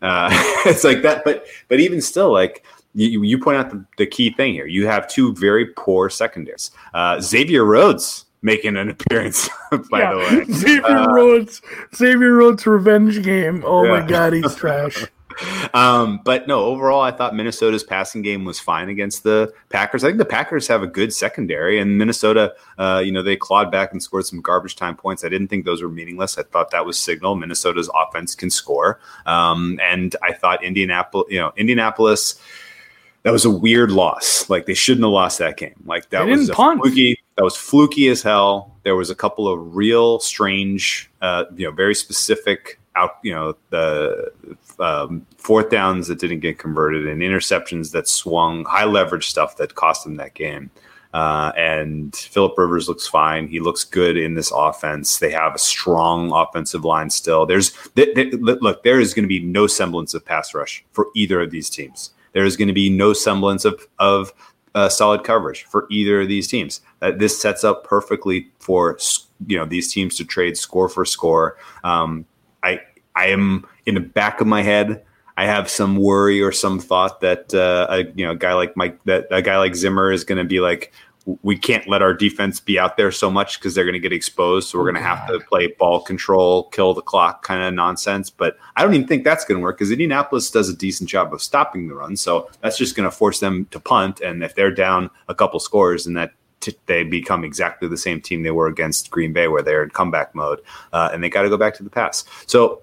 Uh, 0.00 0.28
it's 0.66 0.84
like 0.84 1.02
that, 1.02 1.22
but 1.24 1.46
but 1.68 1.80
even 1.80 2.00
still, 2.00 2.32
like 2.32 2.64
you, 2.94 3.22
you 3.22 3.38
point 3.38 3.58
out 3.58 3.70
the, 3.70 3.84
the 3.98 4.06
key 4.06 4.32
thing 4.32 4.52
here. 4.54 4.66
You 4.66 4.86
have 4.86 5.06
two 5.06 5.34
very 5.34 5.66
poor 5.76 6.08
secondaries. 6.10 6.70
Uh, 6.94 7.20
Xavier 7.20 7.64
Rhodes 7.64 8.24
making 8.42 8.76
an 8.78 8.88
appearance, 8.94 9.48
by 9.90 10.00
Yeah. 10.00 10.12
the 10.12 10.18
way. 10.18 10.44
Xavier 10.52 10.86
Uh, 10.86 11.06
Rhodes, 11.12 11.60
Xavier 11.94 12.32
Rhodes 12.32 12.66
revenge 12.66 13.22
game. 13.22 13.62
Oh 13.66 13.84
Yeah. 13.84 14.00
my 14.00 14.06
God, 14.06 14.32
he's 14.32 14.54
trash. 14.54 15.04
Um, 15.72 16.20
but 16.24 16.48
no, 16.48 16.64
overall, 16.64 17.00
I 17.00 17.12
thought 17.12 17.34
Minnesota's 17.34 17.84
passing 17.84 18.22
game 18.22 18.44
was 18.44 18.58
fine 18.58 18.88
against 18.88 19.22
the 19.22 19.52
Packers. 19.68 20.02
I 20.02 20.08
think 20.08 20.18
the 20.18 20.24
Packers 20.24 20.66
have 20.66 20.82
a 20.82 20.86
good 20.86 21.12
secondary, 21.12 21.78
and 21.78 21.96
Minnesota, 21.96 22.54
uh, 22.76 23.00
you 23.04 23.12
know, 23.12 23.22
they 23.22 23.36
clawed 23.36 23.70
back 23.70 23.92
and 23.92 24.02
scored 24.02 24.26
some 24.26 24.40
garbage 24.40 24.74
time 24.74 24.96
points. 24.96 25.24
I 25.24 25.28
didn't 25.28 25.48
think 25.48 25.64
those 25.64 25.80
were 25.80 25.88
meaningless. 25.88 26.38
I 26.38 26.42
thought 26.42 26.72
that 26.72 26.84
was 26.84 26.98
signal 26.98 27.36
Minnesota's 27.36 27.88
offense 27.94 28.34
can 28.34 28.50
score, 28.50 28.98
um, 29.26 29.78
and 29.80 30.16
I 30.22 30.32
thought 30.32 30.64
Indianapolis, 30.64 31.26
you 31.30 31.38
know, 31.38 31.52
Indianapolis. 31.56 32.40
That 33.22 33.32
was 33.32 33.44
a 33.44 33.50
weird 33.50 33.92
loss. 33.92 34.48
Like 34.48 34.64
they 34.66 34.74
shouldn't 34.74 35.04
have 35.04 35.12
lost 35.12 35.38
that 35.38 35.58
game. 35.58 35.74
Like 35.84 36.08
that 36.10 36.26
was 36.26 36.48
a 36.48 36.54
punt. 36.54 36.80
fluky. 36.80 37.20
That 37.36 37.44
was 37.44 37.54
fluky 37.54 38.08
as 38.08 38.22
hell. 38.22 38.74
There 38.82 38.96
was 38.96 39.10
a 39.10 39.14
couple 39.14 39.46
of 39.46 39.76
real 39.76 40.20
strange, 40.20 41.10
uh, 41.20 41.44
you 41.54 41.66
know, 41.66 41.70
very 41.70 41.94
specific 41.94 42.80
out. 42.96 43.18
You 43.22 43.34
know, 43.34 43.56
the 43.68 44.32
um, 44.80 45.26
fourth 45.36 45.70
downs 45.70 46.08
that 46.08 46.18
didn't 46.18 46.40
get 46.40 46.58
converted 46.58 47.06
and 47.06 47.22
interceptions 47.22 47.92
that 47.92 48.08
swung 48.08 48.64
high 48.64 48.84
leverage 48.84 49.28
stuff 49.28 49.56
that 49.56 49.74
cost 49.74 50.04
them 50.04 50.16
that 50.16 50.34
game. 50.34 50.70
Uh, 51.12 51.50
and 51.56 52.14
Philip 52.14 52.56
Rivers 52.56 52.88
looks 52.88 53.06
fine. 53.06 53.48
He 53.48 53.58
looks 53.58 53.82
good 53.82 54.16
in 54.16 54.34
this 54.34 54.52
offense. 54.54 55.18
They 55.18 55.30
have 55.32 55.56
a 55.56 55.58
strong 55.58 56.32
offensive 56.32 56.84
line 56.84 57.10
still. 57.10 57.46
There's 57.46 57.72
th- 57.96 58.14
th- 58.14 58.34
look, 58.34 58.84
there 58.84 59.00
is 59.00 59.12
going 59.12 59.24
to 59.24 59.28
be 59.28 59.40
no 59.40 59.66
semblance 59.66 60.14
of 60.14 60.24
pass 60.24 60.54
rush 60.54 60.84
for 60.92 61.08
either 61.16 61.40
of 61.40 61.50
these 61.50 61.68
teams. 61.68 62.10
There 62.32 62.44
is 62.44 62.56
going 62.56 62.68
to 62.68 62.74
be 62.74 62.90
no 62.90 63.12
semblance 63.12 63.64
of 63.64 63.86
of 63.98 64.32
uh, 64.76 64.88
solid 64.88 65.24
coverage 65.24 65.64
for 65.64 65.88
either 65.90 66.20
of 66.20 66.28
these 66.28 66.46
teams. 66.46 66.80
Uh, 67.02 67.10
this 67.10 67.40
sets 67.40 67.64
up 67.64 67.82
perfectly 67.82 68.48
for 68.60 68.96
you 69.48 69.58
know 69.58 69.64
these 69.64 69.92
teams 69.92 70.14
to 70.16 70.24
trade 70.24 70.56
score 70.56 70.88
for 70.88 71.04
score. 71.04 71.56
Um, 71.82 72.24
I 72.62 72.80
I 73.16 73.26
am 73.26 73.66
in 73.90 74.02
the 74.02 74.08
back 74.08 74.40
of 74.40 74.46
my 74.46 74.62
head. 74.62 75.04
I 75.36 75.46
have 75.46 75.70
some 75.70 75.96
worry 75.96 76.42
or 76.42 76.52
some 76.52 76.78
thought 76.80 77.20
that 77.20 77.54
uh, 77.54 77.86
a 77.88 77.98
you 78.14 78.24
know 78.24 78.32
a 78.32 78.36
guy 78.36 78.54
like 78.54 78.76
Mike 78.76 79.02
that 79.04 79.26
a 79.30 79.42
guy 79.42 79.58
like 79.58 79.74
Zimmer 79.74 80.12
is 80.12 80.24
going 80.24 80.38
to 80.38 80.44
be 80.44 80.60
like 80.60 80.92
we 81.42 81.56
can't 81.56 81.86
let 81.86 82.02
our 82.02 82.14
defense 82.14 82.60
be 82.60 82.78
out 82.78 82.96
there 82.96 83.12
so 83.12 83.30
much 83.30 83.58
because 83.58 83.74
they're 83.74 83.84
going 83.84 83.92
to 83.92 84.00
get 84.00 84.12
exposed. 84.12 84.68
So 84.68 84.78
we're 84.78 84.84
going 84.84 85.02
to 85.02 85.02
have 85.02 85.26
to 85.28 85.38
play 85.40 85.68
ball 85.78 86.00
control, 86.00 86.64
kill 86.70 86.94
the 86.94 87.02
clock 87.02 87.42
kind 87.42 87.62
of 87.62 87.74
nonsense. 87.74 88.30
But 88.30 88.56
I 88.76 88.82
don't 88.82 88.94
even 88.94 89.06
think 89.06 89.24
that's 89.24 89.44
going 89.44 89.60
to 89.60 89.62
work 89.62 89.78
because 89.78 89.90
Indianapolis 89.90 90.50
does 90.50 90.68
a 90.68 90.76
decent 90.76 91.08
job 91.08 91.32
of 91.32 91.42
stopping 91.42 91.88
the 91.88 91.94
run. 91.94 92.16
So 92.16 92.50
that's 92.62 92.78
just 92.78 92.96
going 92.96 93.08
to 93.08 93.14
force 93.14 93.40
them 93.40 93.66
to 93.66 93.80
punt. 93.80 94.20
And 94.20 94.42
if 94.42 94.54
they're 94.54 94.70
down 94.70 95.10
a 95.28 95.34
couple 95.34 95.60
scores, 95.60 96.06
and 96.06 96.16
that 96.16 96.32
t- 96.60 96.76
they 96.86 97.04
become 97.04 97.44
exactly 97.44 97.88
the 97.88 97.98
same 97.98 98.20
team 98.20 98.42
they 98.42 98.50
were 98.50 98.66
against 98.66 99.10
Green 99.10 99.32
Bay, 99.32 99.48
where 99.48 99.62
they're 99.62 99.82
in 99.82 99.90
comeback 99.90 100.34
mode, 100.34 100.60
uh, 100.92 101.10
and 101.12 101.22
they 101.22 101.28
got 101.28 101.42
to 101.42 101.50
go 101.50 101.58
back 101.58 101.74
to 101.74 101.82
the 101.82 101.90
pass. 101.90 102.24
So 102.46 102.82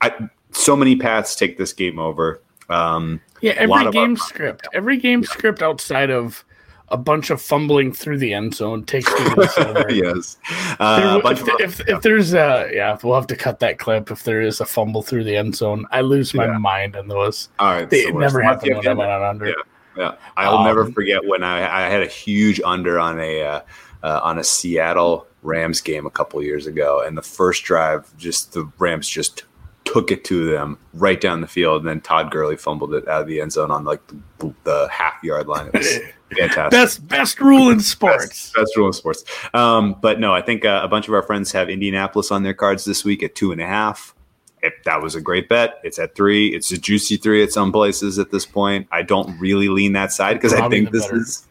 I, 0.00 0.28
so 0.52 0.76
many 0.76 0.96
paths 0.96 1.34
take 1.36 1.58
this 1.58 1.72
game 1.72 1.98
over. 1.98 2.42
Um, 2.68 3.20
yeah, 3.40 3.52
every 3.52 3.90
game 3.90 4.16
script, 4.16 4.68
every 4.72 4.98
game 4.98 5.22
yeah. 5.22 5.28
script 5.28 5.62
outside 5.62 6.10
of 6.10 6.44
a 6.90 6.96
bunch 6.96 7.30
of 7.30 7.40
fumbling 7.40 7.92
through 7.92 8.18
the 8.18 8.32
end 8.32 8.54
zone 8.54 8.84
takes 8.84 9.12
over. 9.60 9.86
yes. 9.90 10.36
Uh, 10.78 11.18
there, 11.18 11.32
if, 11.32 11.42
of, 11.42 11.48
if, 11.60 11.78
yeah. 11.80 11.96
if, 11.96 12.02
there's 12.02 12.34
a 12.34 12.70
yeah, 12.72 12.98
we'll 13.02 13.14
have 13.14 13.26
to 13.28 13.36
cut 13.36 13.60
that 13.60 13.78
clip. 13.78 14.10
If 14.10 14.24
there 14.24 14.40
is 14.40 14.60
a 14.60 14.66
fumble 14.66 15.02
through 15.02 15.24
the 15.24 15.36
end 15.36 15.56
zone, 15.56 15.86
I 15.90 16.00
lose 16.00 16.34
my 16.34 16.46
yeah. 16.46 16.58
mind 16.58 16.96
in 16.96 17.08
those. 17.08 17.48
All 17.58 17.72
right, 17.72 17.88
they, 17.88 18.00
it 18.00 18.14
never 18.14 18.40
happened 18.40 18.76
when 18.76 18.88
I 18.88 18.94
went 18.94 19.10
on 19.10 19.22
under. 19.22 19.46
Yeah, 19.46 19.54
yeah. 19.96 20.14
I'll 20.36 20.58
um, 20.58 20.66
never 20.66 20.90
forget 20.90 21.24
when 21.24 21.42
I, 21.42 21.86
I 21.86 21.88
had 21.88 22.02
a 22.02 22.06
huge 22.06 22.60
under 22.64 22.98
on 22.98 23.20
a 23.20 23.42
uh, 23.42 23.60
uh, 24.02 24.20
on 24.22 24.38
a 24.38 24.44
Seattle 24.44 25.26
Rams 25.42 25.80
game 25.80 26.06
a 26.06 26.10
couple 26.10 26.42
years 26.42 26.66
ago, 26.66 27.02
and 27.06 27.16
the 27.16 27.22
first 27.22 27.64
drive, 27.64 28.14
just 28.16 28.52
the 28.52 28.70
Rams 28.78 29.08
just 29.08 29.44
took 29.92 30.10
it 30.10 30.24
to 30.24 30.50
them 30.50 30.78
right 30.92 31.20
down 31.20 31.40
the 31.40 31.46
field, 31.46 31.80
and 31.80 31.88
then 31.88 32.00
Todd 32.00 32.30
Gurley 32.30 32.56
fumbled 32.56 32.92
it 32.94 33.08
out 33.08 33.22
of 33.22 33.26
the 33.26 33.40
end 33.40 33.52
zone 33.52 33.70
on 33.70 33.84
like 33.84 34.00
the, 34.38 34.52
the 34.64 34.88
half 34.90 35.22
yard 35.22 35.48
line. 35.48 35.68
It 35.68 35.74
was 35.74 35.98
fantastic. 36.36 36.70
best 36.70 37.08
best 37.08 37.40
rule 37.40 37.70
in 37.70 37.80
sports. 37.80 38.52
Best, 38.52 38.54
best 38.54 38.76
rule 38.76 38.88
in 38.88 38.92
sports. 38.92 39.24
Um, 39.54 39.96
but 40.00 40.20
no, 40.20 40.34
I 40.34 40.42
think 40.42 40.64
uh, 40.64 40.80
a 40.82 40.88
bunch 40.88 41.08
of 41.08 41.14
our 41.14 41.22
friends 41.22 41.52
have 41.52 41.70
Indianapolis 41.70 42.30
on 42.30 42.42
their 42.42 42.54
cards 42.54 42.84
this 42.84 43.04
week 43.04 43.22
at 43.22 43.34
two 43.34 43.50
and 43.50 43.60
a 43.60 43.66
half. 43.66 44.14
If 44.60 44.74
that 44.84 45.00
was 45.00 45.14
a 45.14 45.20
great 45.20 45.48
bet. 45.48 45.80
It's 45.84 46.00
at 46.00 46.16
three. 46.16 46.48
It's 46.48 46.72
a 46.72 46.78
juicy 46.78 47.16
three 47.16 47.44
at 47.44 47.52
some 47.52 47.70
places 47.70 48.18
at 48.18 48.32
this 48.32 48.44
point. 48.44 48.88
I 48.90 49.02
don't 49.02 49.38
really 49.38 49.68
lean 49.68 49.92
that 49.92 50.12
side 50.12 50.34
because 50.34 50.52
I 50.52 50.68
think 50.68 50.90
this 50.90 51.06
better, 51.06 51.20
is 51.20 51.46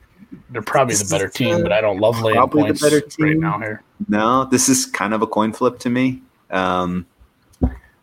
they're 0.49 0.61
probably 0.61 0.95
the 0.95 1.07
better 1.09 1.29
team, 1.29 1.63
but 1.63 1.71
I 1.71 1.79
don't 1.79 1.99
love 1.99 2.21
laying 2.21 2.47
points 2.49 2.81
the 2.81 2.85
better 2.85 3.01
team. 3.01 3.25
right 3.25 3.37
now 3.37 3.59
here. 3.59 3.81
No, 4.09 4.43
this 4.45 4.67
is 4.67 4.85
kind 4.85 5.13
of 5.13 5.21
a 5.21 5.27
coin 5.27 5.53
flip 5.53 5.79
to 5.79 5.89
me. 5.89 6.21
Um, 6.51 7.07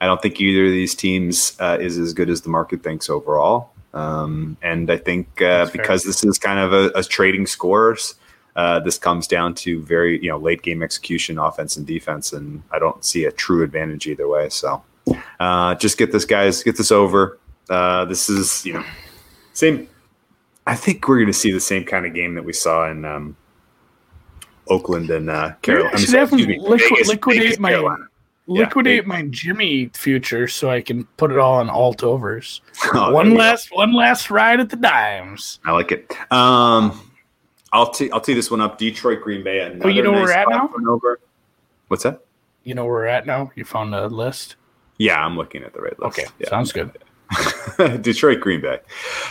I 0.05 0.07
don't 0.07 0.21
think 0.21 0.39
either 0.39 0.67
of 0.67 0.71
these 0.71 0.95
teams 0.95 1.57
uh, 1.61 1.79
is 1.81 1.97
as 1.97 2.13
good 2.13 2.29
as 2.29 2.43
the 2.43 2.51
market 2.51 2.83
thinks 2.83 3.09
overall. 3.09 3.71
Um, 3.95 4.59
and 4.61 4.91
I 4.91 4.99
think 4.99 5.41
uh, 5.41 5.71
because 5.73 6.03
this 6.05 6.23
is 6.23 6.39
kind 6.39 6.59
of 6.59 6.75
a, 6.75 6.91
a 6.95 7.03
trading 7.03 7.47
scores, 7.47 8.15
uh, 8.55 8.81
this 8.81 8.99
comes 8.99 9.27
down 9.27 9.55
to 9.55 9.81
very 9.83 10.23
you 10.23 10.29
know 10.29 10.37
late 10.37 10.61
game 10.61 10.83
execution, 10.83 11.39
offense 11.39 11.79
and 11.79 11.87
defense, 11.87 12.35
and 12.35 12.63
I 12.71 12.79
don't 12.79 13.03
see 13.03 13.25
a 13.25 13.33
true 13.33 13.63
advantage 13.63 14.07
either 14.07 14.29
way. 14.29 14.51
So 14.51 14.83
uh, 15.41 15.75
just 15.77 15.97
get 15.97 16.13
this 16.13 16.27
guys, 16.27 16.63
get 16.63 16.77
this 16.77 16.93
over. 16.93 17.39
Uh, 17.71 18.05
this 18.05 18.29
is 18.29 18.67
you 18.67 18.75
know 18.75 18.85
same. 19.55 19.89
I 20.67 20.77
think 20.77 21.09
we're 21.09 21.17
going 21.17 21.29
to 21.29 21.33
see 21.33 21.51
the 21.51 21.61
same 21.61 21.87
kind 21.87 22.05
of 22.05 22.13
game 22.13 22.35
that 22.35 22.45
we 22.45 22.53
saw 22.53 22.91
in 22.91 23.07
um, 23.07 23.39
Oakland 24.69 25.09
and 25.09 25.31
uh, 25.31 25.55
Carolina. 25.63 25.97
I 25.97 26.05
definitely 26.05 26.59
liquid, 26.59 27.07
liquidate 27.07 27.43
Vegas, 27.43 27.59
my 27.59 27.71
Carolina 27.71 28.05
liquidate 28.47 29.03
yeah, 29.03 29.09
my 29.09 29.23
Jimmy 29.31 29.91
future 29.95 30.49
so 30.49 30.71
I 30.71 30.81
can 30.81 31.05
put 31.17 31.31
it 31.31 31.39
all 31.39 31.55
on 31.55 31.71
alt 31.71 32.03
overs. 32.03 32.61
Oh, 32.93 33.13
one 33.13 33.35
last 33.35 33.71
go. 33.71 33.77
one 33.77 33.93
last 33.93 34.31
ride 34.31 34.61
at 34.61 34.71
the 34.71 34.77
dimes. 34.77 35.59
I 35.65 35.73
like 35.73 35.91
it. 35.91 36.13
Um, 36.31 37.11
I'll 37.73 37.91
tee 37.91 38.11
I'll 38.11 38.21
tee 38.21 38.35
this 38.35 38.51
one 38.51 38.61
up. 38.61 38.79
Detroit 38.79 39.21
Green 39.23 39.43
Bay. 39.43 39.61
Oh, 39.83 39.89
you 39.89 40.03
know 40.03 40.13
nice 40.13 40.21
where 40.21 40.23
we're 40.23 40.33
at 40.33 40.49
now. 40.49 40.71
Over. 40.89 41.19
What's 41.89 42.05
that? 42.05 42.25
You 42.63 42.75
know 42.75 42.85
where 42.85 42.95
we're 42.95 43.07
at 43.07 43.27
now. 43.27 43.51
You 43.57 43.65
found 43.65 43.95
a 43.95 44.07
list. 44.07 44.57
Yeah, 44.99 45.25
I'm 45.25 45.37
looking 45.37 45.63
at 45.65 45.73
the 45.73 45.81
right 45.81 45.99
list. 45.99 46.19
Okay, 46.19 46.29
yeah. 46.39 46.51
sounds 46.51 46.73
good. 46.73 46.97
Detroit 48.03 48.41
Green 48.41 48.61
Bay. 48.61 48.79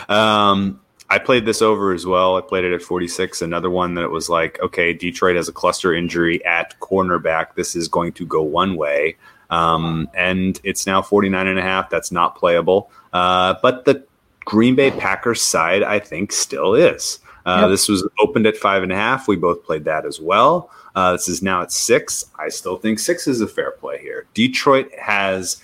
Um, 0.09 0.82
I 1.14 1.20
played 1.20 1.45
this 1.45 1.61
over 1.61 1.93
as 1.93 2.07
well. 2.07 2.38
I 2.38 2.41
played 2.41 2.64
it 2.64 2.74
at 2.74 2.82
46. 2.82 3.43
Another 3.43 3.70
one 3.70 3.93
that 3.93 4.03
it 4.03 4.09
was 4.09 4.30
like, 4.30 4.59
okay, 4.64 4.93
Detroit 4.93 5.36
has 5.36 5.47
a 5.47 5.51
cluster 5.53 5.93
injury 5.93 6.43
at 6.43 6.74
cornerback. 6.80 7.53
This 7.53 7.76
is 7.76 7.88
going 7.88 8.14
to 8.14 8.26
go 8.26 8.41
one 8.41 8.76
way. 8.76 9.16
Um, 9.51 10.09
and 10.16 10.59
it's 10.64 10.88
now 10.88 11.03
49 11.03 11.45
and 11.45 11.59
a 11.59 11.61
half. 11.61 11.91
That's 11.91 12.11
not 12.11 12.36
playable. 12.36 12.89
Uh, 13.14 13.53
but 13.61 13.86
the 13.86 14.03
Green 14.45 14.74
Bay 14.74 14.89
Packers 14.89 15.39
side, 15.39 15.84
I 15.84 15.99
think, 15.99 16.32
still 16.32 16.74
is. 16.74 17.20
Uh, 17.45 17.59
yep. 17.61 17.70
This 17.70 17.88
was 17.88 18.09
opened 18.20 18.47
at 18.47 18.57
five 18.57 18.82
and 18.82 18.91
a 18.91 18.95
half. 18.95 19.28
We 19.28 19.36
both 19.36 19.64
played 19.64 19.86
that 19.86 20.07
as 20.07 20.20
well. 20.20 20.72
Uh, 20.95 21.11
this 21.11 21.28
is 21.28 21.43
now 21.43 21.61
at 21.61 21.72
six. 21.72 22.26
I 22.39 22.49
still 22.49 22.78
think 22.78 22.97
six 22.97 23.28
is 23.28 23.39
a 23.39 23.47
fair 23.47 23.70
play 23.70 24.01
here. 24.01 24.26
Detroit 24.34 24.91
has 24.97 25.61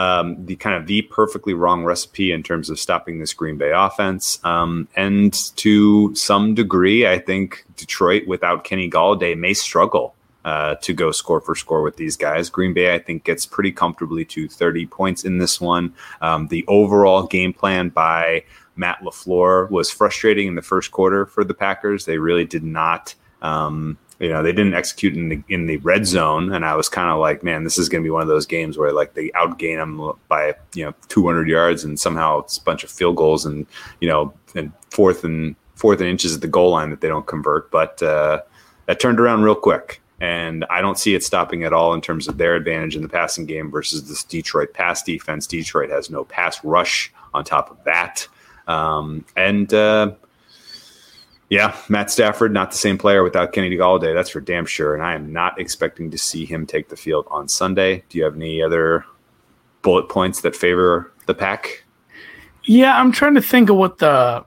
um, 0.00 0.46
the 0.46 0.56
kind 0.56 0.74
of 0.74 0.86
the 0.86 1.02
perfectly 1.02 1.52
wrong 1.52 1.84
recipe 1.84 2.32
in 2.32 2.42
terms 2.42 2.70
of 2.70 2.80
stopping 2.80 3.18
this 3.18 3.34
Green 3.34 3.58
Bay 3.58 3.70
offense. 3.70 4.42
Um, 4.44 4.88
and 4.96 5.34
to 5.56 6.14
some 6.14 6.54
degree, 6.54 7.06
I 7.06 7.18
think 7.18 7.66
Detroit 7.76 8.26
without 8.26 8.64
Kenny 8.64 8.88
Golladay 8.88 9.36
may 9.36 9.52
struggle 9.52 10.14
uh, 10.46 10.76
to 10.76 10.94
go 10.94 11.12
score 11.12 11.42
for 11.42 11.54
score 11.54 11.82
with 11.82 11.98
these 11.98 12.16
guys. 12.16 12.48
Green 12.48 12.72
Bay, 12.72 12.94
I 12.94 12.98
think, 12.98 13.24
gets 13.24 13.44
pretty 13.44 13.72
comfortably 13.72 14.24
to 14.24 14.48
30 14.48 14.86
points 14.86 15.26
in 15.26 15.36
this 15.36 15.60
one. 15.60 15.92
Um, 16.22 16.48
the 16.48 16.64
overall 16.66 17.26
game 17.26 17.52
plan 17.52 17.90
by 17.90 18.44
Matt 18.76 19.02
LaFleur 19.02 19.70
was 19.70 19.90
frustrating 19.90 20.48
in 20.48 20.54
the 20.54 20.62
first 20.62 20.92
quarter 20.92 21.26
for 21.26 21.44
the 21.44 21.52
Packers. 21.52 22.06
They 22.06 22.16
really 22.16 22.46
did 22.46 22.64
not. 22.64 23.14
Um, 23.42 23.98
you 24.20 24.28
know 24.28 24.42
they 24.42 24.52
didn't 24.52 24.74
execute 24.74 25.16
in 25.16 25.30
the 25.30 25.42
in 25.48 25.66
the 25.66 25.78
red 25.78 26.06
zone, 26.06 26.52
and 26.52 26.64
I 26.64 26.76
was 26.76 26.90
kind 26.90 27.10
of 27.10 27.18
like, 27.18 27.42
man, 27.42 27.64
this 27.64 27.78
is 27.78 27.88
going 27.88 28.02
to 28.02 28.06
be 28.06 28.10
one 28.10 28.20
of 28.22 28.28
those 28.28 28.46
games 28.46 28.76
where 28.76 28.92
like 28.92 29.14
they 29.14 29.30
outgain 29.30 29.78
them 29.78 30.12
by 30.28 30.54
you 30.74 30.84
know 30.84 30.94
200 31.08 31.48
yards, 31.48 31.84
and 31.84 31.98
somehow 31.98 32.40
it's 32.40 32.58
a 32.58 32.62
bunch 32.62 32.84
of 32.84 32.90
field 32.90 33.16
goals, 33.16 33.46
and 33.46 33.66
you 34.00 34.08
know, 34.08 34.32
and 34.54 34.72
fourth 34.90 35.24
and 35.24 35.56
fourth 35.74 36.00
and 36.00 36.08
inches 36.08 36.34
at 36.34 36.42
the 36.42 36.48
goal 36.48 36.70
line 36.70 36.90
that 36.90 37.00
they 37.00 37.08
don't 37.08 37.26
convert. 37.26 37.70
But 37.70 38.02
uh, 38.02 38.42
that 38.86 39.00
turned 39.00 39.18
around 39.18 39.42
real 39.42 39.54
quick, 39.54 40.02
and 40.20 40.66
I 40.68 40.82
don't 40.82 40.98
see 40.98 41.14
it 41.14 41.24
stopping 41.24 41.64
at 41.64 41.72
all 41.72 41.94
in 41.94 42.02
terms 42.02 42.28
of 42.28 42.36
their 42.36 42.56
advantage 42.56 42.96
in 42.96 43.02
the 43.02 43.08
passing 43.08 43.46
game 43.46 43.70
versus 43.70 44.06
this 44.06 44.22
Detroit 44.22 44.74
pass 44.74 45.02
defense. 45.02 45.46
Detroit 45.46 45.88
has 45.88 46.10
no 46.10 46.24
pass 46.24 46.62
rush 46.62 47.10
on 47.32 47.42
top 47.42 47.70
of 47.70 47.82
that, 47.84 48.28
um, 48.66 49.24
and. 49.34 49.72
Uh, 49.72 50.12
yeah, 51.50 51.76
Matt 51.88 52.12
Stafford, 52.12 52.52
not 52.52 52.70
the 52.70 52.76
same 52.76 52.96
player 52.96 53.24
without 53.24 53.52
Kenny 53.52 53.76
Golladay. 53.76 54.14
That's 54.14 54.30
for 54.30 54.40
damn 54.40 54.64
sure. 54.64 54.94
And 54.94 55.02
I 55.02 55.14
am 55.14 55.32
not 55.32 55.60
expecting 55.60 56.08
to 56.12 56.16
see 56.16 56.44
him 56.44 56.64
take 56.64 56.88
the 56.88 56.96
field 56.96 57.26
on 57.28 57.48
Sunday. 57.48 58.04
Do 58.08 58.18
you 58.18 58.24
have 58.24 58.36
any 58.36 58.62
other 58.62 59.04
bullet 59.82 60.08
points 60.08 60.42
that 60.42 60.54
favor 60.54 61.12
the 61.26 61.34
pack? 61.34 61.82
Yeah, 62.64 62.96
I'm 62.96 63.10
trying 63.10 63.34
to 63.34 63.42
think 63.42 63.68
of 63.68 63.76
what 63.76 63.98
the 63.98 64.44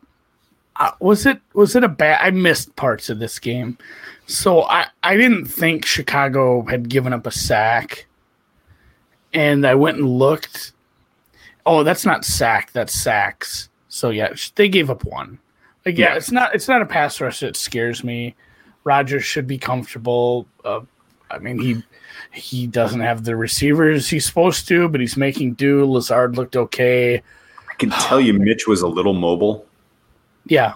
uh, 0.78 0.92
was 1.02 1.26
it 1.26 1.42
was 1.54 1.76
it 1.76 1.84
a 1.84 1.90
bad 1.90 2.20
I 2.22 2.32
missed 2.32 2.76
parts 2.78 3.10
of 3.10 3.20
this 3.20 3.38
game. 3.38 3.78
So 4.26 4.64
I 4.64 4.88
I 5.04 5.18
didn't 5.18 5.46
think 5.46 5.86
Chicago 5.86 6.64
had 6.64 6.88
given 6.88 7.12
up 7.12 7.28
a 7.28 7.32
sack. 7.32 8.08
And 9.34 9.68
I 9.68 9.76
went 9.76 9.98
and 9.98 10.08
looked. 10.08 10.72
Oh, 11.66 11.84
that's 11.84 12.06
not 12.06 12.24
sack, 12.24 12.72
that's 12.72 12.94
sacks. 12.94 13.68
So 13.90 14.10
yeah, 14.10 14.34
they 14.56 14.70
gave 14.70 14.90
up 14.90 15.04
one. 15.04 15.40
Like, 15.86 15.98
yeah, 15.98 16.12
yeah, 16.12 16.16
it's 16.16 16.32
not 16.32 16.56
it's 16.56 16.68
not 16.68 16.82
a 16.82 16.86
pass 16.86 17.20
rush 17.20 17.42
that 17.42 17.56
scares 17.56 18.04
me. 18.04 18.36
Rodgers 18.84 19.24
should 19.24 19.48
be 19.48 19.58
comfortable. 19.58 20.48
Uh, 20.64 20.82
I 21.30 21.40
mean, 21.40 21.60
he 21.60 21.84
he 22.32 22.68
doesn't 22.68 23.02
have 23.02 23.24
the 23.24 23.36
receivers 23.36 24.10
he's 24.10 24.26
supposed 24.26 24.68
to, 24.70 24.88
but 24.88 25.02
he's 25.02 25.18
making 25.18 25.54
do. 25.54 25.86
Lazard 25.86 26.38
looked 26.38 26.56
okay. 26.56 27.16
I 27.18 27.76
can 27.76 27.90
tell 27.90 28.22
you, 28.22 28.34
Mitch 28.34 28.68
was 28.68 28.82
a 28.82 28.88
little 28.88 29.14
mobile. 29.14 29.66
Yeah, 30.46 30.76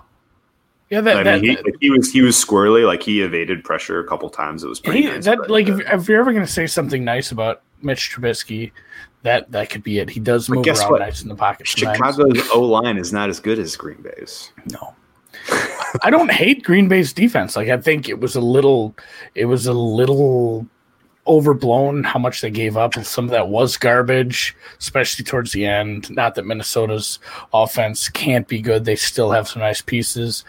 yeah. 0.89 1.01
That, 1.01 1.17
I 1.17 1.23
that, 1.23 1.41
mean, 1.41 1.49
he, 1.51 1.55
that, 1.55 1.77
he, 1.79 1.89
was 1.89 2.11
he 2.11 2.21
was 2.21 2.35
squirrely. 2.35 2.85
Like 2.85 3.03
he 3.03 3.21
evaded 3.21 3.63
pressure 3.63 3.99
a 3.99 4.07
couple 4.07 4.29
times. 4.29 4.63
It 4.63 4.67
was 4.67 4.79
pretty. 4.79 5.03
He, 5.03 5.07
nice, 5.07 5.25
that 5.25 5.37
but, 5.37 5.49
like 5.49 5.69
uh, 5.69 5.77
if, 5.77 5.93
if, 5.93 6.09
you're 6.09 6.19
ever 6.19 6.33
going 6.33 6.45
to 6.45 6.51
say 6.51 6.67
something 6.67 7.03
nice 7.03 7.31
about 7.31 7.61
Mitch 7.81 8.11
Trubisky, 8.13 8.71
that 9.23 9.51
that 9.51 9.69
could 9.69 9.83
be 9.83 9.99
it. 9.99 10.09
He 10.09 10.19
does 10.19 10.49
move 10.49 10.65
around 10.65 10.91
what? 10.91 10.99
nice 10.99 11.21
in 11.21 11.29
the 11.29 11.35
pocket. 11.35 11.67
Chicago's 11.67 12.49
O 12.53 12.61
line 12.61 12.97
is 12.97 13.11
not 13.11 13.29
as 13.29 13.39
good 13.39 13.59
as 13.59 13.75
Green 13.75 14.01
Bay's. 14.01 14.51
No. 14.71 14.95
I 16.03 16.09
don't 16.09 16.31
hate 16.31 16.63
Green 16.63 16.87
Bay's 16.87 17.13
defense. 17.13 17.55
Like 17.55 17.69
I 17.69 17.77
think 17.77 18.09
it 18.09 18.19
was 18.19 18.35
a 18.35 18.41
little, 18.41 18.95
it 19.35 19.45
was 19.45 19.67
a 19.67 19.73
little 19.73 20.67
overblown 21.25 22.03
how 22.03 22.19
much 22.19 22.41
they 22.41 22.49
gave 22.49 22.77
up, 22.77 22.95
and 22.95 23.05
some 23.05 23.25
of 23.25 23.31
that 23.31 23.49
was 23.49 23.77
garbage, 23.77 24.55
especially 24.79 25.25
towards 25.25 25.51
the 25.51 25.65
end. 25.65 26.09
Not 26.09 26.35
that 26.35 26.45
Minnesota's 26.45 27.19
offense 27.53 28.09
can't 28.09 28.47
be 28.47 28.61
good; 28.61 28.85
they 28.85 28.95
still 28.95 29.31
have 29.31 29.47
some 29.47 29.61
nice 29.61 29.81
pieces. 29.81 30.43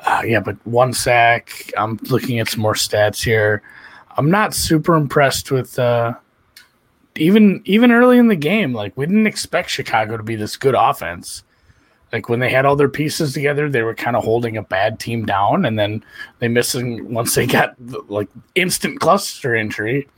Uh, 0.00 0.22
yeah, 0.26 0.40
but 0.40 0.56
one 0.66 0.92
sack. 0.92 1.72
I'm 1.76 1.98
looking 2.10 2.38
at 2.38 2.48
some 2.48 2.60
more 2.60 2.74
stats 2.74 3.22
here. 3.22 3.62
I'm 4.16 4.30
not 4.30 4.54
super 4.54 4.94
impressed 4.94 5.50
with 5.50 5.78
uh, 5.78 6.14
even 7.18 7.62
even 7.64 7.92
early 7.92 8.18
in 8.18 8.28
the 8.28 8.36
game. 8.36 8.72
Like 8.72 8.96
we 8.96 9.06
didn't 9.06 9.26
expect 9.26 9.70
Chicago 9.70 10.16
to 10.16 10.22
be 10.22 10.36
this 10.36 10.56
good 10.56 10.74
offense. 10.74 11.42
Like 12.12 12.28
when 12.28 12.40
they 12.40 12.50
had 12.50 12.64
all 12.64 12.76
their 12.76 12.88
pieces 12.88 13.32
together, 13.32 13.68
they 13.68 13.82
were 13.82 13.94
kind 13.94 14.16
of 14.16 14.24
holding 14.24 14.56
a 14.56 14.62
bad 14.62 15.00
team 15.00 15.26
down, 15.26 15.64
and 15.64 15.78
then 15.78 16.04
they 16.38 16.48
missing 16.48 17.12
once 17.12 17.34
they 17.34 17.46
got 17.46 17.74
like 18.08 18.28
instant 18.54 19.00
cluster 19.00 19.54
injury. 19.54 20.08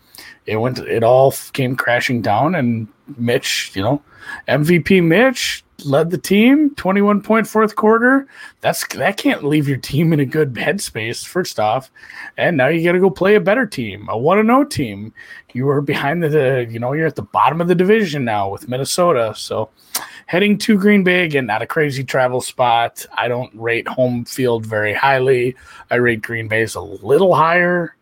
It 0.47 0.57
went. 0.57 0.79
It 0.79 1.03
all 1.03 1.33
came 1.53 1.77
crashing 1.77 2.23
down, 2.23 2.55
and 2.55 2.89
Mitch, 3.17 3.73
you 3.75 3.83
know, 3.83 4.03
MVP 4.49 5.03
Mitch 5.03 5.65
led 5.85 6.11
the 6.11 6.19
team 6.19 6.75
21 6.75 7.23
point 7.23 7.47
fourth 7.47 7.77
quarter. 7.77 8.27
That's 8.61 8.87
that 8.89 9.17
can't 9.17 9.45
leave 9.45 9.69
your 9.69 9.77
team 9.77 10.13
in 10.13 10.21
a 10.21 10.25
good 10.25 10.55
headspace 10.55 11.25
first 11.25 11.61
off. 11.61 11.91
And 12.37 12.57
now 12.57 12.69
you 12.69 12.85
got 12.85 12.93
to 12.93 13.01
go 13.01 13.11
play 13.11 13.37
a 13.37 13.41
better 13.41 13.67
team 13.67 14.09
a 14.09 14.17
1-0 14.17 14.71
team. 14.71 15.13
You 15.53 15.69
are 15.69 15.81
behind 15.81 16.23
the 16.23 16.67
you 16.69 16.79
know 16.79 16.93
you're 16.93 17.07
at 17.07 17.17
the 17.17 17.23
bottom 17.23 17.61
of 17.61 17.69
the 17.69 17.75
division 17.75 18.25
now 18.25 18.49
with 18.49 18.69
minnesota. 18.69 19.35
So 19.37 19.71
heading 20.27 20.59
to 20.59 20.79
green 20.79 21.05
bay 21.05 21.25
again 21.25 21.47
not 21.47 21.63
a 21.63 21.67
crazy 21.67 22.05
travel 22.05 22.41
spot. 22.41 23.07
I 23.17 23.29
don't 23.29 23.55
rate 23.55 23.87
home 23.87 24.25
field 24.25 24.67
very 24.67 24.95
highly. 24.95 25.55
I 25.91 25.97
rate 25.97 26.23
green 26.23 26.49
bay's 26.49 26.75
a 26.75 26.81
little 26.81 27.35
higher 27.35 27.95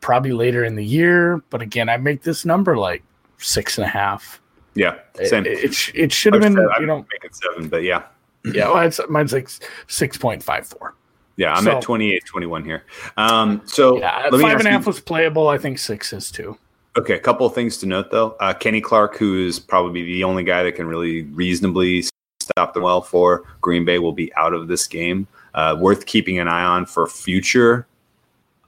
probably 0.00 0.32
later 0.32 0.64
in 0.64 0.76
the 0.76 0.84
year. 0.84 1.42
But 1.48 1.62
again 1.62 1.88
i 1.88 1.96
make 1.96 2.22
this 2.22 2.44
number 2.44 2.76
like 2.76 3.02
six 3.38 3.78
and 3.78 3.84
a 3.84 3.88
half 3.88 4.40
yeah, 4.76 4.98
same. 5.24 5.46
It, 5.46 5.64
it, 5.64 5.90
it 5.94 6.12
should 6.12 6.34
have 6.34 6.42
been, 6.42 6.54
said, 6.54 6.66
you 6.80 6.86
know, 6.86 6.98
make 6.98 7.24
it 7.24 7.34
seven, 7.34 7.68
but 7.68 7.82
yeah, 7.82 8.04
yeah. 8.44 8.70
Well, 8.70 8.86
it's, 8.86 9.00
mine's 9.08 9.32
like 9.32 9.48
six 9.88 10.18
point 10.18 10.42
five 10.42 10.66
four. 10.66 10.94
Yeah, 11.36 11.54
I'm 11.54 11.64
so, 11.64 11.76
at 11.76 11.82
28, 11.82 12.24
21 12.24 12.64
here. 12.64 12.84
Um, 13.18 13.60
so 13.66 13.98
yeah, 13.98 14.30
five 14.30 14.58
and 14.58 14.68
a 14.68 14.70
half 14.70 14.82
you, 14.82 14.86
was 14.86 15.00
playable. 15.00 15.48
I 15.48 15.58
think 15.58 15.78
six 15.78 16.12
is 16.12 16.30
too. 16.30 16.56
Okay, 16.96 17.14
a 17.14 17.18
couple 17.18 17.46
of 17.46 17.54
things 17.54 17.78
to 17.78 17.86
note 17.86 18.10
though. 18.10 18.36
Uh, 18.38 18.52
Kenny 18.52 18.82
Clark, 18.82 19.16
who 19.16 19.46
is 19.46 19.58
probably 19.58 20.04
the 20.04 20.24
only 20.24 20.44
guy 20.44 20.62
that 20.62 20.72
can 20.72 20.86
really 20.86 21.22
reasonably 21.22 22.04
stop 22.40 22.74
the 22.74 22.80
well 22.80 23.00
for 23.00 23.44
Green 23.62 23.84
Bay, 23.86 23.98
will 23.98 24.12
be 24.12 24.32
out 24.34 24.52
of 24.52 24.68
this 24.68 24.86
game. 24.86 25.26
Uh, 25.54 25.74
worth 25.78 26.04
keeping 26.04 26.38
an 26.38 26.48
eye 26.48 26.64
on 26.64 26.84
for 26.84 27.06
future 27.06 27.86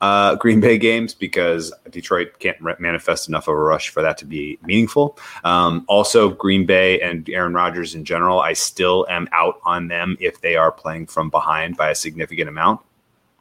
uh, 0.01 0.37
Green 0.37 0.61
Bay 0.61 0.79
games 0.79 1.15
because 1.15 1.73
Detroit 1.91 2.39
can't 2.39 2.61
re- 2.61 2.75
manifest 2.79 3.29
enough 3.29 3.49
of 3.49 3.55
a 3.55 3.59
rush 3.59 3.89
for 3.89 4.03
that 4.03 4.19
to 4.19 4.25
be 4.25 4.59
meaningful. 4.63 5.19
Um, 5.45 5.85
also, 5.89 6.31
Green 6.31 6.67
Bay 6.67 7.01
and 7.01 7.29
Aaron 7.29 7.55
Rodgers 7.55 7.95
in 7.95 8.05
general, 8.05 8.41
I 8.41 8.53
still 8.53 9.07
am 9.09 9.29
out 9.33 9.61
on 9.65 9.89
them 9.89 10.17
if 10.21 10.41
they 10.41 10.57
are 10.57 10.73
playing 10.73 11.07
from 11.07 11.31
behind 11.31 11.77
by 11.77 11.91
a 11.91 11.95
significant 11.95 12.49
amount, 12.49 12.81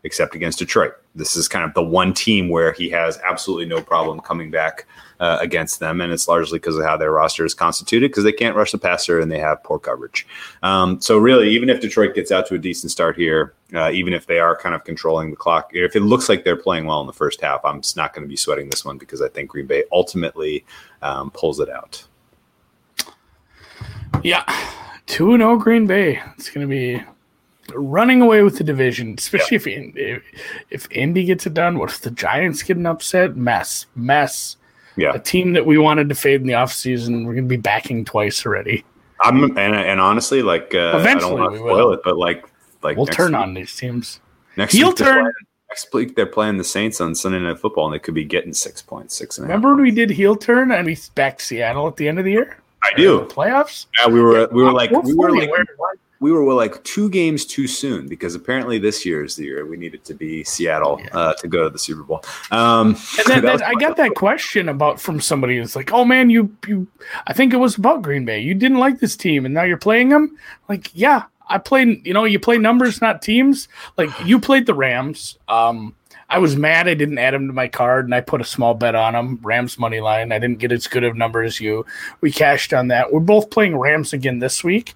except 0.03 0.35
against 0.35 0.59
Detroit. 0.59 0.93
This 1.15 1.35
is 1.35 1.47
kind 1.47 1.65
of 1.65 1.73
the 1.73 1.83
one 1.83 2.13
team 2.13 2.49
where 2.49 2.71
he 2.71 2.89
has 2.91 3.19
absolutely 3.27 3.65
no 3.65 3.81
problem 3.81 4.19
coming 4.19 4.51
back 4.51 4.85
uh, 5.19 5.37
against 5.41 5.79
them, 5.79 5.99
and 5.99 6.13
it's 6.13 6.27
largely 6.27 6.59
because 6.59 6.77
of 6.77 6.85
how 6.85 6.95
their 6.95 7.11
roster 7.11 7.43
is 7.43 7.53
constituted 7.53 8.09
because 8.09 8.23
they 8.23 8.31
can't 8.31 8.55
rush 8.55 8.71
the 8.71 8.77
passer 8.77 9.19
and 9.19 9.31
they 9.31 9.39
have 9.39 9.63
poor 9.63 9.79
coverage. 9.79 10.27
Um, 10.61 11.01
so 11.01 11.17
really, 11.17 11.49
even 11.49 11.69
if 11.69 11.81
Detroit 11.81 12.13
gets 12.13 12.31
out 12.31 12.45
to 12.47 12.55
a 12.55 12.59
decent 12.59 12.91
start 12.91 13.15
here, 13.15 13.53
uh, 13.73 13.89
even 13.91 14.13
if 14.13 14.27
they 14.27 14.39
are 14.39 14.55
kind 14.55 14.75
of 14.75 14.83
controlling 14.83 15.31
the 15.31 15.35
clock, 15.35 15.71
if 15.73 15.95
it 15.95 16.01
looks 16.01 16.29
like 16.29 16.43
they're 16.43 16.55
playing 16.55 16.85
well 16.85 17.01
in 17.01 17.07
the 17.07 17.13
first 17.13 17.41
half, 17.41 17.65
I'm 17.65 17.81
just 17.81 17.97
not 17.97 18.13
going 18.13 18.25
to 18.25 18.29
be 18.29 18.37
sweating 18.37 18.69
this 18.69 18.85
one 18.85 18.97
because 18.97 19.21
I 19.21 19.29
think 19.29 19.49
Green 19.49 19.65
Bay 19.65 19.83
ultimately 19.91 20.63
um, 21.01 21.31
pulls 21.31 21.59
it 21.59 21.69
out. 21.69 22.05
Yeah, 24.23 24.43
two 25.07 25.33
and 25.33 25.41
zero 25.41 25.53
oh 25.53 25.57
Green 25.57 25.87
Bay. 25.87 26.21
It's 26.37 26.49
going 26.49 26.67
to 26.67 26.69
be 26.69 27.03
running 27.73 28.21
away 28.21 28.43
with 28.43 28.57
the 28.57 28.63
division, 28.63 29.15
especially 29.17 29.55
if, 29.55 29.67
if 29.67 30.23
if 30.69 30.91
Indy 30.91 31.25
gets 31.25 31.45
it 31.45 31.53
done. 31.53 31.77
What 31.77 31.91
if 31.91 32.01
the 32.01 32.11
Giants 32.11 32.63
get 32.63 32.77
an 32.77 32.85
upset? 32.85 33.35
Mess, 33.35 33.85
mess. 33.95 34.57
Yeah, 34.95 35.13
a 35.13 35.19
team 35.19 35.53
that 35.53 35.65
we 35.65 35.77
wanted 35.77 36.09
to 36.09 36.15
fade 36.15 36.41
in 36.41 36.47
the 36.47 36.53
offseason, 36.53 37.25
we're 37.25 37.33
going 37.33 37.45
to 37.45 37.49
be 37.49 37.57
backing 37.57 38.03
twice 38.03 38.45
already. 38.45 38.83
I'm 39.21 39.43
and, 39.57 39.75
and 39.75 40.01
honestly, 40.01 40.41
like 40.41 40.73
uh, 40.73 40.97
eventually 40.99 41.33
I 41.33 41.35
don't 41.35 41.39
want 41.39 41.53
to 41.53 41.59
spoil 41.59 41.93
it, 41.93 41.99
but 42.03 42.17
like 42.17 42.45
like 42.83 42.97
we'll 42.97 43.05
turn 43.05 43.33
week, 43.33 43.41
on 43.41 43.53
these 43.53 43.75
teams. 43.75 44.19
Next 44.55 44.73
heel 44.73 44.93
turn. 44.93 45.21
Playing, 45.21 45.33
next 45.69 45.93
week 45.93 46.15
they're 46.15 46.25
playing 46.25 46.57
the 46.57 46.63
Saints 46.63 47.01
on 47.01 47.15
Sunday 47.15 47.39
Night 47.39 47.59
Football, 47.59 47.85
and 47.85 47.93
they 47.93 47.99
could 47.99 48.13
be 48.13 48.25
getting 48.25 48.53
six 48.53 48.81
points, 48.81 49.15
six 49.15 49.37
and 49.37 49.45
a 49.45 49.47
half. 49.47 49.55
Remember 49.55 49.75
when 49.75 49.83
we 49.83 49.91
did 49.91 50.09
heel 50.09 50.35
turn 50.35 50.71
and 50.71 50.85
we 50.85 50.97
backed 51.15 51.41
Seattle 51.41 51.87
at 51.87 51.95
the 51.95 52.07
end 52.07 52.19
of 52.19 52.25
the 52.25 52.31
year? 52.31 52.57
I 52.83 52.95
do. 52.95 53.21
playoffs. 53.21 53.87
Yeah, 53.99 54.07
we 54.07 54.21
were 54.21 54.47
we 54.51 54.63
were 54.63 54.71
like 54.71 54.91
we 54.91 55.13
were 55.13 55.31
like 55.31 55.49
we 56.19 56.31
were 56.31 56.53
like 56.53 56.83
two 56.83 57.09
games 57.09 57.45
too 57.45 57.67
soon 57.67 58.07
because 58.07 58.33
apparently 58.33 58.79
this 58.79 59.05
year 59.05 59.23
is 59.23 59.35
the 59.35 59.45
year 59.45 59.65
we 59.65 59.77
needed 59.77 60.03
to 60.05 60.13
be 60.13 60.43
Seattle 60.43 60.99
yeah. 60.99 61.09
uh, 61.13 61.33
to 61.35 61.47
go 61.47 61.63
to 61.63 61.69
the 61.69 61.77
Super 61.77 62.03
Bowl. 62.03 62.23
Um, 62.51 62.97
and 63.19 63.27
then, 63.27 63.41
then 63.45 63.63
I 63.63 63.73
got 63.75 63.97
that 63.97 64.15
question 64.15 64.69
about 64.69 64.99
from 64.99 65.21
somebody 65.21 65.57
who's 65.57 65.75
like, 65.75 65.93
"Oh 65.93 66.05
man, 66.05 66.29
you 66.29 66.55
you," 66.67 66.87
I 67.27 67.33
think 67.33 67.53
it 67.53 67.57
was 67.57 67.77
about 67.77 68.01
Green 68.01 68.25
Bay. 68.25 68.39
You 68.39 68.53
didn't 68.55 68.79
like 68.79 68.99
this 68.99 69.15
team, 69.15 69.45
and 69.45 69.53
now 69.53 69.63
you're 69.63 69.77
playing 69.77 70.09
them. 70.09 70.37
Like, 70.67 70.89
yeah, 70.93 71.23
I 71.47 71.59
played. 71.59 72.05
You 72.05 72.13
know, 72.13 72.25
you 72.25 72.39
play 72.39 72.57
numbers, 72.57 73.01
not 73.01 73.21
teams. 73.21 73.67
Like 73.97 74.09
you 74.25 74.39
played 74.39 74.65
the 74.65 74.73
Rams. 74.73 75.37
Um, 75.47 75.93
I 76.29 76.39
was 76.39 76.57
mad 76.57 76.89
I 76.89 76.93
didn't 76.93 77.19
add 77.19 77.33
him 77.33 77.47
to 77.47 77.53
my 77.53 77.67
card, 77.67 78.05
and 78.05 78.13
I 78.13 78.21
put 78.21 78.41
a 78.41 78.45
small 78.45 78.73
bet 78.73 78.95
on 78.95 79.15
him, 79.15 79.39
Rams 79.43 79.79
money 79.79 80.01
line. 80.01 80.31
I 80.31 80.39
didn't 80.39 80.59
get 80.59 80.73
as 80.73 80.87
good 80.87 81.03
of 81.03 81.15
number 81.15 81.41
as 81.41 81.61
you. 81.61 81.85
We 82.19 82.31
cashed 82.31 82.73
on 82.73 82.89
that. 82.89 83.13
We're 83.13 83.21
both 83.21 83.49
playing 83.49 83.77
Rams 83.77 84.11
again 84.11 84.39
this 84.39 84.63
week 84.63 84.93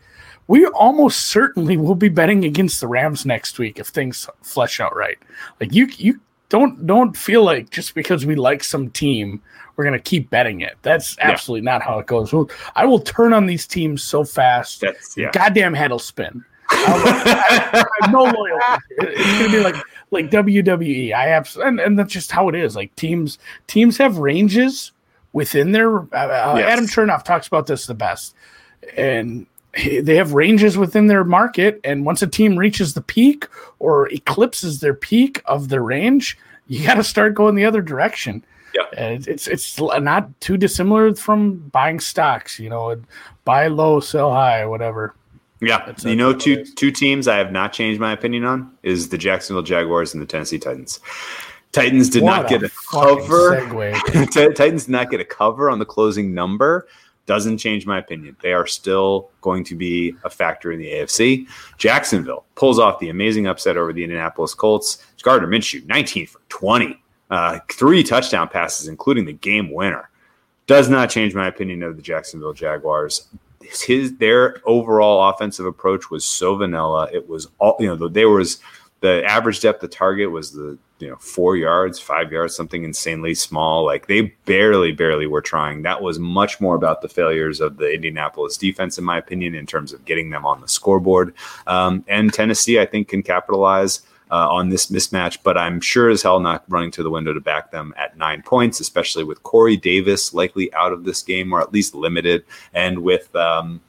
we 0.51 0.65
almost 0.65 1.27
certainly 1.27 1.77
will 1.77 1.95
be 1.95 2.09
betting 2.09 2.43
against 2.43 2.81
the 2.81 2.87
Rams 2.89 3.25
next 3.25 3.57
week 3.57 3.79
if 3.79 3.87
things 3.87 4.27
flesh 4.41 4.81
out 4.81 4.93
right. 4.93 5.17
Like 5.61 5.73
you, 5.73 5.87
you 5.95 6.19
don't 6.49 6.85
don't 6.85 7.15
feel 7.15 7.45
like 7.45 7.69
just 7.69 7.95
because 7.95 8.25
we 8.25 8.35
like 8.35 8.61
some 8.61 8.89
team 8.89 9.41
we're 9.77 9.85
going 9.85 9.97
to 9.97 10.03
keep 10.03 10.29
betting 10.29 10.59
it. 10.59 10.75
That's 10.81 11.17
absolutely 11.19 11.65
yeah. 11.65 11.71
not 11.71 11.83
how 11.83 11.99
it 11.99 12.07
goes. 12.07 12.33
I 12.75 12.83
will 12.83 12.99
turn 12.99 13.31
on 13.31 13.45
these 13.45 13.65
teams 13.65 14.03
so 14.03 14.25
fast. 14.25 14.81
That's, 14.81 15.15
yeah. 15.15 15.31
Goddamn 15.31 15.73
head 15.73 15.89
will 15.89 15.99
spin. 15.99 16.43
I, 16.69 17.85
have 18.01 18.11
no 18.11 18.23
loyalty. 18.23 18.83
It's 18.97 19.39
going 19.39 19.51
to 19.51 19.57
be 19.57 19.63
like 19.63 19.75
like 20.11 20.29
WWE. 20.31 21.13
I 21.13 21.27
have, 21.27 21.55
and, 21.63 21.79
and 21.79 21.97
that's 21.97 22.11
just 22.11 22.29
how 22.29 22.49
it 22.49 22.55
is. 22.55 22.75
Like 22.75 22.93
teams 22.97 23.39
teams 23.67 23.97
have 23.97 24.17
ranges 24.17 24.91
within 25.31 25.71
their. 25.71 25.99
Uh, 25.99 26.03
uh 26.13 26.55
yes. 26.57 26.69
Adam 26.73 26.87
Chernoff 26.87 27.23
talks 27.23 27.47
about 27.47 27.67
this 27.67 27.85
the 27.85 27.93
best, 27.93 28.35
and 28.97 29.47
they 29.73 30.15
have 30.15 30.33
ranges 30.33 30.77
within 30.77 31.07
their 31.07 31.23
market 31.23 31.79
and 31.83 32.05
once 32.05 32.21
a 32.21 32.27
team 32.27 32.57
reaches 32.57 32.93
the 32.93 33.01
peak 33.01 33.47
or 33.79 34.09
eclipses 34.09 34.79
their 34.79 34.93
peak 34.93 35.41
of 35.45 35.69
their 35.69 35.83
range 35.83 36.37
you 36.67 36.85
got 36.85 36.95
to 36.95 37.03
start 37.03 37.33
going 37.33 37.55
the 37.55 37.65
other 37.65 37.81
direction. 37.81 38.43
Yeah. 38.73 39.17
It's 39.27 39.47
it's 39.47 39.79
not 39.79 40.39
too 40.39 40.55
dissimilar 40.55 41.13
from 41.15 41.57
buying 41.69 41.99
stocks 41.99 42.57
you 42.57 42.69
know 42.69 43.01
buy 43.43 43.67
low 43.67 43.99
sell 43.99 44.31
high 44.31 44.65
whatever. 44.65 45.13
Yeah. 45.59 45.85
That's 45.85 46.05
you 46.05 46.15
know 46.15 46.33
two 46.33 46.63
two 46.63 46.91
teams 46.91 47.27
i 47.27 47.37
have 47.37 47.51
not 47.51 47.73
changed 47.73 47.99
my 47.99 48.13
opinion 48.13 48.45
on 48.45 48.71
is 48.83 49.09
the 49.09 49.17
jacksonville 49.17 49.63
jaguars 49.63 50.13
and 50.13 50.21
the 50.21 50.25
tennessee 50.25 50.59
titans. 50.59 50.99
Titans 51.71 52.09
did 52.09 52.23
what 52.23 52.41
not 52.41 52.49
get 52.49 52.63
a, 52.63 52.65
a 52.65 52.69
cover. 52.91 53.55
Titans 54.53 54.85
did 54.85 54.91
not 54.91 55.09
get 55.09 55.21
a 55.21 55.25
cover 55.25 55.69
on 55.69 55.79
the 55.79 55.85
closing 55.85 56.33
number. 56.33 56.87
Doesn't 57.25 57.59
change 57.59 57.85
my 57.85 57.99
opinion. 57.99 58.35
They 58.41 58.53
are 58.53 58.67
still 58.67 59.29
going 59.41 59.63
to 59.65 59.75
be 59.75 60.15
a 60.23 60.29
factor 60.29 60.71
in 60.71 60.79
the 60.79 60.91
AFC. 60.91 61.47
Jacksonville 61.77 62.45
pulls 62.55 62.79
off 62.79 62.99
the 62.99 63.09
amazing 63.09 63.47
upset 63.47 63.77
over 63.77 63.93
the 63.93 64.03
Indianapolis 64.03 64.53
Colts. 64.53 65.05
Gardner 65.21 65.47
Minshew, 65.47 65.85
19 65.85 66.27
for 66.27 66.41
20, 66.49 67.01
uh, 67.29 67.59
three 67.71 68.03
touchdown 68.03 68.47
passes, 68.47 68.87
including 68.87 69.25
the 69.25 69.33
game 69.33 69.71
winner. 69.71 70.09
Does 70.67 70.89
not 70.89 71.09
change 71.09 71.35
my 71.35 71.47
opinion 71.47 71.83
of 71.83 71.95
the 71.95 72.01
Jacksonville 72.01 72.53
Jaguars. 72.53 73.27
His 73.61 74.17
their 74.17 74.61
overall 74.65 75.29
offensive 75.29 75.65
approach 75.65 76.09
was 76.09 76.25
so 76.25 76.55
vanilla. 76.55 77.09
It 77.13 77.27
was 77.27 77.47
all 77.59 77.75
you 77.79 77.87
know. 77.87 78.07
There 78.07 78.29
was 78.29 78.59
the 79.01 79.23
average 79.25 79.59
depth 79.59 79.83
of 79.83 79.91
target 79.91 80.31
was 80.31 80.53
the 80.53 80.77
you 80.99 81.09
know 81.09 81.15
four 81.17 81.57
yards 81.57 81.99
five 81.99 82.31
yards 82.31 82.55
something 82.55 82.83
insanely 82.83 83.33
small. 83.33 83.85
Like 83.85 84.07
they 84.07 84.21
barely 84.45 84.91
barely 84.91 85.27
were 85.27 85.41
trying. 85.41 85.81
That 85.81 86.01
was 86.01 86.19
much 86.19 86.61
more 86.61 86.75
about 86.75 87.01
the 87.01 87.09
failures 87.09 87.59
of 87.59 87.77
the 87.77 87.91
indianapolis 87.91 88.57
defense 88.57 88.97
in 88.97 89.03
my 89.03 89.17
opinion 89.17 89.55
in 89.55 89.65
terms 89.65 89.93
of 89.93 90.05
getting 90.05 90.29
them 90.29 90.45
on 90.45 90.61
the 90.61 90.67
scoreboard. 90.67 91.33
Um, 91.67 92.05
and 92.07 92.31
tennessee 92.33 92.79
i 92.79 92.85
think 92.85 93.07
can 93.09 93.23
capitalize 93.23 94.01
uh, 94.31 94.47
on 94.49 94.69
this 94.69 94.87
mismatch, 94.87 95.39
but 95.43 95.57
I'm 95.57 95.81
sure 95.81 96.09
as 96.09 96.23
hell 96.23 96.39
not 96.39 96.63
running 96.69 96.91
to 96.91 97.03
the 97.03 97.09
window 97.09 97.33
to 97.33 97.41
back 97.41 97.71
them 97.71 97.93
at 97.97 98.17
nine 98.17 98.41
points, 98.41 98.79
especially 98.79 99.25
with 99.25 99.43
Corey 99.43 99.75
Davis 99.75 100.33
likely 100.33 100.73
out 100.73 100.93
of 100.93 101.03
this 101.03 101.21
game 101.21 101.51
or 101.51 101.59
at 101.59 101.73
least 101.73 101.93
limited, 101.93 102.45
and 102.73 102.99
with 102.99 103.35
um, 103.35 103.81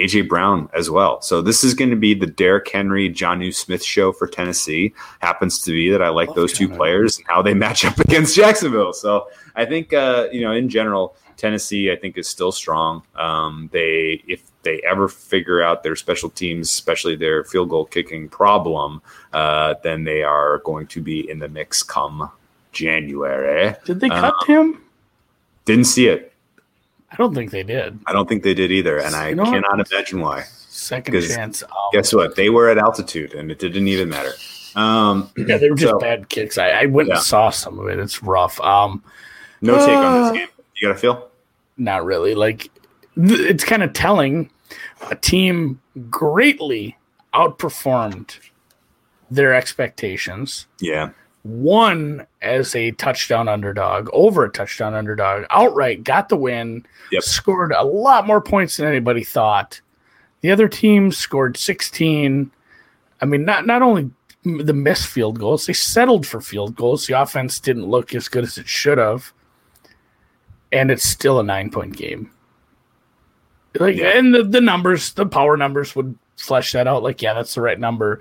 AJ 0.00 0.28
Brown 0.28 0.68
as 0.74 0.90
well. 0.90 1.20
So 1.20 1.42
this 1.42 1.64
is 1.64 1.74
going 1.74 1.90
to 1.90 1.96
be 1.96 2.14
the 2.14 2.26
Derrick 2.26 2.68
Henry, 2.70 3.10
Jonnu 3.10 3.54
Smith 3.54 3.84
show 3.84 4.12
for 4.12 4.26
Tennessee. 4.26 4.94
Happens 5.20 5.60
to 5.62 5.72
be 5.72 5.90
that 5.90 6.02
I 6.02 6.08
like 6.08 6.34
those 6.34 6.52
two 6.52 6.68
players 6.68 7.18
and 7.18 7.26
how 7.26 7.42
they 7.42 7.54
match 7.66 7.84
up 7.84 7.98
against 7.98 8.34
Jacksonville. 8.34 8.92
So 8.92 9.28
I 9.54 9.64
think 9.64 9.92
uh, 9.92 10.28
you 10.32 10.42
know 10.42 10.52
in 10.52 10.68
general 10.68 11.16
Tennessee 11.36 11.90
I 11.90 11.96
think 11.96 12.18
is 12.18 12.28
still 12.28 12.52
strong. 12.52 13.02
Um, 13.14 13.68
they 13.72 14.22
if 14.26 14.42
they 14.62 14.80
ever 14.88 15.08
figure 15.08 15.62
out 15.62 15.82
their 15.82 15.96
special 15.96 16.30
teams, 16.30 16.70
especially 16.70 17.16
their 17.16 17.44
field 17.44 17.70
goal 17.70 17.86
kicking 17.86 18.28
problem, 18.28 19.00
uh, 19.32 19.74
then 19.82 20.04
they 20.04 20.22
are 20.22 20.58
going 20.58 20.86
to 20.88 21.00
be 21.00 21.28
in 21.28 21.38
the 21.38 21.48
mix 21.48 21.82
come 21.82 22.30
January. 22.72 23.74
Did 23.84 24.00
they 24.00 24.08
cut 24.08 24.34
him? 24.46 24.82
Didn't 25.64 25.84
see 25.84 26.08
it. 26.08 26.29
I 27.12 27.16
don't 27.16 27.34
think 27.34 27.50
they 27.50 27.62
did. 27.62 27.98
I 28.06 28.12
don't 28.12 28.28
think 28.28 28.42
they 28.42 28.54
did 28.54 28.70
either, 28.70 28.98
and 28.98 29.14
I 29.16 29.30
You 29.30 29.34
know 29.34 29.42
what? 29.44 29.52
cannot 29.62 29.90
imagine 29.92 30.20
why. 30.20 30.44
Second 30.68 31.20
chance. 31.22 31.62
Guess 31.92 32.14
what? 32.14 32.36
They 32.36 32.50
were 32.50 32.68
at 32.68 32.78
altitude, 32.78 33.34
and 33.34 33.50
it 33.50 33.58
didn't 33.58 33.88
even 33.88 34.08
matter. 34.08 34.32
Um, 34.76 35.30
yeah, 35.36 35.56
they 35.56 35.68
were 35.68 35.76
just 35.76 35.90
so- 35.90 35.98
bad 35.98 36.28
kicks. 36.28 36.56
I, 36.58 36.70
I 36.70 36.86
went 36.86 37.08
Yeah. 37.08 37.14
and 37.16 37.22
saw 37.24 37.50
some 37.50 37.78
of 37.80 37.88
it. 37.88 37.98
It's 37.98 38.22
rough. 38.22 38.60
Um, 38.60 39.02
no 39.60 39.76
take 39.78 39.88
on 39.96 40.04
Uh, 40.04 40.22
this 40.32 40.38
game. 40.38 40.48
You 40.76 40.88
got 40.88 40.94
to 40.94 40.98
feel? 41.00 41.28
not 41.76 42.04
really. 42.04 42.34
Like 42.34 42.70
th- 43.16 43.40
it's 43.40 43.64
kind 43.64 43.82
of 43.82 43.92
telling. 43.92 44.50
A 45.10 45.16
team 45.16 45.80
greatly 46.10 46.96
outperformed 47.34 48.38
their 49.30 49.52
expectations. 49.54 50.66
Yeah, 50.78 51.10
Won 51.42 52.26
as 52.42 52.74
a 52.74 52.90
touchdown 52.92 53.48
underdog, 53.48 54.10
over 54.12 54.44
a 54.44 54.50
touchdown 54.52 54.94
underdog, 54.94 55.44
outright 55.50 56.04
got 56.04 56.28
the 56.28 56.36
win. 56.36 56.84
Yep. 57.12 57.22
Scored 57.22 57.72
a 57.72 57.82
lot 57.82 58.26
more 58.26 58.42
points 58.42 58.76
than 58.76 58.86
anybody 58.86 59.24
thought. 59.24 59.80
The 60.42 60.50
other 60.50 60.68
team 60.68 61.12
scored 61.12 61.56
16. 61.56 62.50
I 63.22 63.24
mean, 63.24 63.44
not 63.44 63.66
not 63.66 63.80
only 63.82 64.10
the 64.44 64.72
missed 64.74 65.06
field 65.08 65.38
goals, 65.38 65.66
they 65.66 65.72
settled 65.72 66.26
for 66.26 66.40
field 66.40 66.74
goals. 66.76 67.06
The 67.06 67.20
offense 67.20 67.58
didn't 67.58 67.86
look 67.86 68.14
as 68.14 68.28
good 68.28 68.44
as 68.44 68.58
it 68.58 68.68
should 68.68 68.98
have. 68.98 69.32
And 70.72 70.90
it's 70.90 71.04
still 71.04 71.40
a 71.40 71.42
nine 71.44 71.70
point 71.70 71.96
game. 71.96 72.30
Like 73.78 73.96
Yeah. 73.96 74.16
and 74.18 74.34
the, 74.34 74.42
the 74.42 74.60
numbers, 74.60 75.12
the 75.14 75.26
power 75.26 75.56
numbers 75.56 75.94
would 75.96 76.16
flesh 76.36 76.72
that 76.72 76.86
out. 76.86 77.02
Like, 77.02 77.22
yeah, 77.22 77.34
that's 77.34 77.54
the 77.54 77.60
right 77.60 77.78
number. 77.78 78.20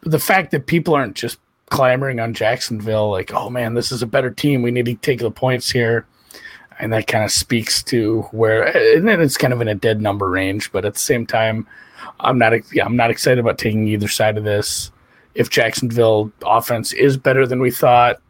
But 0.00 0.12
the 0.12 0.18
fact 0.18 0.50
that 0.52 0.66
people 0.66 0.94
aren't 0.94 1.16
just 1.16 1.38
clamoring 1.70 2.20
on 2.20 2.34
Jacksonville, 2.34 3.10
like, 3.10 3.32
oh 3.32 3.50
man, 3.50 3.74
this 3.74 3.92
is 3.92 4.02
a 4.02 4.06
better 4.06 4.30
team. 4.30 4.62
We 4.62 4.70
need 4.70 4.86
to 4.86 4.94
take 4.94 5.20
the 5.20 5.30
points 5.30 5.70
here. 5.70 6.06
And 6.80 6.92
that 6.92 7.08
kind 7.08 7.24
of 7.24 7.32
speaks 7.32 7.82
to 7.84 8.22
where, 8.30 8.64
and 8.96 9.08
then 9.08 9.20
it's 9.20 9.36
kind 9.36 9.52
of 9.52 9.60
in 9.60 9.66
a 9.66 9.74
dead 9.74 10.00
number 10.00 10.28
range. 10.28 10.70
But 10.70 10.84
at 10.84 10.94
the 10.94 11.00
same 11.00 11.26
time, 11.26 11.66
I'm 12.20 12.38
not, 12.38 12.52
yeah, 12.72 12.84
I'm 12.84 12.96
not 12.96 13.10
excited 13.10 13.40
about 13.40 13.58
taking 13.58 13.88
either 13.88 14.06
side 14.06 14.38
of 14.38 14.44
this. 14.44 14.92
If 15.34 15.50
Jacksonville 15.50 16.30
offense 16.46 16.92
is 16.92 17.16
better 17.16 17.46
than 17.46 17.60
we 17.60 17.72
thought, 17.72 18.20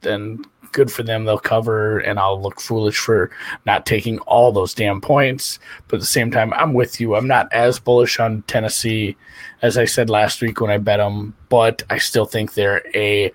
then 0.00 0.42
good 0.72 0.90
for 0.90 1.02
them. 1.02 1.24
They'll 1.26 1.38
cover, 1.38 1.98
and 1.98 2.18
I'll 2.18 2.40
look 2.40 2.60
foolish 2.60 2.98
for 2.98 3.30
not 3.66 3.84
taking 3.84 4.18
all 4.20 4.52
those 4.52 4.72
damn 4.72 5.00
points. 5.00 5.58
But 5.88 5.96
at 5.96 6.00
the 6.00 6.06
same 6.06 6.30
time, 6.30 6.52
I'm 6.54 6.72
with 6.72 6.98
you. 6.98 7.14
I'm 7.14 7.28
not 7.28 7.52
as 7.52 7.78
bullish 7.78 8.18
on 8.18 8.42
Tennessee 8.42 9.16
as 9.62 9.78
I 9.78 9.84
said 9.84 10.10
last 10.10 10.42
week 10.42 10.60
when 10.60 10.70
I 10.70 10.78
bet 10.78 10.98
them, 10.98 11.34
but 11.48 11.82
I 11.88 11.98
still 11.98 12.26
think 12.26 12.54
they're 12.54 12.82
a 12.94 13.32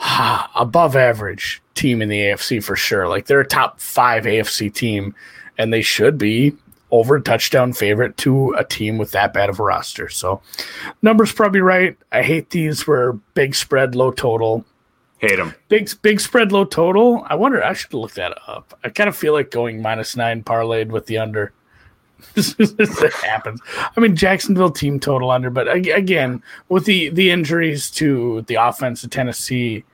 ah, 0.00 0.50
above 0.56 0.96
average 0.96 1.62
team 1.74 2.02
in 2.02 2.08
the 2.08 2.18
AFC 2.18 2.62
for 2.64 2.74
sure. 2.74 3.06
Like 3.08 3.26
they're 3.26 3.40
a 3.40 3.46
top 3.46 3.80
five 3.80 4.24
AFC 4.24 4.72
team, 4.72 5.14
and 5.58 5.72
they 5.72 5.82
should 5.82 6.18
be 6.18 6.56
over 6.90 7.16
a 7.16 7.20
touchdown 7.20 7.72
favorite 7.72 8.16
to 8.16 8.54
a 8.54 8.64
team 8.64 8.96
with 8.96 9.10
that 9.10 9.34
bad 9.34 9.50
of 9.50 9.60
a 9.60 9.62
roster. 9.62 10.08
So 10.08 10.40
numbers 11.02 11.32
probably 11.32 11.60
right. 11.60 11.96
I 12.12 12.22
hate 12.22 12.50
these 12.50 12.86
where 12.86 13.12
big 13.12 13.54
spread, 13.54 13.94
low 13.94 14.10
total. 14.10 14.64
hate 15.18 15.36
them. 15.36 15.54
Big 15.68 15.90
big 16.00 16.20
spread, 16.20 16.50
low 16.50 16.64
total. 16.64 17.26
I 17.28 17.34
wonder. 17.34 17.62
I 17.62 17.74
should 17.74 17.92
look 17.92 18.14
that 18.14 18.38
up. 18.46 18.78
I 18.84 18.88
kind 18.88 19.08
of 19.08 19.16
feel 19.16 19.34
like 19.34 19.50
going 19.50 19.82
minus 19.82 20.16
nine 20.16 20.42
parlayed 20.42 20.88
with 20.88 21.06
the 21.06 21.18
under. 21.18 21.52
it 22.36 23.12
happens. 23.12 23.60
I 23.96 24.00
mean, 24.00 24.16
Jacksonville 24.16 24.70
team 24.70 25.00
total 25.00 25.30
under, 25.30 25.50
but 25.50 25.72
again, 25.72 26.42
with 26.68 26.84
the 26.84 27.10
the 27.10 27.30
injuries 27.30 27.90
to 27.92 28.42
the 28.42 28.56
offense 28.56 29.04
of 29.04 29.10
Tennessee, 29.10 29.84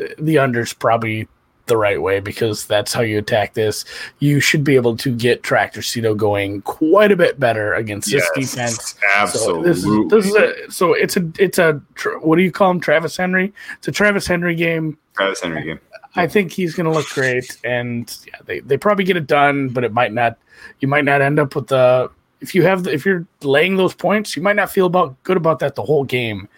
uh, 0.00 0.06
the 0.18 0.38
under's 0.38 0.72
probably 0.72 1.28
the 1.66 1.76
right 1.76 2.00
way 2.00 2.20
because 2.20 2.66
that's 2.66 2.92
how 2.92 3.02
you 3.02 3.18
attack 3.18 3.54
this. 3.54 3.84
You 4.18 4.40
should 4.40 4.64
be 4.64 4.74
able 4.76 4.96
to 4.98 5.14
get 5.14 5.42
Tractor 5.42 5.80
Cito 5.80 6.14
going 6.14 6.62
quite 6.62 7.12
a 7.12 7.16
bit 7.16 7.38
better 7.38 7.74
against 7.74 8.10
this 8.10 8.28
defense. 8.34 8.94
So 8.94 8.98
absolutely. 9.16 9.68
this 9.68 9.78
is, 9.78 10.10
this 10.10 10.26
is 10.26 10.34
a 10.34 10.70
so 10.70 10.92
it's 10.92 11.16
a 11.16 11.30
it's 11.38 11.58
a 11.58 11.80
what 12.20 12.36
do 12.36 12.42
you 12.42 12.52
call 12.52 12.70
him 12.70 12.80
Travis 12.80 13.16
Henry? 13.16 13.52
It's 13.78 13.88
a 13.88 13.92
Travis 13.92 14.26
Henry 14.26 14.54
game. 14.54 14.98
Travis 15.14 15.40
Henry 15.40 15.64
game. 15.64 15.80
I 16.14 16.26
think 16.26 16.52
he's 16.52 16.74
going 16.74 16.84
to 16.84 16.92
look 16.92 17.08
great, 17.08 17.56
and 17.64 18.14
yeah, 18.26 18.38
they 18.44 18.60
they 18.60 18.76
probably 18.76 19.04
get 19.04 19.16
it 19.16 19.26
done, 19.26 19.68
but 19.68 19.84
it 19.84 19.92
might 19.92 20.12
not. 20.12 20.38
You 20.80 20.88
might 20.88 21.04
not 21.04 21.22
end 21.22 21.38
up 21.38 21.54
with 21.54 21.68
the 21.68 22.10
if 22.42 22.56
you 22.56 22.64
have 22.64 22.84
the, 22.84 22.92
if 22.92 23.06
you're 23.06 23.24
laying 23.42 23.76
those 23.76 23.94
points, 23.94 24.36
you 24.36 24.42
might 24.42 24.56
not 24.56 24.70
feel 24.70 24.86
about 24.86 25.20
good 25.22 25.36
about 25.36 25.60
that 25.60 25.76
the 25.76 25.82
whole 25.82 26.04
game 26.04 26.48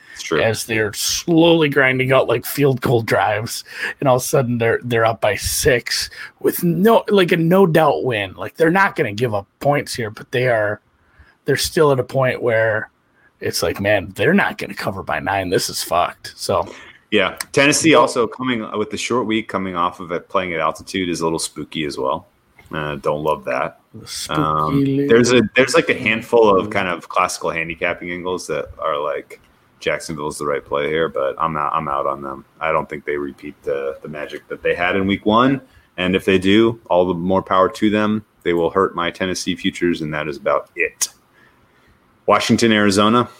as 0.40 0.64
they're 0.64 0.92
slowly 0.94 1.68
grinding 1.68 2.12
out 2.12 2.26
like 2.26 2.46
field 2.46 2.80
goal 2.80 3.02
drives, 3.02 3.64
and 4.00 4.08
all 4.08 4.16
of 4.16 4.22
a 4.22 4.24
sudden 4.24 4.58
they're 4.58 4.80
they're 4.82 5.04
up 5.04 5.20
by 5.20 5.36
six 5.36 6.10
with 6.40 6.64
no 6.64 7.04
like 7.08 7.32
a 7.32 7.36
no 7.36 7.66
doubt 7.66 8.04
win. 8.04 8.34
Like 8.34 8.56
they're 8.56 8.70
not 8.70 8.96
going 8.96 9.14
to 9.14 9.20
give 9.20 9.34
up 9.34 9.46
points 9.60 9.94
here, 9.94 10.10
but 10.10 10.30
they 10.32 10.48
are 10.48 10.80
they're 11.44 11.56
still 11.56 11.92
at 11.92 12.00
a 12.00 12.04
point 12.04 12.42
where 12.42 12.90
it's 13.40 13.62
like, 13.62 13.78
man, 13.78 14.10
they're 14.16 14.32
not 14.32 14.56
going 14.56 14.70
to 14.70 14.76
cover 14.76 15.02
by 15.02 15.20
nine. 15.20 15.50
This 15.50 15.68
is 15.68 15.82
fucked. 15.82 16.32
So 16.34 16.72
Yeah, 17.14 17.38
Tennessee 17.52 17.94
also 17.94 18.26
coming 18.26 18.68
with 18.76 18.90
the 18.90 18.96
short 18.96 19.26
week 19.26 19.46
coming 19.46 19.76
off 19.76 20.00
of 20.00 20.10
it 20.10 20.28
playing 20.28 20.52
at 20.52 20.58
altitude 20.58 21.08
is 21.08 21.20
a 21.20 21.24
little 21.24 21.38
spooky 21.38 21.84
as 21.84 21.96
well. 21.96 22.26
Uh, 22.72 22.96
don't 22.96 23.22
love 23.22 23.44
that. 23.44 23.78
Um, 24.30 24.84
there's 25.06 25.32
a 25.32 25.42
there's 25.54 25.76
like 25.76 25.88
a 25.88 25.94
handful 25.94 26.58
of 26.58 26.70
kind 26.70 26.88
of 26.88 27.08
classical 27.08 27.50
handicapping 27.50 28.10
angles 28.10 28.48
that 28.48 28.68
are 28.80 28.98
like 28.98 29.40
Jacksonville's 29.78 30.38
the 30.38 30.44
right 30.44 30.64
play 30.64 30.88
here, 30.88 31.08
but 31.08 31.36
I'm 31.38 31.56
out 31.56 31.72
I'm 31.72 31.86
out 31.86 32.04
on 32.04 32.20
them. 32.20 32.44
I 32.58 32.72
don't 32.72 32.88
think 32.88 33.04
they 33.04 33.16
repeat 33.16 33.54
the 33.62 33.96
the 34.02 34.08
magic 34.08 34.48
that 34.48 34.64
they 34.64 34.74
had 34.74 34.96
in 34.96 35.06
week 35.06 35.24
one. 35.24 35.60
And 35.96 36.16
if 36.16 36.24
they 36.24 36.36
do, 36.36 36.80
all 36.86 37.06
the 37.06 37.14
more 37.14 37.44
power 37.44 37.68
to 37.68 37.90
them. 37.90 38.24
They 38.42 38.54
will 38.54 38.70
hurt 38.70 38.96
my 38.96 39.12
Tennessee 39.12 39.54
futures, 39.54 40.00
and 40.00 40.12
that 40.12 40.26
is 40.26 40.36
about 40.36 40.68
it. 40.74 41.10
Washington, 42.26 42.72
Arizona. 42.72 43.30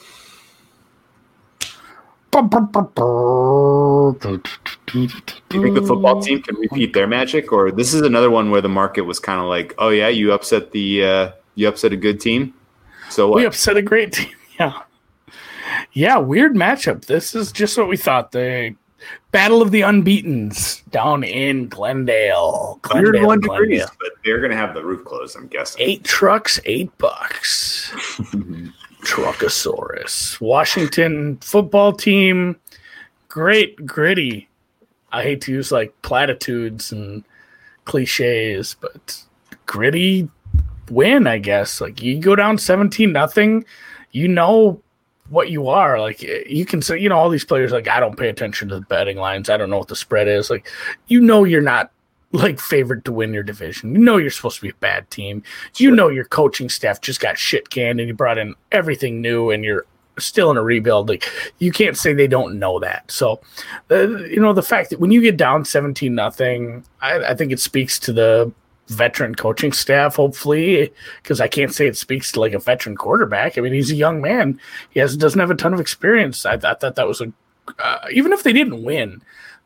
Do 4.15 4.40
you 5.01 5.09
think 5.09 5.74
the 5.74 5.85
football 5.86 6.20
team 6.20 6.43
can 6.43 6.56
repeat 6.56 6.93
their 6.93 7.06
magic, 7.06 7.52
or 7.52 7.70
this 7.70 7.94
is 7.94 8.02
another 8.02 8.31
one 8.31 8.51
where 8.51 8.61
the 8.61 8.69
market 8.69 9.02
was 9.02 9.19
kind 9.20 9.40
of 9.40 9.47
like, 9.47 9.74
"Oh 9.78 9.90
yeah, 9.90 10.09
you 10.09 10.32
upset 10.32 10.73
the 10.73 11.05
uh, 11.05 11.31
you 11.55 11.69
upset 11.69 11.93
a 11.93 11.97
good 11.97 12.20
team." 12.20 12.52
So 13.11 13.28
what? 13.28 13.36
We 13.36 13.47
upset 13.47 13.77
a 13.77 13.82
great 13.82 14.12
team. 14.12 14.28
Yeah. 14.61 14.82
Yeah, 15.94 16.19
weird 16.19 16.55
matchup. 16.55 17.06
This 17.06 17.35
is 17.35 17.51
just 17.51 17.77
what 17.77 17.89
we 17.89 17.97
thought. 17.97 18.31
The 18.31 18.77
Battle 19.32 19.62
of 19.62 19.73
the 19.73 19.81
Unbeatens 19.82 20.82
down 20.90 21.24
in 21.24 21.66
Glendale. 21.69 22.78
Glendale, 22.82 23.27
101 23.27 23.40
Glendale. 23.40 23.62
degrees, 23.62 23.86
but 23.98 24.11
they're 24.24 24.40
gonna 24.40 24.55
have 24.55 24.74
the 24.74 24.85
roof 24.85 25.05
closed. 25.05 25.36
I'm 25.36 25.48
guessing. 25.48 25.82
Eight 25.82 26.05
trucks, 26.05 26.61
eight 26.66 26.97
bucks. 26.98 27.93
Truckosaurus. 29.05 30.40
Washington 30.40 31.36
football 31.39 31.93
team. 31.93 32.56
Great, 33.28 33.85
gritty. 33.86 34.48
I 35.12 35.22
hate 35.22 35.40
to 35.43 35.52
use 35.52 35.70
like 35.70 35.94
platitudes 36.02 36.90
and 36.90 37.24
cliches, 37.85 38.76
but 38.81 39.22
gritty 39.66 40.28
win, 40.90 41.26
I 41.26 41.39
guess. 41.39 41.81
Like 41.81 42.02
you 42.02 42.18
go 42.18 42.35
down 42.35 42.59
17 42.59 43.12
nothing, 43.12 43.64
you 44.12 44.28
know 44.28 44.81
what 45.28 45.51
you 45.51 45.68
are. 45.68 46.01
Like 46.01 46.22
you 46.22 46.64
can 46.66 46.82
say, 46.82 46.98
you 46.98 47.09
know, 47.09 47.16
all 47.16 47.31
these 47.31 47.44
players 47.44 47.72
like 47.72 47.89
I 47.89 48.01
don't 48.01 48.18
pay 48.18 48.28
attention 48.28 48.68
to 48.68 48.76
the 48.76 48.86
betting 48.86 49.18
lines. 49.18 49.48
I 49.48 49.56
don't 49.56 49.70
know 49.70 49.78
what 49.78 49.89
the 49.89 49.97
spread 49.97 50.28
is. 50.28 50.51
Like 50.51 50.68
you 51.06 51.20
know 51.20 51.44
you're 51.44 51.60
not 51.60 51.90
like 52.35 52.59
favored 52.59 53.05
to 53.05 53.12
win 53.12 53.32
your 53.32 53.43
division. 53.43 53.94
You 53.94 54.01
know 54.01 54.16
you're 54.16 54.31
supposed 54.31 54.56
to 54.56 54.62
be 54.62 54.70
a 54.70 54.74
bad 54.74 55.09
team. 55.11 55.43
You 55.77 55.90
know 55.90 56.09
your 56.09 56.24
coaching 56.24 56.69
staff 56.69 57.01
just 57.01 57.20
got 57.20 57.39
shit 57.39 57.70
canned 57.70 58.01
and 58.01 58.09
you 58.09 58.15
brought 58.15 58.39
in 58.39 58.55
everything 58.73 59.20
new 59.20 59.51
and 59.51 59.65
you're 59.65 59.86
still 60.19 60.51
in 60.51 60.56
a 60.56 60.62
rebuild. 60.62 61.09
Like 61.09 61.31
you 61.59 61.70
can't 61.70 61.97
say 61.97 62.12
they 62.12 62.27
don't 62.27 62.59
know 62.59 62.81
that. 62.81 63.11
So, 63.11 63.40
uh, 63.90 64.09
you 64.09 64.40
know, 64.40 64.52
the 64.52 64.62
fact 64.62 64.90
that 64.90 65.01
when 65.01 65.12
you 65.12 65.20
get 65.20 65.36
down 65.36 65.65
17 65.65 66.12
nothing, 66.12 66.85
I, 67.01 67.19
I 67.19 67.35
think 67.35 67.52
it 67.52 67.61
speaks 67.61 67.98
to 68.01 68.12
the 68.12 68.52
veteran 68.89 69.35
coaching 69.36 69.73
staff, 69.73 70.16
hopefully, 70.16 70.93
because 71.23 71.40
I 71.40 71.48
can't 71.48 71.73
say 71.73 71.86
it 71.86 71.97
speaks 71.97 72.32
to 72.32 72.40
like 72.40 72.52
a 72.52 72.59
veteran 72.59 72.97
quarterback. 72.97 73.56
I 73.56 73.61
mean, 73.61 73.73
he's 73.73 73.93
a 73.93 73.97
young 73.97 74.20
man. 74.20 74.61
He 74.90 74.98
has 75.01 75.16
doesn't 75.16 75.40
have 75.40 75.52
a 75.52 75.55
ton 75.55 75.73
of 75.73 75.81
experience. 75.81 76.44
I, 76.44 76.55
I 76.55 76.74
thought 76.74 76.97
that 76.97 77.09
was 77.09 77.20
a 77.20 77.32
uh, 77.78 78.06
even 78.12 78.32
if 78.32 78.43
they 78.43 78.52
didn't 78.52 78.82
win, 78.82 79.23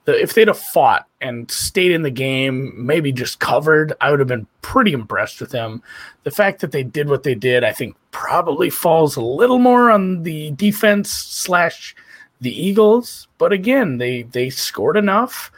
the, 0.09 0.19
if 0.19 0.33
they'd 0.33 0.49
have 0.49 0.59
fought 0.59 1.07
and 1.21 1.51
stayed 1.51 1.93
in 1.93 2.01
the 2.01 2.11
game, 2.11 2.73
maybe 2.75 3.13
just 3.13 3.41
covered, 3.41 3.93
I 4.01 4.11
would 4.11 4.21
have 4.21 4.29
been 4.29 4.47
pretty 4.63 4.95
impressed 4.95 5.39
with 5.39 5.51
them. 5.51 5.83
The 6.23 6.31
fact 6.31 6.63
that 6.63 6.73
they 6.73 6.83
did 6.83 7.11
what 7.11 7.25
they 7.25 7.35
did, 7.35 7.63
I 7.63 7.75
think, 7.75 7.95
probably 8.11 8.71
falls 8.71 9.17
a 9.17 9.21
little 9.21 9.59
more 9.59 9.91
on 9.91 10.23
the 10.23 10.53
defense 10.53 11.11
slash 11.11 11.95
the 12.41 12.51
Eagles. 12.51 13.29
But 13.37 13.53
again, 13.53 13.99
they 13.99 14.23
they 14.23 14.49
scored 14.49 14.97
enough. 14.97 15.53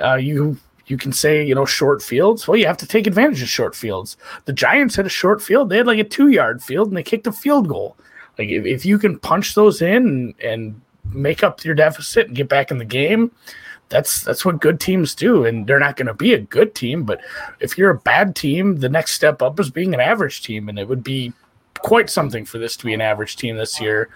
Uh, 0.00 0.14
you 0.14 0.56
you 0.86 0.96
can 0.96 1.12
say 1.12 1.44
you 1.44 1.56
know 1.56 1.64
short 1.64 2.00
fields. 2.00 2.46
Well, 2.46 2.56
you 2.56 2.68
have 2.68 2.76
to 2.76 2.86
take 2.86 3.08
advantage 3.08 3.42
of 3.42 3.48
short 3.48 3.74
fields. 3.74 4.16
The 4.44 4.52
Giants 4.52 4.94
had 4.94 5.06
a 5.06 5.08
short 5.08 5.42
field. 5.42 5.68
They 5.68 5.78
had 5.78 5.88
like 5.88 5.98
a 5.98 6.04
two 6.04 6.28
yard 6.28 6.62
field, 6.62 6.86
and 6.86 6.96
they 6.96 7.02
kicked 7.02 7.26
a 7.26 7.32
field 7.32 7.66
goal. 7.66 7.96
Like 8.38 8.50
if, 8.50 8.64
if 8.66 8.86
you 8.86 9.00
can 9.00 9.18
punch 9.18 9.56
those 9.56 9.82
in 9.82 10.06
and, 10.06 10.34
and 10.40 10.80
make 11.12 11.42
up 11.42 11.64
your 11.64 11.74
deficit 11.74 12.28
and 12.28 12.36
get 12.36 12.48
back 12.48 12.70
in 12.70 12.78
the 12.78 12.84
game, 12.84 13.32
that's 13.88 14.22
that's 14.24 14.44
what 14.44 14.60
good 14.60 14.80
teams 14.80 15.14
do. 15.14 15.44
And 15.44 15.66
they're 15.66 15.78
not 15.78 15.96
going 15.96 16.06
to 16.08 16.14
be 16.14 16.34
a 16.34 16.40
good 16.40 16.74
team, 16.74 17.04
but 17.04 17.20
if 17.60 17.78
you're 17.78 17.90
a 17.90 17.98
bad 17.98 18.34
team, 18.34 18.76
the 18.80 18.88
next 18.88 19.12
step 19.12 19.42
up 19.42 19.58
is 19.60 19.70
being 19.70 19.94
an 19.94 20.00
average 20.00 20.42
team, 20.42 20.68
and 20.68 20.78
it 20.78 20.88
would 20.88 21.04
be 21.04 21.32
quite 21.78 22.10
something 22.10 22.44
for 22.44 22.58
this 22.58 22.76
to 22.78 22.84
be 22.86 22.94
an 22.94 23.00
average 23.00 23.36
team 23.36 23.56
this 23.56 23.80
year. 23.80 24.08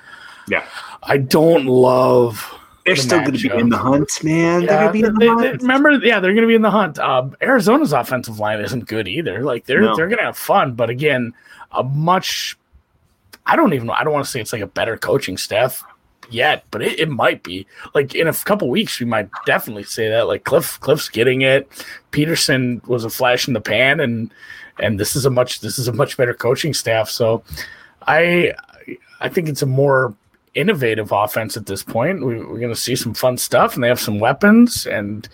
Yeah, 0.49 0.65
I 1.03 1.19
don't 1.19 1.67
love. 1.67 2.55
They're 2.87 2.95
the 2.97 3.03
still 3.03 3.21
going 3.21 3.35
to 3.35 3.49
be 3.49 3.55
in 3.55 3.69
the 3.69 3.77
hunt, 3.77 4.11
man. 4.25 4.65
they're 4.65 4.71
Yeah, 4.75 4.81
going 4.81 4.87
to 4.87 4.93
be 4.93 5.01
in 5.07 5.15
the 5.15 5.19
they- 5.21 5.27
they- 5.43 5.49
hunt. 5.51 5.63
remember, 5.63 5.91
yeah, 6.03 6.19
they're 6.19 6.33
going 6.33 6.43
to 6.43 6.49
be 6.49 6.55
in 6.55 6.63
the 6.63 6.71
hunt. 6.71 6.99
Um, 6.99 7.37
Arizona's 7.43 7.93
offensive 7.93 8.39
line 8.41 8.59
isn't 8.61 8.87
good 8.87 9.07
either. 9.07 9.45
Like 9.45 9.67
they're 9.67 9.83
No. 9.83 9.95
they're 9.95 10.09
going 10.09 10.19
to 10.19 10.25
have 10.25 10.39
fun, 10.39 10.73
but 10.75 10.91
again, 10.91 11.33
a 11.73 11.85
much. 11.85 12.57
I 13.47 13.55
don't 13.55 13.75
even 13.75 13.87
know. 13.87 13.93
I 13.93 14.03
don't 14.03 14.13
want 14.13 14.25
to 14.25 14.31
say 14.31 14.41
it's 14.41 14.53
like 14.53 14.63
a 14.63 14.67
better 14.67 14.97
coaching 14.97 15.37
staff 15.37 15.85
yet, 16.33 16.65
but 16.71 16.83
it, 16.83 16.99
it 16.99 17.09
might 17.09 17.43
be. 17.43 17.67
Like 17.95 18.15
in 18.15 18.27
a 18.27 18.33
couple 18.33 18.69
weeks, 18.69 19.01
we 19.01 19.07
might 19.07 19.29
definitely 19.47 19.85
say 19.85 20.09
that. 20.09 20.27
Like 20.27 20.45
Cliff, 20.45 20.79
Cliff's 20.81 21.09
getting 21.09 21.43
it. 21.43 21.69
Peterson 22.11 22.81
was 22.87 23.05
a 23.05 23.11
flash 23.11 23.47
in 23.49 23.55
the 23.55 23.61
pan, 23.61 24.01
and 24.01 24.33
and 24.79 24.99
this 24.99 25.17
is 25.17 25.27
a 25.27 25.31
much 25.31 25.61
this 25.61 25.79
is 25.79 25.89
a 25.89 25.93
much 25.93 26.17
better 26.17 26.35
coaching 26.35 26.75
staff. 26.75 27.11
So, 27.11 27.43
I 28.07 28.55
I 29.21 29.29
think 29.29 29.49
it's 29.49 29.63
a 29.63 29.67
more 29.67 30.15
innovative 30.55 31.13
offense 31.13 31.57
at 31.57 31.67
this 31.67 31.83
point. 31.83 32.25
We, 32.25 32.37
we're 32.39 32.59
going 32.59 32.75
to 32.75 32.77
see 32.77 32.97
some 32.97 33.15
fun 33.15 33.37
stuff, 33.37 33.75
and 33.75 33.85
they 33.85 33.89
have 33.89 34.01
some 34.01 34.19
weapons. 34.19 34.87
And 34.87 35.29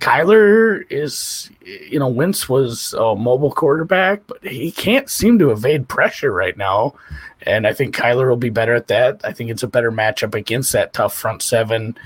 Kyler 0.00 0.84
is, 0.90 1.50
you 1.64 1.98
know, 1.98 2.08
Wentz 2.08 2.48
was 2.48 2.94
a 2.94 3.14
mobile 3.14 3.52
quarterback, 3.52 4.26
but 4.26 4.44
he 4.44 4.70
can't 4.70 5.08
seem 5.08 5.38
to 5.38 5.50
evade 5.50 5.88
pressure 5.88 6.32
right 6.32 6.56
now. 6.56 6.94
And 7.42 7.66
I 7.66 7.72
think 7.72 7.94
Kyler 7.94 8.28
will 8.28 8.36
be 8.36 8.50
better 8.50 8.74
at 8.74 8.88
that. 8.88 9.20
I 9.24 9.32
think 9.32 9.50
it's 9.50 9.62
a 9.62 9.68
better 9.68 9.92
matchup 9.92 10.34
against 10.34 10.72
that 10.72 10.92
tough 10.92 11.14
front 11.14 11.42
seven. 11.42 11.96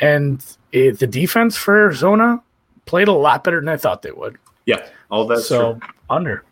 And 0.00 0.44
it, 0.72 0.98
the 0.98 1.06
defense 1.06 1.56
for 1.56 1.76
Arizona 1.76 2.42
played 2.86 3.08
a 3.08 3.12
lot 3.12 3.44
better 3.44 3.60
than 3.60 3.68
I 3.68 3.76
thought 3.76 4.02
they 4.02 4.12
would. 4.12 4.38
yeah, 4.66 4.86
all 5.10 5.26
that. 5.26 5.40
so 5.40 5.74
true. 5.74 5.90
under. 6.10 6.44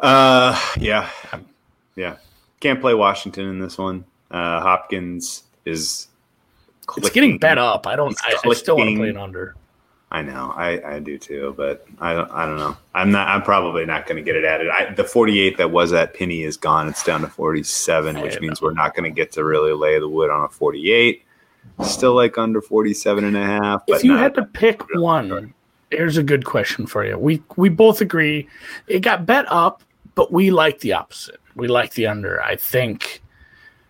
Uh, 0.00 0.60
yeah, 0.78 1.10
yeah. 1.96 2.16
Can't 2.60 2.80
play 2.80 2.94
Washington 2.94 3.46
in 3.48 3.58
this 3.58 3.78
one. 3.78 4.04
Uh, 4.30 4.60
Hopkins 4.60 5.44
is. 5.64 6.08
It's 6.96 7.10
getting 7.10 7.38
bet 7.38 7.58
up. 7.58 7.86
I 7.86 7.96
don't. 7.96 8.16
I, 8.22 8.36
I 8.48 8.54
still 8.54 8.76
want 8.76 8.90
to 8.90 8.96
play 8.96 9.10
an 9.10 9.16
under. 9.16 9.54
I 10.10 10.22
know, 10.22 10.54
I, 10.56 10.94
I 10.94 10.98
do 11.00 11.18
too, 11.18 11.52
but 11.54 11.86
I 12.00 12.14
don't, 12.14 12.30
I 12.30 12.46
don't 12.46 12.56
know. 12.56 12.74
I'm 12.94 13.10
not. 13.10 13.28
I'm 13.28 13.42
probably 13.42 13.84
not 13.84 14.06
going 14.06 14.16
to 14.16 14.22
get 14.22 14.36
it 14.36 14.44
added. 14.44 14.68
I, 14.70 14.94
the 14.94 15.04
48 15.04 15.58
that 15.58 15.70
was 15.70 15.92
at 15.92 16.14
Pinny 16.14 16.44
is 16.44 16.56
gone. 16.56 16.88
It's 16.88 17.04
down 17.04 17.20
to 17.20 17.28
47, 17.28 18.22
which 18.22 18.40
means 18.40 18.62
we're 18.62 18.72
not 18.72 18.94
going 18.94 19.04
to 19.04 19.14
get 19.14 19.32
to 19.32 19.44
really 19.44 19.74
lay 19.74 19.98
the 19.98 20.08
wood 20.08 20.30
on 20.30 20.44
a 20.44 20.48
48. 20.48 21.22
Still 21.84 22.14
like 22.14 22.38
under 22.38 22.62
47 22.62 23.24
and 23.24 23.36
a 23.36 23.44
half. 23.44 23.82
if 23.86 24.02
you 24.02 24.16
had 24.16 24.34
to 24.36 24.46
pick 24.46 24.82
one, 24.94 25.52
here's 25.90 26.16
a 26.16 26.22
good 26.22 26.46
question 26.46 26.86
for 26.86 27.04
you. 27.04 27.18
We 27.18 27.42
we 27.56 27.68
both 27.68 28.00
agree 28.00 28.48
it 28.86 29.00
got 29.00 29.26
bet 29.26 29.44
up, 29.50 29.82
but 30.14 30.32
we 30.32 30.50
like 30.50 30.80
the 30.80 30.94
opposite. 30.94 31.40
We 31.54 31.68
like 31.68 31.92
the 31.92 32.06
under. 32.06 32.42
I 32.42 32.56
think 32.56 33.22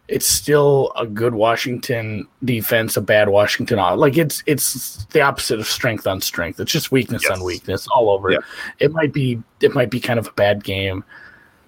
it's 0.09 0.27
still 0.27 0.91
a 0.97 1.07
good 1.07 1.35
Washington 1.35 2.27
defense, 2.43 2.97
a 2.97 3.03
bad 3.03 3.29
Washington. 3.29 3.79
Like 3.79 4.17
it's 4.17 4.43
it's 4.47 5.05
the 5.07 5.21
opposite 5.21 5.61
of 5.61 5.67
strength 5.67 6.07
on 6.07 6.21
strength. 6.23 6.59
It's 6.59 6.73
just 6.73 6.91
weakness 6.91 7.25
yes. 7.25 7.33
on 7.39 7.45
weakness 7.45 7.87
all 7.89 8.11
over. 8.11 8.31
Yeah. 8.31 8.39
It 8.81 8.93
might 8.93 9.13
be 9.13 9.43
it 9.61 9.75
might 9.75 9.91
be 9.91 10.01
kind 10.01 10.19
of 10.19 10.27
a 10.27 10.33
bad 10.33 10.65
game. 10.65 11.05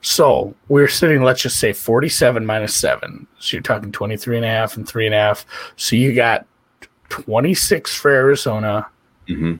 So 0.02 0.54
we're 0.68 0.88
sitting, 0.88 1.22
let's 1.22 1.42
just 1.42 1.60
say 1.60 1.74
47 1.74 2.46
minus 2.46 2.74
seven. 2.74 3.26
So 3.38 3.56
you're 3.56 3.62
talking 3.62 3.92
23 3.92 4.36
and 4.36 4.46
a 4.46 4.48
half 4.48 4.78
and 4.78 4.88
three 4.88 5.04
and 5.04 5.14
a 5.14 5.18
half. 5.18 5.44
So 5.76 5.94
you 5.94 6.14
got 6.14 6.46
26 7.10 7.94
for 7.94 8.10
Arizona, 8.10 8.86
mm-hmm. 9.28 9.56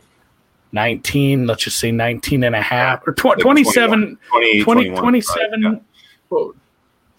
19, 0.73 1.47
let's 1.47 1.65
just 1.65 1.79
say 1.79 1.93
19 1.93 2.45
and 2.45 2.57
a 2.57 2.63
half 2.63 3.07
or 3.07 3.13
tw- 3.13 3.27
like 3.27 3.39
27, 3.41 4.19
20, 4.31 4.63
20, 4.63 4.85
20 4.89 4.99
27, 4.99 5.63
right, 5.63 5.83
yeah. 6.33 6.39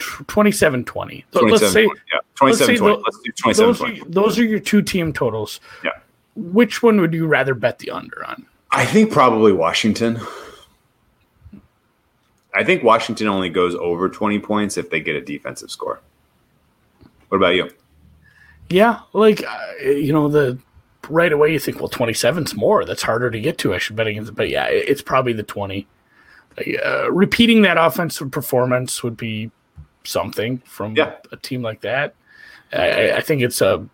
2720. 0.01 1.25
So 1.31 1.41
let's 1.41 1.71
say, 1.71 1.83
yeah. 1.83 2.19
2720. 2.35 3.01
Let's, 3.03 3.17
let's 3.45 3.57
do 3.57 3.65
Those, 3.65 3.81
are, 3.81 4.05
those 4.09 4.39
are 4.39 4.43
your 4.43 4.59
two 4.59 4.81
team 4.81 5.13
totals. 5.13 5.59
Yeah. 5.83 5.91
Which 6.35 6.81
one 6.81 7.01
would 7.01 7.13
you 7.13 7.27
rather 7.27 7.53
bet 7.53 7.79
the 7.79 7.91
under 7.91 8.25
on? 8.25 8.45
I 8.71 8.85
think 8.85 9.11
probably 9.11 9.51
Washington. 9.51 10.19
I 12.53 12.63
think 12.63 12.83
Washington 12.83 13.27
only 13.27 13.49
goes 13.49 13.75
over 13.75 14.09
20 14.09 14.39
points 14.39 14.77
if 14.77 14.89
they 14.89 14.99
get 14.99 15.15
a 15.15 15.21
defensive 15.21 15.71
score. 15.71 16.01
What 17.29 17.37
about 17.37 17.55
you? 17.55 17.69
Yeah, 18.69 19.01
like 19.13 19.43
uh, 19.45 19.83
you 19.83 20.13
know 20.13 20.29
the 20.29 20.57
right 21.09 21.31
away 21.31 21.51
you 21.51 21.59
think 21.59 21.79
well 21.79 21.89
27's 21.89 22.55
more. 22.55 22.85
That's 22.85 23.01
harder 23.01 23.29
to 23.29 23.39
get 23.39 23.57
to. 23.59 23.73
I 23.73 23.77
should 23.77 23.95
bet 23.95 24.07
against 24.07 24.31
it. 24.31 24.35
But 24.35 24.49
yeah, 24.49 24.65
it's 24.65 25.01
probably 25.01 25.33
the 25.33 25.43
20. 25.43 25.87
Uh, 26.83 27.11
repeating 27.11 27.61
that 27.61 27.77
offensive 27.77 28.31
performance 28.31 29.03
would 29.03 29.15
be 29.15 29.51
something 30.03 30.59
from 30.65 30.95
Yeah. 30.95 31.13
a 31.31 31.37
team 31.37 31.61
like 31.61 31.81
that. 31.81 32.13
I- 32.73 33.11
I, 33.13 33.21
think 33.21 33.41
it's 33.41 33.59
a 33.61 33.85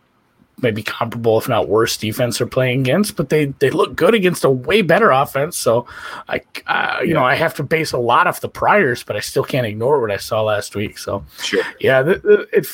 maybe 0.61 0.83
comparable, 0.83 1.37
if 1.37 1.49
not 1.49 1.67
worse, 1.67 1.97
defense 1.97 2.37
they're 2.37 2.47
playing 2.47 2.81
against, 2.81 3.15
but 3.15 3.29
they 3.29 3.45
they 3.59 3.69
look 3.71 3.95
good 3.95 4.13
against 4.13 4.43
a 4.43 4.49
way 4.49 4.81
better 4.83 5.09
offense. 5.11 5.57
So 5.57 5.87
I, 6.29 6.41
uh, 6.67 6.99
you 7.03 7.13
know, 7.13 7.23
I 7.23 7.35
have 7.35 7.53
to 7.55 7.63
base 7.63 7.91
a 7.91 7.97
lot 7.97 8.27
off 8.27 8.41
the 8.41 8.49
priors, 8.49 9.03
but 9.03 9.15
I 9.15 9.19
still 9.19 9.43
can't 9.43 9.65
ignore 9.65 9.99
what 9.99 10.11
I 10.11 10.17
saw 10.17 10.43
last 10.43 10.75
week. 10.75 10.97
So 10.99 11.25
Sure. 11.43 11.63
yeah, 11.79 12.01
the, 12.03 12.47
it 12.53 12.67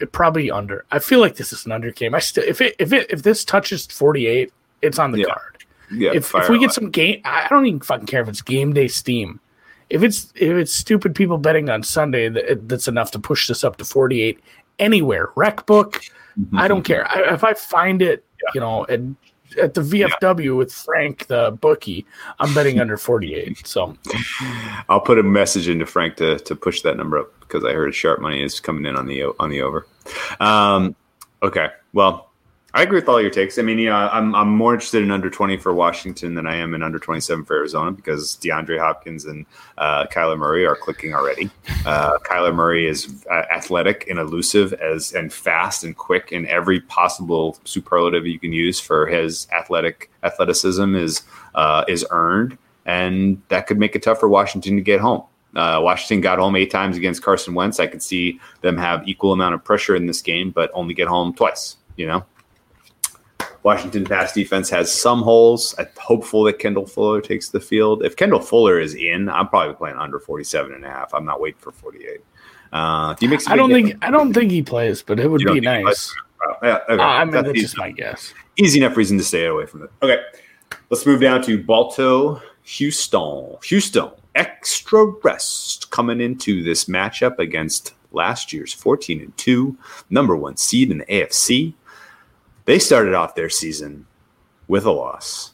it 0.00 0.12
probably 0.12 0.48
under. 0.50 0.84
I 0.92 1.00
feel 1.00 1.18
like 1.18 1.34
this 1.36 1.52
is 1.52 1.66
an 1.66 1.72
under 1.72 1.90
game. 1.90 2.14
I 2.14 2.20
still 2.20 2.44
if 2.46 2.60
it 2.60 2.76
if 2.78 2.92
it 2.92 3.06
if 3.10 3.22
this 3.24 3.44
touches 3.44 3.86
forty 3.86 4.26
eight, 4.28 4.52
it's 4.80 4.98
on 5.00 5.10
the 5.10 5.18
Yeah. 5.20 5.24
card. 5.26 5.56
Yeah. 5.90 6.10
if 6.14 6.32
if 6.34 6.48
we 6.48 6.58
get 6.60 6.70
some 6.72 6.90
game, 6.90 7.20
I 7.24 7.46
don't 7.50 7.66
even 7.66 7.80
fucking 7.80 8.06
care 8.06 8.20
if 8.22 8.28
it's 8.28 8.42
game 8.42 8.72
day 8.74 8.86
Steam. 8.88 9.40
If 9.90 10.02
it's 10.02 10.32
if 10.34 10.56
it's 10.56 10.72
stupid 10.72 11.14
people 11.14 11.38
betting 11.38 11.70
on 11.70 11.82
Sunday, 11.82 12.28
that, 12.28 12.68
that's 12.68 12.88
enough 12.88 13.10
to 13.12 13.18
push 13.18 13.48
this 13.48 13.64
up 13.64 13.76
to 13.78 13.84
forty 13.84 14.20
eight 14.20 14.40
anywhere. 14.78 15.30
Rec 15.34 15.66
book, 15.66 16.02
Mm-hmm. 16.38 16.58
I 16.58 16.68
don't 16.68 16.82
care. 16.82 17.08
I, 17.08 17.34
if 17.34 17.44
I 17.44 17.54
find 17.54 18.00
it, 18.00 18.24
you 18.54 18.60
know, 18.60 18.86
at, 18.88 19.00
at 19.60 19.74
the 19.74 19.80
VFW 19.80 20.56
with 20.56 20.72
Frank 20.72 21.26
the 21.26 21.56
bookie, 21.60 22.06
I'm 22.38 22.54
betting 22.54 22.80
under 22.80 22.96
forty 22.96 23.34
eight. 23.34 23.66
So 23.66 23.96
I'll 24.88 25.00
put 25.00 25.18
a 25.18 25.22
message 25.22 25.68
into 25.68 25.86
Frank 25.86 26.16
to, 26.16 26.38
to 26.38 26.54
push 26.54 26.82
that 26.82 26.96
number 26.96 27.18
up 27.18 27.40
because 27.40 27.64
I 27.64 27.72
heard 27.72 27.92
sharp 27.94 28.20
money 28.20 28.42
is 28.42 28.60
coming 28.60 28.86
in 28.86 28.96
on 28.96 29.06
the 29.06 29.24
on 29.40 29.50
the 29.50 29.62
over. 29.62 29.86
Um, 30.38 30.94
okay, 31.42 31.68
well, 31.92 32.27
I 32.74 32.82
agree 32.82 32.98
with 32.98 33.08
all 33.08 33.20
your 33.20 33.30
takes. 33.30 33.58
I 33.58 33.62
mean, 33.62 33.78
yeah, 33.78 34.08
I'm 34.12 34.34
I'm 34.34 34.50
more 34.50 34.74
interested 34.74 35.02
in 35.02 35.10
under 35.10 35.30
20 35.30 35.56
for 35.56 35.72
Washington 35.72 36.34
than 36.34 36.46
I 36.46 36.56
am 36.56 36.74
in 36.74 36.82
under 36.82 36.98
27 36.98 37.46
for 37.46 37.56
Arizona 37.56 37.92
because 37.92 38.36
DeAndre 38.36 38.78
Hopkins 38.78 39.24
and 39.24 39.46
uh, 39.78 40.06
Kyler 40.08 40.36
Murray 40.36 40.66
are 40.66 40.76
clicking 40.76 41.14
already. 41.14 41.50
Uh, 41.86 42.18
Kyler 42.18 42.54
Murray 42.54 42.86
is 42.86 43.24
uh, 43.30 43.44
athletic 43.50 44.06
and 44.10 44.18
elusive 44.18 44.74
as 44.74 45.14
and 45.14 45.32
fast 45.32 45.82
and 45.82 45.96
quick 45.96 46.30
in 46.32 46.46
every 46.46 46.80
possible 46.80 47.58
superlative 47.64 48.26
you 48.26 48.38
can 48.38 48.52
use 48.52 48.78
for 48.78 49.06
his 49.06 49.48
athletic 49.50 50.10
athleticism 50.22 50.94
is 50.94 51.22
uh, 51.54 51.84
is 51.88 52.04
earned, 52.10 52.58
and 52.84 53.40
that 53.48 53.66
could 53.66 53.78
make 53.78 53.96
it 53.96 54.02
tough 54.02 54.20
for 54.20 54.28
Washington 54.28 54.76
to 54.76 54.82
get 54.82 55.00
home. 55.00 55.22
Uh, 55.56 55.80
Washington 55.82 56.20
got 56.20 56.38
home 56.38 56.54
eight 56.54 56.70
times 56.70 56.98
against 56.98 57.22
Carson 57.22 57.54
Wentz. 57.54 57.80
I 57.80 57.86
could 57.86 58.02
see 58.02 58.38
them 58.60 58.76
have 58.76 59.08
equal 59.08 59.32
amount 59.32 59.54
of 59.54 59.64
pressure 59.64 59.96
in 59.96 60.04
this 60.04 60.20
game, 60.20 60.50
but 60.50 60.70
only 60.74 60.92
get 60.92 61.08
home 61.08 61.32
twice. 61.32 61.76
You 61.96 62.06
know, 62.06 62.26
Washington 63.62 64.04
pass 64.04 64.32
defense 64.32 64.70
has 64.70 64.92
some 64.92 65.22
holes. 65.22 65.74
I'm 65.78 65.88
hopeful 65.98 66.44
that 66.44 66.58
Kendall 66.58 66.86
Fuller 66.86 67.20
takes 67.20 67.48
the 67.50 67.60
field. 67.60 68.04
If 68.04 68.16
Kendall 68.16 68.40
Fuller 68.40 68.78
is 68.80 68.94
in, 68.94 69.28
I'm 69.28 69.48
probably 69.48 69.74
playing 69.74 69.96
under 69.96 70.18
47 70.20 70.72
and 70.72 70.84
a 70.84 70.88
half. 70.88 71.12
I'm 71.12 71.24
not 71.24 71.40
waiting 71.40 71.60
for 71.60 71.72
48. 71.72 72.20
Uh, 72.72 73.14
do 73.14 73.26
you 73.26 73.30
make? 73.30 73.48
I 73.48 73.56
don't 73.56 73.70
think 73.70 73.96
I 74.02 74.10
don't 74.10 74.32
think 74.32 74.50
he 74.50 74.62
plays, 74.62 75.02
but 75.02 75.18
it 75.18 75.28
would 75.28 75.42
be 75.44 75.60
nice. 75.60 76.14
Oh, 76.46 76.54
yeah, 76.62 76.78
okay. 76.88 77.02
Uh, 77.02 77.06
I 77.06 77.24
mean, 77.24 77.32
That's 77.32 77.46
that's 77.48 77.60
just 77.60 77.76
my 77.78 77.90
guess. 77.90 78.32
easy 78.58 78.78
enough 78.78 78.96
reason 78.96 79.18
to 79.18 79.24
stay 79.24 79.46
away 79.46 79.66
from 79.66 79.82
it. 79.82 79.90
Okay, 80.02 80.18
let's 80.90 81.04
move 81.04 81.20
down 81.20 81.42
to 81.42 81.62
Balto, 81.62 82.40
Houston. 82.62 83.56
Houston, 83.64 84.10
extra 84.34 85.04
rest 85.24 85.90
coming 85.90 86.20
into 86.20 86.62
this 86.62 86.84
matchup 86.84 87.38
against 87.38 87.94
last 88.12 88.52
year's 88.52 88.72
14 88.72 89.20
and 89.20 89.36
2, 89.36 89.76
number 90.10 90.36
one 90.36 90.56
seed 90.56 90.90
in 90.90 90.98
the 90.98 91.06
AFC. 91.06 91.74
They 92.68 92.78
started 92.78 93.14
off 93.14 93.34
their 93.34 93.48
season 93.48 94.06
with 94.66 94.84
a 94.84 94.90
loss 94.90 95.52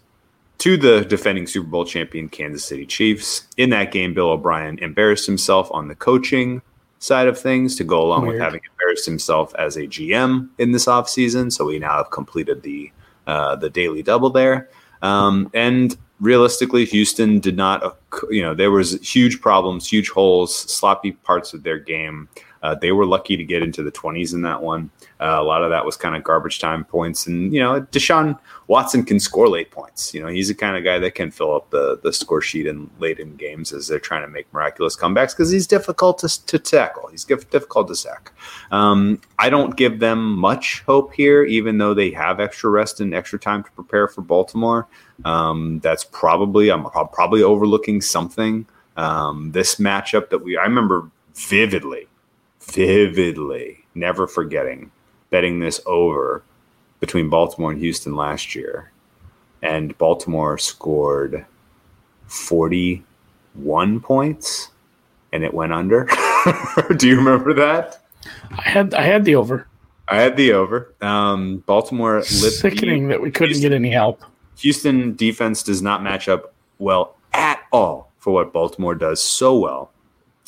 to 0.58 0.76
the 0.76 1.04
defending 1.04 1.46
Super 1.46 1.68
Bowl 1.68 1.84
champion 1.84 2.28
Kansas 2.28 2.64
City 2.64 2.84
Chiefs. 2.84 3.46
In 3.56 3.70
that 3.70 3.92
game, 3.92 4.14
Bill 4.14 4.30
O'Brien 4.30 4.80
embarrassed 4.80 5.24
himself 5.24 5.70
on 5.70 5.86
the 5.86 5.94
coaching 5.94 6.60
side 6.98 7.28
of 7.28 7.38
things 7.38 7.76
to 7.76 7.84
go 7.84 8.02
along 8.02 8.22
Weird. 8.22 8.32
with 8.32 8.42
having 8.42 8.62
embarrassed 8.68 9.06
himself 9.06 9.54
as 9.54 9.76
a 9.76 9.82
GM 9.82 10.48
in 10.58 10.72
this 10.72 10.86
offseason. 10.86 11.52
So 11.52 11.66
we 11.66 11.78
now 11.78 11.98
have 11.98 12.10
completed 12.10 12.62
the 12.62 12.90
uh, 13.28 13.54
the 13.54 13.70
daily 13.70 14.02
double 14.02 14.30
there. 14.30 14.68
Um, 15.00 15.52
and 15.54 15.96
realistically, 16.18 16.84
Houston 16.84 17.38
did 17.38 17.56
not, 17.56 17.96
you 18.28 18.42
know, 18.42 18.54
there 18.54 18.72
was 18.72 19.00
huge 19.08 19.40
problems, 19.40 19.88
huge 19.88 20.08
holes, 20.10 20.52
sloppy 20.52 21.12
parts 21.12 21.54
of 21.54 21.62
their 21.62 21.78
game. 21.78 22.28
Uh, 22.64 22.74
they 22.74 22.92
were 22.92 23.04
lucky 23.04 23.36
to 23.36 23.44
get 23.44 23.62
into 23.62 23.82
the 23.82 23.92
20s 23.92 24.32
in 24.32 24.40
that 24.40 24.62
one. 24.62 24.90
Uh, 25.20 25.36
a 25.38 25.42
lot 25.42 25.62
of 25.62 25.68
that 25.68 25.84
was 25.84 25.98
kind 25.98 26.16
of 26.16 26.24
garbage 26.24 26.58
time 26.58 26.82
points. 26.82 27.26
And, 27.26 27.52
you 27.52 27.60
know, 27.60 27.82
Deshaun 27.92 28.38
Watson 28.68 29.04
can 29.04 29.20
score 29.20 29.50
late 29.50 29.70
points. 29.70 30.14
You 30.14 30.22
know, 30.22 30.28
he's 30.28 30.48
the 30.48 30.54
kind 30.54 30.74
of 30.74 30.82
guy 30.82 30.98
that 30.98 31.14
can 31.14 31.30
fill 31.30 31.54
up 31.54 31.68
the, 31.68 32.00
the 32.02 32.10
score 32.10 32.40
sheet 32.40 32.66
in 32.66 32.88
late 32.98 33.20
in 33.20 33.36
games 33.36 33.74
as 33.74 33.86
they're 33.86 33.98
trying 33.98 34.22
to 34.22 34.28
make 34.28 34.50
miraculous 34.54 34.96
comebacks 34.96 35.32
because 35.32 35.50
he's 35.50 35.66
difficult 35.66 36.16
to, 36.20 36.46
to 36.46 36.58
tackle. 36.58 37.08
He's 37.08 37.24
difficult 37.24 37.88
to 37.88 37.94
sack. 37.94 38.32
Um, 38.70 39.20
I 39.38 39.50
don't 39.50 39.76
give 39.76 39.98
them 39.98 40.34
much 40.34 40.82
hope 40.86 41.12
here, 41.12 41.44
even 41.44 41.76
though 41.76 41.92
they 41.92 42.12
have 42.12 42.40
extra 42.40 42.70
rest 42.70 42.98
and 42.98 43.14
extra 43.14 43.38
time 43.38 43.62
to 43.62 43.70
prepare 43.72 44.08
for 44.08 44.22
Baltimore. 44.22 44.88
Um, 45.26 45.80
that's 45.80 46.04
probably, 46.04 46.72
I'm 46.72 46.84
probably 46.84 47.42
overlooking 47.42 48.00
something. 48.00 48.66
Um, 48.96 49.52
this 49.52 49.74
matchup 49.74 50.30
that 50.30 50.38
we, 50.38 50.56
I 50.56 50.62
remember 50.62 51.10
vividly 51.34 52.08
vividly, 52.64 53.84
never 53.94 54.26
forgetting 54.26 54.90
betting 55.34 55.58
this 55.58 55.80
over 55.84 56.44
between 57.00 57.28
Baltimore 57.28 57.72
and 57.72 57.80
Houston 57.80 58.14
last 58.14 58.54
year. 58.54 58.92
And 59.62 59.98
Baltimore 59.98 60.58
scored 60.58 61.44
41 62.28 63.98
points 63.98 64.70
and 65.32 65.42
it 65.42 65.52
went 65.52 65.72
under. 65.72 66.08
Do 66.96 67.08
you 67.08 67.16
remember 67.16 67.52
that? 67.54 68.00
I 68.52 68.62
had 68.62 68.94
I 68.94 69.02
had 69.02 69.24
the 69.24 69.34
over. 69.34 69.66
I 70.06 70.20
had 70.20 70.36
the 70.36 70.52
over. 70.52 70.94
Um, 71.00 71.64
Baltimore 71.66 72.22
sickening 72.22 73.08
that 73.08 73.20
we 73.20 73.32
couldn't 73.32 73.54
Houston, 73.54 73.70
get 73.70 73.74
any 73.74 73.90
help. 73.90 74.22
Houston 74.58 75.16
defense 75.16 75.64
does 75.64 75.82
not 75.82 76.00
match 76.00 76.28
up 76.28 76.54
well 76.78 77.16
at 77.32 77.60
all 77.72 78.12
for 78.18 78.32
what 78.32 78.52
Baltimore 78.52 78.94
does 78.94 79.20
so 79.20 79.58
well. 79.58 79.90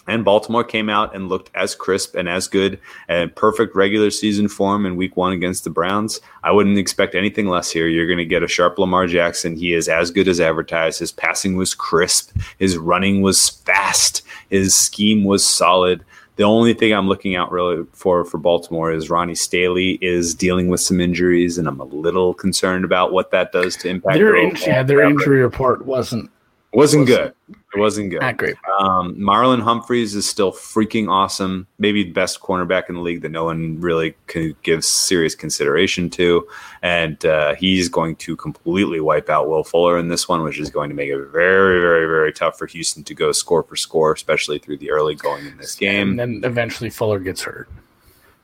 And 0.07 0.25
Baltimore 0.25 0.65
came 0.65 0.89
out 0.89 1.15
and 1.15 1.29
looked 1.29 1.51
as 1.55 1.75
crisp 1.75 2.15
and 2.15 2.29
as 2.29 2.47
good 2.49 2.79
and 3.09 3.35
perfect 3.35 3.75
regular 3.75 4.11
season 4.11 4.49
form 4.49 4.87
in 4.87 4.97
week 4.97 5.17
one 5.17 5.33
against 5.33 5.65
the 5.65 5.71
Browns. 5.71 6.21
I 6.45 6.53
wouldn't 6.53 6.79
expect 6.79 7.15
anything 7.15 7.49
less 7.49 7.71
here. 7.71 7.89
You're 7.89 8.07
going 8.07 8.19
to 8.19 8.25
get 8.25 8.43
a 8.43 8.49
sharp 8.49 8.79
Lamar 8.79 9.07
Jackson. 9.07 9.57
He 9.57 9.73
is 9.73 9.89
as 9.89 10.11
good 10.11 10.29
as 10.29 10.41
advertised. 10.41 11.01
His 11.01 11.13
passing 11.13 11.57
was 11.57 11.75
crisp, 11.75 12.37
his 12.59 12.77
running 12.77 13.23
was 13.23 13.49
fast, 13.49 14.23
his 14.51 14.77
scheme 14.77 15.25
was 15.25 15.45
solid. 15.45 16.05
The 16.37 16.45
only 16.45 16.75
thing 16.75 16.93
I'm 16.93 17.09
looking 17.09 17.35
out 17.35 17.51
really 17.51 17.85
for 17.93 18.25
for 18.25 18.37
Baltimore 18.37 18.93
is 18.93 19.09
Ronnie 19.09 19.35
Stanley 19.35 19.99
is 20.03 20.35
dealing 20.35 20.69
with 20.69 20.81
some 20.81 21.01
injuries, 21.01 21.57
and 21.57 21.67
I'm 21.67 21.81
a 21.81 21.85
little 21.85 22.35
concerned 22.35 22.85
about 22.85 23.11
what 23.11 23.31
that 23.31 23.53
does 23.53 23.75
to 23.79 23.89
impact 23.89 24.19
their, 24.19 24.37
in, 24.37 24.55
yeah, 24.57 24.83
their 24.83 25.01
injury 25.01 25.41
report 25.41 25.87
wasn't 25.87 26.31
wasn't 26.77 27.07
good. 27.07 27.33
It 27.49 27.79
wasn't 27.79 28.11
good. 28.11 28.21
Not 28.21 28.37
great. 28.37 28.57
Um, 28.79 29.17
Marlon 29.17 29.63
Humphreys 29.63 30.15
is 30.15 30.29
still 30.29 30.53
freaking 30.53 31.09
awesome. 31.09 31.67
Maybe 31.79 32.05
the 32.05 32.13
best 32.13 32.41
cornerback 32.41 32.89
in 32.89 32.95
the 32.95 33.01
league 33.01 33.23
that 33.23 33.31
no 33.31 33.45
one 33.45 33.81
really 33.81 34.15
can 34.27 34.55
give 34.63 34.85
serious 34.85 35.35
consideration 35.35 36.11
to. 36.11 36.47
And 36.83 37.25
uh, 37.25 37.55
he's 37.55 37.89
going 37.89 38.17
to 38.17 38.37
completely 38.37 39.01
wipe 39.01 39.29
out 39.29 39.49
Will 39.49 39.65
Fuller 39.65 39.99
in 39.99 40.09
this 40.09 40.29
one, 40.29 40.43
which 40.43 40.59
is 40.59 40.71
going 40.71 40.89
to 40.91 40.95
make 40.95 41.11
it 41.11 41.19
very, 41.29 41.81
very, 41.81 42.07
very 42.07 42.33
tough 42.33 42.59
for 42.59 42.67
Houston 42.67 43.05
to 43.05 43.15
go 43.15 43.33
score 43.33 43.63
for 43.63 43.77
score, 43.77 44.13
especially 44.13 44.59
through 44.59 44.79
the 44.79 44.91
early 44.91 45.15
going 45.15 45.47
in 45.47 45.57
this 45.57 45.75
game. 45.75 46.11
And 46.11 46.19
then 46.19 46.41
eventually 46.45 46.91
Fuller 46.91 47.19
gets 47.19 47.43
hurt. 47.43 47.69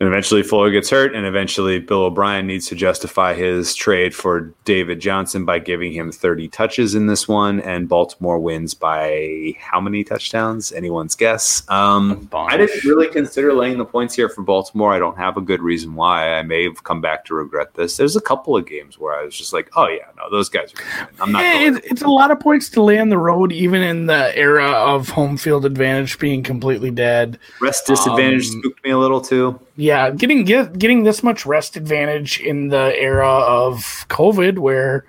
And 0.03 0.09
eventually 0.09 0.43
Fuller 0.43 0.73
gets 0.73 0.91
hurt, 0.91 1.15
and 1.15 1.25
eventually 1.25 1.79
Bill 1.79 2.03
O'Brien 2.03 2.45
needs 2.45 2.67
to 2.67 2.75
justify 2.75 3.35
his 3.35 3.73
trade 3.73 4.13
for 4.13 4.53
David 4.65 4.99
Johnson 4.99 5.45
by 5.45 5.61
giving 5.61 5.93
him 5.93 6.11
30 6.11 6.49
touches 6.49 6.97
in 6.97 7.07
this 7.07 7.29
one, 7.29 7.61
and 7.61 7.89
Baltimore 7.89 8.41
wins 8.41 8.75
by 8.75 9.55
how 9.61 9.81
many 9.81 10.03
touchdowns? 10.03 10.73
Anyone's 10.73 11.15
guess. 11.15 11.63
Um, 11.69 12.29
I 12.33 12.57
didn't 12.57 12.83
really 12.83 13.11
consider 13.11 13.53
laying 13.53 13.79
the 13.79 13.85
points 13.85 14.17
here 14.17 14.29
for 14.29 14.43
Baltimore. 14.43 14.93
I 14.93 14.99
don't 14.99 15.17
have 15.19 15.37
a 15.37 15.41
good 15.41 15.63
reason 15.63 15.95
why. 15.95 16.35
I 16.35 16.43
may 16.43 16.65
have 16.65 16.83
come 16.83 17.01
back 17.01 17.25
to 17.27 17.35
regret 17.35 17.75
this. 17.75 17.97
There's 17.97 18.17
a 18.17 18.21
couple 18.21 18.57
of 18.57 18.67
games 18.67 18.99
where 18.99 19.15
I 19.15 19.25
was 19.25 19.37
just 19.37 19.53
like, 19.53 19.71
oh 19.77 19.87
yeah, 19.87 20.07
no, 20.17 20.29
those 20.33 20.49
guys 20.49 20.75
are. 20.75 21.11
I'm 21.21 21.31
not. 21.31 21.45
Yeah, 21.45 21.69
it's, 21.69 21.87
it's 21.87 22.03
a 22.03 22.09
lot 22.09 22.33
of 22.33 22.41
points 22.41 22.69
to 22.71 22.83
lay 22.83 22.99
on 22.99 23.09
the 23.09 23.19
road, 23.19 23.53
even 23.53 23.83
in 23.83 24.07
the 24.07 24.37
era 24.37 24.69
of 24.69 25.11
home 25.11 25.37
field 25.37 25.65
advantage 25.65 26.19
being 26.19 26.43
completely 26.43 26.91
dead. 26.91 27.39
Rest 27.61 27.87
disadvantage 27.87 28.51
um, 28.51 28.59
spooked 28.59 28.83
me 28.83 28.91
a 28.91 28.99
little 28.99 29.21
too 29.21 29.61
yeah, 29.77 30.11
getting 30.11 30.45
get, 30.45 30.79
getting 30.79 31.05
this 31.05 31.23
much 31.23 31.47
rest 31.47 31.77
advantage 31.77 32.41
in 32.41 32.69
the 32.69 32.95
era 32.97 33.29
of 33.29 33.79
COVID, 34.09 34.59
where 34.59 35.05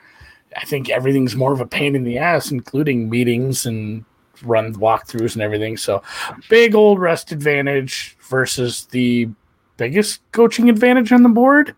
I 0.55 0.65
think 0.65 0.89
everything's 0.89 1.35
more 1.35 1.53
of 1.53 1.61
a 1.61 1.65
pain 1.65 1.95
in 1.95 2.03
the 2.03 2.17
ass, 2.17 2.51
including 2.51 3.09
meetings 3.09 3.65
and 3.65 4.05
run 4.43 4.73
walkthroughs 4.75 5.33
and 5.33 5.41
everything. 5.41 5.77
So, 5.77 6.01
big 6.49 6.75
old 6.75 6.99
rest 6.99 7.31
advantage 7.31 8.17
versus 8.29 8.85
the 8.85 9.29
biggest 9.77 10.21
coaching 10.31 10.69
advantage 10.69 11.11
on 11.11 11.23
the 11.23 11.29
board. 11.29 11.75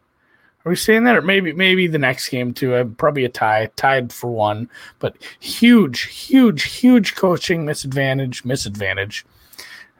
Are 0.66 0.70
we 0.70 0.76
saying 0.76 1.04
that, 1.04 1.16
or 1.16 1.22
maybe 1.22 1.54
maybe 1.54 1.88
the 1.88 2.00
next 2.00 2.30
game 2.30 2.54
too? 2.54 2.74
Uh, 2.74 2.86
probably 2.86 3.26
a 3.26 3.30
tie, 3.30 3.70
tied 3.76 4.12
for 4.12 4.32
one, 4.32 4.70
but 5.00 5.16
huge, 5.40 6.04
huge, 6.04 6.64
huge 6.64 7.16
coaching 7.16 7.66
misadvantage, 7.66 8.44
misadvantage 8.44 9.26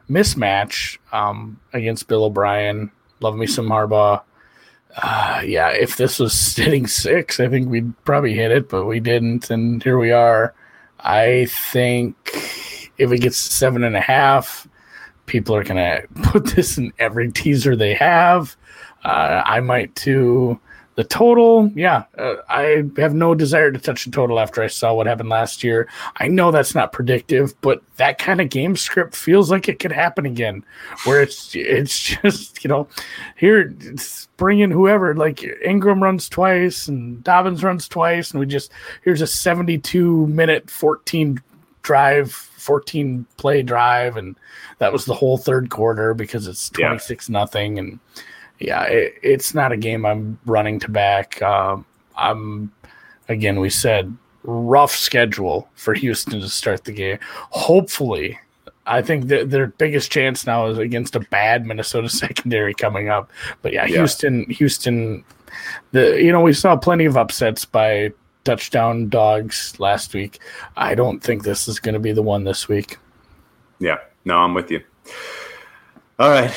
mismatch 0.08 0.98
um, 1.12 1.58
against 1.72 2.08
Bill 2.08 2.24
O'Brien. 2.24 2.90
Love 3.20 3.36
me 3.36 3.46
some 3.46 3.68
Harbaugh. 3.68 4.22
Uh, 5.02 5.42
yeah, 5.44 5.68
if 5.70 5.96
this 5.96 6.18
was 6.18 6.32
sitting 6.32 6.86
six, 6.86 7.40
I 7.40 7.48
think 7.48 7.68
we'd 7.68 7.92
probably 8.04 8.34
hit 8.34 8.50
it, 8.50 8.68
but 8.68 8.86
we 8.86 9.00
didn't, 9.00 9.50
and 9.50 9.82
here 9.82 9.98
we 9.98 10.12
are. 10.12 10.54
I 11.00 11.46
think 11.46 12.16
if 12.98 13.12
it 13.12 13.20
gets 13.20 13.36
seven 13.36 13.84
and 13.84 13.96
a 13.96 14.00
half, 14.00 14.66
people 15.26 15.54
are 15.54 15.64
gonna 15.64 16.02
put 16.22 16.46
this 16.46 16.78
in 16.78 16.92
every 16.98 17.30
teaser 17.30 17.76
they 17.76 17.94
have. 17.94 18.56
Uh, 19.04 19.42
I 19.44 19.60
might 19.60 19.94
too. 19.94 20.58
The 20.96 21.04
total, 21.04 21.70
yeah, 21.74 22.04
uh, 22.16 22.36
I 22.48 22.84
have 22.96 23.14
no 23.14 23.34
desire 23.34 23.70
to 23.70 23.78
touch 23.78 24.06
the 24.06 24.10
total 24.10 24.40
after 24.40 24.62
I 24.62 24.66
saw 24.66 24.94
what 24.94 25.06
happened 25.06 25.28
last 25.28 25.62
year. 25.62 25.88
I 26.16 26.28
know 26.28 26.50
that's 26.50 26.74
not 26.74 26.90
predictive, 26.90 27.54
but 27.60 27.82
that 27.98 28.16
kind 28.16 28.40
of 28.40 28.48
game 28.48 28.76
script 28.76 29.14
feels 29.14 29.50
like 29.50 29.68
it 29.68 29.78
could 29.78 29.92
happen 29.92 30.24
again, 30.24 30.64
where 31.04 31.20
it's 31.20 31.54
it's 31.54 31.98
just 32.22 32.64
you 32.64 32.68
know, 32.68 32.88
here 33.36 33.76
bring 34.38 34.60
in 34.60 34.70
whoever 34.70 35.14
like 35.14 35.44
Ingram 35.62 36.02
runs 36.02 36.30
twice 36.30 36.88
and 36.88 37.22
Dobbins 37.22 37.62
runs 37.62 37.88
twice, 37.88 38.30
and 38.30 38.40
we 38.40 38.46
just 38.46 38.72
here's 39.02 39.20
a 39.20 39.26
72 39.26 40.26
minute 40.28 40.70
14 40.70 41.42
drive 41.82 42.32
14 42.32 43.26
play 43.36 43.62
drive 43.62 44.16
and 44.16 44.34
that 44.78 44.92
was 44.92 45.04
the 45.04 45.14
whole 45.14 45.38
third 45.38 45.70
quarter 45.70 46.14
because 46.14 46.48
it's 46.48 46.68
26 46.70 47.28
yeah. 47.28 47.32
nothing 47.32 47.78
and 47.78 48.00
yeah, 48.58 48.84
it, 48.84 49.14
it's 49.22 49.54
not 49.54 49.72
a 49.72 49.76
game 49.76 50.06
I'm 50.06 50.38
running 50.46 50.78
to 50.80 50.90
back. 50.90 51.40
Uh, 51.42 51.78
I'm 52.16 52.72
again, 53.28 53.60
we 53.60 53.70
said 53.70 54.16
rough 54.44 54.92
schedule 54.92 55.68
for 55.74 55.94
Houston 55.94 56.40
to 56.40 56.48
start 56.48 56.84
the 56.84 56.92
game. 56.92 57.18
Hopefully, 57.50 58.38
I 58.86 59.02
think 59.02 59.26
that 59.28 59.50
their 59.50 59.66
biggest 59.66 60.10
chance 60.10 60.46
now 60.46 60.66
is 60.66 60.78
against 60.78 61.16
a 61.16 61.20
bad 61.20 61.66
Minnesota 61.66 62.08
secondary 62.24 62.74
coming 62.74 63.08
up. 63.08 63.30
But 63.62 63.72
yeah, 63.72 63.84
yeah, 63.86 63.98
Houston, 63.98 64.48
Houston, 64.50 65.24
the 65.92 66.22
you 66.22 66.32
know 66.32 66.40
we 66.40 66.52
saw 66.52 66.76
plenty 66.76 67.04
of 67.04 67.16
upsets 67.16 67.64
by 67.64 68.12
touchdown 68.44 69.08
dogs 69.08 69.78
last 69.78 70.14
week. 70.14 70.40
I 70.76 70.94
don't 70.94 71.22
think 71.22 71.42
this 71.42 71.68
is 71.68 71.80
going 71.80 71.94
to 71.94 72.00
be 72.00 72.12
the 72.12 72.22
one 72.22 72.44
this 72.44 72.68
week. 72.68 72.96
Yeah, 73.78 73.98
no, 74.24 74.38
I'm 74.38 74.54
with 74.54 74.70
you. 74.70 74.80
All 76.18 76.30
right. 76.30 76.50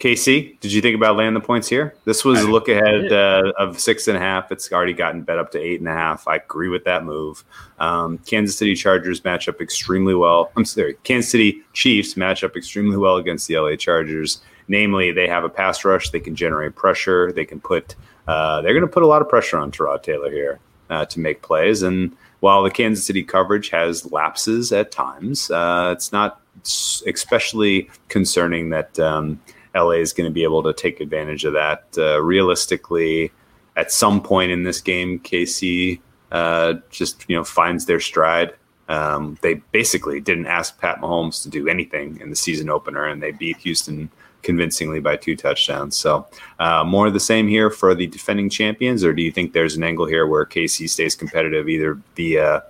KC, 0.00 0.58
did 0.60 0.72
you 0.72 0.80
think 0.80 0.96
about 0.96 1.16
laying 1.16 1.34
the 1.34 1.40
points 1.40 1.68
here? 1.68 1.94
This 2.06 2.24
was 2.24 2.40
a 2.40 2.50
look 2.50 2.70
ahead 2.70 3.12
uh, 3.12 3.52
of 3.58 3.78
six 3.78 4.08
and 4.08 4.16
a 4.16 4.20
half. 4.20 4.50
It's 4.50 4.72
already 4.72 4.94
gotten 4.94 5.20
bet 5.20 5.38
up 5.38 5.50
to 5.52 5.58
eight 5.60 5.78
and 5.78 5.88
a 5.88 5.92
half. 5.92 6.26
I 6.26 6.36
agree 6.36 6.70
with 6.70 6.84
that 6.84 7.04
move. 7.04 7.44
Um, 7.78 8.16
Kansas 8.24 8.56
City 8.56 8.74
Chargers 8.74 9.22
match 9.24 9.46
up 9.46 9.60
extremely 9.60 10.14
well. 10.14 10.52
I'm 10.56 10.64
sorry, 10.64 10.96
Kansas 11.04 11.30
City 11.30 11.62
Chiefs 11.74 12.16
match 12.16 12.42
up 12.42 12.56
extremely 12.56 12.96
well 12.96 13.16
against 13.16 13.46
the 13.46 13.58
LA 13.58 13.76
Chargers. 13.76 14.40
Namely, 14.68 15.12
they 15.12 15.28
have 15.28 15.44
a 15.44 15.50
pass 15.50 15.84
rush. 15.84 16.08
They 16.08 16.20
can 16.20 16.34
generate 16.34 16.76
pressure. 16.76 17.30
They 17.30 17.44
can 17.44 17.60
put. 17.60 17.94
Uh, 18.26 18.62
they're 18.62 18.72
going 18.72 18.86
to 18.86 18.92
put 18.92 19.02
a 19.02 19.06
lot 19.06 19.20
of 19.20 19.28
pressure 19.28 19.58
on 19.58 19.70
Tyrod 19.70 20.02
Taylor 20.02 20.30
here 20.30 20.60
uh, 20.88 21.04
to 21.06 21.20
make 21.20 21.42
plays. 21.42 21.82
And 21.82 22.16
while 22.38 22.62
the 22.62 22.70
Kansas 22.70 23.04
City 23.04 23.22
coverage 23.22 23.68
has 23.68 24.10
lapses 24.10 24.72
at 24.72 24.92
times, 24.92 25.50
uh, 25.50 25.92
it's 25.94 26.10
not 26.10 26.40
especially 26.64 27.90
concerning 28.08 28.70
that. 28.70 28.98
Um, 28.98 29.38
LA 29.74 29.92
is 29.92 30.12
going 30.12 30.28
to 30.28 30.32
be 30.32 30.42
able 30.42 30.62
to 30.62 30.72
take 30.72 31.00
advantage 31.00 31.44
of 31.44 31.52
that. 31.52 31.84
Uh, 31.96 32.20
realistically, 32.20 33.32
at 33.76 33.92
some 33.92 34.22
point 34.22 34.50
in 34.50 34.64
this 34.64 34.80
game, 34.80 35.18
KC 35.20 36.00
uh, 36.32 36.74
just 36.90 37.24
you 37.28 37.36
know 37.36 37.44
finds 37.44 37.86
their 37.86 38.00
stride. 38.00 38.54
Um, 38.88 39.38
they 39.40 39.54
basically 39.72 40.20
didn't 40.20 40.46
ask 40.46 40.78
Pat 40.80 41.00
Mahomes 41.00 41.42
to 41.44 41.48
do 41.48 41.68
anything 41.68 42.20
in 42.20 42.30
the 42.30 42.36
season 42.36 42.68
opener, 42.68 43.06
and 43.06 43.22
they 43.22 43.30
beat 43.30 43.58
Houston 43.58 44.10
convincingly 44.42 45.00
by 45.00 45.16
two 45.16 45.36
touchdowns. 45.36 45.96
So, 45.96 46.26
uh, 46.58 46.82
more 46.82 47.06
of 47.06 47.12
the 47.12 47.20
same 47.20 47.46
here 47.46 47.70
for 47.70 47.94
the 47.94 48.06
defending 48.06 48.50
champions, 48.50 49.04
or 49.04 49.12
do 49.12 49.22
you 49.22 49.30
think 49.30 49.52
there's 49.52 49.76
an 49.76 49.84
angle 49.84 50.06
here 50.06 50.26
where 50.26 50.44
KC 50.44 50.88
stays 50.88 51.14
competitive 51.14 51.68
either 51.68 52.00
via 52.16 52.64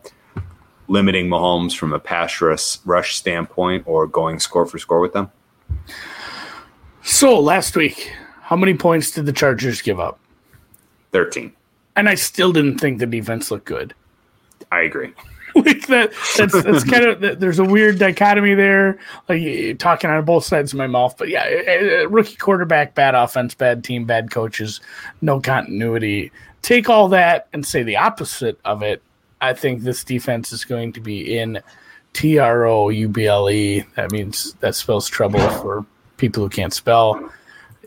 limiting 0.88 1.28
Mahomes 1.28 1.76
from 1.76 1.92
a 1.92 1.98
pass 1.98 2.40
rush, 2.40 2.78
rush 2.84 3.16
standpoint 3.16 3.84
or 3.86 4.06
going 4.06 4.40
score 4.40 4.66
for 4.66 4.78
score 4.78 5.00
with 5.00 5.12
them? 5.12 5.30
So, 7.02 7.40
last 7.40 7.76
week, 7.76 8.12
how 8.42 8.56
many 8.56 8.74
points 8.74 9.10
did 9.10 9.26
the 9.26 9.32
Chargers 9.32 9.80
give 9.80 9.98
up? 9.98 10.18
13. 11.12 11.52
And 11.96 12.08
I 12.08 12.14
still 12.14 12.52
didn't 12.52 12.78
think 12.78 12.98
the 12.98 13.06
defense 13.06 13.50
looked 13.50 13.66
good. 13.66 13.94
I 14.70 14.82
agree. 14.82 15.12
like 15.54 15.86
that 15.88 16.12
that's 16.36 16.62
that's 16.62 16.84
kind 16.84 17.04
of 17.04 17.20
there's 17.40 17.58
a 17.58 17.64
weird 17.64 17.98
dichotomy 17.98 18.54
there 18.54 18.98
like 19.28 19.78
talking 19.78 20.08
out 20.08 20.18
of 20.18 20.24
both 20.24 20.44
sides 20.44 20.72
of 20.72 20.78
my 20.78 20.86
mouth 20.86 21.16
but 21.18 21.28
yeah 21.28 21.44
rookie 22.08 22.36
quarterback 22.36 22.94
bad 22.94 23.16
offense 23.16 23.52
bad 23.52 23.82
team 23.82 24.04
bad 24.04 24.30
coaches 24.30 24.80
no 25.22 25.40
continuity 25.40 26.30
take 26.62 26.88
all 26.88 27.08
that 27.08 27.48
and 27.52 27.66
say 27.66 27.82
the 27.82 27.96
opposite 27.96 28.60
of 28.64 28.82
it 28.82 29.02
i 29.40 29.52
think 29.52 29.82
this 29.82 30.04
defense 30.04 30.52
is 30.52 30.64
going 30.64 30.92
to 30.92 31.00
be 31.00 31.36
in 31.36 31.60
t-r-o-u-b-l-e 32.12 33.84
that 33.96 34.12
means 34.12 34.52
that 34.60 34.76
spells 34.76 35.08
trouble 35.08 35.48
for 35.50 35.84
people 36.20 36.42
who 36.42 36.48
can't 36.48 36.72
spell 36.72 37.30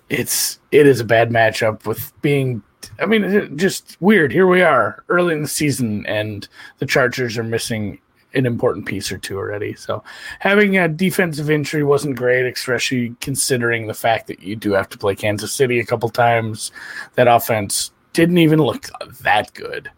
it's 0.10 0.60
it 0.72 0.86
is 0.86 1.00
a 1.00 1.06
bad 1.06 1.30
matchup 1.30 1.86
with 1.86 2.12
being 2.22 2.62
I 3.00 3.06
mean, 3.06 3.58
just 3.58 3.98
weird. 4.02 4.32
Here 4.32 4.48
we 4.48 4.62
are 4.62 5.04
early 5.10 5.34
in 5.34 5.42
the 5.42 5.48
season, 5.48 6.06
and 6.06 6.48
the 6.80 6.86
Chargers 6.86 7.38
are 7.38 7.44
missing 7.44 8.00
an 8.34 8.46
important 8.46 8.86
piece 8.86 9.12
or 9.12 9.18
two 9.18 9.38
already. 9.38 9.74
So 9.76 10.04
having 10.40 10.78
a 10.78 10.88
defensive 10.88 11.50
injury 11.50 11.84
wasn't 11.84 12.16
great, 12.16 12.46
especially 12.46 13.16
considering 13.22 13.88
the 13.88 13.94
fact 13.94 14.28
that 14.28 14.42
you 14.42 14.56
do 14.56 14.74
have 14.74 14.90
to 14.90 14.98
play 14.98 15.16
Kansas 15.16 15.54
City 15.54 15.80
a 15.80 15.86
couple 15.86 16.10
times. 16.10 16.72
That 17.16 17.28
offense 17.28 17.92
didn't 18.14 18.40
even 18.40 18.60
look 18.60 18.90
that 19.22 19.54
good. 19.54 19.92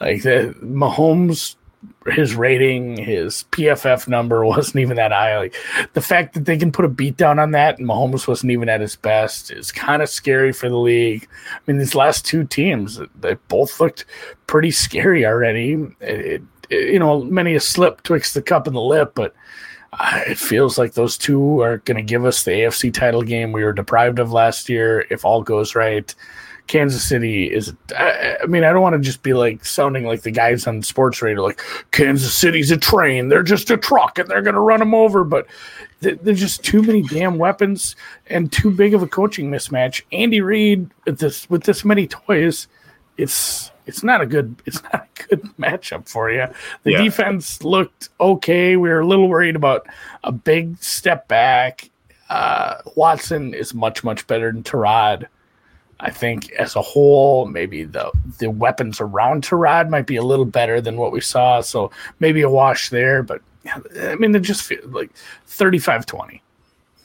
Like 0.00 0.22
the 0.22 0.54
Mahomes 0.62 1.56
his 2.06 2.34
rating, 2.34 2.96
his 2.96 3.44
PFF 3.52 4.08
number 4.08 4.44
wasn't 4.44 4.76
even 4.76 4.96
that 4.96 5.12
high. 5.12 5.38
Like 5.38 5.54
the 5.92 6.00
fact 6.00 6.34
that 6.34 6.44
they 6.44 6.56
can 6.56 6.72
put 6.72 6.84
a 6.84 6.88
beat 6.88 7.16
down 7.16 7.38
on 7.38 7.52
that 7.52 7.78
and 7.78 7.88
Mahomes 7.88 8.26
wasn't 8.26 8.52
even 8.52 8.68
at 8.68 8.80
his 8.80 8.96
best 8.96 9.50
is 9.50 9.72
kind 9.72 10.02
of 10.02 10.08
scary 10.08 10.52
for 10.52 10.68
the 10.68 10.78
league. 10.78 11.28
I 11.54 11.58
mean, 11.66 11.78
these 11.78 11.94
last 11.94 12.24
two 12.24 12.44
teams, 12.44 13.00
they 13.20 13.34
both 13.48 13.80
looked 13.80 14.04
pretty 14.46 14.70
scary 14.70 15.26
already. 15.26 15.72
It, 16.00 16.42
it, 16.70 16.92
you 16.92 16.98
know, 16.98 17.22
many 17.24 17.54
a 17.54 17.60
slip 17.60 18.02
twixt 18.02 18.34
the 18.34 18.42
cup 18.42 18.66
and 18.66 18.76
the 18.76 18.80
lip, 18.80 19.12
but 19.14 19.34
uh, 19.94 20.20
it 20.26 20.38
feels 20.38 20.76
like 20.76 20.92
those 20.92 21.16
two 21.16 21.60
are 21.60 21.78
going 21.78 21.96
to 21.96 22.02
give 22.02 22.24
us 22.24 22.44
the 22.44 22.50
AFC 22.50 22.92
title 22.92 23.22
game 23.22 23.52
we 23.52 23.64
were 23.64 23.72
deprived 23.72 24.18
of 24.18 24.32
last 24.32 24.68
year 24.68 25.06
if 25.10 25.24
all 25.24 25.42
goes 25.42 25.74
right. 25.74 26.14
Kansas 26.68 27.02
City 27.02 27.52
is. 27.52 27.74
I, 27.96 28.36
I 28.42 28.46
mean, 28.46 28.62
I 28.62 28.72
don't 28.72 28.82
want 28.82 28.94
to 28.94 29.00
just 29.00 29.22
be 29.22 29.34
like 29.34 29.64
sounding 29.64 30.04
like 30.04 30.22
the 30.22 30.30
guys 30.30 30.66
on 30.66 30.82
sports 30.82 31.20
radio, 31.20 31.42
like 31.42 31.60
Kansas 31.90 32.32
City's 32.32 32.70
a 32.70 32.76
train. 32.76 33.28
They're 33.28 33.42
just 33.42 33.70
a 33.70 33.76
truck, 33.76 34.18
and 34.18 34.28
they're 34.28 34.42
going 34.42 34.54
to 34.54 34.60
run 34.60 34.78
them 34.78 34.94
over. 34.94 35.24
But 35.24 35.46
th- 36.02 36.20
there's 36.22 36.38
just 36.38 36.62
too 36.62 36.82
many 36.82 37.02
damn 37.02 37.38
weapons 37.38 37.96
and 38.28 38.52
too 38.52 38.70
big 38.70 38.94
of 38.94 39.02
a 39.02 39.08
coaching 39.08 39.50
mismatch. 39.50 40.02
Andy 40.12 40.40
Reid 40.40 40.90
with 41.04 41.18
this 41.18 41.48
with 41.50 41.64
this 41.64 41.84
many 41.84 42.06
toys, 42.06 42.68
it's 43.16 43.72
it's 43.86 44.02
not 44.02 44.20
a 44.20 44.26
good 44.26 44.54
it's 44.66 44.82
not 44.84 44.94
a 44.94 45.22
good 45.28 45.42
matchup 45.58 46.08
for 46.08 46.30
you. 46.30 46.46
The 46.84 46.92
yeah. 46.92 47.02
defense 47.02 47.64
looked 47.64 48.10
okay. 48.20 48.76
We 48.76 48.90
were 48.90 49.00
a 49.00 49.06
little 49.06 49.28
worried 49.28 49.56
about 49.56 49.86
a 50.22 50.30
big 50.30 50.76
step 50.82 51.26
back. 51.28 51.90
Uh, 52.28 52.76
Watson 52.94 53.54
is 53.54 53.72
much 53.72 54.04
much 54.04 54.26
better 54.26 54.52
than 54.52 54.62
Tyrod. 54.62 55.26
I 56.00 56.10
think 56.10 56.52
as 56.52 56.76
a 56.76 56.82
whole, 56.82 57.46
maybe 57.46 57.84
the 57.84 58.12
the 58.38 58.50
weapons 58.50 59.00
around 59.00 59.42
Tyrod 59.42 59.88
might 59.88 60.06
be 60.06 60.16
a 60.16 60.22
little 60.22 60.44
better 60.44 60.80
than 60.80 60.96
what 60.96 61.12
we 61.12 61.20
saw. 61.20 61.60
So 61.60 61.90
maybe 62.20 62.42
a 62.42 62.50
wash 62.50 62.90
there, 62.90 63.22
but 63.22 63.42
I 64.00 64.14
mean, 64.16 64.32
they 64.32 64.40
just 64.40 64.62
feel 64.62 64.80
like 64.86 65.10
35-20. 65.48 66.40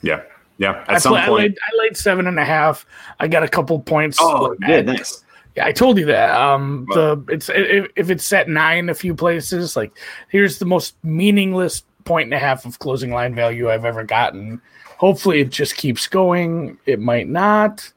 Yeah. 0.02 0.22
Yeah. 0.58 0.84
At 0.88 0.90
I, 0.90 0.98
some 0.98 1.14
point, 1.14 1.28
I 1.28 1.30
laid, 1.30 1.58
I 1.58 1.82
laid 1.82 1.96
seven 1.96 2.26
and 2.26 2.38
a 2.38 2.44
half. 2.44 2.86
I 3.18 3.28
got 3.28 3.42
a 3.42 3.48
couple 3.48 3.80
points. 3.80 4.18
Oh, 4.20 4.56
yeah, 4.66 4.82
nice. 4.82 5.24
Yeah, 5.56 5.66
I 5.66 5.72
told 5.72 5.98
you 5.98 6.06
that. 6.06 6.30
Um, 6.30 6.86
well, 6.88 7.16
the 7.16 7.32
it's 7.32 7.48
if, 7.48 7.86
if 7.96 8.10
it's 8.10 8.24
set 8.24 8.48
nine 8.48 8.88
a 8.88 8.94
few 8.94 9.14
places, 9.14 9.76
like 9.76 9.96
here's 10.28 10.58
the 10.58 10.64
most 10.64 10.96
meaningless 11.04 11.84
point 12.04 12.26
and 12.26 12.34
a 12.34 12.38
half 12.38 12.66
of 12.66 12.78
closing 12.80 13.12
line 13.12 13.34
value 13.34 13.70
I've 13.70 13.84
ever 13.84 14.04
gotten. 14.04 14.60
Hopefully, 14.98 15.40
it 15.40 15.50
just 15.50 15.76
keeps 15.76 16.06
going. 16.08 16.78
It 16.86 17.00
might 17.00 17.28
not. 17.28 17.92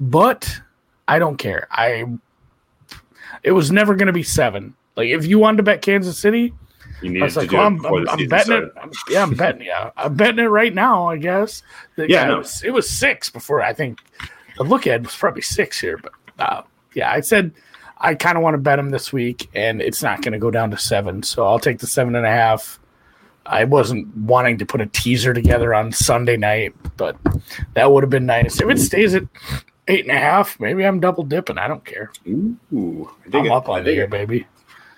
But 0.00 0.60
I 1.06 1.18
don't 1.18 1.36
care. 1.36 1.68
I 1.70 2.04
it 3.42 3.52
was 3.52 3.70
never 3.70 3.94
going 3.94 4.06
to 4.08 4.12
be 4.12 4.22
seven. 4.22 4.74
Like 4.96 5.08
if 5.08 5.26
you 5.26 5.38
wanted 5.38 5.58
to 5.58 5.62
bet 5.62 5.82
Kansas 5.82 6.18
City, 6.18 6.52
you 7.02 7.20
I 7.20 7.24
was 7.24 7.36
like, 7.36 7.52
well, 7.52 7.66
I'm, 7.66 7.84
I'm, 7.86 8.08
I'm 8.08 8.28
betting 8.28 8.46
started. 8.46 8.66
it. 8.68 8.72
I'm, 8.80 8.90
yeah, 9.08 9.22
I'm 9.22 9.34
betting. 9.34 9.62
Yeah, 9.62 9.90
I'm 9.96 10.14
betting 10.14 10.44
it 10.44 10.48
right 10.48 10.74
now. 10.74 11.08
I 11.08 11.16
guess. 11.16 11.62
The, 11.96 12.08
yeah, 12.08 12.24
no. 12.26 12.34
it, 12.34 12.38
was, 12.38 12.62
it 12.64 12.70
was 12.70 12.90
six 12.90 13.30
before. 13.30 13.62
I 13.62 13.72
think 13.72 14.00
the 14.56 14.64
look 14.64 14.86
at 14.86 15.02
was 15.02 15.14
probably 15.14 15.42
six 15.42 15.80
here, 15.80 15.98
but 15.98 16.12
uh, 16.38 16.62
yeah, 16.94 17.10
I 17.10 17.20
said 17.20 17.52
I 18.00 18.14
kind 18.14 18.36
of 18.36 18.42
want 18.42 18.54
to 18.54 18.58
bet 18.58 18.78
him 18.78 18.90
this 18.90 19.12
week, 19.12 19.48
and 19.54 19.80
it's 19.80 20.02
not 20.02 20.22
going 20.22 20.32
to 20.32 20.38
go 20.38 20.50
down 20.50 20.70
to 20.70 20.78
seven. 20.78 21.22
So 21.22 21.46
I'll 21.46 21.58
take 21.58 21.78
the 21.78 21.86
seven 21.86 22.14
and 22.16 22.26
a 22.26 22.30
half. 22.30 22.78
I 23.46 23.64
wasn't 23.64 24.14
wanting 24.16 24.58
to 24.58 24.66
put 24.66 24.80
a 24.80 24.86
teaser 24.86 25.32
together 25.32 25.72
on 25.72 25.90
Sunday 25.90 26.36
night, 26.36 26.74
but 26.96 27.16
that 27.74 27.90
would 27.90 28.02
have 28.02 28.10
been 28.10 28.26
nice. 28.26 28.60
If 28.60 28.68
it 28.68 28.78
stays 28.78 29.14
at 29.14 29.24
eight 29.88 30.06
and 30.06 30.16
a 30.16 30.20
half. 30.20 30.58
Maybe 30.60 30.84
I'm 30.84 31.00
double 31.00 31.24
dipping. 31.24 31.58
I 31.58 31.66
don't 31.66 31.84
care. 31.84 32.12
Ooh, 32.28 33.10
I 33.24 33.28
dig 33.28 33.40
I'm 33.40 33.46
it. 33.46 33.52
up 33.52 33.68
on 33.68 33.84
here, 33.84 34.06
baby. 34.06 34.46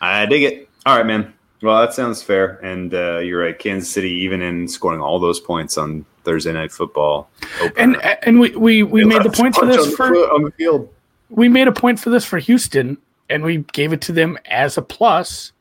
I 0.00 0.26
dig 0.26 0.42
it. 0.42 0.68
All 0.84 0.96
right, 0.96 1.06
man. 1.06 1.32
Well, 1.62 1.80
that 1.80 1.94
sounds 1.94 2.22
fair. 2.22 2.58
And 2.62 2.92
uh, 2.94 3.18
you're 3.18 3.42
right. 3.42 3.58
Kansas 3.58 3.90
City, 3.90 4.10
even 4.10 4.42
in 4.42 4.66
scoring 4.66 5.00
all 5.00 5.18
those 5.18 5.40
points 5.40 5.76
on 5.78 6.04
Thursday 6.24 6.52
night 6.52 6.72
football, 6.72 7.30
opener, 7.60 7.72
and 7.76 7.96
and 8.22 8.40
we 8.40 8.50
we, 8.56 8.82
we 8.82 9.04
made 9.04 9.22
the 9.22 9.30
point 9.30 9.54
for 9.54 9.66
this 9.66 9.94
for 9.94 10.14
on 10.32 10.42
the 10.42 10.50
field. 10.52 10.92
We 11.28 11.48
made 11.48 11.68
a 11.68 11.72
point 11.72 11.98
for 12.00 12.10
this 12.10 12.24
for 12.24 12.38
Houston, 12.38 12.98
and 13.28 13.42
we 13.42 13.58
gave 13.72 13.92
it 13.92 14.00
to 14.02 14.12
them 14.12 14.38
as 14.46 14.76
a 14.76 14.82
plus. 14.82 15.52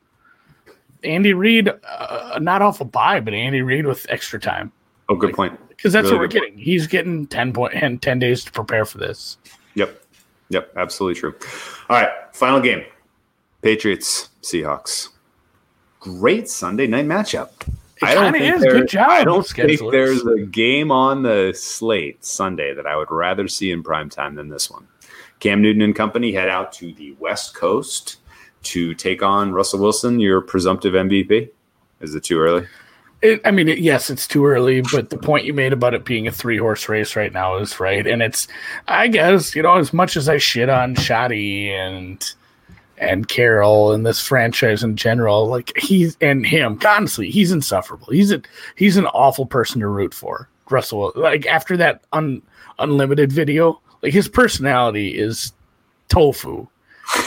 Andy 1.01 1.33
Reid, 1.33 1.69
uh, 1.69 2.39
not 2.41 2.61
off 2.61 2.81
a 2.81 2.85
bye, 2.85 3.21
but 3.21 3.33
Andy 3.33 3.61
Reid 3.61 3.85
with 3.85 4.05
extra 4.09 4.37
time. 4.39 4.71
Oh, 5.07 5.15
good 5.15 5.27
like, 5.27 5.35
point 5.35 5.59
because 5.79 5.93
that's 5.93 6.05
really 6.05 6.15
what 6.15 6.21
we're 6.23 6.27
getting. 6.27 6.53
Point. 6.55 6.63
He's 6.63 6.87
getting 6.87 7.25
10 7.25 7.53
point 7.53 7.73
and 7.73 8.01
10 8.01 8.19
days 8.19 8.43
to 8.43 8.51
prepare 8.51 8.83
for 8.83 8.97
this. 8.97 9.37
Yep. 9.75 10.03
Yep. 10.49 10.73
Absolutely 10.75 11.17
true. 11.17 11.35
All 11.89 12.01
right. 12.01 12.09
Final 12.33 12.59
game 12.59 12.83
Patriots, 13.61 14.29
Seahawks. 14.41 15.09
Great 16.01 16.49
Sunday 16.49 16.85
night 16.85 17.05
matchup. 17.05 17.51
It 18.01 18.03
I 18.03 18.13
don't 18.13 18.33
think 18.33 18.55
is. 18.55 18.63
Good 18.63 18.89
job. 18.89 19.09
I 19.09 19.23
don't 19.23 19.47
think 19.47 19.79
there's 19.91 20.25
a 20.25 20.39
game 20.39 20.91
on 20.91 21.23
the 21.23 21.53
slate 21.55 22.23
Sunday 22.25 22.73
that 22.73 22.85
I 22.85 22.97
would 22.97 23.09
rather 23.09 23.47
see 23.47 23.71
in 23.71 23.81
prime 23.81 24.09
time 24.09 24.35
than 24.35 24.49
this 24.49 24.69
one. 24.69 24.85
Cam 25.39 25.61
Newton 25.61 25.81
and 25.81 25.95
company 25.95 26.33
head 26.33 26.49
out 26.49 26.73
to 26.73 26.93
the 26.93 27.13
West 27.19 27.55
Coast 27.55 28.17
to 28.63 28.93
take 28.95 29.23
on 29.23 29.53
Russell 29.53 29.79
Wilson, 29.79 30.19
your 30.19 30.41
presumptive 30.41 30.93
MVP. 30.93 31.49
Is 32.01 32.15
it 32.15 32.23
too 32.25 32.39
early? 32.39 32.67
It, 33.21 33.41
I 33.43 33.51
mean, 33.51 33.67
it, 33.67 33.79
yes, 33.79 34.09
it's 34.09 34.27
too 34.27 34.45
early, 34.45 34.81
but 34.81 35.09
the 35.09 35.17
point 35.17 35.45
you 35.45 35.53
made 35.53 35.73
about 35.73 35.93
it 35.93 36.05
being 36.05 36.27
a 36.27 36.31
three 36.31 36.57
horse 36.57 36.87
race 36.87 37.15
right 37.15 37.33
now 37.33 37.57
is 37.57 37.79
right. 37.79 38.07
And 38.07 38.21
it's, 38.21 38.47
I 38.87 39.09
guess, 39.09 39.55
you 39.55 39.61
know, 39.61 39.75
as 39.75 39.91
much 39.91 40.15
as 40.15 40.29
I 40.29 40.37
shit 40.37 40.69
on 40.69 40.95
Schotty 40.95 41.69
and 41.69 42.23
and 42.97 43.27
Carroll 43.27 43.93
and 43.93 44.05
this 44.05 44.25
franchise 44.25 44.83
in 44.83 44.95
general, 44.95 45.47
like 45.47 45.77
he's 45.77 46.17
and 46.21 46.45
him, 46.45 46.79
honestly, 46.85 47.29
he's 47.29 47.51
insufferable. 47.51 48.07
He's 48.07 48.31
a 48.31 48.41
he's 48.75 48.97
an 48.97 49.05
awful 49.07 49.45
person 49.45 49.81
to 49.81 49.87
root 49.87 50.13
for. 50.13 50.47
Russell, 50.69 51.11
like 51.15 51.45
after 51.45 51.75
that 51.77 52.03
un, 52.13 52.41
unlimited 52.77 53.31
video, 53.31 53.81
like 54.01 54.13
his 54.13 54.29
personality 54.29 55.17
is 55.17 55.51
tofu, 56.09 56.67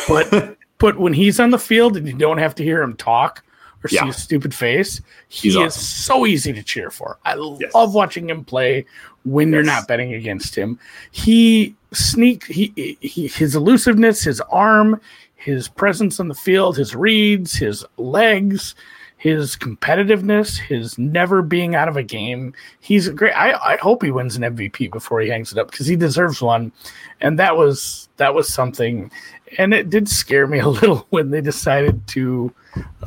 but 0.08 0.56
but 0.78 0.98
when 0.98 1.12
he's 1.12 1.40
on 1.40 1.50
the 1.50 1.58
field 1.58 1.96
and 1.96 2.06
you 2.06 2.14
don't 2.14 2.38
have 2.38 2.54
to 2.54 2.62
hear 2.62 2.82
him 2.82 2.96
talk 2.96 3.42
or 3.84 3.88
yeah. 3.90 4.00
see 4.00 4.06
his 4.06 4.16
stupid 4.16 4.54
face. 4.54 5.00
He 5.28 5.48
He's 5.48 5.56
is 5.56 5.60
awesome. 5.60 5.82
so 5.82 6.26
easy 6.26 6.52
to 6.52 6.62
cheer 6.62 6.90
for. 6.90 7.18
I 7.24 7.34
yes. 7.60 7.74
love 7.74 7.94
watching 7.94 8.30
him 8.30 8.44
play 8.44 8.86
when 9.24 9.48
yes. 9.48 9.54
you're 9.54 9.64
not 9.64 9.88
betting 9.88 10.14
against 10.14 10.54
him. 10.54 10.78
He 11.10 11.74
sneak 11.92 12.44
he, 12.46 12.96
he 13.00 13.28
his 13.28 13.54
elusiveness, 13.54 14.22
his 14.22 14.40
arm, 14.42 15.00
his 15.34 15.68
presence 15.68 16.20
on 16.20 16.28
the 16.28 16.34
field, 16.34 16.76
his 16.76 16.94
reads, 16.94 17.54
his 17.54 17.84
legs, 17.96 18.74
his 19.22 19.54
competitiveness, 19.54 20.58
his 20.58 20.98
never 20.98 21.42
being 21.42 21.76
out 21.76 21.86
of 21.86 21.96
a 21.96 22.02
game. 22.02 22.52
He's 22.80 23.08
great. 23.08 23.34
I, 23.34 23.52
I 23.52 23.76
hope 23.76 24.02
he 24.02 24.10
wins 24.10 24.34
an 24.34 24.42
MVP 24.42 24.90
before 24.90 25.20
he 25.20 25.28
hangs 25.28 25.52
it 25.52 25.58
up 25.58 25.70
because 25.70 25.86
he 25.86 25.94
deserves 25.94 26.42
one. 26.42 26.72
And 27.20 27.38
that 27.38 27.56
was 27.56 28.08
that 28.16 28.34
was 28.34 28.52
something. 28.52 29.12
And 29.58 29.72
it 29.72 29.90
did 29.90 30.08
scare 30.08 30.48
me 30.48 30.58
a 30.58 30.68
little 30.80 31.06
when 31.10 31.30
they 31.30 31.40
decided 31.40 32.04
to 32.08 32.52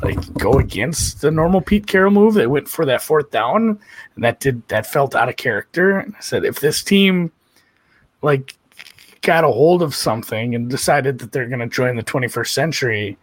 like 0.02 0.34
go 0.34 0.58
against 0.58 1.20
the 1.20 1.30
normal 1.30 1.60
Pete 1.60 1.86
Carroll 1.86 2.10
move. 2.10 2.34
They 2.34 2.46
went 2.46 2.68
for 2.68 2.84
that 2.84 3.02
fourth 3.02 3.30
down, 3.30 3.78
and 4.14 4.24
that 4.24 4.40
did 4.40 4.66
that 4.68 4.86
felt 4.86 5.14
out 5.14 5.28
of 5.28 5.36
character. 5.36 5.98
And 5.98 6.14
I 6.14 6.20
said, 6.20 6.44
if 6.44 6.60
this 6.60 6.82
team 6.82 7.32
like 8.22 8.54
got 9.22 9.44
a 9.44 9.48
hold 9.48 9.82
of 9.82 9.94
something 9.94 10.54
and 10.54 10.70
decided 10.70 11.18
that 11.18 11.32
they're 11.32 11.48
going 11.48 11.60
to 11.60 11.66
join 11.66 11.96
the 11.96 12.02
21st 12.02 12.48
century, 12.48 13.18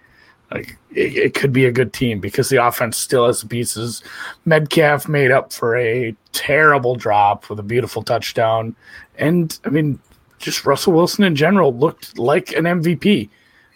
like 0.51 0.77
it, 0.91 1.15
it, 1.15 1.33
could 1.33 1.53
be 1.53 1.65
a 1.65 1.71
good 1.71 1.93
team 1.93 2.19
because 2.19 2.49
the 2.49 2.57
offense 2.57 2.97
still 2.97 3.27
has 3.27 3.43
pieces. 3.43 4.03
Metcalf 4.45 5.07
made 5.07 5.31
up 5.31 5.53
for 5.53 5.77
a 5.77 6.15
terrible 6.31 6.95
drop 6.95 7.49
with 7.49 7.59
a 7.59 7.63
beautiful 7.63 8.01
touchdown, 8.01 8.75
and 9.17 9.59
I 9.65 9.69
mean, 9.69 9.99
just 10.39 10.65
Russell 10.65 10.93
Wilson 10.93 11.23
in 11.23 11.35
general 11.35 11.73
looked 11.75 12.17
like 12.17 12.51
an 12.53 12.65
MVP 12.65 13.29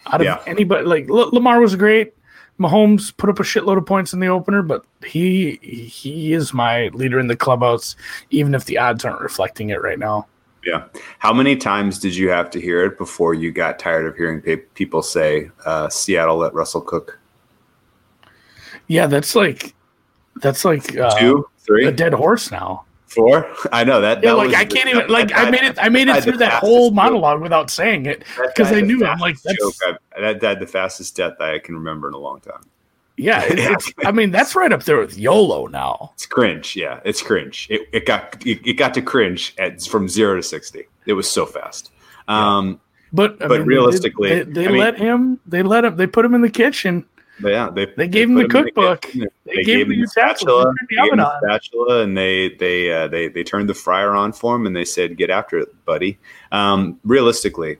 out 0.06 0.20
of 0.20 0.24
yeah. 0.24 0.42
anybody. 0.46 0.84
Like 0.84 1.08
Lamar 1.08 1.60
was 1.60 1.76
great. 1.76 2.14
Mahomes 2.58 3.16
put 3.16 3.30
up 3.30 3.38
a 3.38 3.44
shitload 3.44 3.78
of 3.78 3.86
points 3.86 4.12
in 4.12 4.20
the 4.20 4.26
opener, 4.26 4.62
but 4.62 4.84
he 5.06 5.56
he 5.62 6.32
is 6.32 6.52
my 6.52 6.88
leader 6.88 7.20
in 7.20 7.28
the 7.28 7.36
clubhouse, 7.36 7.94
even 8.30 8.54
if 8.54 8.64
the 8.64 8.78
odds 8.78 9.04
aren't 9.04 9.20
reflecting 9.20 9.70
it 9.70 9.80
right 9.80 9.98
now. 9.98 10.26
Yeah. 10.64 10.84
How 11.18 11.32
many 11.32 11.56
times 11.56 11.98
did 11.98 12.16
you 12.16 12.30
have 12.30 12.50
to 12.50 12.60
hear 12.60 12.84
it 12.84 12.98
before 12.98 13.32
you 13.32 13.52
got 13.52 13.78
tired 13.78 14.06
of 14.06 14.16
hearing 14.16 14.42
pe- 14.42 14.56
people 14.56 15.02
say 15.02 15.50
uh, 15.64 15.88
Seattle 15.88 16.36
let 16.36 16.52
Russell 16.52 16.80
cook? 16.80 17.18
Yeah, 18.88 19.06
that's 19.06 19.34
like 19.34 19.74
that's 20.36 20.64
like 20.64 20.96
uh, 20.96 21.16
two, 21.18 21.48
three, 21.58 21.86
a 21.86 21.92
dead 21.92 22.12
horse 22.12 22.50
now. 22.50 22.84
Four. 23.08 23.50
I 23.72 23.84
know 23.84 24.00
that. 24.00 24.22
Yeah, 24.22 24.30
that 24.30 24.36
like 24.36 24.54
I 24.54 24.64
can't 24.64 24.84
the, 24.84 24.98
even 24.98 25.08
like 25.08 25.32
I 25.34 25.50
made 25.50 25.62
it. 25.62 25.78
I 25.80 25.88
made 25.88 26.08
it 26.08 26.22
through 26.22 26.36
that 26.38 26.54
whole 26.54 26.90
monologue 26.90 27.40
without 27.40 27.70
saying 27.70 28.06
it 28.06 28.22
because 28.46 28.70
I 28.72 28.80
knew 28.80 29.04
I'm 29.04 29.18
like 29.18 29.40
that's 29.42 29.80
that 30.18 30.40
died 30.40 30.60
the 30.60 30.66
fastest 30.66 31.16
death 31.16 31.40
I 31.40 31.58
can 31.58 31.74
remember 31.74 32.08
in 32.08 32.14
a 32.14 32.18
long 32.18 32.40
time. 32.40 32.64
Yeah, 33.18 33.44
it's. 33.48 33.92
I 34.04 34.12
mean, 34.12 34.30
that's 34.30 34.54
right 34.54 34.72
up 34.72 34.84
there 34.84 34.98
with 34.98 35.18
YOLO 35.18 35.66
now. 35.66 36.12
It's 36.14 36.26
cringe. 36.26 36.76
Yeah, 36.76 37.00
it's 37.04 37.20
cringe. 37.20 37.66
It, 37.68 37.88
it 37.92 38.06
got 38.06 38.46
it, 38.46 38.66
it, 38.66 38.74
got 38.74 38.94
to 38.94 39.02
cringe 39.02 39.54
at 39.58 39.82
from 39.82 40.08
zero 40.08 40.36
to 40.36 40.42
sixty. 40.42 40.84
It 41.06 41.14
was 41.14 41.30
so 41.30 41.44
fast. 41.44 41.90
Um, 42.28 42.80
but 43.12 43.42
I 43.42 43.48
but 43.48 43.60
mean, 43.60 43.66
realistically, 43.66 44.28
they, 44.28 44.42
they, 44.42 44.66
they 44.66 44.78
let 44.78 44.94
mean, 44.94 45.02
him. 45.02 45.40
They 45.46 45.62
let 45.62 45.84
him. 45.84 45.96
They 45.96 46.06
put 46.06 46.24
him 46.24 46.34
in 46.34 46.42
the 46.42 46.50
kitchen. 46.50 47.04
Yeah, 47.40 47.70
they 47.70 47.86
they 47.96 48.08
gave 48.08 48.28
him 48.28 48.34
the 48.34 48.48
cookbook. 48.48 49.02
The 49.02 49.28
they, 49.44 49.56
they, 49.56 49.62
gave, 49.62 49.90
him 49.90 50.00
the 50.00 50.06
spatula, 50.06 50.72
the, 50.88 50.96
the 51.16 51.40
spatula, 51.46 52.02
and 52.02 52.16
they 52.16 52.50
they 52.50 52.92
uh, 52.92 53.08
they 53.08 53.28
they 53.28 53.44
turned 53.44 53.68
the 53.68 53.74
fryer 53.74 54.14
on 54.14 54.32
for 54.32 54.56
him, 54.56 54.66
and 54.66 54.74
they 54.74 54.84
said, 54.84 55.16
"Get 55.16 55.30
after 55.30 55.58
it, 55.58 55.68
buddy." 55.84 56.18
Um, 56.50 56.98
realistically, 57.04 57.78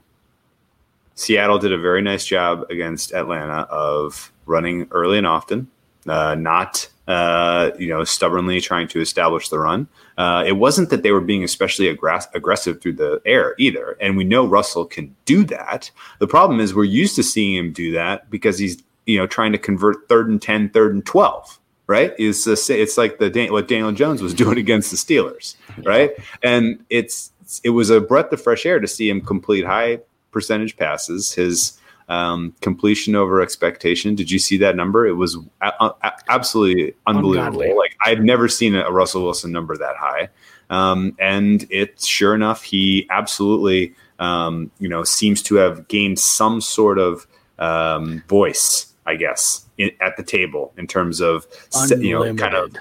Seattle 1.14 1.58
did 1.58 1.72
a 1.72 1.78
very 1.78 2.02
nice 2.02 2.24
job 2.24 2.64
against 2.70 3.12
Atlanta 3.12 3.62
of 3.62 4.32
running 4.46 4.86
early 4.92 5.18
and 5.18 5.26
often, 5.26 5.68
uh, 6.06 6.36
not 6.36 6.88
uh, 7.08 7.70
you 7.78 7.88
know 7.88 8.04
stubbornly 8.04 8.60
trying 8.60 8.86
to 8.88 9.00
establish 9.00 9.48
the 9.48 9.58
run. 9.58 9.88
Uh, 10.16 10.44
it 10.46 10.52
wasn't 10.52 10.90
that 10.90 11.02
they 11.02 11.10
were 11.10 11.20
being 11.20 11.42
especially 11.42 11.94
aggress- 11.94 12.32
aggressive 12.34 12.80
through 12.80 12.92
the 12.92 13.20
air 13.24 13.54
either, 13.58 13.96
and 14.00 14.16
we 14.16 14.24
know 14.24 14.46
Russell 14.46 14.84
can 14.84 15.14
do 15.24 15.42
that. 15.44 15.90
The 16.20 16.28
problem 16.28 16.60
is 16.60 16.74
we're 16.74 16.84
used 16.84 17.16
to 17.16 17.22
seeing 17.22 17.56
him 17.56 17.72
do 17.72 17.92
that 17.92 18.30
because 18.30 18.58
he's 18.58 18.82
you 19.08 19.18
know 19.18 19.26
trying 19.26 19.50
to 19.52 19.58
convert 19.58 20.08
third 20.08 20.28
and 20.28 20.40
10, 20.40 20.70
third 20.70 20.94
and 20.94 21.04
twelve. 21.04 21.58
Right? 21.88 22.12
Is 22.18 22.46
it's 22.46 22.98
like 22.98 23.18
the 23.18 23.48
what 23.50 23.66
Daniel 23.66 23.90
Jones 23.92 24.22
was 24.22 24.34
doing 24.42 24.58
against 24.58 24.90
the 24.90 24.96
Steelers, 24.96 25.56
right? 25.84 26.12
And 26.42 26.84
it's 26.90 27.32
it 27.64 27.70
was 27.70 27.88
a 27.88 28.00
breath 28.00 28.30
of 28.30 28.42
fresh 28.42 28.66
air 28.66 28.78
to 28.78 28.86
see 28.86 29.08
him 29.08 29.22
complete 29.22 29.64
high 29.64 30.00
percentage 30.30 30.76
passes. 30.76 31.32
His 31.32 31.78
um, 32.10 32.54
completion 32.60 33.14
over 33.14 33.40
expectation. 33.40 34.14
Did 34.14 34.30
you 34.30 34.38
see 34.38 34.58
that 34.58 34.76
number? 34.76 35.06
It 35.06 35.14
was 35.14 35.36
a- 35.60 35.72
a- 35.80 36.12
absolutely 36.28 36.94
unbelievable. 37.06 37.62
Ungodly. 37.62 37.72
Like 37.74 37.96
I've 38.04 38.20
never 38.20 38.48
seen 38.48 38.74
a 38.74 38.90
Russell 38.90 39.22
Wilson 39.24 39.52
number 39.52 39.76
that 39.76 39.96
high. 39.96 40.28
Um, 40.70 41.16
and 41.18 41.66
it's 41.70 42.06
sure 42.06 42.34
enough, 42.34 42.62
he 42.62 43.06
absolutely, 43.10 43.94
um, 44.18 44.70
you 44.78 44.88
know, 44.88 45.04
seems 45.04 45.42
to 45.44 45.54
have 45.56 45.88
gained 45.88 46.18
some 46.18 46.60
sort 46.60 46.98
of 46.98 47.26
um, 47.58 48.22
voice, 48.28 48.87
I 49.08 49.16
guess, 49.16 49.66
in, 49.78 49.90
at 50.00 50.16
the 50.18 50.22
table 50.22 50.72
in 50.76 50.86
terms 50.86 51.20
of, 51.20 51.46
unlimited. 51.74 52.04
you 52.04 52.14
know, 52.14 52.34
kind 52.34 52.54
of 52.54 52.76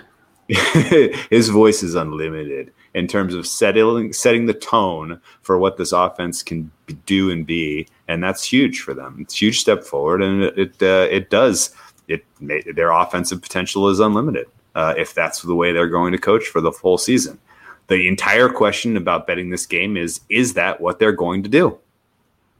his 1.29 1.49
voice 1.49 1.83
is 1.83 1.95
unlimited 1.95 2.71
in 2.93 3.07
terms 3.07 3.33
of 3.33 3.47
setting 3.47 4.11
setting 4.11 4.45
the 4.45 4.53
tone 4.53 5.21
for 5.41 5.57
what 5.57 5.77
this 5.77 5.91
offense 5.91 6.43
can 6.43 6.69
do 7.05 7.31
and 7.31 7.45
be, 7.45 7.87
and 8.07 8.21
that's 8.21 8.43
huge 8.43 8.81
for 8.81 8.93
them. 8.93 9.17
It's 9.19 9.33
a 9.33 9.37
huge 9.37 9.59
step 9.59 9.83
forward, 9.83 10.21
and 10.21 10.43
it 10.43 10.57
it, 10.57 10.83
uh, 10.83 11.07
it 11.09 11.29
does 11.29 11.73
it 12.07 12.25
their 12.41 12.91
offensive 12.91 13.41
potential 13.41 13.89
is 13.89 13.99
unlimited 13.99 14.47
uh, 14.75 14.93
if 14.97 15.13
that's 15.13 15.41
the 15.41 15.55
way 15.55 15.71
they're 15.71 15.87
going 15.87 16.11
to 16.11 16.17
coach 16.17 16.45
for 16.45 16.61
the 16.61 16.71
full 16.71 16.97
season. 16.97 17.39
The 17.87 18.07
entire 18.07 18.49
question 18.49 18.97
about 18.97 19.27
betting 19.27 19.49
this 19.49 19.65
game 19.65 19.95
is: 19.95 20.21
is 20.29 20.55
that 20.55 20.81
what 20.81 20.99
they're 20.99 21.11
going 21.13 21.43
to 21.43 21.49
do? 21.49 21.77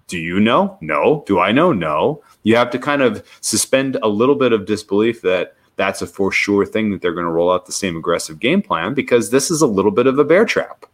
Do 0.08 0.18
you 0.18 0.40
know? 0.40 0.78
No. 0.82 1.24
Do 1.28 1.40
I 1.40 1.52
know? 1.52 1.74
No. 1.74 2.24
You 2.44 2.56
have 2.56 2.72
to 2.72 2.80
kind 2.80 3.02
of 3.02 3.26
suspend 3.42 3.98
a 4.02 4.08
little 4.08 4.36
bit 4.36 4.54
of 4.54 4.66
disbelief 4.66 5.22
that 5.22 5.56
that's 5.76 6.02
a 6.02 6.08
for 6.08 6.32
sure 6.32 6.66
thing 6.66 6.92
that 6.92 7.02
they're 7.02 7.14
going 7.14 7.26
to 7.26 7.32
roll 7.32 7.52
out 7.52 7.66
the 7.66 7.72
same 7.72 7.96
aggressive 7.96 8.40
game 8.40 8.62
plan 8.62 8.94
because 8.94 9.30
this 9.30 9.52
is 9.52 9.62
a 9.62 9.68
little 9.68 9.92
bit 9.92 10.08
of 10.08 10.18
a 10.20 10.24
bear 10.24 10.46
trap, 10.46 10.86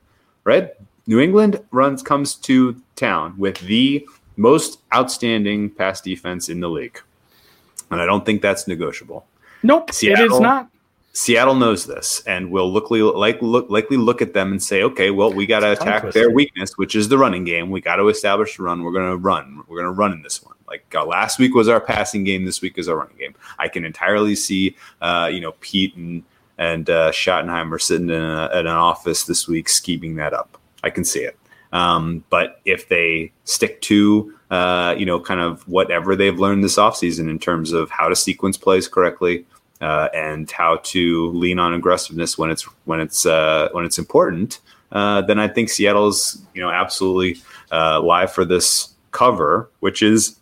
right? 0.43 0.73
New 1.07 1.19
England 1.19 1.61
runs 1.71 2.03
comes 2.03 2.35
to 2.35 2.81
town 2.95 3.33
with 3.37 3.59
the 3.59 4.05
most 4.35 4.79
outstanding 4.93 5.69
pass 5.69 6.01
defense 6.01 6.49
in 6.49 6.59
the 6.59 6.69
league, 6.69 6.99
and 7.91 8.01
I 8.01 8.05
don't 8.05 8.25
think 8.25 8.41
that's 8.41 8.67
negotiable. 8.67 9.25
Nope, 9.63 9.91
Seattle, 9.91 10.25
it 10.25 10.31
is 10.31 10.39
not. 10.39 10.69
Seattle 11.15 11.53
knows 11.53 11.85
this 11.85 12.23
and 12.25 12.49
will 12.49 12.71
look, 12.73 12.89
like, 12.89 13.39
look 13.41 13.69
likely 13.69 13.97
look 13.97 14.21
at 14.21 14.33
them 14.33 14.51
and 14.51 14.61
say, 14.61 14.81
okay, 14.81 15.11
well, 15.11 15.31
we 15.31 15.45
got 15.45 15.59
to 15.59 15.71
attack 15.73 16.11
their 16.11 16.31
weakness, 16.31 16.75
which 16.75 16.95
is 16.95 17.07
the 17.07 17.19
running 17.19 17.43
game. 17.43 17.69
We 17.69 17.81
got 17.81 17.97
to 17.97 18.07
establish 18.09 18.57
the 18.57 18.63
run. 18.63 18.83
We're 18.83 18.93
going 18.93 19.11
to 19.11 19.17
run. 19.17 19.63
We're 19.67 19.77
going 19.77 19.93
to 19.93 19.97
run 19.97 20.11
in 20.11 20.23
this 20.23 20.41
one. 20.41 20.55
Like 20.67 20.83
uh, 20.95 21.05
last 21.05 21.37
week 21.37 21.53
was 21.53 21.67
our 21.67 21.79
passing 21.79 22.23
game. 22.23 22.45
This 22.45 22.61
week 22.61 22.79
is 22.79 22.89
our 22.89 22.95
running 22.95 23.17
game. 23.17 23.35
I 23.59 23.67
can 23.67 23.85
entirely 23.85 24.35
see, 24.35 24.75
uh, 25.01 25.29
you 25.31 25.39
know, 25.39 25.51
Pete 25.59 25.95
and 25.95 26.23
and 26.57 26.89
uh, 26.89 27.11
Schottenheimer 27.11 27.79
sitting 27.81 28.09
in, 28.09 28.21
a, 28.21 28.49
in, 28.53 28.59
an 28.59 28.67
office 28.67 29.23
this 29.23 29.47
week 29.47 29.69
scheming 29.69 30.15
that 30.15 30.33
up. 30.33 30.57
I 30.83 30.89
can 30.89 31.03
see 31.03 31.21
it. 31.21 31.37
Um, 31.71 32.23
but 32.29 32.61
if 32.65 32.87
they 32.89 33.31
stick 33.45 33.81
to, 33.81 34.33
uh, 34.51 34.93
you 34.97 35.05
know, 35.05 35.19
kind 35.19 35.39
of 35.39 35.67
whatever 35.67 36.15
they've 36.15 36.37
learned 36.37 36.63
this 36.63 36.77
offseason 36.77 37.29
in 37.29 37.39
terms 37.39 37.71
of 37.71 37.89
how 37.89 38.07
to 38.07 38.15
sequence 38.15 38.57
plays 38.57 38.87
correctly, 38.87 39.45
uh, 39.83 40.07
and 40.13 40.49
how 40.49 40.77
to 40.77 41.29
lean 41.31 41.59
on 41.59 41.73
aggressiveness 41.73 42.37
when 42.37 42.49
it's 42.49 42.63
when 42.85 43.01
it's 43.01 43.25
uh, 43.25 43.67
when 43.73 43.83
it's 43.83 43.99
important, 43.99 44.61
uh, 44.93 45.21
then 45.23 45.39
I 45.39 45.49
think 45.49 45.69
Seattle's 45.69 46.41
you 46.53 46.61
know 46.61 46.69
absolutely 46.69 47.41
uh, 47.71 47.99
live 47.99 48.31
for 48.31 48.45
this 48.45 48.93
cover, 49.11 49.69
which 49.81 50.01
is 50.01 50.39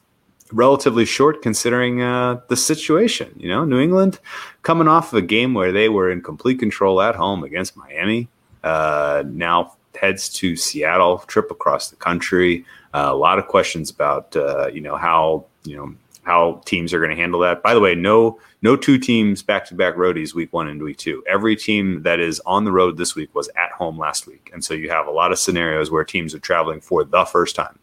relatively 0.54 1.06
short 1.06 1.42
considering 1.42 2.04
uh, 2.04 2.40
the 2.50 2.56
situation. 2.56 3.34
You 3.36 3.50
know, 3.50 3.66
New 3.66 3.80
England 3.80 4.20
coming 4.62 4.88
off 4.88 5.12
of 5.12 5.18
a 5.18 5.24
game 5.24 5.56
where 5.56 5.72
they 5.72 5.90
were 5.90 6.12
in 6.12 6.22
complete 6.22 6.60
control 6.60 7.02
at 7.02 7.16
home 7.16 7.44
against 7.44 7.76
Miami, 7.76 8.28
uh, 8.64 9.24
now 9.26 9.76
heads 10.00 10.30
to 10.30 10.56
Seattle, 10.56 11.18
trip 11.28 11.50
across 11.50 11.90
the 11.90 11.96
country. 11.96 12.64
a 12.94 13.16
lot 13.16 13.40
of 13.40 13.48
questions 13.48 13.90
about 13.90 14.36
you 14.72 14.82
know 14.82 14.98
how 14.98 15.46
you 15.64 15.76
know 15.78 15.96
how 16.24 16.62
teams 16.66 16.94
are 16.94 17.00
going 17.00 17.10
to 17.10 17.16
handle 17.16 17.40
that. 17.42 17.64
By 17.64 17.74
the 17.74 17.80
way, 17.80 17.96
no 17.96 18.40
no 18.62 18.76
two 18.76 18.98
teams 18.98 19.42
back 19.42 19.66
to 19.66 19.76
back 19.76 19.96
roadies 19.96 20.34
week 20.34 20.54
one 20.54 20.68
and 20.68 20.82
week 20.82 20.98
two. 20.98 21.24
Every 21.28 21.56
team 21.56 22.04
that 22.04 22.20
is 22.20 22.40
on 22.46 22.64
the 22.64 22.72
road 22.72 22.98
this 22.98 23.16
week 23.16 23.34
was 23.34 23.50
at 23.50 23.72
home 23.72 23.98
last 23.98 24.28
week, 24.28 24.50
and 24.54 24.64
so 24.64 24.74
you 24.74 24.90
have 24.90 25.08
a 25.08 25.12
lot 25.12 25.32
of 25.32 25.40
scenarios 25.40 25.90
where 25.92 26.04
teams 26.04 26.36
are 26.36 26.40
traveling 26.40 26.82
for 26.82 27.04
the 27.04 27.26
first 27.26 27.56
time. 27.56 27.80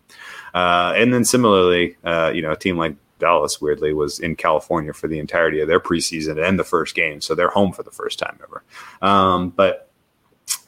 Uh, 0.55 0.93
and 0.97 1.13
then 1.13 1.25
similarly, 1.25 1.97
uh, 2.05 2.31
you 2.35 2.43
know, 2.43 2.53
a 2.53 2.57
team 2.57 2.79
like 2.79 2.97
Dallas 3.19 3.61
weirdly 3.61 3.93
was 3.93 4.21
in 4.21 4.37
California 4.37 4.93
for 4.93 5.09
the 5.09 5.19
entirety 5.19 5.61
of 5.61 5.69
their 5.69 5.81
preseason 5.81 6.43
and 6.43 6.59
the 6.59 6.65
first 6.65 6.95
game, 6.95 7.21
so 7.21 7.35
they're 7.35 7.51
home 7.51 7.73
for 7.73 7.83
the 7.83 7.91
first 7.91 8.19
time 8.19 8.39
ever. 8.43 8.63
Um, 9.03 9.51
but 9.51 9.88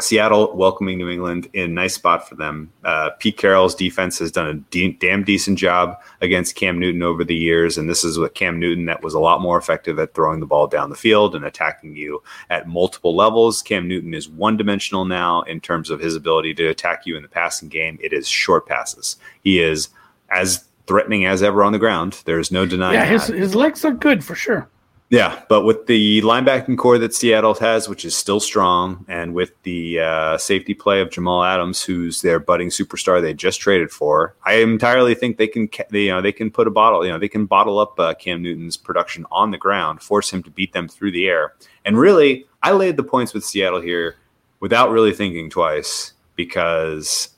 Seattle 0.02 0.54
welcoming 0.56 0.98
New 0.98 1.08
England 1.08 1.48
in 1.52 1.74
nice 1.74 1.94
spot 1.94 2.28
for 2.28 2.34
them. 2.34 2.72
Uh, 2.84 3.10
Pete 3.18 3.36
Carroll's 3.36 3.74
defense 3.74 4.18
has 4.18 4.32
done 4.32 4.48
a 4.48 4.54
de- 4.54 4.92
damn 4.92 5.24
decent 5.24 5.58
job 5.58 6.00
against 6.20 6.56
Cam 6.56 6.78
Newton 6.78 7.02
over 7.02 7.24
the 7.24 7.34
years, 7.34 7.78
and 7.78 7.88
this 7.88 8.04
is 8.04 8.18
what 8.18 8.34
Cam 8.34 8.58
Newton 8.58 8.86
that 8.86 9.02
was 9.02 9.14
a 9.14 9.20
lot 9.20 9.40
more 9.40 9.58
effective 9.58 9.98
at 9.98 10.14
throwing 10.14 10.40
the 10.40 10.46
ball 10.46 10.66
down 10.66 10.90
the 10.90 10.96
field 10.96 11.34
and 11.34 11.44
attacking 11.44 11.96
you 11.96 12.22
at 12.50 12.68
multiple 12.68 13.14
levels. 13.14 13.62
Cam 13.62 13.86
Newton 13.88 14.14
is 14.14 14.28
one 14.28 14.56
dimensional 14.56 15.04
now 15.04 15.42
in 15.42 15.60
terms 15.60 15.90
of 15.90 16.00
his 16.00 16.16
ability 16.16 16.54
to 16.54 16.66
attack 16.66 17.06
you 17.06 17.16
in 17.16 17.22
the 17.22 17.28
passing 17.28 17.68
game. 17.68 17.98
It 18.02 18.12
is 18.12 18.28
short 18.28 18.66
passes. 18.66 19.16
He 19.42 19.60
is 19.60 19.88
as 20.30 20.64
threatening 20.86 21.24
as 21.24 21.42
ever 21.42 21.62
on 21.62 21.72
the 21.72 21.78
ground. 21.78 22.22
There 22.24 22.38
is 22.38 22.50
no 22.50 22.66
denying. 22.66 22.94
Yeah, 22.94 23.04
his 23.04 23.26
his 23.28 23.54
legs 23.54 23.84
are 23.84 23.92
good 23.92 24.24
for 24.24 24.34
sure. 24.34 24.68
Yeah, 25.10 25.42
but 25.48 25.62
with 25.62 25.86
the 25.86 26.22
linebacking 26.22 26.78
corps 26.78 26.98
that 26.98 27.12
Seattle 27.12 27.54
has, 27.54 27.88
which 27.88 28.04
is 28.04 28.16
still 28.16 28.38
strong, 28.38 29.04
and 29.08 29.34
with 29.34 29.60
the 29.64 29.98
uh, 29.98 30.38
safety 30.38 30.72
play 30.72 31.00
of 31.00 31.10
Jamal 31.10 31.42
Adams, 31.42 31.82
who's 31.82 32.22
their 32.22 32.38
budding 32.38 32.68
superstar 32.68 33.20
they 33.20 33.34
just 33.34 33.60
traded 33.60 33.90
for, 33.90 34.36
I 34.44 34.58
entirely 34.58 35.16
think 35.16 35.36
they 35.36 35.48
can, 35.48 35.68
they, 35.90 36.02
you 36.02 36.10
know, 36.12 36.22
they 36.22 36.30
can 36.30 36.48
put 36.48 36.68
a 36.68 36.70
bottle, 36.70 37.04
you 37.04 37.10
know, 37.10 37.18
they 37.18 37.28
can 37.28 37.46
bottle 37.46 37.80
up 37.80 37.98
uh, 37.98 38.14
Cam 38.14 38.40
Newton's 38.40 38.76
production 38.76 39.26
on 39.32 39.50
the 39.50 39.58
ground, 39.58 40.00
force 40.00 40.32
him 40.32 40.44
to 40.44 40.50
beat 40.50 40.72
them 40.72 40.86
through 40.86 41.10
the 41.10 41.26
air, 41.26 41.54
and 41.84 41.98
really, 41.98 42.46
I 42.62 42.70
laid 42.70 42.96
the 42.96 43.02
points 43.02 43.34
with 43.34 43.44
Seattle 43.44 43.80
here 43.80 44.14
without 44.60 44.90
really 44.90 45.12
thinking 45.12 45.50
twice 45.50 46.12
because 46.36 47.30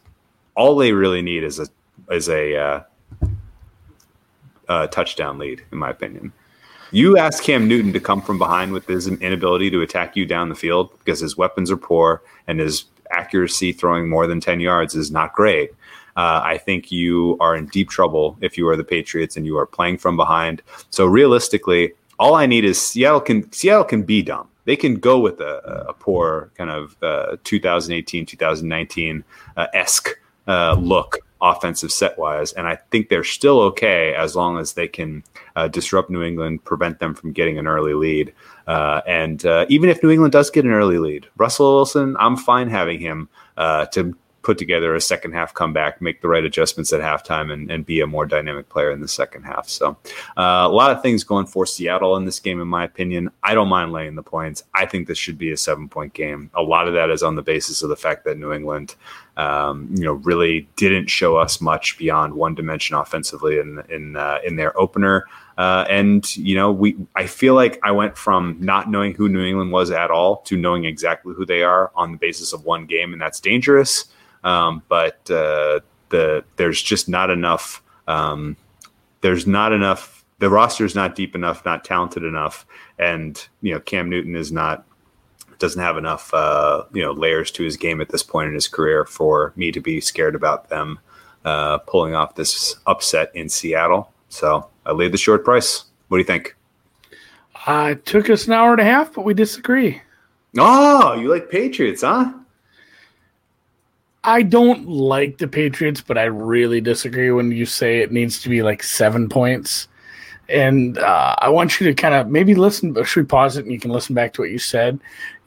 all 0.54 0.76
they 0.76 0.92
really 0.92 1.22
need 1.22 1.42
is 1.42 1.58
a 1.58 1.68
is 2.10 2.28
a, 2.28 2.54
uh, 2.54 2.82
a 4.68 4.88
touchdown 4.88 5.38
lead, 5.38 5.62
in 5.72 5.78
my 5.78 5.88
opinion. 5.88 6.34
You 6.94 7.16
ask 7.16 7.42
Cam 7.42 7.66
Newton 7.66 7.94
to 7.94 8.00
come 8.00 8.20
from 8.20 8.36
behind 8.36 8.70
with 8.70 8.86
his 8.86 9.08
inability 9.08 9.70
to 9.70 9.80
attack 9.80 10.14
you 10.14 10.26
down 10.26 10.50
the 10.50 10.54
field 10.54 10.90
because 10.98 11.20
his 11.20 11.38
weapons 11.38 11.70
are 11.70 11.76
poor 11.78 12.22
and 12.46 12.60
his 12.60 12.84
accuracy 13.10 13.72
throwing 13.72 14.10
more 14.10 14.26
than 14.26 14.40
10 14.40 14.60
yards 14.60 14.94
is 14.94 15.10
not 15.10 15.32
great. 15.32 15.70
Uh, 16.18 16.42
I 16.44 16.58
think 16.58 16.92
you 16.92 17.38
are 17.40 17.56
in 17.56 17.64
deep 17.66 17.88
trouble 17.88 18.36
if 18.42 18.58
you 18.58 18.68
are 18.68 18.76
the 18.76 18.84
Patriots 18.84 19.38
and 19.38 19.46
you 19.46 19.56
are 19.56 19.64
playing 19.64 19.96
from 19.96 20.18
behind. 20.18 20.60
So 20.90 21.06
realistically, 21.06 21.94
all 22.18 22.34
I 22.34 22.44
need 22.44 22.66
is 22.66 22.78
Seattle 22.78 23.22
can 23.22 23.50
Seattle 23.52 23.84
can 23.84 24.02
be 24.02 24.20
dumb. 24.20 24.48
They 24.66 24.76
can 24.76 24.96
go 24.96 25.18
with 25.18 25.40
a, 25.40 25.86
a 25.88 25.94
poor 25.94 26.50
kind 26.58 26.68
of 26.68 26.94
uh, 27.02 27.36
2018 27.44 28.26
2019 28.26 29.24
uh, 29.56 29.66
esque 29.72 30.10
uh, 30.46 30.76
look 30.78 31.20
offensive 31.40 31.90
set 31.90 32.18
wise. 32.18 32.52
And 32.52 32.66
I 32.66 32.76
think 32.90 33.08
they're 33.08 33.24
still 33.24 33.60
okay 33.60 34.14
as 34.14 34.36
long 34.36 34.58
as 34.58 34.74
they 34.74 34.88
can 34.88 35.24
uh, 35.56 35.68
disrupt 35.68 36.10
New 36.10 36.22
England, 36.22 36.64
prevent 36.64 36.98
them 36.98 37.14
from 37.14 37.32
getting 37.32 37.58
an 37.58 37.66
early 37.66 37.94
lead. 37.94 38.32
Uh, 38.66 39.00
and 39.06 39.44
uh, 39.44 39.66
even 39.68 39.90
if 39.90 40.02
New 40.02 40.10
England 40.10 40.32
does 40.32 40.50
get 40.50 40.64
an 40.64 40.72
early 40.72 40.98
lead, 40.98 41.26
Russell 41.36 41.74
Wilson, 41.74 42.16
I'm 42.18 42.36
fine 42.36 42.68
having 42.68 43.00
him 43.00 43.28
uh, 43.56 43.86
to 43.86 44.16
put 44.42 44.58
together 44.58 44.94
a 44.94 45.00
second 45.00 45.32
half 45.32 45.54
comeback, 45.54 46.02
make 46.02 46.20
the 46.20 46.28
right 46.28 46.44
adjustments 46.44 46.92
at 46.92 47.00
halftime, 47.00 47.52
and, 47.52 47.70
and 47.70 47.86
be 47.86 48.00
a 48.00 48.06
more 48.06 48.26
dynamic 48.26 48.68
player 48.68 48.90
in 48.90 49.00
the 49.00 49.08
second 49.08 49.44
half. 49.44 49.68
So, 49.68 49.96
uh, 50.36 50.66
a 50.66 50.68
lot 50.68 50.90
of 50.90 51.02
things 51.02 51.24
going 51.24 51.46
for 51.46 51.64
Seattle 51.64 52.16
in 52.16 52.24
this 52.24 52.40
game, 52.40 52.60
in 52.60 52.68
my 52.68 52.84
opinion. 52.84 53.30
I 53.42 53.54
don't 53.54 53.68
mind 53.68 53.92
laying 53.92 54.14
the 54.14 54.22
points. 54.22 54.64
I 54.74 54.86
think 54.86 55.06
this 55.08 55.18
should 55.18 55.38
be 55.38 55.52
a 55.52 55.56
seven 55.56 55.88
point 55.88 56.12
game. 56.12 56.50
A 56.54 56.62
lot 56.62 56.88
of 56.88 56.94
that 56.94 57.10
is 57.10 57.22
on 57.22 57.36
the 57.36 57.42
basis 57.42 57.82
of 57.82 57.88
the 57.88 57.96
fact 57.96 58.24
that 58.24 58.38
New 58.38 58.52
England, 58.52 58.94
um, 59.36 59.88
you 59.94 60.04
know, 60.04 60.14
really 60.14 60.68
didn't 60.76 61.08
show 61.08 61.36
us 61.36 61.60
much 61.60 61.96
beyond 61.98 62.34
one 62.34 62.54
dimension 62.54 62.96
offensively 62.96 63.58
in 63.58 63.82
in 63.88 64.16
uh, 64.16 64.38
in 64.44 64.56
their 64.56 64.78
opener. 64.78 65.26
Uh, 65.62 65.84
and 65.88 66.36
you 66.36 66.56
know, 66.56 66.72
we 66.72 66.96
I 67.14 67.28
feel 67.28 67.54
like 67.54 67.78
I 67.84 67.92
went 67.92 68.18
from 68.18 68.56
not 68.58 68.90
knowing 68.90 69.14
who 69.14 69.28
New 69.28 69.44
England 69.44 69.70
was 69.70 69.92
at 69.92 70.10
all 70.10 70.38
to 70.38 70.56
knowing 70.56 70.86
exactly 70.86 71.34
who 71.34 71.46
they 71.46 71.62
are 71.62 71.92
on 71.94 72.10
the 72.10 72.18
basis 72.18 72.52
of 72.52 72.64
one 72.64 72.84
game, 72.84 73.12
and 73.12 73.22
that's 73.22 73.38
dangerous. 73.38 74.06
Um, 74.42 74.82
but 74.88 75.18
uh, 75.30 75.78
the 76.08 76.42
there's 76.56 76.82
just 76.82 77.08
not 77.08 77.30
enough. 77.30 77.80
Um, 78.08 78.56
there's 79.20 79.46
not 79.46 79.72
enough. 79.72 80.24
The 80.40 80.50
roster 80.50 80.84
is 80.84 80.96
not 80.96 81.14
deep 81.14 81.36
enough, 81.36 81.64
not 81.64 81.84
talented 81.84 82.24
enough, 82.24 82.66
and 82.98 83.40
you 83.60 83.72
know 83.72 83.78
Cam 83.78 84.10
Newton 84.10 84.34
is 84.34 84.50
not 84.50 84.84
doesn't 85.60 85.80
have 85.80 85.96
enough 85.96 86.34
uh, 86.34 86.86
you 86.92 87.04
know 87.04 87.12
layers 87.12 87.52
to 87.52 87.62
his 87.62 87.76
game 87.76 88.00
at 88.00 88.08
this 88.08 88.24
point 88.24 88.48
in 88.48 88.54
his 88.54 88.66
career 88.66 89.04
for 89.04 89.52
me 89.54 89.70
to 89.70 89.80
be 89.80 90.00
scared 90.00 90.34
about 90.34 90.70
them 90.70 90.98
uh, 91.44 91.78
pulling 91.78 92.16
off 92.16 92.34
this 92.34 92.74
upset 92.88 93.30
in 93.32 93.48
Seattle. 93.48 94.12
So 94.28 94.68
I 94.84 94.92
laid 94.92 95.12
the 95.12 95.18
short 95.18 95.44
price. 95.44 95.84
What 96.08 96.18
do 96.18 96.20
you 96.20 96.26
think? 96.26 96.56
Uh, 97.66 97.90
it 97.92 98.04
took 98.04 98.28
us 98.28 98.46
an 98.46 98.52
hour 98.52 98.72
and 98.72 98.80
a 98.80 98.84
half, 98.84 99.14
but 99.14 99.24
we 99.24 99.34
disagree. 99.34 100.00
Oh, 100.58 101.14
you 101.14 101.28
like 101.28 101.50
Patriots, 101.50 102.02
huh? 102.02 102.32
I 104.24 104.42
don't 104.42 104.88
like 104.88 105.38
the 105.38 105.48
Patriots, 105.48 106.00
but 106.00 106.18
I 106.18 106.24
really 106.24 106.80
disagree 106.80 107.30
when 107.30 107.50
you 107.50 107.66
say 107.66 107.98
it 107.98 108.12
needs 108.12 108.40
to 108.42 108.48
be 108.48 108.62
like 108.62 108.82
seven 108.82 109.28
points. 109.28 109.88
And 110.48 110.98
uh, 110.98 111.34
I 111.38 111.48
want 111.48 111.80
you 111.80 111.86
to 111.86 111.94
kind 111.94 112.14
of 112.14 112.28
maybe 112.28 112.54
listen. 112.54 113.02
Should 113.04 113.20
we 113.20 113.26
pause 113.26 113.56
it 113.56 113.64
and 113.64 113.72
you 113.72 113.80
can 113.80 113.90
listen 113.90 114.14
back 114.14 114.32
to 114.34 114.42
what 114.42 114.50
you 114.50 114.58
said? 114.58 115.00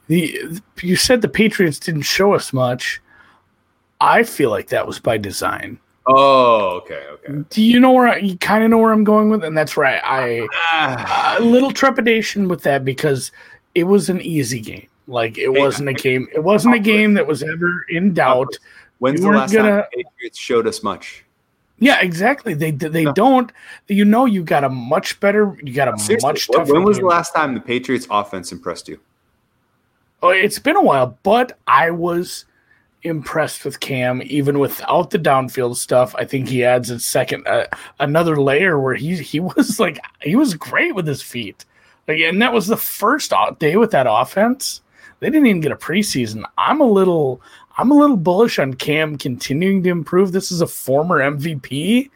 The 0.08 0.60
you 0.82 0.96
said 0.96 1.22
the 1.22 1.28
Patriots 1.28 1.78
didn't 1.78 2.02
show 2.02 2.34
us 2.34 2.52
much. 2.52 3.00
I 4.00 4.24
feel 4.24 4.50
like 4.50 4.68
that 4.68 4.86
was 4.86 4.98
by 4.98 5.16
design. 5.16 5.78
Oh, 6.08 6.80
okay, 6.82 7.04
okay. 7.10 7.44
Do 7.50 7.62
you 7.62 7.80
know 7.80 7.90
where 7.90 8.08
I, 8.08 8.16
you 8.18 8.38
kind 8.38 8.62
of 8.62 8.70
know 8.70 8.78
where 8.78 8.92
I'm 8.92 9.02
going 9.02 9.28
with? 9.28 9.42
And 9.42 9.58
that's 9.58 9.76
right. 9.76 10.00
I 10.04 10.46
ah. 10.52 11.36
a 11.38 11.42
little 11.42 11.72
trepidation 11.72 12.46
with 12.46 12.62
that 12.62 12.84
because 12.84 13.32
it 13.74 13.84
was 13.84 14.08
an 14.08 14.20
easy 14.20 14.60
game. 14.60 14.86
Like 15.08 15.36
it 15.36 15.50
hey, 15.52 15.60
wasn't 15.60 15.88
a 15.88 15.94
game. 15.94 16.28
It 16.32 16.42
wasn't 16.42 16.74
a 16.74 16.78
game 16.78 17.14
that 17.14 17.26
was 17.26 17.42
ever 17.42 17.84
in 17.88 18.14
doubt. 18.14 18.56
When's 18.98 19.20
the 19.20 19.28
last 19.28 19.52
gonna, 19.52 19.82
time 19.82 19.84
Patriots 19.92 20.38
showed 20.38 20.66
us 20.66 20.82
much? 20.82 21.24
Yeah, 21.78 22.00
exactly. 22.00 22.54
They 22.54 22.70
they 22.70 23.04
no. 23.04 23.12
don't. 23.12 23.52
You 23.88 24.04
know, 24.04 24.24
you 24.24 24.42
got 24.42 24.64
a 24.64 24.68
much 24.68 25.18
better. 25.20 25.56
You 25.62 25.74
got 25.74 25.92
a 25.92 25.98
Seriously, 25.98 26.28
much 26.28 26.48
tougher. 26.48 26.72
When 26.72 26.84
was 26.84 26.98
game. 26.98 27.04
the 27.04 27.10
last 27.10 27.34
time 27.34 27.54
the 27.54 27.60
Patriots 27.60 28.06
offense 28.10 28.52
impressed 28.52 28.88
you? 28.88 29.00
Oh, 30.22 30.30
it's 30.30 30.58
been 30.58 30.76
a 30.76 30.82
while, 30.82 31.18
but 31.22 31.58
I 31.66 31.90
was 31.90 32.46
impressed 33.06 33.64
with 33.64 33.80
Cam 33.80 34.22
even 34.24 34.58
without 34.58 35.10
the 35.10 35.18
downfield 35.18 35.76
stuff. 35.76 36.14
I 36.16 36.24
think 36.24 36.48
he 36.48 36.64
adds 36.64 36.90
a 36.90 37.00
second 37.00 37.46
uh, 37.46 37.66
another 38.00 38.40
layer 38.40 38.78
where 38.80 38.94
he 38.94 39.16
he 39.16 39.40
was 39.40 39.78
like 39.80 39.98
he 40.22 40.36
was 40.36 40.54
great 40.54 40.94
with 40.94 41.06
his 41.06 41.22
feet. 41.22 41.64
Like, 42.08 42.20
and 42.20 42.40
that 42.40 42.52
was 42.52 42.66
the 42.66 42.76
first 42.76 43.32
day 43.58 43.76
with 43.76 43.90
that 43.90 44.06
offense. 44.08 44.80
They 45.20 45.28
didn't 45.28 45.46
even 45.46 45.60
get 45.60 45.72
a 45.72 45.76
preseason. 45.76 46.44
I'm 46.58 46.80
a 46.80 46.86
little 46.86 47.40
I'm 47.78 47.90
a 47.90 47.94
little 47.94 48.16
bullish 48.16 48.58
on 48.58 48.74
Cam 48.74 49.18
continuing 49.18 49.82
to 49.82 49.90
improve. 49.90 50.32
This 50.32 50.50
is 50.50 50.60
a 50.60 50.66
former 50.66 51.18
MVP. 51.18 52.10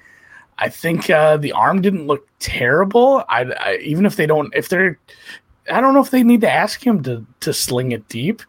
I 0.58 0.68
think 0.68 1.08
uh, 1.08 1.38
the 1.38 1.52
arm 1.52 1.80
didn't 1.80 2.06
look 2.06 2.26
terrible. 2.38 3.24
I, 3.28 3.44
I, 3.44 3.76
even 3.76 4.04
if 4.04 4.16
they 4.16 4.26
don't, 4.26 4.54
if 4.54 4.68
they're, 4.68 4.98
I 5.72 5.80
don't 5.80 5.94
know 5.94 6.02
if 6.02 6.10
they 6.10 6.22
need 6.22 6.42
to 6.42 6.50
ask 6.50 6.86
him 6.86 7.02
to 7.04 7.26
to 7.40 7.54
sling 7.54 7.92
it 7.92 8.08
deep 8.08 8.42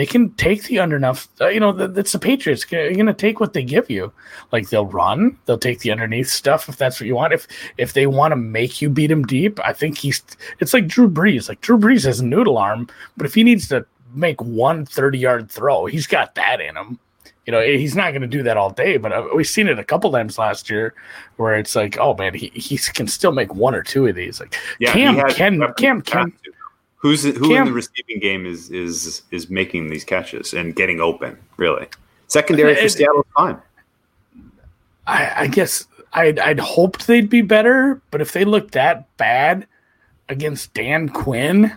they 0.00 0.06
can 0.06 0.30
take 0.30 0.62
the 0.62 0.78
under 0.78 0.96
enough. 0.96 1.28
Uh, 1.42 1.48
you 1.48 1.60
know, 1.60 1.72
that's 1.72 2.12
the 2.12 2.18
Patriots. 2.18 2.64
You're 2.70 2.94
going 2.94 3.04
to 3.04 3.12
take 3.12 3.38
what 3.38 3.52
they 3.52 3.62
give 3.62 3.90
you. 3.90 4.10
Like 4.50 4.70
they'll 4.70 4.86
run, 4.86 5.36
they'll 5.44 5.58
take 5.58 5.80
the 5.80 5.92
underneath 5.92 6.30
stuff 6.30 6.70
if 6.70 6.78
that's 6.78 6.98
what 6.98 7.06
you 7.06 7.16
want. 7.16 7.34
If 7.34 7.46
if 7.76 7.92
they 7.92 8.06
want 8.06 8.32
to 8.32 8.36
make 8.36 8.80
you 8.80 8.88
beat 8.88 9.10
him 9.10 9.26
deep, 9.26 9.60
I 9.60 9.74
think 9.74 9.98
he's. 9.98 10.22
It's 10.58 10.72
like 10.72 10.86
Drew 10.86 11.06
Brees. 11.06 11.50
Like 11.50 11.60
Drew 11.60 11.76
Brees 11.76 12.06
has 12.06 12.20
a 12.20 12.24
noodle 12.24 12.56
arm, 12.56 12.88
but 13.18 13.26
if 13.26 13.34
he 13.34 13.44
needs 13.44 13.68
to 13.68 13.84
make 14.14 14.40
one 14.40 14.86
30 14.86 15.18
yard 15.18 15.50
throw, 15.50 15.84
he's 15.84 16.06
got 16.06 16.34
that 16.34 16.62
in 16.62 16.78
him. 16.78 16.98
You 17.44 17.52
know, 17.52 17.60
he's 17.60 17.94
not 17.94 18.12
going 18.12 18.22
to 18.22 18.26
do 18.26 18.42
that 18.44 18.56
all 18.56 18.70
day, 18.70 18.96
but 18.96 19.12
uh, 19.12 19.28
we've 19.34 19.46
seen 19.46 19.68
it 19.68 19.78
a 19.78 19.84
couple 19.84 20.10
times 20.12 20.38
last 20.38 20.70
year 20.70 20.94
where 21.36 21.56
it's 21.56 21.76
like, 21.76 21.98
oh 21.98 22.14
man, 22.14 22.32
he, 22.32 22.50
he 22.54 22.78
can 22.78 23.06
still 23.06 23.32
make 23.32 23.54
one 23.54 23.74
or 23.74 23.82
two 23.82 24.06
of 24.06 24.14
these. 24.14 24.40
Like 24.40 24.56
yeah, 24.78 24.92
Cam 24.92 25.20
can 25.28 25.74
Cam 25.74 26.00
can 26.00 26.32
Who's 27.00 27.24
who 27.24 27.48
Cam, 27.48 27.62
in 27.62 27.64
the 27.64 27.72
receiving 27.72 28.20
game 28.20 28.44
is 28.44 28.70
is 28.70 29.22
is 29.30 29.48
making 29.48 29.88
these 29.88 30.04
catches 30.04 30.52
and 30.52 30.76
getting 30.76 31.00
open? 31.00 31.38
Really, 31.56 31.86
secondary 32.28 32.74
for 32.74 32.88
Seattle 32.90 33.26
fine. 33.34 33.58
I, 35.06 35.32
I 35.34 35.46
guess 35.46 35.86
I'd 36.12 36.38
I'd 36.38 36.60
hoped 36.60 37.06
they'd 37.06 37.30
be 37.30 37.40
better, 37.40 38.02
but 38.10 38.20
if 38.20 38.32
they 38.32 38.44
look 38.44 38.72
that 38.72 39.16
bad 39.16 39.66
against 40.28 40.74
Dan 40.74 41.08
Quinn 41.08 41.72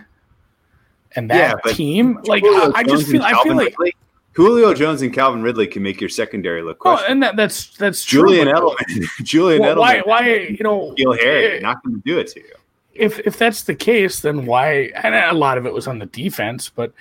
and 1.16 1.30
that 1.30 1.58
yeah, 1.64 1.72
team, 1.72 2.20
like 2.24 2.42
Julio 2.42 2.72
I, 2.74 2.80
I 2.80 2.82
just 2.82 3.08
feel 3.08 3.22
I 3.22 3.42
feel 3.42 3.56
like. 3.56 3.78
Ridley, 3.78 3.94
Julio 4.34 4.74
Jones 4.74 5.00
and 5.00 5.14
Calvin 5.14 5.42
Ridley 5.42 5.66
can 5.66 5.82
make 5.82 6.02
your 6.02 6.10
secondary 6.10 6.60
look. 6.60 6.82
Oh, 6.84 7.02
and 7.08 7.22
that, 7.22 7.36
that's 7.36 7.74
that's 7.78 8.04
Julian 8.04 8.48
true, 8.48 8.74
Edelman. 8.78 9.06
Julian 9.22 9.62
well, 9.62 9.76
Edelman. 9.76 9.78
Why? 9.78 10.00
Why? 10.04 10.34
You 10.34 10.64
know, 10.64 10.92
Feel 10.98 11.12
Harry 11.14 11.56
eh, 11.56 11.60
not 11.60 11.82
going 11.82 11.96
to 11.96 12.02
do 12.04 12.18
it 12.18 12.26
to 12.26 12.40
you 12.40 12.54
if 12.94 13.18
if 13.20 13.38
that's 13.38 13.64
the 13.64 13.74
case, 13.74 14.20
then 14.20 14.46
why? 14.46 14.92
And 15.02 15.14
a 15.14 15.34
lot 15.34 15.58
of 15.58 15.66
it 15.66 15.72
was 15.72 15.86
on 15.86 15.98
the 15.98 16.06
defense, 16.06 16.70
but 16.70 16.92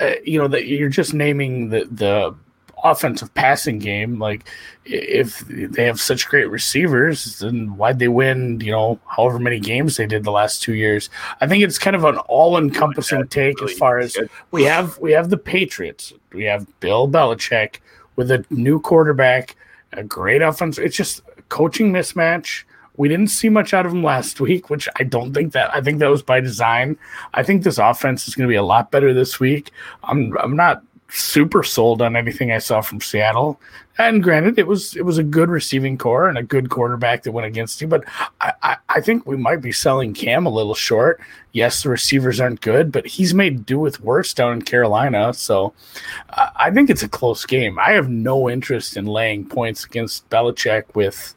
uh, 0.00 0.12
you 0.24 0.38
know 0.38 0.48
that 0.48 0.66
you're 0.66 0.88
just 0.88 1.14
naming 1.14 1.70
the 1.70 1.86
the 1.90 2.34
offensive 2.82 3.32
passing 3.34 3.78
game. 3.78 4.18
Like 4.18 4.48
if 4.84 5.40
they 5.48 5.84
have 5.84 6.00
such 6.00 6.28
great 6.28 6.50
receivers, 6.50 7.38
then 7.40 7.76
why'd 7.76 7.98
they 7.98 8.08
win? 8.08 8.60
You 8.60 8.72
know, 8.72 9.00
however 9.06 9.38
many 9.38 9.60
games 9.60 9.96
they 9.96 10.06
did 10.06 10.24
the 10.24 10.30
last 10.30 10.62
two 10.62 10.74
years. 10.74 11.10
I 11.40 11.46
think 11.46 11.62
it's 11.64 11.78
kind 11.78 11.96
of 11.96 12.04
an 12.04 12.18
all 12.18 12.56
encompassing 12.56 13.26
take 13.28 13.62
as 13.62 13.72
far 13.72 13.98
as 13.98 14.16
we 14.50 14.64
have 14.64 14.98
we 14.98 15.12
have 15.12 15.30
the 15.30 15.38
Patriots, 15.38 16.12
we 16.32 16.44
have 16.44 16.66
Bill 16.80 17.08
Belichick 17.08 17.76
with 18.16 18.30
a 18.30 18.44
new 18.50 18.80
quarterback, 18.80 19.56
a 19.92 20.02
great 20.02 20.42
offense. 20.42 20.78
It's 20.78 20.96
just 20.96 21.22
coaching 21.48 21.92
mismatch 21.92 22.64
we 23.00 23.08
didn't 23.08 23.28
see 23.28 23.48
much 23.48 23.72
out 23.72 23.86
of 23.86 23.92
him 23.92 24.04
last 24.04 24.42
week, 24.42 24.68
which 24.68 24.86
I 24.96 25.04
don't 25.04 25.32
think 25.32 25.54
that 25.54 25.74
I 25.74 25.80
think 25.80 26.00
that 26.00 26.10
was 26.10 26.22
by 26.22 26.38
design. 26.40 26.98
I 27.32 27.42
think 27.42 27.62
this 27.62 27.78
offense 27.78 28.28
is 28.28 28.34
going 28.34 28.46
to 28.46 28.52
be 28.52 28.56
a 28.56 28.62
lot 28.62 28.90
better 28.90 29.14
this 29.14 29.40
week. 29.40 29.70
I'm 30.04 30.36
I'm 30.36 30.54
not 30.54 30.82
super 31.08 31.62
sold 31.62 32.02
on 32.02 32.14
anything 32.14 32.52
I 32.52 32.58
saw 32.58 32.82
from 32.82 33.00
Seattle. 33.00 33.58
And 33.96 34.22
granted, 34.22 34.58
it 34.58 34.66
was 34.66 34.94
it 34.96 35.06
was 35.06 35.16
a 35.16 35.22
good 35.22 35.48
receiving 35.48 35.96
corps 35.96 36.28
and 36.28 36.36
a 36.36 36.42
good 36.42 36.68
quarterback 36.68 37.22
that 37.22 37.32
went 37.32 37.46
against 37.46 37.80
you. 37.80 37.86
But 37.86 38.04
I, 38.42 38.52
I, 38.62 38.76
I 38.90 39.00
think 39.00 39.24
we 39.24 39.38
might 39.38 39.62
be 39.62 39.72
selling 39.72 40.12
Cam 40.12 40.44
a 40.44 40.50
little 40.50 40.74
short. 40.74 41.22
Yes, 41.52 41.82
the 41.82 41.88
receivers 41.88 42.38
aren't 42.38 42.60
good, 42.60 42.92
but 42.92 43.06
he's 43.06 43.32
made 43.32 43.64
do 43.64 43.78
with 43.78 44.02
worse 44.02 44.34
down 44.34 44.52
in 44.52 44.62
Carolina. 44.62 45.32
So 45.32 45.72
uh, 46.34 46.50
I 46.54 46.70
think 46.70 46.90
it's 46.90 47.02
a 47.02 47.08
close 47.08 47.46
game. 47.46 47.78
I 47.78 47.92
have 47.92 48.10
no 48.10 48.50
interest 48.50 48.98
in 48.98 49.06
laying 49.06 49.46
points 49.46 49.86
against 49.86 50.28
Belichick 50.28 50.94
with 50.94 51.34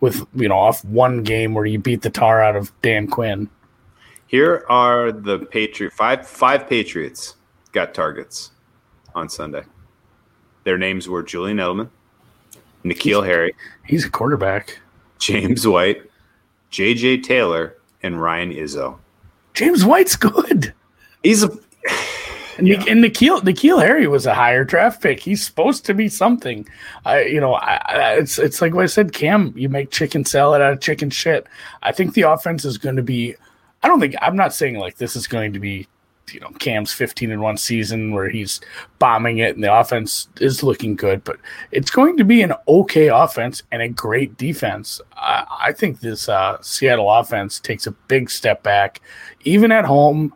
with 0.00 0.26
you 0.34 0.48
know 0.48 0.58
off 0.58 0.84
one 0.84 1.22
game 1.22 1.54
where 1.54 1.66
you 1.66 1.78
beat 1.78 2.02
the 2.02 2.10
tar 2.10 2.42
out 2.42 2.56
of 2.56 2.72
Dan 2.82 3.06
Quinn. 3.06 3.48
Here 4.26 4.64
are 4.68 5.12
the 5.12 5.40
Patriot 5.40 5.92
five 5.92 6.26
five 6.26 6.68
Patriots 6.68 7.36
got 7.72 7.94
targets 7.94 8.52
on 9.14 9.28
Sunday. 9.28 9.62
Their 10.64 10.78
names 10.78 11.08
were 11.08 11.22
Julian 11.22 11.56
Edelman, 11.56 11.88
N'Keal 12.84 13.24
Harry, 13.24 13.54
He's 13.86 14.04
a 14.04 14.10
quarterback. 14.10 14.78
James 15.18 15.66
White, 15.66 16.02
J.J. 16.70 17.18
Taylor, 17.22 17.76
and 18.02 18.20
Ryan 18.22 18.52
Izzo. 18.52 18.98
James 19.52 19.84
White's 19.84 20.16
good. 20.16 20.72
He's 21.22 21.42
a 21.42 21.50
And, 22.60 22.68
yeah. 22.68 22.84
and 22.88 23.02
N'Keal, 23.02 23.40
N'Keal 23.40 23.80
Harry 23.80 24.06
was 24.06 24.26
a 24.26 24.34
higher 24.34 24.64
draft 24.64 25.02
pick. 25.02 25.18
He's 25.18 25.44
supposed 25.44 25.86
to 25.86 25.94
be 25.94 26.10
something. 26.10 26.68
I, 27.06 27.22
you 27.22 27.40
know, 27.40 27.54
I, 27.54 27.80
I, 27.86 28.12
it's 28.18 28.38
it's 28.38 28.60
like 28.60 28.74
what 28.74 28.84
I 28.84 28.86
said. 28.86 29.14
Cam, 29.14 29.54
you 29.56 29.70
make 29.70 29.90
chicken 29.90 30.26
salad 30.26 30.60
out 30.60 30.74
of 30.74 30.80
chicken 30.80 31.08
shit. 31.08 31.46
I 31.82 31.92
think 31.92 32.12
the 32.12 32.22
offense 32.22 32.66
is 32.66 32.76
going 32.76 32.96
to 32.96 33.02
be. 33.02 33.34
I 33.82 33.88
don't 33.88 33.98
think 33.98 34.14
I'm 34.20 34.36
not 34.36 34.54
saying 34.54 34.78
like 34.78 34.96
this 34.98 35.16
is 35.16 35.26
going 35.26 35.54
to 35.54 35.58
be 35.58 35.88
you 36.34 36.40
know 36.40 36.50
Cam's 36.58 36.92
15 36.92 37.30
in 37.30 37.40
one 37.40 37.56
season 37.56 38.12
where 38.12 38.28
he's 38.28 38.60
bombing 38.98 39.38
it 39.38 39.54
and 39.54 39.64
the 39.64 39.74
offense 39.74 40.28
is 40.38 40.62
looking 40.62 40.96
good, 40.96 41.24
but 41.24 41.38
it's 41.70 41.90
going 41.90 42.18
to 42.18 42.24
be 42.24 42.42
an 42.42 42.52
okay 42.68 43.08
offense 43.08 43.62
and 43.72 43.80
a 43.80 43.88
great 43.88 44.36
defense. 44.36 45.00
I, 45.16 45.46
I 45.62 45.72
think 45.72 46.00
this 46.00 46.28
uh, 46.28 46.60
Seattle 46.60 47.10
offense 47.10 47.58
takes 47.58 47.86
a 47.86 47.92
big 47.92 48.28
step 48.28 48.62
back, 48.62 49.00
even 49.44 49.72
at 49.72 49.86
home. 49.86 50.34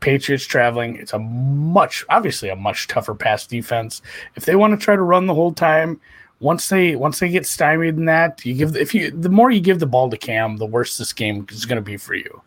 Patriots 0.00 0.44
traveling, 0.44 0.96
it's 0.96 1.12
a 1.12 1.18
much 1.18 2.04
obviously 2.08 2.48
a 2.48 2.56
much 2.56 2.88
tougher 2.88 3.14
pass 3.14 3.46
defense. 3.46 4.02
If 4.34 4.44
they 4.44 4.56
want 4.56 4.78
to 4.78 4.84
try 4.84 4.96
to 4.96 5.02
run 5.02 5.26
the 5.26 5.34
whole 5.34 5.52
time, 5.52 6.00
once 6.40 6.68
they 6.68 6.96
once 6.96 7.18
they 7.18 7.28
get 7.28 7.46
stymied 7.46 7.96
in 7.96 8.06
that, 8.06 8.44
you 8.44 8.54
give 8.54 8.76
if 8.76 8.94
you 8.94 9.10
the 9.10 9.28
more 9.28 9.50
you 9.50 9.60
give 9.60 9.78
the 9.78 9.86
ball 9.86 10.10
to 10.10 10.16
Cam, 10.16 10.56
the 10.56 10.66
worse 10.66 10.98
this 10.98 11.12
game 11.12 11.46
is 11.50 11.66
going 11.66 11.76
to 11.76 11.82
be 11.82 11.96
for 11.96 12.14
you. 12.14 12.42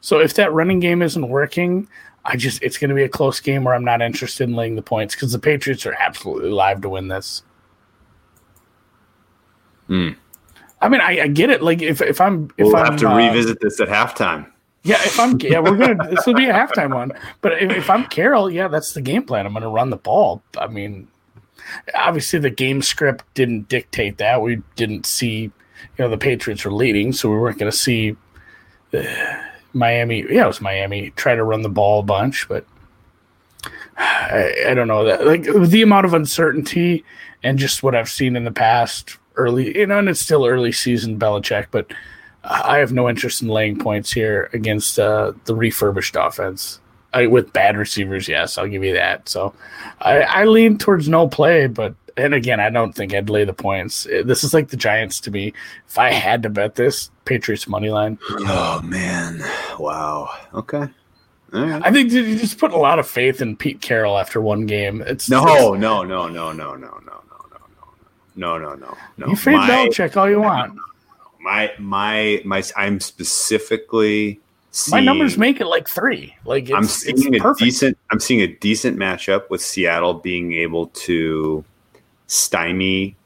So 0.00 0.18
if 0.18 0.34
that 0.34 0.52
running 0.52 0.80
game 0.80 1.02
isn't 1.02 1.28
working, 1.28 1.88
I 2.24 2.36
just 2.36 2.62
it's 2.62 2.78
going 2.78 2.90
to 2.90 2.94
be 2.94 3.02
a 3.02 3.08
close 3.08 3.40
game 3.40 3.64
where 3.64 3.74
I'm 3.74 3.84
not 3.84 4.02
interested 4.02 4.48
in 4.48 4.54
laying 4.54 4.76
the 4.76 4.82
points 4.82 5.14
because 5.14 5.32
the 5.32 5.38
Patriots 5.38 5.86
are 5.86 5.94
absolutely 5.98 6.50
live 6.50 6.82
to 6.82 6.88
win 6.90 7.08
this. 7.08 7.42
Hmm. 9.86 10.10
I 10.82 10.88
mean, 10.88 11.00
I, 11.00 11.22
I, 11.22 11.26
get 11.26 11.50
it. 11.50 11.62
Like 11.62 11.82
if 11.82 12.00
if 12.00 12.20
I'm 12.20 12.50
if 12.56 12.66
we'll 12.66 12.76
I'm, 12.76 12.92
have 12.92 13.00
to 13.00 13.10
uh, 13.10 13.16
revisit 13.16 13.60
this 13.60 13.80
at 13.80 13.88
halftime. 13.88 14.50
Yeah, 14.82 14.96
if 15.02 15.20
I'm 15.20 15.38
yeah, 15.40 15.60
we're 15.60 15.76
gonna 15.76 16.08
this 16.08 16.26
will 16.26 16.34
be 16.34 16.46
a 16.46 16.54
halftime 16.54 16.94
one. 16.94 17.12
But 17.42 17.62
if, 17.62 17.70
if 17.70 17.90
I'm 17.90 18.06
Carroll, 18.06 18.50
yeah, 18.50 18.68
that's 18.68 18.94
the 18.94 19.02
game 19.02 19.24
plan. 19.24 19.44
I'm 19.44 19.52
gonna 19.52 19.68
run 19.68 19.90
the 19.90 19.96
ball. 19.96 20.42
I 20.56 20.68
mean, 20.68 21.08
obviously 21.94 22.38
the 22.38 22.50
game 22.50 22.80
script 22.80 23.24
didn't 23.34 23.68
dictate 23.68 24.16
that. 24.18 24.40
We 24.40 24.62
didn't 24.76 25.04
see, 25.04 25.42
you 25.42 25.52
know, 25.98 26.08
the 26.08 26.16
Patriots 26.16 26.64
were 26.64 26.72
leading, 26.72 27.12
so 27.12 27.28
we 27.28 27.36
weren't 27.36 27.58
gonna 27.58 27.72
see. 27.72 28.16
Uh, 28.92 29.04
Miami, 29.72 30.24
yeah, 30.28 30.44
it 30.44 30.48
was 30.48 30.60
Miami. 30.60 31.10
Try 31.10 31.34
to 31.36 31.44
run 31.44 31.62
the 31.62 31.68
ball 31.68 32.00
a 32.00 32.02
bunch, 32.02 32.48
but 32.48 32.64
I, 33.96 34.54
I, 34.68 34.74
don't 34.74 34.88
know 34.88 35.04
that 35.04 35.26
like 35.26 35.44
the 35.44 35.82
amount 35.82 36.06
of 36.06 36.14
uncertainty 36.14 37.04
and 37.42 37.58
just 37.58 37.82
what 37.82 37.94
I've 37.94 38.08
seen 38.08 38.34
in 38.34 38.44
the 38.44 38.50
past 38.50 39.18
early, 39.36 39.76
you 39.78 39.86
know, 39.86 39.98
and 39.98 40.08
it's 40.08 40.20
still 40.20 40.46
early 40.46 40.72
season 40.72 41.18
Belichick, 41.18 41.66
but 41.70 41.92
I 42.42 42.78
have 42.78 42.92
no 42.92 43.08
interest 43.08 43.42
in 43.42 43.48
laying 43.48 43.78
points 43.78 44.12
here 44.12 44.48
against 44.52 44.98
uh, 44.98 45.32
the 45.44 45.54
refurbished 45.54 46.16
offense. 46.18 46.80
I, 47.12 47.26
with 47.26 47.52
bad 47.52 47.76
receivers, 47.76 48.28
yes, 48.28 48.56
I'll 48.56 48.68
give 48.68 48.84
you 48.84 48.94
that. 48.94 49.28
So 49.28 49.52
I, 50.00 50.20
I 50.20 50.44
lean 50.44 50.78
towards 50.78 51.08
no 51.08 51.28
play, 51.28 51.66
but 51.66 51.94
and 52.16 52.34
again, 52.34 52.60
I 52.60 52.70
don't 52.70 52.92
think 52.94 53.14
I'd 53.14 53.30
lay 53.30 53.44
the 53.44 53.52
points. 53.52 54.04
This 54.04 54.44
is 54.44 54.54
like 54.54 54.68
the 54.68 54.76
Giants 54.76 55.20
to 55.20 55.30
me. 55.30 55.52
If 55.88 55.98
I 55.98 56.12
had 56.12 56.42
to 56.44 56.50
bet 56.50 56.74
this, 56.76 57.10
Patriots 57.24 57.66
money 57.66 57.90
line. 57.90 58.18
Oh 58.28 58.80
man, 58.82 59.42
wow. 59.78 60.28
Okay. 60.54 60.88
Right. 61.52 61.82
I 61.84 61.90
think 61.90 62.12
you 62.12 62.38
just 62.38 62.58
put 62.58 62.72
a 62.72 62.76
lot 62.76 63.00
of 63.00 63.08
faith 63.08 63.42
in 63.42 63.56
Pete 63.56 63.80
Carroll 63.80 64.16
after 64.16 64.40
one 64.40 64.66
game. 64.66 65.02
It's 65.02 65.28
no, 65.28 65.44
no, 65.44 65.74
no, 65.74 66.04
no, 66.04 66.28
no, 66.28 66.52
no, 66.52 66.52
no, 66.52 66.74
no, 66.76 67.00
no, 67.00 67.20
no, 68.36 68.58
no, 68.58 68.74
no, 68.76 68.96
no. 69.16 69.26
You 69.26 69.34
fade 69.34 69.56
Belichick 69.56 70.16
all 70.16 70.30
you 70.30 70.40
want. 70.40 70.78
My 71.40 71.72
my 71.78 72.42
my. 72.44 72.62
I'm 72.76 73.00
specifically. 73.00 74.40
Seeing, 74.72 74.92
my 74.92 75.00
numbers 75.00 75.36
make 75.36 75.60
it 75.60 75.66
like 75.66 75.88
three. 75.88 76.36
Like 76.44 76.70
I'm 76.70 76.84
seeing 76.84 77.34
a 77.34 77.38
perfect. 77.38 77.64
decent. 77.64 77.98
I'm 78.10 78.20
seeing 78.20 78.40
a 78.40 78.46
decent 78.46 78.96
matchup 78.98 79.50
with 79.50 79.60
Seattle 79.60 80.14
being 80.14 80.52
able 80.52 80.86
to 80.88 81.64
stymie 82.28 83.16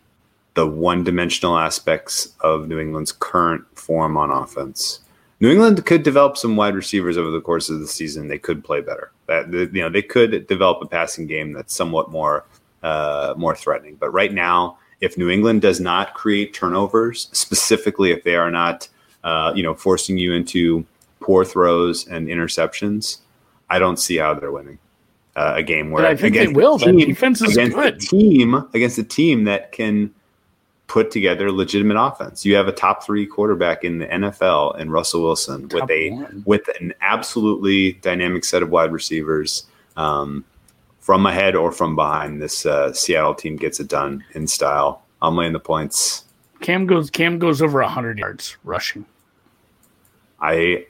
the 0.55 0.67
one 0.67 1.05
dimensional 1.05 1.59
aspects 1.59 2.35
of 2.41 2.69
New 2.69 2.79
England's 2.79 3.13
current 3.13 3.65
form 3.79 4.17
on 4.17 4.31
offense. 4.31 5.01
New 5.41 5.51
England 5.51 5.85
could 5.85 6.03
develop 6.03 6.39
some 6.39 6.57
wide 6.57 6.75
receivers 6.75 7.19
over 7.19 7.31
the 7.31 7.41
course 7.41 7.69
of 7.69 7.81
the 7.81 7.87
season. 7.87 8.29
They 8.29 8.39
could 8.39 8.65
play 8.65 8.81
better. 8.81 9.11
That 9.27 9.53
you 9.53 9.83
know, 9.83 9.91
they 9.91 10.03
could 10.03 10.47
develop 10.47 10.83
a 10.83 10.87
passing 10.87 11.27
game 11.27 11.53
that's 11.53 11.75
somewhat 11.75 12.11
more 12.11 12.47
uh, 12.83 13.35
more 13.37 13.55
threatening. 13.55 13.97
But 13.97 14.11
right 14.11 14.33
now, 14.33 14.79
if 15.05 15.19
New 15.19 15.29
England 15.29 15.63
does 15.63 15.81
not 15.81 16.15
create 16.15 16.55
turnovers, 16.55 17.29
specifically 17.33 18.11
if 18.11 18.25
they 18.25 18.37
are 18.37 18.51
not, 18.51 18.89
uh, 19.23 19.53
you 19.55 19.63
know, 19.63 19.75
forcing 19.75 20.17
you 20.19 20.33
into 20.33 20.85
poor 21.21 21.45
throws 21.45 22.07
and 22.09 22.29
interceptions, 22.29 23.19
I 23.69 23.79
don't 23.79 23.99
see 23.99 24.17
how 24.17 24.35
they're 24.35 24.53
winning 24.53 24.79
uh, 25.37 25.55
a 25.57 25.63
game 25.63 25.91
where 25.91 26.05
but 26.05 26.11
I 26.11 26.17
think 26.17 26.35
they 26.35 26.49
will. 26.49 26.79
Team, 26.79 26.99
defense 26.99 27.43
is 27.43 27.57
against 27.57 27.77
good. 27.77 27.95
A 27.95 27.99
team 27.99 28.55
against 28.73 28.99
a 28.99 29.05
team 29.05 29.45
that 29.45 29.73
can 29.73 30.13
put 30.87 31.11
together 31.11 31.51
legitimate 31.51 32.01
offense. 32.01 32.45
You 32.45 32.55
have 32.57 32.69
a 32.69 32.73
top 32.73 33.05
three 33.05 33.27
quarterback 33.27 33.85
in 33.85 33.99
the 33.99 34.07
NFL 34.07 34.79
and 34.79 34.93
Russell 34.93 35.23
Wilson 35.23 35.69
top 35.69 35.83
with 35.83 35.91
a 35.91 36.11
one. 36.11 36.43
with 36.47 36.69
an 36.81 36.95
absolutely 37.01 37.95
dynamic 37.95 38.45
set 38.45 38.63
of 38.63 38.71
wide 38.71 38.93
receivers. 38.93 39.67
Um, 39.97 40.45
from 41.05 41.27
ahead 41.27 41.55
or 41.55 41.71
from 41.71 41.95
behind, 41.95 42.41
this 42.41 42.65
uh, 42.65 42.91
Seattle 42.95 43.35
team 43.35 43.57
gets 43.57 43.79
it 43.79 43.89
done 43.89 44.25
in 44.33 44.47
style. 44.47 45.03
I'm 45.21 45.37
laying 45.37 45.53
the 45.53 45.61
points. 45.61 46.25
Cam 46.63 46.87
goes. 46.87 47.11
Cam 47.11 47.39
goes 47.39 47.61
over 47.61 47.83
hundred 47.83 48.19
yards 48.19 48.57
rushing. 48.65 49.05
I 50.41 50.87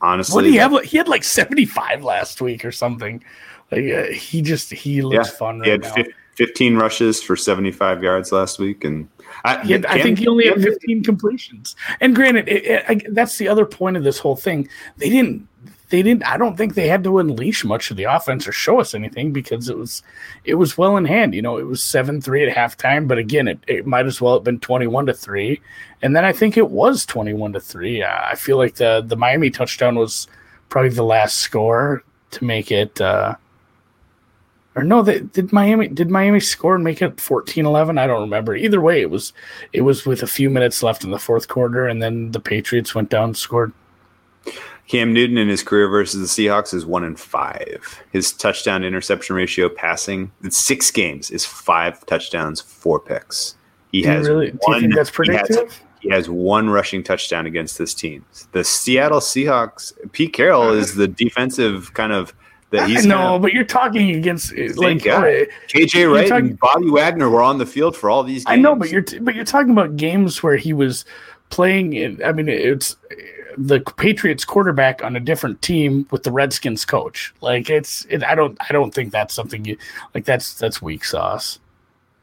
honestly, 0.00 0.36
what 0.36 0.42
do 0.42 0.52
you 0.52 0.60
have? 0.60 0.84
He 0.84 0.96
had 0.96 1.08
like 1.08 1.24
75 1.24 2.04
last 2.04 2.40
week 2.40 2.64
or 2.64 2.70
something. 2.70 3.24
Like, 3.72 3.92
uh, 3.92 4.04
he 4.12 4.40
just 4.40 4.72
he 4.72 5.02
looks 5.02 5.30
yeah, 5.30 5.36
fun. 5.36 5.58
Right 5.58 5.66
he 5.66 5.70
had 5.72 5.82
now. 5.82 6.04
15 6.36 6.76
rushes 6.76 7.20
for 7.20 7.34
75 7.34 8.04
yards 8.04 8.30
last 8.30 8.60
week, 8.60 8.84
and 8.84 9.08
I, 9.44 9.64
had, 9.64 9.84
I 9.86 10.00
think 10.00 10.20
he 10.20 10.28
only 10.28 10.46
had 10.46 10.62
15 10.62 11.02
completions. 11.02 11.74
And 12.00 12.14
granted, 12.14 12.48
it, 12.48 12.64
it, 12.66 12.84
I, 12.88 13.00
that's 13.08 13.38
the 13.38 13.48
other 13.48 13.66
point 13.66 13.96
of 13.96 14.04
this 14.04 14.20
whole 14.20 14.36
thing. 14.36 14.68
They 14.98 15.10
didn't. 15.10 15.48
They 15.88 16.02
didn't. 16.02 16.26
I 16.26 16.36
don't 16.36 16.56
think 16.56 16.74
they 16.74 16.88
had 16.88 17.04
to 17.04 17.18
unleash 17.18 17.64
much 17.64 17.90
of 17.90 17.96
the 17.96 18.04
offense 18.04 18.48
or 18.48 18.52
show 18.52 18.80
us 18.80 18.94
anything 18.94 19.32
because 19.32 19.68
it 19.68 19.78
was, 19.78 20.02
it 20.44 20.54
was 20.54 20.76
well 20.76 20.96
in 20.96 21.04
hand. 21.04 21.32
You 21.34 21.42
know, 21.42 21.58
it 21.58 21.66
was 21.66 21.82
seven 21.82 22.20
three 22.20 22.48
at 22.48 22.56
halftime, 22.56 23.06
but 23.06 23.18
again, 23.18 23.46
it, 23.46 23.60
it 23.68 23.86
might 23.86 24.06
as 24.06 24.20
well 24.20 24.34
have 24.34 24.44
been 24.44 24.58
21 24.58 25.06
to 25.06 25.14
three, 25.14 25.60
and 26.02 26.16
then 26.16 26.24
I 26.24 26.32
think 26.32 26.56
it 26.56 26.70
was 26.70 27.06
21 27.06 27.52
to 27.52 27.60
three. 27.60 28.02
I 28.02 28.34
feel 28.34 28.56
like 28.56 28.74
the 28.74 29.04
the 29.06 29.16
Miami 29.16 29.50
touchdown 29.50 29.96
was 29.96 30.26
probably 30.68 30.90
the 30.90 31.04
last 31.04 31.36
score 31.36 32.02
to 32.32 32.44
make 32.44 32.70
it. 32.72 33.00
Uh, 33.00 33.36
or 34.74 34.84
no, 34.84 35.02
they, 35.02 35.20
did 35.20 35.52
Miami 35.52 35.88
did 35.88 36.10
Miami 36.10 36.40
score 36.40 36.74
and 36.74 36.84
make 36.84 37.00
it 37.00 37.16
14-11? 37.16 37.98
I 37.98 38.06
don't 38.06 38.20
remember. 38.20 38.54
Either 38.54 38.80
way, 38.80 39.00
it 39.00 39.10
was 39.10 39.32
it 39.72 39.82
was 39.82 40.04
with 40.04 40.22
a 40.22 40.26
few 40.26 40.50
minutes 40.50 40.82
left 40.82 41.02
in 41.02 41.10
the 41.10 41.18
fourth 41.18 41.48
quarter, 41.48 41.86
and 41.86 42.02
then 42.02 42.32
the 42.32 42.40
Patriots 42.40 42.94
went 42.94 43.08
down 43.08 43.24
and 43.24 43.36
scored. 43.36 43.72
Cam 44.88 45.12
Newton 45.12 45.38
in 45.38 45.48
his 45.48 45.62
career 45.62 45.88
versus 45.88 46.36
the 46.36 46.46
Seahawks 46.46 46.72
is 46.72 46.86
one 46.86 47.04
in 47.04 47.16
five. 47.16 48.02
His 48.12 48.32
touchdown 48.32 48.84
interception 48.84 49.36
ratio 49.36 49.68
passing 49.68 50.30
in 50.44 50.50
six 50.50 50.90
games 50.90 51.30
is 51.30 51.44
five 51.44 52.04
touchdowns, 52.06 52.60
four 52.60 53.00
picks. 53.00 53.56
He 53.92 54.02
do 54.02 54.08
has 54.08 54.28
really, 54.28 54.50
one, 54.60 54.60
do 54.60 54.74
you 54.74 54.80
think 54.82 54.94
that's 54.94 55.10
predictive? 55.10 55.56
He 55.56 55.62
has, 55.62 55.80
he 56.00 56.08
has 56.10 56.30
one 56.30 56.70
rushing 56.70 57.02
touchdown 57.02 57.46
against 57.46 57.78
this 57.78 57.94
team. 57.94 58.24
The 58.52 58.62
Seattle 58.62 59.20
Seahawks, 59.20 59.92
Pete 60.12 60.32
Carroll 60.32 60.70
is 60.70 60.94
the 60.94 61.08
defensive 61.08 61.92
kind 61.94 62.12
of– 62.12 62.32
that 62.70 62.88
he's 62.88 63.06
no, 63.06 63.38
but 63.38 63.52
you're 63.52 63.64
talking 63.64 64.10
against 64.16 64.52
like 64.76 65.04
guy. 65.04 65.46
KJ 65.68 66.12
Wright 66.12 66.28
talking, 66.28 66.50
and 66.50 66.58
Bobby 66.58 66.90
Wagner 66.90 67.30
were 67.30 67.42
on 67.42 67.58
the 67.58 67.66
field 67.66 67.96
for 67.96 68.10
all 68.10 68.24
these. 68.24 68.44
games. 68.44 68.58
I 68.58 68.60
know, 68.60 68.74
but 68.74 68.90
you're 68.90 69.02
t- 69.02 69.20
but 69.20 69.34
you're 69.36 69.44
talking 69.44 69.70
about 69.70 69.96
games 69.96 70.42
where 70.42 70.56
he 70.56 70.72
was 70.72 71.04
playing. 71.50 71.92
In, 71.92 72.22
I 72.24 72.32
mean, 72.32 72.48
it's 72.48 72.96
the 73.56 73.80
Patriots 73.96 74.44
quarterback 74.44 75.02
on 75.02 75.16
a 75.16 75.20
different 75.20 75.60
team 75.62 76.06
with 76.10 76.22
the 76.22 76.30
Redskins 76.32 76.84
coach. 76.84 77.34
Like 77.40 77.70
it's 77.70 78.04
it, 78.06 78.22
I 78.24 78.34
don't 78.34 78.56
I 78.68 78.72
don't 78.72 78.92
think 78.94 79.12
that's 79.12 79.34
something 79.34 79.64
you 79.64 79.76
like 80.14 80.24
that's 80.24 80.54
that's 80.54 80.80
weak 80.82 81.04
sauce. 81.04 81.58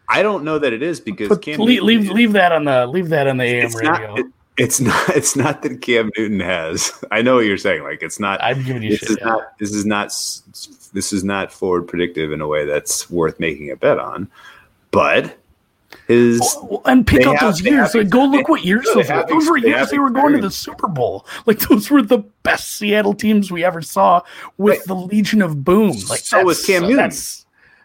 I 0.10 0.22
don't 0.22 0.44
know 0.44 0.60
that 0.60 0.74
it 0.74 0.84
is 0.84 1.00
because 1.00 1.30
Put, 1.30 1.42
Cam 1.42 1.60
leave, 1.60 1.82
leave 1.82 2.02
Newton- 2.02 2.16
leave 2.16 2.32
that 2.34 2.52
on 2.52 2.66
the 2.66 2.86
leave 2.88 3.10
that 3.10 3.28
on 3.28 3.38
the 3.38 3.46
AM 3.46 3.72
radio. 3.72 3.92
not, 3.92 4.20
it- 4.20 4.26
it's 4.56 4.80
not 4.80 5.10
it's 5.16 5.36
not 5.36 5.62
that 5.64 5.82
Cam 5.82 6.12
Newton 6.18 6.40
has. 6.40 6.92
I 7.12 7.22
know 7.22 7.36
what 7.36 7.46
you're 7.46 7.58
saying. 7.58 7.84
Like 7.84 8.04
it's 8.04 8.20
not. 8.20 8.42
I'm 8.44 8.64
giving 8.64 8.84
you 8.84 8.92
This 8.92 9.00
shit. 9.00 9.10
is 9.12 9.18
yeah. 9.20 9.26
not. 9.26 9.58
This 9.60 9.74
is 9.74 9.86
not. 9.86 10.08
This 10.94 11.12
is 11.14 11.24
not 11.24 11.52
forward 11.52 11.88
predictive 11.88 12.32
in 12.32 12.40
a 12.42 12.48
way 12.48 12.66
that's 12.66 13.10
worth 13.10 13.40
making 13.40 13.72
a 13.72 13.76
bet 13.76 13.98
on. 13.98 14.30
But 14.92 15.38
his 16.08 16.40
oh, 16.44 16.68
oh, 16.72 16.82
and 16.86 17.06
pick 17.08 17.26
up 17.26 17.36
have- 17.38 17.42
those 17.50 17.62
years. 17.62 17.96
Like, 17.96 18.10
go 18.10 18.26
look 18.26 18.48
what 18.50 18.64
years 18.64 18.86
they 18.86 19.04
those 19.04 19.10
were. 19.10 19.26
Those 19.30 19.50
were 19.50 19.58
years 19.58 19.90
they 19.90 20.00
were 20.00 20.10
going 20.10 20.34
to 20.36 20.42
the. 20.42 20.52
Super 20.52 20.88
Bowl. 20.88 21.26
Like 21.46 21.60
those 21.60 21.90
were 21.90 22.02
the 22.02 22.20
best 22.44 22.74
Seattle 22.78 23.14
teams 23.14 23.52
we 23.52 23.64
ever 23.64 23.82
saw 23.82 24.22
with 24.58 24.78
Right. 24.80 24.88
the 24.88 24.96
Legion 24.96 25.42
of 25.42 25.64
Boom. 25.64 25.92
Like 26.10 26.20
So 26.20 26.44
was 26.44 26.66
Cam 26.66 26.84
Newton. 26.84 27.12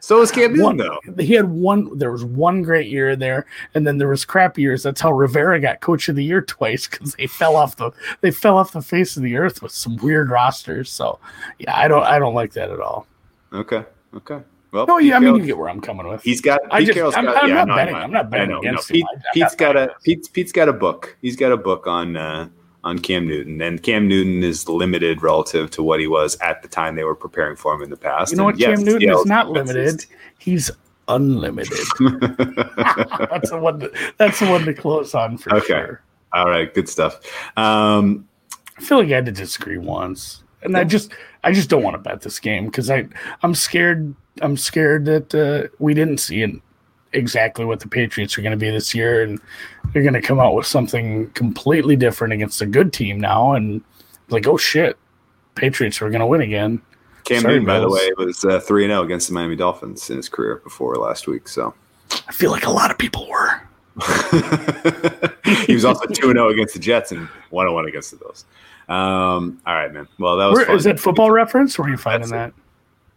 So 0.01 0.23
is 0.23 0.31
Cam. 0.31 0.55
Newton 0.55 0.77
though. 0.77 1.23
He 1.23 1.35
had 1.35 1.49
one. 1.51 1.97
There 1.99 2.13
was 2.13 2.25
one 2.25 2.63
great 2.63 2.89
year 2.89 3.17
there, 3.17 3.47
and 3.75 3.87
then 3.87 3.99
there 3.99 4.09
was 4.09 4.25
crap 4.25 4.57
years. 4.59 4.83
That's 4.83 5.01
how 5.01 5.13
Rivera 5.13 5.61
got 5.61 5.81
Coach 5.81 6.09
of 6.09 6.17
the 6.17 6.25
Year 6.25 6.41
twice 6.41 6.87
because 6.87 7.15
they 7.15 7.27
fell 7.27 7.57
off 7.57 7.77
the 7.77 7.91
they 8.21 8.31
fell 8.31 8.57
off 8.59 8.73
the 8.73 8.81
face 8.83 9.17
of 9.17 9.23
the 9.23 9.37
earth 9.37 9.63
with 9.63 9.73
some 9.73 9.97
weird 9.97 10.31
rosters. 10.31 10.91
So 10.91 11.19
yeah, 11.59 11.77
I 11.77 11.89
don't 11.89 12.05
I 12.05 12.19
don't 12.19 12.35
like 12.35 12.53
that 12.53 12.71
at 12.71 12.81
all. 12.81 13.07
Okay. 13.53 13.85
Okay. 14.15 14.41
Well. 14.71 14.87
No, 14.87 14.99
yeah, 14.99 15.17
I 15.17 15.19
mean 15.19 15.29
Carroll- 15.29 15.41
you 15.41 15.47
get 15.47 15.59
where 15.59 15.69
I'm 15.71 15.81
coming 15.81 16.07
with. 16.09 16.23
He's 16.23 16.41
got. 16.41 16.61
I 16.71 16.79
Pete 16.81 16.89
just- 16.89 16.97
Carroll's 16.97 17.15
I'm- 17.15 17.25
got. 17.25 17.43
I'm 17.43 17.49
yeah, 17.49 17.55
not 17.57 17.69
no, 17.69 17.75
betting- 17.77 17.95
I. 17.95 18.03
I'm 18.03 18.11
not 18.13 18.31
betting 18.31 18.49
I 18.51 18.53
know, 18.53 18.59
against 18.61 18.91
no, 18.91 18.95
him. 18.97 19.01
Pete, 19.01 19.07
I- 19.09 19.15
I'm 19.17 19.23
Pete's 19.35 19.55
got 19.55 19.77
a. 19.77 19.95
Pete's, 20.05 20.29
Pete's 20.29 20.53
got 20.53 20.69
a 20.69 20.73
book. 20.73 21.17
He's 21.23 21.37
got 21.37 21.53
a 21.53 21.57
book 21.57 21.87
on 21.87 22.17
uh, 22.17 22.49
on 22.85 22.99
Cam 22.99 23.27
Newton, 23.27 23.63
and 23.63 23.83
Cam 23.83 24.07
Newton 24.07 24.43
is 24.45 24.69
limited 24.69 25.23
relative 25.23 25.71
to 25.73 25.83
what 25.83 26.01
he 26.01 26.07
was 26.07 26.37
at 26.41 26.61
the 26.63 26.69
time 26.69 26.97
they 26.97 27.05
were 27.05 27.15
preparing 27.15 27.57
for 27.57 27.75
him 27.75 27.83
in 27.83 27.89
the 27.91 27.97
past. 27.97 28.31
You 28.31 28.37
know 28.39 28.45
what? 28.45 28.59
Yes, 28.59 28.77
Cam 28.79 28.85
Newton 28.85 29.11
is 29.11 29.25
not 29.27 29.51
limited. 29.51 30.05
He's 30.39 30.71
unlimited. 31.09 31.77
that's 32.01 33.51
the 33.51 33.59
one. 33.61 33.81
To, 33.81 33.93
that's 34.19 34.39
the 34.41 34.49
one 34.51 34.65
to 34.67 34.75
close 34.75 35.15
on 35.15 35.39
for 35.39 35.55
Okay. 35.57 35.67
sure. 35.67 36.03
All 36.35 36.49
right, 36.49 36.73
good 36.75 36.89
stuff. 36.91 37.21
Um, 37.57 38.29
I 38.77 38.83
feel 38.83 38.99
like 38.99 39.07
I 39.11 39.15
had 39.17 39.25
to 39.27 39.33
disagree 39.33 39.79
once, 39.79 40.45
and 40.63 40.77
I 40.77 40.85
just, 40.85 41.13
I 41.45 41.53
just 41.53 41.71
don't 41.71 41.83
want 41.83 41.95
to 41.95 41.99
bet 41.99 42.23
this 42.23 42.39
game 42.39 42.67
because 42.67 42.91
I, 42.91 43.09
I'm 43.43 43.55
scared. 43.55 44.15
I'm 44.41 44.57
scared 44.57 45.05
that 45.07 45.35
uh, 45.35 45.69
we 45.79 45.95
didn't 45.95 46.19
see 46.19 46.43
it 46.43 46.51
exactly 47.13 47.65
what 47.65 47.81
the 47.81 47.89
Patriots 47.89 48.37
are 48.39 48.43
going 48.43 48.53
to 48.53 48.59
be 48.59 48.71
this 48.71 48.95
year, 48.95 49.23
and 49.23 49.41
they're 49.93 50.03
going 50.03 50.15
to 50.15 50.23
come 50.23 50.39
out 50.41 50.55
with 50.55 50.67
something 50.67 51.31
completely 51.31 51.97
different 51.97 52.33
against 52.33 52.61
a 52.61 52.67
good 52.67 52.93
team 52.93 53.21
now, 53.21 53.53
and 53.53 53.83
like, 54.29 54.47
oh 54.47 54.57
shit, 54.57 54.97
Patriots 55.55 56.01
are 56.03 56.11
going 56.11 56.21
to 56.21 56.27
win 56.27 56.41
again. 56.41 56.81
Cam 57.25 57.43
Newton, 57.43 57.67
by 57.67 57.79
the 57.79 57.91
way, 57.91 58.11
was 58.17 58.45
uh, 58.45 58.61
three 58.61 58.85
and 58.85 58.91
zero 58.91 59.03
against 59.03 59.29
the 59.29 59.35
Miami 59.35 59.57
Dolphins 59.57 60.09
in 60.09 60.17
his 60.17 60.29
career 60.29 60.57
before 60.57 60.97
last 60.97 61.27
week. 61.27 61.47
So 61.47 61.75
I 62.27 62.33
feel 62.33 62.51
like 62.51 62.65
a 62.65 62.71
lot 62.71 62.91
of 62.91 62.97
people 62.97 63.29
were. 63.29 63.61
he 65.67 65.75
was 65.75 65.85
also 65.85 66.07
two 66.07 66.31
and 66.31 66.37
zero 66.37 66.49
against 66.49 66.75
the 66.75 66.81
Jets 66.81 67.13
and 67.13 67.29
one 67.51 67.67
and 67.67 67.75
one 67.75 67.87
against 67.87 68.13
the 68.13 68.17
Bills. 68.17 68.45
Um, 68.89 69.61
all 69.67 69.75
right, 69.75 69.93
man. 69.93 70.09
Well, 70.19 70.37
that 70.39 70.47
was 70.47 70.59
Where, 70.59 70.77
is 70.77 70.85
that 70.85 70.99
football 70.99 71.31
reference? 71.31 71.79
Where 71.79 71.89
are 71.89 71.91
you 71.91 71.97
finding 71.97 72.31
That's 72.31 72.53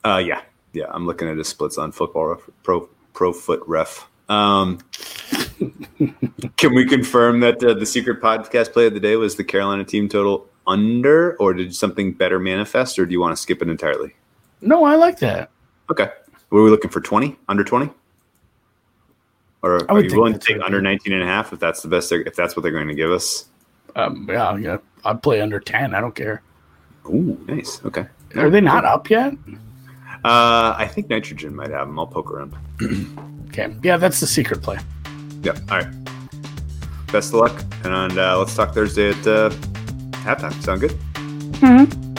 that? 0.03 0.09
Uh, 0.09 0.17
yeah, 0.17 0.41
yeah. 0.73 0.85
I'm 0.89 1.05
looking 1.05 1.29
at 1.29 1.37
his 1.37 1.47
splits 1.47 1.77
on 1.77 1.91
football 1.91 2.27
ref, 2.27 2.49
pro 2.63 2.89
pro 3.13 3.31
foot 3.31 3.63
ref. 3.67 4.07
Um, 4.27 4.79
can 6.57 6.75
we 6.75 6.85
confirm 6.85 7.39
that 7.41 7.63
uh, 7.63 7.73
the 7.73 7.85
secret 7.85 8.21
podcast 8.21 8.73
play 8.73 8.87
of 8.87 8.93
the 8.93 8.99
day 8.99 9.15
was 9.15 9.35
the 9.35 9.43
Carolina 9.43 9.83
team 9.83 10.09
total 10.09 10.47
under, 10.67 11.35
or 11.37 11.53
did 11.53 11.73
something 11.75 12.13
better 12.13 12.39
manifest, 12.39 12.99
or 12.99 13.05
do 13.05 13.11
you 13.13 13.19
want 13.19 13.35
to 13.35 13.41
skip 13.41 13.61
it 13.61 13.69
entirely? 13.69 14.13
No, 14.61 14.83
I 14.83 14.95
like 14.95 15.19
that. 15.19 15.49
Okay. 15.89 16.09
Were 16.49 16.63
we 16.63 16.69
looking 16.69 16.91
for 16.91 17.01
20? 17.01 17.37
Under 17.47 17.63
20? 17.63 17.89
Or 19.63 19.89
are 19.91 20.01
you 20.01 20.15
willing 20.15 20.33
to 20.33 20.39
take 20.39 20.61
under 20.61 20.79
they- 20.79 20.83
19 20.83 21.13
and 21.13 21.23
a 21.23 21.25
half 21.25 21.53
if 21.53 21.59
that's 21.59 21.81
the 21.81 21.87
best 21.87 22.11
if 22.11 22.35
that's 22.35 22.55
what 22.55 22.63
they're 22.63 22.71
going 22.71 22.87
to 22.87 22.95
give 22.95 23.11
us? 23.11 23.45
Um, 23.95 24.27
yeah, 24.29 24.55
yeah. 24.57 24.77
I'd 25.05 25.21
play 25.23 25.41
under 25.41 25.59
ten. 25.59 25.93
I 25.95 26.01
don't 26.01 26.15
care. 26.15 26.41
Ooh, 27.07 27.37
nice. 27.47 27.81
Okay. 27.85 28.05
Are 28.35 28.49
they 28.49 28.61
not 28.61 28.85
up 28.85 29.09
yet? 29.09 29.33
Uh, 30.23 30.75
I 30.77 30.87
think 30.87 31.09
nitrogen 31.09 31.55
might 31.55 31.71
have 31.71 31.87
them. 31.87 31.97
I'll 31.99 32.07
poke 32.07 32.31
around. 32.31 32.55
Okay. 33.51 33.75
Yeah, 33.83 33.97
that's 33.97 34.21
the 34.21 34.27
secret 34.27 34.61
play. 34.61 34.77
Yep. 35.43 35.57
All 35.69 35.79
right. 35.79 35.87
Best 37.11 37.33
of 37.33 37.41
luck, 37.41 37.61
and 37.83 38.17
uh, 38.17 38.39
let's 38.39 38.55
talk 38.55 38.73
Thursday 38.73 39.09
at 39.09 39.27
uh, 39.27 39.49
halftime. 40.23 40.53
Sound 40.63 40.79
good? 40.79 40.91
Mhm. 41.59 42.10